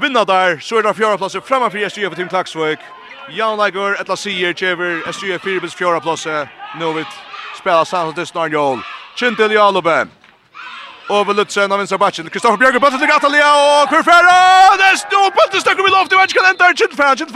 vinna 0.01 0.25
der, 0.25 0.59
så 0.61 0.79
er 0.79 0.83
det 0.83 0.95
fjärde 0.97 1.19
plåse 1.19 1.41
framför 1.41 1.71
för 1.71 1.89
SJUF 1.89 2.15
Tim 2.15 2.29
Klaksvik, 2.29 2.79
jaunleigur, 3.31 4.01
etla 4.01 4.17
sier, 4.17 4.53
tjever, 4.53 5.13
SJUF 5.13 5.43
4 5.43 5.61
bils 5.61 5.75
fjärde 5.75 6.01
plåse, 6.01 6.49
nu 6.79 6.93
vid 6.93 7.07
spela 7.59 7.85
samtidigt 7.85 8.29
snarnjål, 8.29 8.79
Kintler 9.17 9.53
i 9.53 9.59
Alubem, 9.59 10.11
over 11.09 11.35
Lutzen 11.35 11.73
av 11.73 11.79
vänstra 11.79 11.99
Batchen. 11.99 12.31
Kristoffer 12.31 12.57
Björk 12.57 12.81
bollen 12.81 12.99
till 12.99 13.09
Gatalia 13.09 13.53
och 13.83 13.89
Kurfera. 13.89 14.77
Det 14.77 14.85
är 14.85 14.97
stor 14.97 15.31
bollen 15.31 15.61
stack 15.61 15.79
i 15.79 15.83
luften. 15.83 16.19
Vänch 16.19 16.35
kan 16.35 16.45
ända 16.51 16.75
chit 16.75 16.97
fan 16.97 17.17
chit 17.17 17.33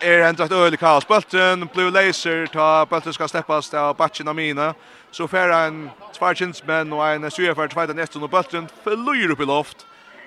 Er 0.00 0.20
en 0.20 0.36
dratt 0.36 0.52
øyelig 0.52 0.78
kaos 0.78 1.06
bollen 1.06 1.68
Blue 1.72 1.90
Laser 1.90 2.46
ta 2.46 2.84
bollen 2.84 3.12
ska 3.12 3.28
steppas 3.28 3.74
av 3.74 3.96
batchen 3.96 4.28
av 4.28 4.34
mina. 4.34 4.74
Så 5.10 5.28
färra 5.28 5.58
en 5.64 5.90
tvärchins 6.18 6.62
men 6.66 6.92
och 6.92 7.08
en 7.08 7.30
sjufärd 7.30 7.70
tvärd 7.70 7.96
nästan 7.96 8.22
og 8.22 8.30
bollen 8.30 8.68
flyr 8.82 9.30
upp 9.30 9.40
i 9.40 9.44
loft. 9.44 9.86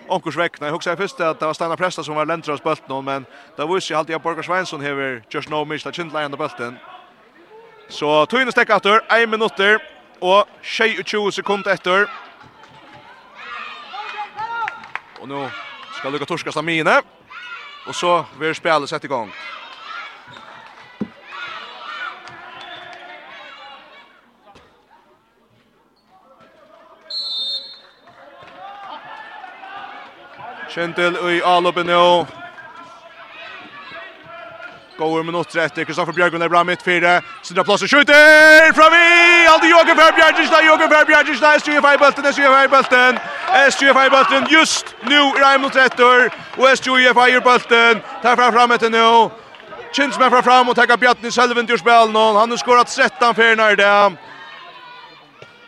Onkurs 0.10 0.38
veckna. 0.38 0.68
Jag 0.68 0.86
jeg 0.86 0.98
först 0.98 1.20
att 1.20 1.40
det 1.40 1.46
var 1.46 1.54
Stanna 1.54 1.76
Presta 1.76 2.04
som 2.04 2.16
var 2.16 2.26
ländras 2.26 2.64
bulten 2.64 3.06
men 3.06 3.26
det 3.56 3.66
var 3.66 3.80
ju 3.92 3.96
alltid 3.96 4.16
at 4.16 4.24
Borgar 4.24 4.42
Svensson 4.42 4.82
hever 4.82 5.22
just 5.30 5.50
no 5.50 5.66
miss 5.66 5.84
that 5.84 5.96
kjentleien 5.96 6.34
av 6.34 6.40
bulten. 6.40 6.78
Så 7.90 8.26
tøyne 8.26 8.52
stekk 8.52 8.70
etter, 8.76 9.00
1 9.16 9.30
minutter 9.30 9.80
og 10.22 10.48
20 10.64 11.32
sekunder 11.32 11.72
etter. 11.72 12.08
Og 15.22 15.28
nå 15.28 15.46
skal 15.98 16.12
Luka 16.12 16.26
Torska 16.26 16.52
stamine. 16.52 17.00
Og 17.88 17.96
så 17.96 18.24
vil 18.40 18.56
spillet 18.56 18.90
sette 18.90 19.08
i 19.08 19.10
gang. 19.10 19.32
Kjentil 30.70 31.16
i 31.32 31.40
alloppen 31.46 31.88
nå. 31.88 32.28
Går 34.98 35.24
minutter 35.24 35.60
etter, 35.62 35.86
Kristoffer 35.86 36.14
Bjørgen 36.14 36.42
er 36.42 36.50
bra 36.50 36.64
midt 36.66 36.82
fire, 36.82 37.20
Sindra 37.46 37.62
Plås 37.64 37.84
og 37.86 37.90
skjuter 37.92 38.72
fra 38.74 38.88
vi! 38.90 39.02
Aldi 39.46 39.70
Jågen 39.70 39.98
Fær 40.00 40.16
Bjergenstad, 40.18 40.64
Jågen 40.66 40.90
Fær 40.90 41.06
Bjergenstad, 41.06 41.60
SJFA 41.60 41.92
i 41.94 42.00
bulten. 42.02 42.26
SJFA 42.26 42.64
i 42.66 42.72
bulten. 42.72 43.20
SJFA 43.70 44.06
i 44.08 44.10
bulten 44.10 44.48
just 44.50 44.96
nu 45.06 45.20
i 45.20 45.38
er 45.38 45.44
det 45.44 45.60
minutter 45.60 45.84
etter, 45.86 46.32
og 46.58 46.66
SJFA 46.78 47.28
i 47.30 47.44
bulten. 47.46 48.02
tar 48.24 48.36
fram 48.36 48.54
fram 48.54 48.74
etter 48.74 48.90
nå, 48.90 49.30
Kjens 49.94 50.18
med 50.20 50.34
fra 50.34 50.42
fram 50.42 50.70
og 50.70 50.76
tekka 50.76 50.98
Bjartni 50.98 51.32
Selvin 51.32 51.68
til 51.68 51.78
spil 51.78 52.10
nå, 52.12 52.26
han 52.40 52.50
har 52.50 52.58
skorat 52.58 52.90
13 52.90 53.36
fyrna 53.36 53.70
i 53.72 53.78
det, 53.78 54.18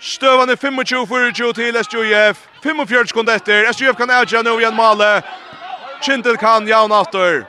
Støvan 0.01 0.49
er 0.49 0.57
25-24 0.57 1.53
til 1.53 1.77
SJF, 1.85 2.41
45 2.63 3.07
sekunder 3.13 3.37
etter, 3.37 3.69
SJF 3.73 3.95
kan 3.95 4.09
avgjøre 4.09 4.43
nå 4.43 4.57
igjen 4.57 4.75
male, 4.75 5.21
Kintel 6.01 6.37
kan 6.37 6.67
jaun 6.67 6.91
aftur. 6.91 7.45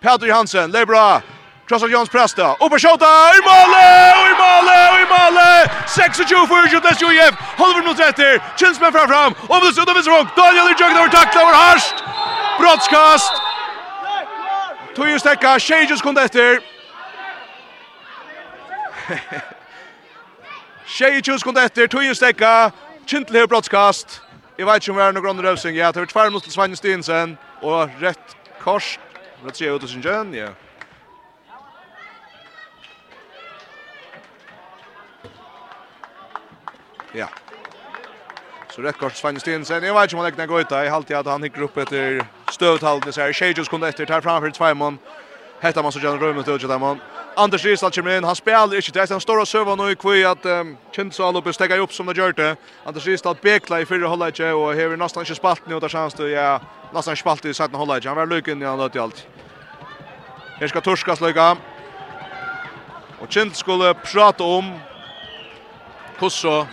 Peter 0.00 0.32
Hansen, 0.32 0.72
det 0.72 0.78
är 0.78 0.86
bra. 0.86 1.22
Krossar 1.68 1.88
Jons 1.88 2.08
Presta. 2.08 2.52
Och 2.52 2.70
på 2.70 2.78
skjuta 2.78 3.10
i 3.38 3.40
målet! 3.50 4.12
Och 4.20 4.28
i 4.32 4.36
målet! 4.44 4.86
Och 4.92 5.00
i 5.04 5.06
målet! 5.16 5.70
26 5.94 6.30
för 6.48 6.68
skjuta 6.68 6.94
Sjujev. 6.94 7.32
Halver 7.58 7.82
mot 7.86 7.98
rätter. 7.98 8.42
Kinsmen 8.56 8.92
fram 8.92 9.08
fram. 9.08 9.34
Och 9.48 9.60
det 9.60 9.74
sudda 9.74 9.94
vänster 9.94 10.12
rock. 10.12 10.36
Daniel 10.36 10.66
Jugg 10.68 10.96
över 10.96 11.08
tackla 11.08 11.40
över 11.40 11.54
Harst. 11.54 11.94
Brottskast. 12.60 13.32
Tog 14.96 15.20
stäcka. 15.20 15.58
Shages 15.58 16.02
kom 16.02 16.16
efter. 16.16 16.60
Shages 20.86 21.42
kom 21.42 21.56
efter. 21.56 21.86
Tog 21.86 22.16
stäcka. 22.16 22.72
Kintel 23.06 23.36
har 23.36 23.46
brottskast. 23.46 24.20
Jag 24.56 24.66
vet 24.66 24.74
inte 24.74 24.90
om 24.90 24.96
vi 24.96 25.02
är 25.02 25.12
någon 25.12 25.22
grunn 25.22 25.42
rövsing. 25.42 25.76
Ja, 25.76 25.92
det 25.92 25.98
har 25.98 26.02
varit 26.02 26.12
tvär 26.12 26.30
mot 26.30 26.52
Svanjen 26.52 26.76
Stinsen. 26.76 27.36
Och 27.60 27.88
rätt 28.00 28.36
kors 28.60 28.98
Let's 29.46 29.58
see 29.58 29.68
ut 29.74 29.80
this 29.80 29.90
sin 29.90 30.02
kjønn, 30.02 30.34
ja. 30.34 30.48
Ja. 37.14 37.28
Så 38.74 38.82
rätt 38.82 38.98
kort 38.98 39.16
Sven 39.16 39.38
Stensen. 39.40 39.84
Jeg 39.84 39.94
vet 39.94 40.04
ikke 40.04 40.16
om 40.18 40.24
han 40.24 40.32
lägger 40.32 40.46
går 40.46 40.60
ut. 40.60 40.70
Jeg 40.70 40.90
halte 40.90 41.18
at 41.18 41.26
han 41.26 41.42
hikker 41.42 41.64
opp 41.64 41.78
etter 41.78 42.26
stövtalden 42.50 43.12
så 43.12 43.22
her 43.22 43.32
Shejus 43.32 43.68
kunde 43.68 43.88
etter. 43.88 44.04
tar 44.04 44.20
framfor 44.20 44.50
Tvajmon. 44.50 44.98
Hetta 45.62 45.82
man 45.82 45.92
så 45.92 46.00
gjerne 46.00 46.20
rømmet 46.20 46.48
ut 46.48 46.60
där 46.60 46.78
man. 46.78 47.00
Anders 47.36 47.64
Rysdal 47.64 47.92
kommer 47.92 48.16
inn. 48.16 48.24
Han 48.24 48.36
spiller 48.36 48.76
ikke 48.76 48.92
det. 48.92 49.10
Han 49.10 49.20
står 49.20 49.40
och 49.40 49.48
sövar 49.48 49.76
nå 49.76 49.88
i 49.88 49.94
kvøy 49.94 50.24
at 50.24 50.44
um, 50.46 50.76
Kindsal 50.92 51.36
uppe 51.36 51.52
stäcker 51.52 51.80
opp 51.80 51.92
som 51.92 52.06
det 52.06 52.16
gjør 52.16 52.32
det. 52.32 52.56
Anders 52.84 53.06
Rysdal 53.06 53.36
beklar 53.42 53.80
i 53.80 53.84
fyrre 53.84 54.00
förra 54.00 54.08
hållet 54.08 54.40
och 54.40 54.74
har 54.74 54.96
nesten 54.96 55.22
ikke 55.22 55.34
spalt 55.34 55.66
nå. 55.66 55.80
Da 55.80 55.88
kjennes 55.88 56.14
det. 56.14 56.30
Ja, 56.30 56.60
nesten 56.92 57.12
ikke 57.12 57.20
spalt 57.20 57.44
i 57.44 57.54
siden 57.54 57.76
holdet 57.76 57.96
ikke. 57.96 58.08
Han 58.08 58.16
var 58.16 58.26
lykken 58.26 58.62
i 58.62 58.64
han 58.64 58.78
löt 58.78 58.96
i 58.96 58.98
allt. 58.98 59.26
Her 60.60 60.66
skal 60.66 60.82
Torska 60.82 61.14
sløyga. 61.14 61.54
Og 63.20 63.28
Kjent 63.28 63.56
skulle 63.56 63.94
prate 63.94 64.44
om 64.44 64.72
Kosso. 66.18 66.64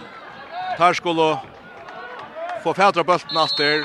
Tar 0.78 0.94
skulle 0.94 1.38
få 2.64 2.74
fædra 2.74 3.04
bølten 3.04 3.38
after. 3.38 3.84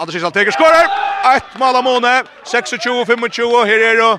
Anders 0.00 0.14
Island 0.14 0.34
teker 0.34 0.50
skårer. 0.52 0.88
Ett 1.36 1.58
mål 1.58 1.76
av 1.76 1.84
Måne. 1.84 2.22
26-25. 2.44 3.66
Her 3.66 3.84
er 3.90 3.96
det 4.00 4.18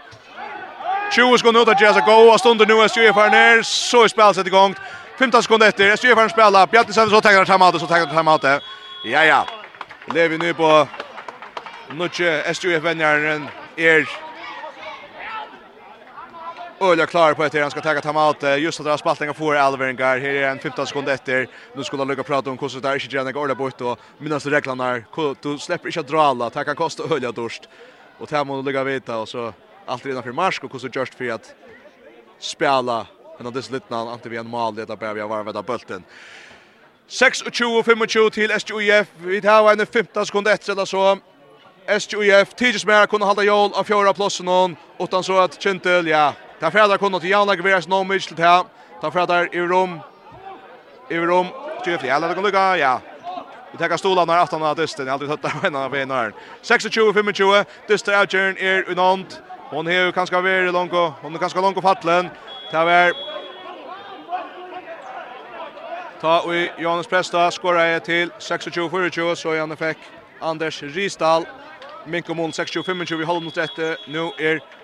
20 1.11 1.37
sekunder 1.37 1.61
ut 1.61 1.69
av 1.69 1.81
Gjesa 1.81 1.99
Gå. 2.05 2.17
Og 2.31 2.39
stunder 2.39 2.65
nu 2.65 2.77
er 2.79 2.87
Stjøfaren 2.87 3.31
ned. 3.31 3.63
Så 3.63 4.03
er 4.03 4.07
spillet 4.13 4.35
sett 4.35 4.47
i 4.47 4.53
gang. 4.53 4.75
15 5.17 5.41
sekunder 5.43 5.67
etter. 5.67 5.95
Stjøfaren 5.95 6.29
spiller. 6.29 6.65
Bjartni 6.65 6.93
Sender 6.93 7.15
så 7.15 7.21
tenker 7.21 7.41
han 7.41 7.49
timeout. 7.49 7.79
Så 7.81 7.87
tenker 7.87 8.07
han 8.07 8.17
timeout. 8.17 8.61
Ja, 9.05 9.23
ja. 9.25 9.41
Levi 10.13 10.37
nu 10.37 10.53
på 10.53 10.87
Nutsje. 11.97 12.43
SJF-venjeren 12.53 13.49
er 13.77 14.05
Ölja 16.81 17.05
klarar 17.05 17.33
på 17.33 17.43
att 17.43 17.53
han 17.53 17.71
ska 17.71 17.81
ta 17.81 18.01
timeout 18.01 18.59
just 18.59 18.79
att 18.79 18.85
dra 18.85 18.97
spaltningar 18.97 19.33
för 19.33 19.55
Alveringar. 19.55 20.17
Här 20.19 20.29
är 20.29 20.49
en 20.49 20.59
15 20.59 20.87
sekunder 20.87 21.13
efter. 21.13 21.47
Nu 21.75 21.83
skulle 21.83 22.05
lucka 22.05 22.23
prata 22.23 22.49
om 22.49 22.57
hur 22.57 22.81
det 22.81 22.89
är 22.89 23.03
inte 23.03 23.15
gärna 23.15 23.31
går 23.31 23.55
bort 23.55 23.81
och 23.81 23.99
minnas 24.17 24.45
reglerna. 24.45 25.03
Du 25.41 25.57
släpper 25.57 25.87
inte 25.87 25.99
att 25.99 26.07
dra 26.07 26.21
alla. 26.21 26.49
Det 26.49 26.63
kan 26.63 26.75
kosta 26.75 27.03
Ölja 27.15 27.31
dorst. 27.31 27.69
Och 28.19 28.27
det 28.27 28.35
här 28.35 28.45
måste 28.45 28.65
ligga 28.69 28.83
vita 28.83 29.17
och 29.17 29.29
så 29.29 29.53
allt 29.85 30.05
redan 30.05 30.23
för 30.23 30.31
marsk 30.31 30.63
och 30.63 30.71
hur 30.71 30.79
så 30.79 30.87
just 30.93 31.15
för 31.15 31.29
att 31.29 31.55
spela 32.39 33.07
en 33.39 33.45
av 33.47 33.53
dessa 33.53 33.73
littna 33.73 33.97
ante 33.97 34.29
vi 34.29 34.37
en 34.37 34.49
mal 34.49 34.75
det 34.75 34.85
där 34.85 35.13
vi 35.13 35.21
var 35.21 35.43
med 35.43 35.65
bulten. 35.65 36.03
26-25 37.09 38.29
till 38.29 38.51
SJUF. 38.51 39.07
Vi 39.17 39.41
tar 39.41 39.71
en 39.71 39.85
15 39.85 40.25
sekunder 40.25 40.53
efter 40.53 40.71
eller 40.71 40.85
så. 40.85 41.17
SJUF 41.99 42.53
tidigt 42.53 42.85
mer 42.85 43.05
kunde 43.05 43.25
hålla 43.25 43.43
jól 43.43 43.73
av 43.73 43.83
fjärde 43.83 44.13
platsen 44.13 44.47
och 44.47 44.71
utan 44.99 45.23
så 45.23 45.37
att 45.39 45.61
Kentel 45.61 46.07
ja 46.07 46.33
Ta 46.61 46.69
færdar 46.69 46.97
kunnu 46.97 47.19
til 47.19 47.29
Janna 47.29 47.55
Veras 47.63 47.87
no 47.87 48.03
mitch 48.03 48.27
til 48.27 48.37
ta. 48.37 48.61
Ta 49.01 49.09
færdar 49.09 49.47
i 49.53 49.61
rom. 49.61 49.99
I 51.09 51.17
rom. 51.17 51.47
Tjefli 51.85 52.09
alla 52.09 52.27
det 52.27 52.43
lukka. 52.43 52.75
Ja. 52.77 52.99
Vi 53.71 53.77
tar 53.77 53.97
stolar 53.97 54.25
när 54.25 54.37
aftan 54.37 54.63
av 54.63 54.75
dysten. 54.75 55.05
Jag 55.05 55.13
har 55.13 55.19
aldrig 55.19 55.31
hittat 55.31 55.63
en 55.63 55.75
av 55.75 55.95
en 55.95 56.33
26 56.61 56.93
25. 56.93 57.65
Dyster 57.87 58.19
outjern 58.19 58.57
är 58.57 58.89
unant. 58.89 59.41
Hon 59.69 59.87
är 59.87 60.05
ju 60.05 60.11
ganska 60.11 60.41
väl 60.41 60.73
långt 60.73 60.93
och 60.93 61.11
hon 61.21 61.35
är 61.35 61.39
ganska 61.39 61.61
långt 61.61 61.77
och 61.77 61.83
fallen. 61.83 62.29
Ta 62.71 62.85
väl 62.85 63.13
Ta 66.21 66.45
vi 66.47 66.71
Jonas 66.77 67.07
Presta 67.07 67.51
skorar 67.51 67.85
är 67.85 67.99
till 67.99 68.29
26-24 68.39 69.35
så 69.35 69.55
Janne 69.55 69.75
fick 69.75 69.97
Anders 70.39 70.83
Risdal. 70.83 71.45
Minkomon 72.05 72.51
26-25 72.51 73.23
håller 73.23 73.41
mot 73.41 73.55
detta 73.55 73.95
Nu 74.07 74.31
är 74.37 74.80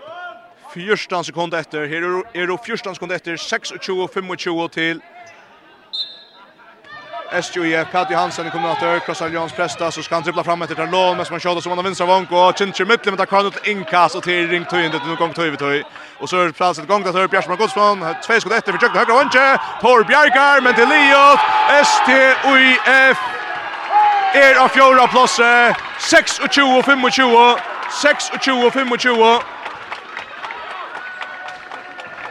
14 0.77 1.23
sekunder 1.23 1.59
etter. 1.59 1.85
Her 1.87 2.03
er 2.33 2.45
det 2.45 2.59
14 2.65 2.95
sekunder 2.95 3.15
etter. 3.15 3.37
26-25 3.37 4.67
til 4.73 5.01
SJF. 7.31 7.87
Patti 7.91 8.13
Hansen 8.13 8.47
i 8.47 8.49
kombinator. 8.49 8.99
Krossan 8.99 9.33
Jans 9.33 9.53
Presta. 9.53 9.91
Så 9.91 10.01
skal 10.01 10.15
han 10.15 10.23
dribbla 10.23 10.43
fram 10.43 10.61
etter 10.61 10.75
Tarlon. 10.75 11.17
Mens 11.17 11.31
man 11.31 11.39
kjøter 11.39 11.61
som 11.61 11.71
han 11.71 11.81
har 11.81 11.87
vinstra 11.87 12.05
vank. 12.07 12.31
Og 12.31 12.55
Kintje 12.55 12.85
Mittli 12.85 13.11
med 13.11 13.19
Tarkano 13.19 13.49
til 13.49 13.71
innkast. 13.71 14.15
Og 14.15 14.23
til 14.23 14.47
ring 14.49 14.67
tøyen 14.69 14.91
til 14.91 15.01
noen 15.05 15.17
gang 15.17 15.35
tøy 15.35 15.49
vi 15.49 15.57
tøy. 15.57 15.81
Og 16.19 16.29
så 16.29 16.37
er 16.37 16.45
det 16.51 16.55
plass 16.55 16.77
til 16.79 16.87
gang 16.87 17.05
til 17.05 17.27
Bjørsman 17.27 17.57
Godsman. 17.57 18.05
Tve 18.23 18.39
skudd 18.41 18.55
etter 18.57 18.71
for 18.71 18.79
Kjøkken 18.79 18.99
høyre 19.01 19.19
vanke. 19.19 19.45
Tor 19.81 20.03
Bjergar. 20.07 20.63
Men 20.63 20.75
til 20.75 20.87
Liot. 20.93 21.39
STUIF 21.91 23.17
er 24.37 24.61
av 24.61 24.69
fjorda 24.69 25.07
plasset. 25.11 25.75
26-25. 25.99 27.59
26-25. 27.87 29.56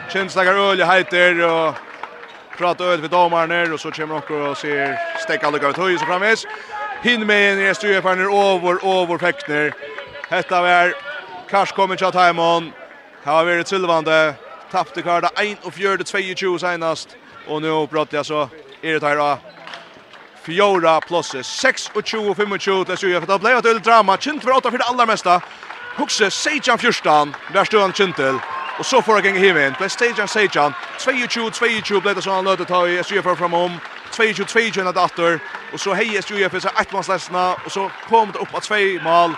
Kjenslakar 0.09 0.53
öl 0.53 0.81
heiter 0.81 1.43
och 1.43 1.73
prata 2.57 2.83
öl 2.83 3.01
vid 3.01 3.11
domaren 3.11 3.73
och 3.73 3.79
så 3.79 3.91
kommer 3.91 4.17
också 4.17 4.33
och 4.33 4.57
ser 4.57 4.97
stäcka 5.19 5.49
lucka 5.49 5.69
ut 5.69 5.77
höj 5.77 5.97
så 5.97 6.05
framvis. 6.05 6.45
Hinn 7.03 7.25
med 7.25 7.69
en 7.69 7.75
styr 7.75 8.01
på 8.01 8.15
ner 8.15 8.23
över 8.23 9.01
över 9.03 9.17
fäktner. 9.17 9.73
Hetta 10.29 10.61
var 10.61 10.93
Kars 11.49 11.71
kommer 11.71 11.95
till 11.95 12.11
Taimon. 12.11 12.71
Har 13.23 13.45
vi 13.45 13.59
ett 13.59 13.67
tappte 14.71 15.01
karda 15.01 15.27
1 15.27 15.65
och 15.65 15.73
22 16.35 16.59
senast 16.59 17.09
och 17.47 17.61
nu 17.61 17.87
pratar 17.87 18.17
jag 18.17 18.25
så 18.25 18.49
är 18.81 18.99
det 18.99 19.07
här 19.07 19.37
Fjora 20.43 21.01
plus 21.01 21.35
6 21.43 21.91
och 21.93 22.07
20 22.07 22.29
och 22.29 22.61
25 22.61 22.85
till 22.85 22.97
Sjöja 22.97 23.21
för 23.21 23.33
det 23.33 23.39
blev 23.39 23.57
ett 23.57 23.65
öl 23.65 23.79
drama. 23.79 24.17
Kint 24.17 24.43
för 24.43 24.51
åtta 24.51 24.71
för 24.71 24.77
det 24.77 24.83
allra 24.83 25.05
mesta. 25.05 25.41
Huxe 25.95 26.31
Sejan 26.31 26.77
Fyrstan, 26.77 27.35
där 27.53 27.65
står 27.65 27.81
han 27.81 27.93
Og 28.79 28.85
så 28.85 29.01
får 29.01 29.15
jeg 29.15 29.23
gjengen 29.25 29.41
hivet 29.41 29.67
inn. 29.67 29.75
Ble 29.79 29.89
Sejan 29.89 30.27
Sejan. 30.29 30.75
22-22 31.01 32.01
ble 32.01 32.13
det 32.13 32.23
sånn 32.25 32.37
han 32.39 32.45
løte 32.45 32.67
ta 32.69 32.83
i 32.85 32.99
SJF 33.01 33.31
fram 33.39 33.55
om. 33.57 33.79
22-22 34.13 34.83
enn 34.83 34.93
datter. 34.93 35.39
Og 35.73 35.81
så 35.81 35.95
hei 35.97 36.11
SJF 36.21 36.53
i 36.53 36.61
seg 36.61 36.81
ettmannslesene. 36.83 37.45
Og 37.65 37.73
så 37.73 37.87
kom 38.05 38.33
det 38.33 38.41
opp 38.43 38.53
av 38.53 38.65
tvei 38.67 38.99
mal. 39.01 39.33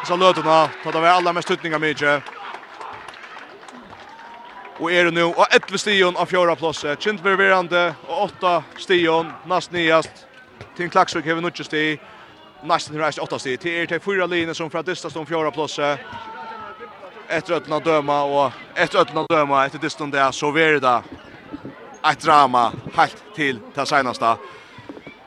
Og 0.00 0.06
så 0.06 0.18
løtene. 0.18 0.58
Ta 0.84 0.94
det 0.94 1.02
var 1.02 1.18
aller 1.18 1.34
mest 1.34 1.50
tutninga 1.50 1.80
mye. 1.82 2.14
Og 4.78 4.92
er 4.92 5.08
det 5.08 5.14
nå. 5.16 5.26
Og 5.32 5.46
11 5.50 5.82
stion 5.82 6.16
av 6.16 6.30
fjorda 6.30 6.54
plåse. 6.58 6.94
Kjentberg 7.02 7.38
verande. 7.38 7.88
Og 8.06 8.28
8 8.28 8.60
stion. 8.84 9.32
Nast 9.50 9.74
nyast. 9.74 10.26
Tim 10.76 10.90
Klaksvik 10.90 11.26
hever 11.26 11.42
90 11.42 11.66
sti. 11.66 11.84
Nesten 12.62 13.02
reist 13.02 13.18
8 13.18 13.42
sti. 13.42 13.56
Det 13.56 13.74
er 13.80 13.90
til 13.90 14.00
fyra 14.00 14.30
linjer 14.30 14.54
som 14.54 14.70
fra 14.70 14.86
distast 14.86 15.18
om 15.18 15.26
fjorda 15.26 15.50
plåse 15.50 15.96
etter 17.34 17.58
øtlen 17.58 17.76
av 17.76 17.82
døma, 17.84 18.18
og 18.24 18.78
etter 18.78 19.02
øtlen 19.02 19.24
av 19.24 19.26
döma 19.30 19.66
efter 19.66 19.78
distan 19.78 20.10
där 20.10 20.30
så 20.32 20.50
ver 20.50 20.80
det 20.80 21.02
ett 22.10 22.20
drama 22.20 22.72
helt 22.94 23.22
till 23.34 23.60
det 23.74 23.86
senaste 23.86 24.36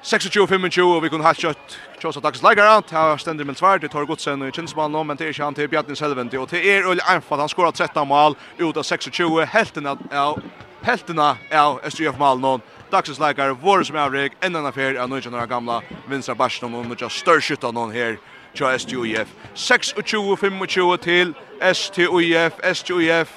26-25, 0.04 0.82
og 0.82 1.04
vi 1.04 1.10
kunne 1.10 1.26
helt 1.26 1.40
kjøtt 1.40 1.78
Kjøsa 1.98 2.22
dags 2.22 2.44
leikara, 2.46 2.82
det 2.86 2.94
har 2.94 3.18
stendig 3.18 3.46
med 3.48 3.58
svart, 3.58 3.82
det 3.82 3.90
tar 3.90 4.06
godsen 4.06 4.44
i 4.46 4.52
Kinsmann 4.52 4.92
nå, 4.94 5.02
men 5.04 5.18
det 5.18 5.26
er 5.26 5.32
ikke 5.34 5.44
han 5.44 5.56
til 5.58 5.68
Bjarni 5.68 5.96
Selvendi, 5.98 6.38
og 6.38 6.52
det 6.52 6.62
er 6.62 6.86
Ulle 6.86 7.02
einfalt, 7.10 7.42
han 7.42 7.50
skorar 7.50 7.74
13 7.74 8.06
mål 8.08 8.36
ut 8.60 8.78
av 8.78 8.84
26, 8.86 9.46
helten 9.50 9.90
av 9.90 10.38
heltina 10.86 11.32
av 11.52 11.80
SJF 11.90 12.20
Malnon. 12.20 12.62
Dagsens 12.92 13.18
leikare, 13.20 13.58
vår 13.58 13.84
som 13.90 13.98
avrik, 13.98 14.38
enda 14.46 14.62
en 14.62 14.70
affær 14.70 15.00
av 15.02 15.10
19 15.10 15.34
år 15.34 15.50
gamla 15.50 15.82
vinstra 16.08 16.36
Barsnum 16.38 16.78
og 16.78 16.86
19 16.86 17.10
større 17.10 17.42
skytta 17.42 17.74
noen 17.74 17.92
her 17.92 18.20
til 18.58 18.80
STUIF. 18.80 19.28
26-25 19.56 20.98
til 20.98 21.36
STUIF, 21.74 22.54
STUIF 22.74 23.34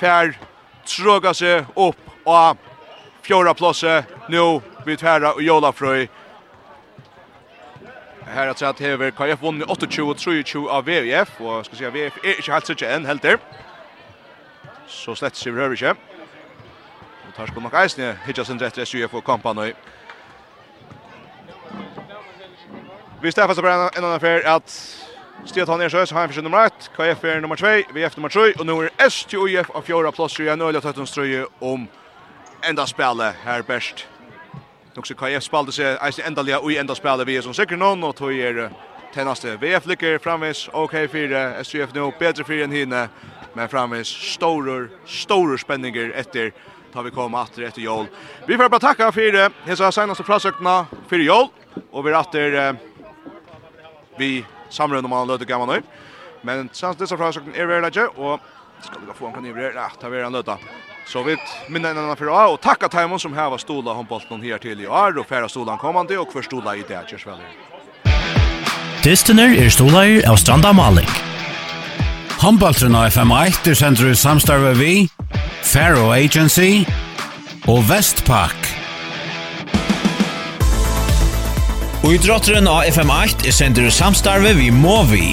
fær 0.00 0.34
tråga 0.86 1.32
seg 1.36 1.68
opp 1.76 2.28
og 2.28 2.56
fjorda 3.24 3.52
plåse 3.56 4.00
nu 4.32 4.60
vi 4.86 4.96
herra 5.00 5.34
og 5.34 5.42
Jolafrøy. 5.42 6.08
Her 8.30 8.52
er 8.52 8.68
at 8.68 8.78
hever 8.78 9.10
KF 9.10 9.42
vunnet 9.42 9.66
28-23 9.66 10.68
av 10.70 10.86
VF, 10.86 11.40
og 11.40 11.64
skal 11.64 11.78
si 11.78 11.84
at 11.84 11.94
VF 11.94 12.18
er 12.22 12.38
ikke 12.38 12.52
helt 12.52 12.66
sikkert 12.66 12.94
enn 12.94 13.08
helter. 13.08 13.40
Så 14.86 15.16
slett 15.18 15.36
sier 15.36 15.54
vi 15.54 15.60
hører 15.60 15.74
ikke. 15.74 15.94
Og 17.26 17.34
tar 17.34 17.50
sko 17.50 17.60
nok 17.64 17.74
eisne, 17.82 18.12
hitja 18.26 18.44
sin 18.46 18.60
rett 18.62 18.78
til 18.78 18.86
SUF 18.86 19.16
og 19.18 19.24
kampanøy. 19.26 19.72
Vi 23.22 23.32
stäffar 23.32 23.54
så 23.54 23.62
bara 23.62 23.74
en 23.74 24.04
annan 24.04 24.12
affär 24.12 24.46
att 24.46 24.96
Stiet 25.44 25.68
han 25.68 25.80
är 25.80 25.88
så 25.88 26.14
har 26.14 26.20
han 26.20 26.32
för 26.32 26.42
nummer 26.42 26.66
1, 26.66 26.90
KF 26.96 27.24
är 27.24 27.40
nummer 27.40 27.56
2, 27.56 27.92
VF 27.94 28.16
nummer 28.16 28.28
3 28.28 28.52
och 28.52 28.66
nu 28.66 28.90
är 28.96 29.08
STOF 29.08 29.70
av 29.70 29.82
fjärde 29.82 30.12
plats 30.12 30.40
i 30.40 30.48
en 30.48 30.60
öliga 30.60 30.80
tötten 30.80 31.06
ströje 31.06 31.46
om 31.58 31.86
enda 32.62 32.86
spelet 32.86 33.34
här 33.44 33.62
bäst. 33.62 34.06
Nu 34.94 35.02
så 35.04 35.14
KF 35.14 35.42
spelade 35.42 35.72
sig 35.72 35.98
i 36.18 36.22
enda 36.22 36.42
liga 36.42 36.60
i 36.70 36.78
enda 36.78 36.94
spelet 36.94 37.28
vi 37.28 37.36
är 37.36 37.42
som 37.42 37.54
säkert 37.54 37.78
någon 37.78 38.04
och 38.04 38.16
tog 38.16 38.32
er 38.32 38.70
tennaste 39.14 39.56
VF 39.56 39.86
lycker 39.86 40.18
framvis 40.18 40.68
OK 40.72 40.92
4 41.12 41.64
STF 41.64 41.94
nu 41.94 42.12
bättre 42.18 42.44
för 42.44 42.62
än 42.62 42.72
hinne 42.72 43.08
men 43.52 43.68
framvis 43.68 44.08
stora 44.08 44.88
stora 45.06 45.58
spänningar 45.58 46.12
efter 46.14 46.52
tar 46.92 47.02
vi 47.02 47.10
komma 47.10 47.42
åter 47.42 47.64
efter 47.64 47.80
jul. 47.80 48.06
Vi 48.46 48.56
får 48.56 48.68
bara 48.68 48.80
tacka 48.80 49.12
för 49.12 49.32
det. 49.32 49.50
Hesa 49.64 49.92
senaste 49.92 50.24
försökna 50.24 50.86
för 51.08 51.16
jul 51.16 51.48
och 51.90 52.06
vi 52.06 52.14
åter 52.14 52.76
vi 54.20 54.44
samrøyde 54.70 55.08
om 55.08 55.16
han 55.16 55.32
løte 55.32 55.48
gammal 55.48 55.72
nøy. 55.72 55.82
Men 56.46 56.70
sans 56.72 56.96
disse 56.96 57.16
frasøkene 57.16 57.56
er 57.56 57.68
veldig 57.68 57.90
ikke, 57.92 58.06
og 58.16 58.40
skal 58.84 59.02
vi 59.04 59.16
få 59.18 59.28
en 59.28 59.34
kaniver 59.34 59.66
her, 59.66 59.76
ja, 59.76 59.88
ta 60.00 60.08
vi 60.12 60.22
en 60.22 60.36
løte. 60.36 60.56
Så 61.10 61.22
vi 61.22 61.36
minner 61.68 61.90
en 61.90 61.98
annan 61.98 62.16
för 62.16 62.44
A 62.44 62.48
och 62.48 62.60
tacka 62.60 62.88
Timon 62.88 63.20
som 63.20 63.34
här 63.34 63.50
var 63.50 63.58
stola 63.58 63.94
handbollen 63.94 64.42
här 64.42 64.58
till 64.58 64.80
i 64.80 64.86
år 64.86 65.18
och 65.18 65.26
färra 65.26 65.48
stolan 65.48 65.78
kommande 65.78 66.18
och 66.18 66.32
för 66.32 66.42
stola 66.42 66.76
i 66.76 66.84
det 66.88 67.10
körs 67.10 67.26
väl. 67.26 67.38
Distener 69.02 69.54
er 69.64 69.70
stolar 69.70 70.30
av 70.30 70.36
Stranda 70.36 70.72
Malik. 70.72 71.10
Handbollen 72.40 72.94
av 72.94 73.08
FM1 73.08 73.68
er 73.68 73.74
sender 73.74 74.14
samstarve 74.14 74.74
vi, 74.74 75.08
Faro 75.62 76.12
Agency 76.12 76.84
og 77.68 77.82
Vestpak. 77.88 78.79
Og 82.00 82.14
i 82.16 82.20
drotteren 82.20 82.68
av 82.70 82.86
FM8 82.88 83.44
er 83.44 83.52
sender 83.52 83.90
samstarve 83.92 84.54
vi 84.56 84.70
må 84.72 85.02
vi. 85.10 85.26